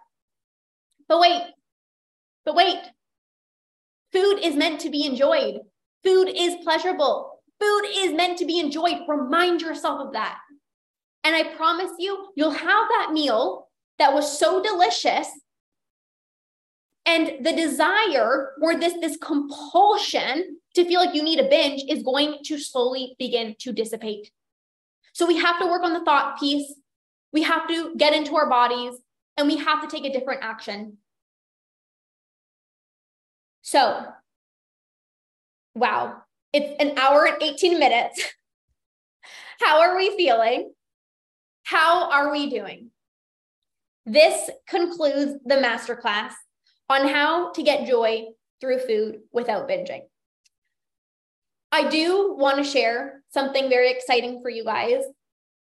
But 1.09 1.21
wait, 1.21 1.43
but 2.45 2.55
wait, 2.55 2.79
food 4.13 4.39
is 4.43 4.57
meant 4.57 4.81
to 4.81 4.91
be 4.91 5.05
enjoyed. 5.07 5.61
Food 6.05 6.29
is 6.35 6.57
pleasurable. 6.63 7.41
Food 7.61 7.83
is 7.95 8.13
meant 8.13 8.39
to 8.39 8.47
be 8.47 8.59
enjoyed. 8.59 9.01
Remind 9.07 9.61
yourself 9.61 10.07
of 10.07 10.13
that. 10.13 10.39
And 11.25 11.35
I 11.35 11.55
promise 11.55 11.91
you, 11.99 12.29
you'll 12.37 12.51
have 12.51 12.61
that 12.89 13.11
meal 13.13 13.69
that 13.99 14.15
was 14.15 14.39
so 14.39 14.63
delicious. 14.63 15.29
And 17.05 17.45
the 17.45 17.53
desire 17.53 18.51
or 18.63 18.77
this, 18.77 18.95
this 19.01 19.17
compulsion 19.17 20.59
to 20.79 20.85
feel 20.85 21.01
like 21.01 21.15
you 21.15 21.23
need 21.23 21.41
a 21.41 21.49
binge 21.49 21.83
is 21.89 22.03
going 22.05 22.39
to 22.45 22.59
slowly 22.59 23.17
begin 23.19 23.57
to 23.59 23.73
dissipate. 23.73 24.31
So 25.13 25.27
we 25.27 25.37
have 25.39 25.59
to 25.59 25.67
work 25.67 25.83
on 25.83 25.93
the 25.93 26.05
thought 26.05 26.39
piece. 26.39 26.73
We 27.33 27.43
have 27.43 27.69
to 27.69 27.95
get 27.97 28.15
into 28.15 28.37
our 28.37 28.49
bodies 28.49 28.95
and 29.37 29.49
we 29.49 29.57
have 29.57 29.83
to 29.83 29.89
take 29.89 30.05
a 30.05 30.13
different 30.17 30.43
action. 30.45 30.99
So, 33.63 34.07
wow, 35.75 36.23
it's 36.53 36.81
an 36.81 36.97
hour 36.97 37.27
and 37.27 37.43
18 37.43 37.79
minutes. 37.79 38.23
How 39.61 39.81
are 39.81 39.97
we 39.97 40.17
feeling? 40.17 40.73
How 41.65 42.11
are 42.11 42.31
we 42.31 42.49
doing? 42.49 42.93
This 44.07 44.49
concludes 44.69 45.35
the 45.45 45.57
masterclass 45.57 46.33
on 46.89 47.07
how 47.09 47.53
to 47.53 47.63
get 47.63 47.87
joy 47.87 48.29
through 48.61 48.79
food 48.79 49.19
without 49.33 49.69
binging. 49.69 50.03
I 51.71 51.89
do 51.89 52.35
want 52.37 52.59
to 52.59 52.65
share 52.65 53.23
something 53.31 53.69
very 53.69 53.91
exciting 53.91 54.41
for 54.43 54.51
you 54.51 54.65
guys. 54.65 55.03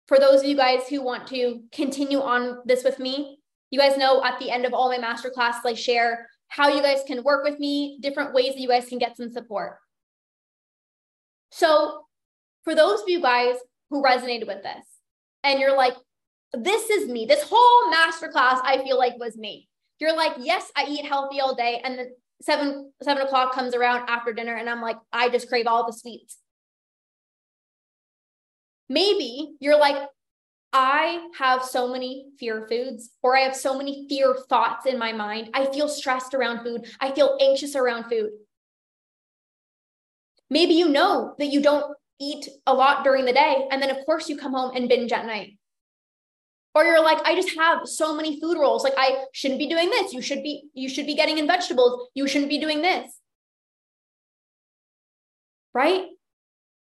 For 0.07 0.19
those 0.19 0.41
of 0.41 0.47
you 0.47 0.55
guys 0.55 0.87
who 0.89 1.01
want 1.03 1.27
to 1.27 1.61
continue 1.71 2.19
on 2.19 2.59
this 2.65 2.83
with 2.83 2.99
me, 2.99 3.39
you 3.71 3.79
guys 3.79 3.97
know 3.97 4.23
at 4.23 4.39
the 4.39 4.49
end 4.49 4.65
of 4.65 4.73
all 4.73 4.89
my 4.89 4.97
master 4.97 5.29
classes, 5.29 5.61
I 5.65 5.73
share 5.73 6.27
how 6.47 6.69
you 6.69 6.81
guys 6.81 7.01
can 7.05 7.23
work 7.23 7.43
with 7.43 7.59
me, 7.59 7.99
different 8.01 8.33
ways 8.33 8.53
that 8.53 8.61
you 8.61 8.69
guys 8.69 8.87
can 8.87 8.99
get 8.99 9.17
some 9.17 9.31
support. 9.31 9.77
So, 11.51 12.05
for 12.63 12.73
those 12.73 13.01
of 13.01 13.09
you 13.09 13.21
guys 13.21 13.55
who 13.89 14.01
resonated 14.01 14.47
with 14.47 14.63
this, 14.63 14.85
and 15.43 15.59
you're 15.59 15.75
like, 15.75 15.95
this 16.53 16.89
is 16.89 17.09
me, 17.09 17.25
this 17.25 17.43
whole 17.43 17.93
masterclass, 17.93 18.61
I 18.63 18.81
feel 18.83 18.97
like 18.97 19.17
was 19.17 19.37
me. 19.37 19.67
You're 19.99 20.15
like, 20.15 20.33
yes, 20.39 20.71
I 20.75 20.85
eat 20.87 21.05
healthy 21.05 21.39
all 21.39 21.55
day. 21.55 21.81
And 21.83 21.99
seven, 22.41 22.91
seven 23.01 23.23
o'clock 23.23 23.53
comes 23.53 23.75
around 23.75 24.09
after 24.09 24.33
dinner, 24.33 24.55
and 24.55 24.69
I'm 24.69 24.81
like, 24.81 24.97
I 25.11 25.29
just 25.29 25.49
crave 25.49 25.67
all 25.67 25.85
the 25.85 25.93
sweets. 25.93 26.37
Maybe 28.89 29.55
you're 29.59 29.79
like, 29.79 29.97
I 30.73 31.27
have 31.37 31.63
so 31.63 31.91
many 31.91 32.27
fear 32.39 32.67
foods, 32.69 33.11
or 33.21 33.37
I 33.37 33.41
have 33.41 33.55
so 33.55 33.77
many 33.77 34.05
fear 34.07 34.35
thoughts 34.49 34.85
in 34.85 34.99
my 34.99 35.11
mind. 35.11 35.49
I 35.53 35.65
feel 35.65 35.87
stressed 35.87 36.33
around 36.33 36.63
food. 36.63 36.85
I 36.99 37.11
feel 37.11 37.37
anxious 37.41 37.75
around 37.75 38.09
food. 38.09 38.31
Maybe 40.49 40.75
you 40.75 40.89
know 40.89 41.35
that 41.39 41.47
you 41.47 41.61
don't 41.61 41.95
eat 42.19 42.47
a 42.65 42.73
lot 42.73 43.03
during 43.03 43.25
the 43.25 43.33
day. 43.33 43.67
And 43.71 43.81
then, 43.81 43.89
of 43.89 44.05
course, 44.05 44.29
you 44.29 44.37
come 44.37 44.53
home 44.53 44.75
and 44.75 44.87
binge 44.87 45.11
at 45.11 45.25
night. 45.25 45.56
Or 46.77 46.85
you're 46.85 47.03
like, 47.03 47.17
I 47.25 47.33
just 47.33 47.57
have 47.57 47.87
so 47.87 48.13
many 48.13 48.39
food 48.39 48.55
rules. 48.59 48.83
Like, 48.83 48.93
I 48.97 49.23
shouldn't 49.31 49.59
be 49.59 49.67
doing 49.67 49.89
this. 49.89 50.13
You 50.13 50.21
should 50.21 50.43
be, 50.43 50.69
you 50.75 50.87
should 50.87 51.07
be 51.07 51.15
getting 51.15 51.39
in 51.39 51.47
vegetables. 51.47 52.07
You 52.13 52.27
shouldn't 52.27 52.51
be 52.51 52.59
doing 52.59 52.83
this. 52.83 53.11
Right? 55.73 56.05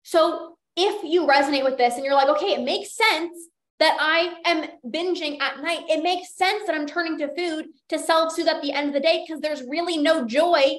So 0.03 0.57
if 0.77 1.05
you 1.05 1.29
resonate 1.29 1.63
with 1.63 1.79
this 1.79 1.95
and 1.95 2.05
you're 2.05 2.17
like, 2.17 2.29
okay, 2.29 2.55
it 2.55 2.65
makes 2.65 2.97
sense 2.97 3.39
that 3.79 3.97
I 4.01 4.35
am 4.45 4.69
binging 4.85 5.41
at 5.41 5.63
night. 5.63 5.85
It 5.89 6.03
makes 6.03 6.37
sense 6.37 6.67
that 6.67 6.75
I'm 6.75 6.87
turning 6.87 7.17
to 7.19 7.33
food 7.37 7.67
to 7.91 7.99
self 8.01 8.33
soothe 8.33 8.49
at 8.49 8.63
the 8.63 8.73
end 8.73 8.89
of 8.89 8.95
the 8.95 9.01
day 9.01 9.25
because 9.25 9.41
there's 9.41 9.63
really 9.63 9.97
no 9.97 10.27
joy 10.27 10.75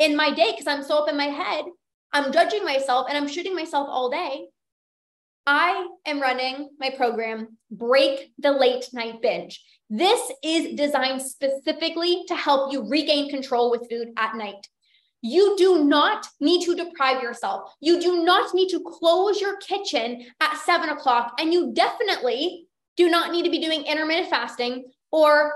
in 0.00 0.16
my 0.16 0.34
day 0.34 0.50
because 0.50 0.66
I'm 0.66 0.82
so 0.82 1.04
up 1.04 1.08
in 1.08 1.16
my 1.16 1.26
head. 1.26 1.66
I'm 2.12 2.32
judging 2.32 2.64
myself 2.64 3.06
and 3.08 3.16
I'm 3.16 3.28
shooting 3.28 3.54
myself 3.54 3.86
all 3.88 4.10
day. 4.10 4.46
I 5.46 5.86
am 6.04 6.20
running 6.20 6.70
my 6.80 6.90
program, 6.90 7.56
Break 7.70 8.32
the 8.36 8.50
Late 8.50 8.88
Night 8.92 9.22
Binge. 9.22 9.64
This 9.88 10.20
is 10.42 10.74
designed 10.74 11.22
specifically 11.22 12.24
to 12.26 12.34
help 12.34 12.72
you 12.72 12.88
regain 12.88 13.30
control 13.30 13.70
with 13.70 13.88
food 13.88 14.08
at 14.16 14.34
night. 14.34 14.66
You 15.22 15.54
do 15.56 15.84
not 15.84 16.26
need 16.40 16.64
to 16.64 16.74
deprive 16.74 17.22
yourself. 17.22 17.72
You 17.80 18.00
do 18.00 18.24
not 18.24 18.54
need 18.54 18.70
to 18.70 18.80
close 18.80 19.40
your 19.40 19.56
kitchen 19.58 20.26
at 20.40 20.58
seven 20.58 20.88
o'clock. 20.88 21.34
And 21.38 21.52
you 21.52 21.72
definitely 21.72 22.66
do 22.96 23.08
not 23.08 23.30
need 23.30 23.44
to 23.44 23.50
be 23.50 23.60
doing 23.60 23.84
intermittent 23.84 24.28
fasting 24.28 24.86
or 25.12 25.52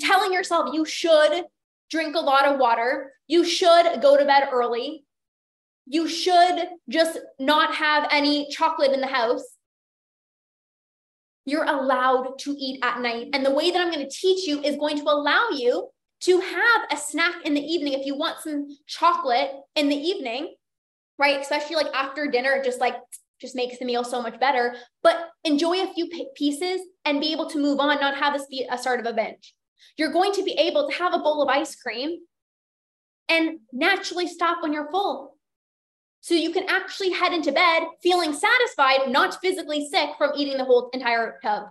telling 0.00 0.32
yourself 0.32 0.72
you 0.72 0.86
should 0.86 1.44
drink 1.90 2.16
a 2.16 2.20
lot 2.20 2.46
of 2.46 2.58
water. 2.58 3.12
You 3.26 3.44
should 3.44 4.00
go 4.00 4.16
to 4.16 4.24
bed 4.24 4.48
early. 4.50 5.03
You 5.86 6.08
should 6.08 6.68
just 6.88 7.18
not 7.38 7.74
have 7.74 8.08
any 8.10 8.48
chocolate 8.50 8.92
in 8.92 9.00
the 9.00 9.06
house. 9.06 9.44
You're 11.44 11.64
allowed 11.64 12.38
to 12.40 12.56
eat 12.58 12.80
at 12.82 13.00
night. 13.00 13.28
And 13.34 13.44
the 13.44 13.52
way 13.52 13.70
that 13.70 13.80
I'm 13.80 13.92
going 13.92 14.08
to 14.08 14.10
teach 14.10 14.46
you 14.46 14.60
is 14.62 14.76
going 14.76 14.96
to 14.98 15.04
allow 15.04 15.50
you 15.50 15.88
to 16.22 16.40
have 16.40 16.82
a 16.90 16.96
snack 16.96 17.44
in 17.44 17.52
the 17.52 17.60
evening 17.60 17.92
if 17.92 18.06
you 18.06 18.16
want 18.16 18.40
some 18.40 18.66
chocolate 18.86 19.50
in 19.76 19.90
the 19.90 19.96
evening, 19.96 20.54
right? 21.18 21.38
Especially 21.40 21.76
like 21.76 21.92
after 21.94 22.26
dinner, 22.28 22.52
it 22.52 22.64
just 22.64 22.80
like 22.80 22.96
just 23.40 23.54
makes 23.54 23.78
the 23.78 23.84
meal 23.84 24.04
so 24.04 24.22
much 24.22 24.40
better. 24.40 24.74
But 25.02 25.28
enjoy 25.44 25.82
a 25.82 25.92
few 25.92 26.08
pieces 26.34 26.80
and 27.04 27.20
be 27.20 27.32
able 27.32 27.50
to 27.50 27.58
move 27.58 27.78
on, 27.78 28.00
not 28.00 28.16
have 28.16 28.32
this 28.32 28.46
be 28.46 28.66
a 28.70 28.78
start 28.78 29.00
of 29.00 29.06
a 29.06 29.12
binge. 29.12 29.54
You're 29.98 30.12
going 30.12 30.32
to 30.32 30.42
be 30.42 30.52
able 30.52 30.88
to 30.88 30.94
have 30.96 31.12
a 31.12 31.18
bowl 31.18 31.42
of 31.42 31.48
ice 31.50 31.76
cream 31.76 32.20
and 33.28 33.58
naturally 33.70 34.26
stop 34.26 34.62
when 34.62 34.72
you're 34.72 34.90
full. 34.90 35.33
So 36.24 36.32
you 36.32 36.52
can 36.52 36.64
actually 36.70 37.10
head 37.10 37.34
into 37.34 37.52
bed 37.52 37.82
feeling 38.02 38.32
satisfied, 38.32 39.10
not 39.10 39.38
physically 39.42 39.86
sick 39.90 40.08
from 40.16 40.30
eating 40.34 40.56
the 40.56 40.64
whole 40.64 40.88
entire 40.94 41.38
tub. 41.42 41.64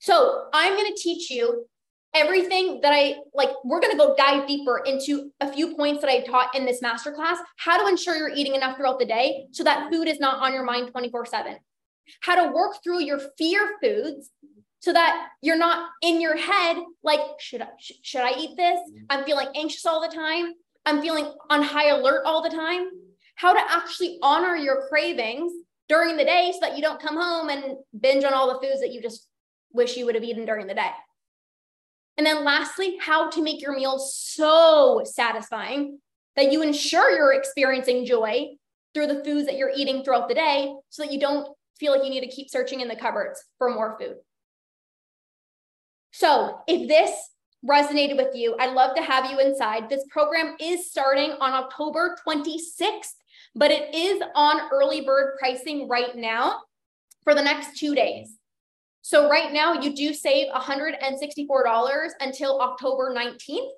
So 0.00 0.46
I'm 0.52 0.72
going 0.72 0.92
to 0.92 1.00
teach 1.00 1.30
you 1.30 1.64
everything 2.12 2.80
that 2.80 2.92
I 2.92 3.18
like, 3.32 3.50
we're 3.62 3.78
going 3.78 3.92
to 3.92 3.96
go 3.96 4.16
dive 4.16 4.48
deeper 4.48 4.78
into 4.84 5.30
a 5.40 5.52
few 5.52 5.76
points 5.76 6.00
that 6.00 6.10
I 6.10 6.22
taught 6.22 6.56
in 6.56 6.66
this 6.66 6.82
masterclass, 6.82 7.36
how 7.56 7.80
to 7.80 7.86
ensure 7.88 8.16
you're 8.16 8.30
eating 8.34 8.56
enough 8.56 8.76
throughout 8.76 8.98
the 8.98 9.06
day 9.06 9.46
so 9.52 9.62
that 9.62 9.92
food 9.92 10.08
is 10.08 10.18
not 10.18 10.42
on 10.42 10.52
your 10.52 10.64
mind 10.64 10.90
24 10.90 11.24
seven, 11.26 11.58
how 12.22 12.34
to 12.34 12.52
work 12.52 12.82
through 12.82 13.04
your 13.04 13.20
fear 13.38 13.76
foods 13.80 14.32
so 14.80 14.92
that 14.92 15.28
you're 15.40 15.56
not 15.56 15.88
in 16.02 16.20
your 16.20 16.36
head 16.36 16.78
like, 17.04 17.20
should 17.38 17.62
I, 17.62 17.68
sh- 17.78 17.92
should 18.02 18.22
I 18.22 18.32
eat 18.36 18.56
this? 18.56 18.80
I'm 19.08 19.24
feeling 19.24 19.46
anxious 19.54 19.86
all 19.86 20.00
the 20.00 20.12
time. 20.12 20.54
I'm 20.84 21.00
feeling 21.00 21.32
on 21.48 21.62
high 21.62 21.90
alert 21.90 22.24
all 22.26 22.42
the 22.42 22.50
time. 22.50 22.88
How 23.36 23.52
to 23.52 23.60
actually 23.72 24.18
honor 24.22 24.56
your 24.56 24.86
cravings 24.88 25.52
during 25.88 26.16
the 26.16 26.24
day 26.24 26.52
so 26.52 26.60
that 26.60 26.76
you 26.76 26.82
don't 26.82 27.02
come 27.02 27.16
home 27.16 27.48
and 27.48 27.76
binge 27.98 28.24
on 28.24 28.32
all 28.32 28.52
the 28.52 28.66
foods 28.66 28.80
that 28.80 28.92
you 28.92 29.02
just 29.02 29.26
wish 29.72 29.96
you 29.96 30.06
would 30.06 30.14
have 30.14 30.24
eaten 30.24 30.44
during 30.44 30.66
the 30.66 30.74
day. 30.74 30.90
And 32.16 32.26
then 32.26 32.44
lastly, 32.44 32.96
how 33.00 33.28
to 33.30 33.42
make 33.42 33.60
your 33.60 33.74
meals 33.74 34.16
so 34.16 35.02
satisfying 35.04 35.98
that 36.36 36.52
you 36.52 36.62
ensure 36.62 37.10
you're 37.10 37.32
experiencing 37.32 38.06
joy 38.06 38.50
through 38.92 39.08
the 39.08 39.24
foods 39.24 39.46
that 39.46 39.56
you're 39.56 39.72
eating 39.74 40.04
throughout 40.04 40.28
the 40.28 40.34
day 40.34 40.72
so 40.90 41.02
that 41.02 41.12
you 41.12 41.18
don't 41.18 41.48
feel 41.78 41.92
like 41.92 42.04
you 42.04 42.10
need 42.10 42.20
to 42.20 42.28
keep 42.28 42.48
searching 42.48 42.80
in 42.80 42.88
the 42.88 42.96
cupboards 42.96 43.42
for 43.58 43.70
more 43.70 43.96
food. 43.98 44.14
So, 46.12 46.60
if 46.68 46.86
this 46.88 47.10
resonated 47.68 48.16
with 48.16 48.36
you, 48.36 48.56
I'd 48.60 48.74
love 48.74 48.94
to 48.94 49.02
have 49.02 49.30
you 49.30 49.40
inside. 49.40 49.88
This 49.88 50.04
program 50.10 50.54
is 50.60 50.88
starting 50.88 51.32
on 51.40 51.52
October 51.52 52.16
26th, 52.26 53.14
but 53.54 53.70
it 53.70 53.94
is 53.94 54.22
on 54.34 54.70
early 54.72 55.02
bird 55.02 55.36
pricing 55.38 55.88
right 55.88 56.16
now 56.16 56.62
for 57.22 57.34
the 57.34 57.42
next 57.42 57.78
two 57.78 57.94
days. 57.94 58.36
So 59.02 59.28
right 59.28 59.52
now 59.52 59.74
you 59.74 59.94
do 59.94 60.14
save 60.14 60.48
$164 60.52 62.08
until 62.20 62.60
October 62.60 63.14
19th. 63.14 63.68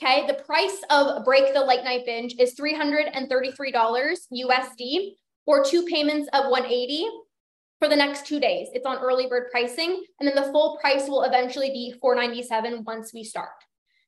Okay, 0.00 0.26
the 0.26 0.42
price 0.44 0.80
of 0.90 1.24
Break 1.24 1.52
the 1.52 1.64
Late 1.64 1.84
Night 1.84 2.06
Binge 2.06 2.36
is 2.38 2.54
$333 2.54 3.12
USD, 4.32 5.14
or 5.48 5.64
two 5.64 5.84
payments 5.86 6.28
of 6.34 6.50
180 6.50 7.08
for 7.78 7.88
the 7.88 7.96
next 7.96 8.26
two 8.26 8.38
days. 8.38 8.68
It's 8.74 8.84
on 8.84 8.98
early 8.98 9.28
bird 9.28 9.50
pricing. 9.50 10.04
And 10.20 10.28
then 10.28 10.34
the 10.34 10.52
full 10.52 10.78
price 10.78 11.08
will 11.08 11.22
eventually 11.22 11.70
be 11.70 11.94
497 12.00 12.84
once 12.84 13.14
we 13.14 13.24
start. 13.24 13.48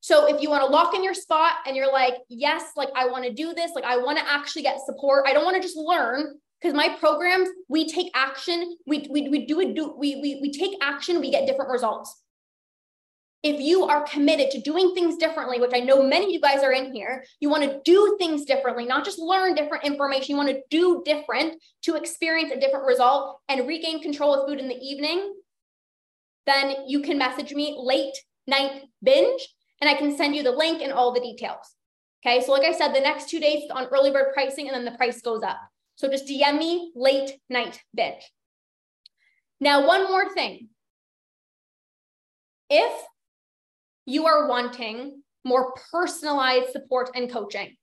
So 0.01 0.27
if 0.35 0.41
you 0.41 0.51
want 0.51 0.63
to 0.63 0.71
lock 0.71 0.95
in 0.95 1.05
your 1.05 1.15
spot 1.15 1.53
and 1.67 1.77
you're 1.77 1.93
like, 1.93 2.15
yes, 2.29 2.73
like 2.77 2.89
I 2.95 3.07
want 3.07 3.25
to 3.25 3.33
do 3.33 3.53
this, 3.53 3.73
like 3.75 3.85
I 3.85 3.99
want 3.99 4.19
to 4.19 4.29
actually 4.29 4.63
get 4.63 4.79
support. 4.85 5.27
I 5.29 5.33
don't 5.33 5.45
want 5.45 5.57
to 5.57 5.63
just 5.63 5.77
learn 5.77 6.39
because 6.61 6.75
my 6.75 6.97
programs, 6.99 7.49
we 7.69 7.89
take 7.89 8.11
action, 8.15 8.77
we, 8.87 9.07
we, 9.11 9.29
we 9.29 9.47
do 9.47 9.61
it, 9.61 9.75
do 9.75 9.95
we, 9.99 10.17
we, 10.17 10.39
we 10.43 10.53
take 10.53 10.77
action, 10.83 11.21
we 11.21 11.31
get 11.31 11.47
different 11.47 11.71
results 11.71 12.23
if 13.43 13.61
you 13.61 13.85
are 13.85 14.05
committed 14.05 14.51
to 14.51 14.61
doing 14.61 14.95
things 14.95 15.17
differently, 15.17 15.61
which 15.61 15.73
I 15.75 15.81
know 15.81 16.03
many 16.03 16.27
of 16.27 16.31
you 16.31 16.41
guys 16.41 16.63
are 16.63 16.73
in 16.73 16.93
here, 16.93 17.25
you 17.41 17.49
want 17.49 17.63
to 17.63 17.81
do 17.85 18.17
things 18.19 18.45
differently, 18.45 18.85
not 18.85 19.05
just 19.05 19.19
learn 19.19 19.55
different 19.55 19.85
information. 19.85 20.27
You 20.29 20.37
want 20.37 20.51
to 20.51 20.63
do 20.69 21.03
different 21.07 21.55
to 21.85 21.95
experience 21.95 22.53
a 22.53 22.61
different 22.61 22.87
result 22.87 23.41
and 23.49 23.67
regain 23.67 24.03
control 24.03 24.35
of 24.35 24.47
food 24.47 24.59
in 24.59 24.69
the 24.69 24.77
evening, 24.77 25.35
then 26.47 26.75
you 26.87 27.01
can 27.01 27.17
message 27.17 27.53
me 27.53 27.77
late 27.79 28.15
night 28.47 28.83
binge 29.03 29.49
and 29.81 29.89
I 29.89 29.95
can 29.95 30.17
send 30.17 30.35
you 30.35 30.43
the 30.43 30.53
link 30.53 30.83
and 30.83 30.93
all 30.93 31.13
the 31.13 31.21
details. 31.21 31.75
Okay. 32.25 32.43
So, 32.45 32.53
like 32.53 32.65
I 32.65 32.73
said, 32.73 32.95
the 32.95 33.01
next 33.01 33.31
two 33.31 33.41
days 33.41 33.65
on 33.71 33.87
early 33.87 34.11
bird 34.11 34.33
pricing 34.35 34.69
and 34.69 34.75
then 34.75 34.85
the 34.85 34.99
price 34.99 35.21
goes 35.23 35.43
up. 35.43 35.59
So, 35.97 36.09
just 36.09 36.27
DM 36.27 36.59
me 36.59 36.93
late 36.95 37.39
night 37.49 37.81
binge. 37.95 38.23
Now, 39.61 39.87
one 39.87 40.05
more 40.05 40.33
thing. 40.33 40.69
If 42.69 42.93
you 44.07 44.27
are 44.27 44.49
wanting 44.49 45.23
more 45.45 45.73
personalized 45.91 46.71
support 46.71 47.11
and 47.15 47.31
coaching. 47.31 47.77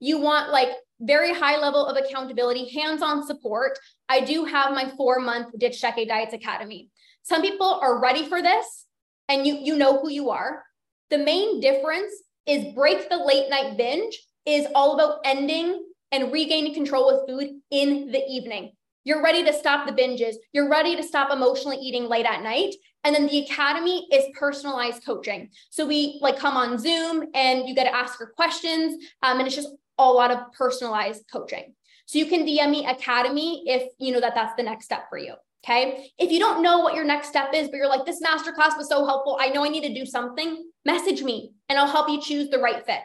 You 0.00 0.18
want 0.20 0.50
like 0.50 0.70
very 1.00 1.32
high 1.32 1.58
level 1.58 1.86
of 1.86 1.96
accountability, 1.96 2.68
hands 2.70 3.02
on 3.02 3.26
support. 3.26 3.78
I 4.08 4.20
do 4.20 4.44
have 4.44 4.72
my 4.74 4.90
four 4.96 5.20
month 5.20 5.58
Ditch 5.58 5.80
Decade 5.80 6.08
Diets 6.08 6.34
Academy. 6.34 6.88
Some 7.22 7.42
people 7.42 7.66
are 7.66 8.00
ready 8.00 8.26
for 8.26 8.42
this 8.42 8.86
and 9.28 9.46
you, 9.46 9.54
you 9.56 9.76
know 9.76 10.00
who 10.00 10.10
you 10.10 10.30
are. 10.30 10.62
The 11.10 11.18
main 11.18 11.60
difference 11.60 12.12
is 12.46 12.74
break 12.74 13.08
the 13.08 13.16
late 13.16 13.48
night 13.50 13.76
binge 13.76 14.18
is 14.44 14.66
all 14.74 14.94
about 14.94 15.20
ending 15.24 15.84
and 16.12 16.32
regaining 16.32 16.74
control 16.74 17.06
with 17.06 17.28
food 17.28 17.60
in 17.70 18.10
the 18.10 18.22
evening. 18.28 18.72
You're 19.04 19.22
ready 19.22 19.44
to 19.44 19.52
stop 19.52 19.86
the 19.86 19.92
binges. 19.92 20.34
You're 20.52 20.68
ready 20.68 20.96
to 20.96 21.02
stop 21.02 21.30
emotionally 21.30 21.76
eating 21.76 22.08
late 22.08 22.26
at 22.26 22.42
night. 22.42 22.74
And 23.04 23.14
then 23.14 23.28
the 23.28 23.44
academy 23.44 24.08
is 24.12 24.24
personalized 24.36 25.04
coaching. 25.04 25.50
So 25.70 25.86
we 25.86 26.18
like 26.20 26.38
come 26.38 26.56
on 26.56 26.76
Zoom 26.76 27.26
and 27.34 27.68
you 27.68 27.74
get 27.74 27.84
to 27.84 27.94
ask 27.94 28.18
your 28.18 28.30
questions. 28.30 29.04
Um, 29.22 29.38
and 29.38 29.46
it's 29.46 29.54
just 29.54 29.68
a 29.98 30.04
lot 30.04 30.32
of 30.32 30.52
personalized 30.58 31.24
coaching. 31.30 31.74
So 32.06 32.18
you 32.18 32.26
can 32.26 32.44
DM 32.44 32.70
me 32.70 32.86
academy 32.86 33.62
if 33.66 33.92
you 33.98 34.12
know 34.12 34.20
that 34.20 34.34
that's 34.34 34.56
the 34.56 34.64
next 34.64 34.86
step 34.86 35.08
for 35.08 35.18
you. 35.18 35.34
Okay. 35.66 36.12
If 36.18 36.30
you 36.30 36.38
don't 36.38 36.62
know 36.62 36.78
what 36.78 36.94
your 36.94 37.04
next 37.04 37.28
step 37.28 37.50
is, 37.52 37.68
but 37.68 37.76
you're 37.76 37.88
like, 37.88 38.06
this 38.06 38.22
masterclass 38.22 38.76
was 38.76 38.88
so 38.88 39.04
helpful. 39.04 39.36
I 39.40 39.48
know 39.48 39.64
I 39.64 39.68
need 39.68 39.82
to 39.82 39.94
do 39.94 40.06
something, 40.06 40.70
message 40.84 41.22
me 41.22 41.52
and 41.68 41.76
I'll 41.76 41.88
help 41.88 42.08
you 42.08 42.20
choose 42.20 42.50
the 42.50 42.60
right 42.60 42.86
fit. 42.86 43.00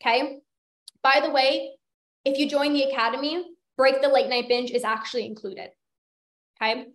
Okay. 0.00 0.38
By 1.02 1.20
the 1.22 1.30
way, 1.30 1.72
if 2.24 2.38
you 2.38 2.48
join 2.48 2.72
the 2.72 2.84
academy, 2.84 3.44
break 3.76 4.00
the 4.00 4.08
late 4.08 4.28
night 4.28 4.48
binge 4.48 4.70
is 4.70 4.84
actually 4.84 5.26
included. 5.26 5.70
Okay. 6.62 6.86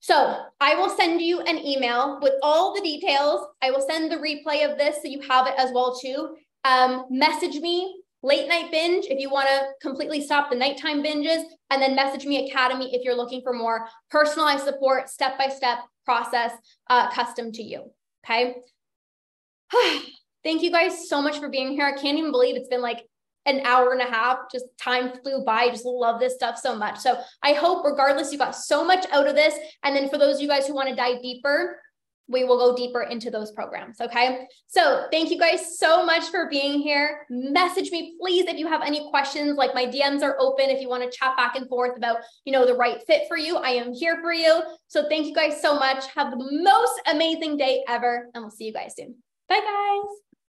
So 0.00 0.36
I 0.58 0.74
will 0.76 0.88
send 0.88 1.20
you 1.20 1.40
an 1.40 1.58
email 1.58 2.18
with 2.22 2.34
all 2.42 2.74
the 2.74 2.80
details. 2.80 3.46
I 3.60 3.70
will 3.70 3.84
send 3.86 4.10
the 4.10 4.16
replay 4.16 4.70
of 4.70 4.78
this 4.78 5.02
so 5.02 5.08
you 5.08 5.20
have 5.28 5.46
it 5.46 5.54
as 5.58 5.70
well 5.72 5.98
too. 5.98 6.36
Um, 6.64 7.04
message 7.10 7.56
me 7.56 8.00
late 8.22 8.48
night 8.48 8.70
binge 8.70 9.06
if 9.08 9.18
you 9.18 9.30
want 9.30 9.48
to 9.48 9.68
completely 9.80 10.20
stop 10.20 10.50
the 10.50 10.56
nighttime 10.56 11.02
binges, 11.02 11.42
and 11.70 11.80
then 11.80 11.94
message 11.94 12.26
me 12.26 12.48
Academy 12.48 12.94
if 12.94 13.04
you're 13.04 13.16
looking 13.16 13.42
for 13.42 13.52
more 13.52 13.88
personalized 14.10 14.64
support, 14.64 15.08
step 15.08 15.38
by 15.38 15.48
step 15.48 15.78
process, 16.04 16.52
uh, 16.90 17.10
custom 17.10 17.52
to 17.52 17.62
you. 17.62 17.90
Okay. 18.24 18.56
Thank 20.44 20.62
you 20.62 20.70
guys 20.70 21.08
so 21.08 21.20
much 21.20 21.38
for 21.38 21.48
being 21.48 21.72
here. 21.72 21.84
I 21.84 21.92
can't 21.92 22.18
even 22.18 22.30
believe 22.30 22.56
it's 22.56 22.68
been 22.68 22.80
like 22.80 23.04
an 23.44 23.60
hour 23.64 23.92
and 23.92 24.00
a 24.00 24.10
half. 24.10 24.38
Just 24.52 24.66
time 24.80 25.12
flew 25.22 25.44
by. 25.44 25.62
I 25.62 25.70
just 25.70 25.84
love 25.84 26.20
this 26.20 26.34
stuff 26.34 26.58
so 26.58 26.76
much. 26.76 26.98
So 26.98 27.18
I 27.42 27.52
hope, 27.54 27.84
regardless, 27.84 28.32
you 28.32 28.38
got 28.38 28.54
so 28.54 28.84
much 28.84 29.04
out 29.10 29.26
of 29.26 29.34
this. 29.34 29.54
And 29.82 29.96
then 29.96 30.08
for 30.08 30.18
those 30.18 30.36
of 30.36 30.42
you 30.42 30.48
guys 30.48 30.66
who 30.66 30.74
want 30.74 30.88
to 30.88 30.94
dive 30.94 31.22
deeper, 31.22 31.80
we 32.28 32.44
will 32.44 32.58
go 32.58 32.76
deeper 32.76 33.02
into 33.02 33.30
those 33.30 33.50
programs. 33.52 34.00
Okay. 34.00 34.46
So 34.66 35.06
thank 35.10 35.30
you 35.30 35.38
guys 35.38 35.78
so 35.78 36.04
much 36.04 36.24
for 36.24 36.48
being 36.48 36.80
here. 36.80 37.26
Message 37.30 37.90
me, 37.90 38.16
please, 38.20 38.46
if 38.46 38.58
you 38.58 38.68
have 38.68 38.82
any 38.82 39.08
questions. 39.10 39.56
Like 39.56 39.74
my 39.74 39.86
DMs 39.86 40.22
are 40.22 40.36
open 40.38 40.68
if 40.68 40.80
you 40.80 40.88
want 40.88 41.10
to 41.10 41.18
chat 41.18 41.36
back 41.36 41.56
and 41.56 41.68
forth 41.68 41.96
about, 41.96 42.18
you 42.44 42.52
know, 42.52 42.66
the 42.66 42.74
right 42.74 43.02
fit 43.06 43.22
for 43.28 43.36
you. 43.36 43.56
I 43.56 43.70
am 43.70 43.92
here 43.92 44.20
for 44.20 44.32
you. 44.32 44.62
So 44.88 45.08
thank 45.08 45.26
you 45.26 45.34
guys 45.34 45.60
so 45.60 45.74
much. 45.74 46.04
Have 46.14 46.30
the 46.30 46.62
most 46.62 47.00
amazing 47.06 47.56
day 47.56 47.82
ever. 47.88 48.28
And 48.34 48.44
we'll 48.44 48.50
see 48.50 48.66
you 48.66 48.72
guys 48.72 48.94
soon. 48.96 49.16
Bye, 49.48 49.60
guys. 49.60 50.27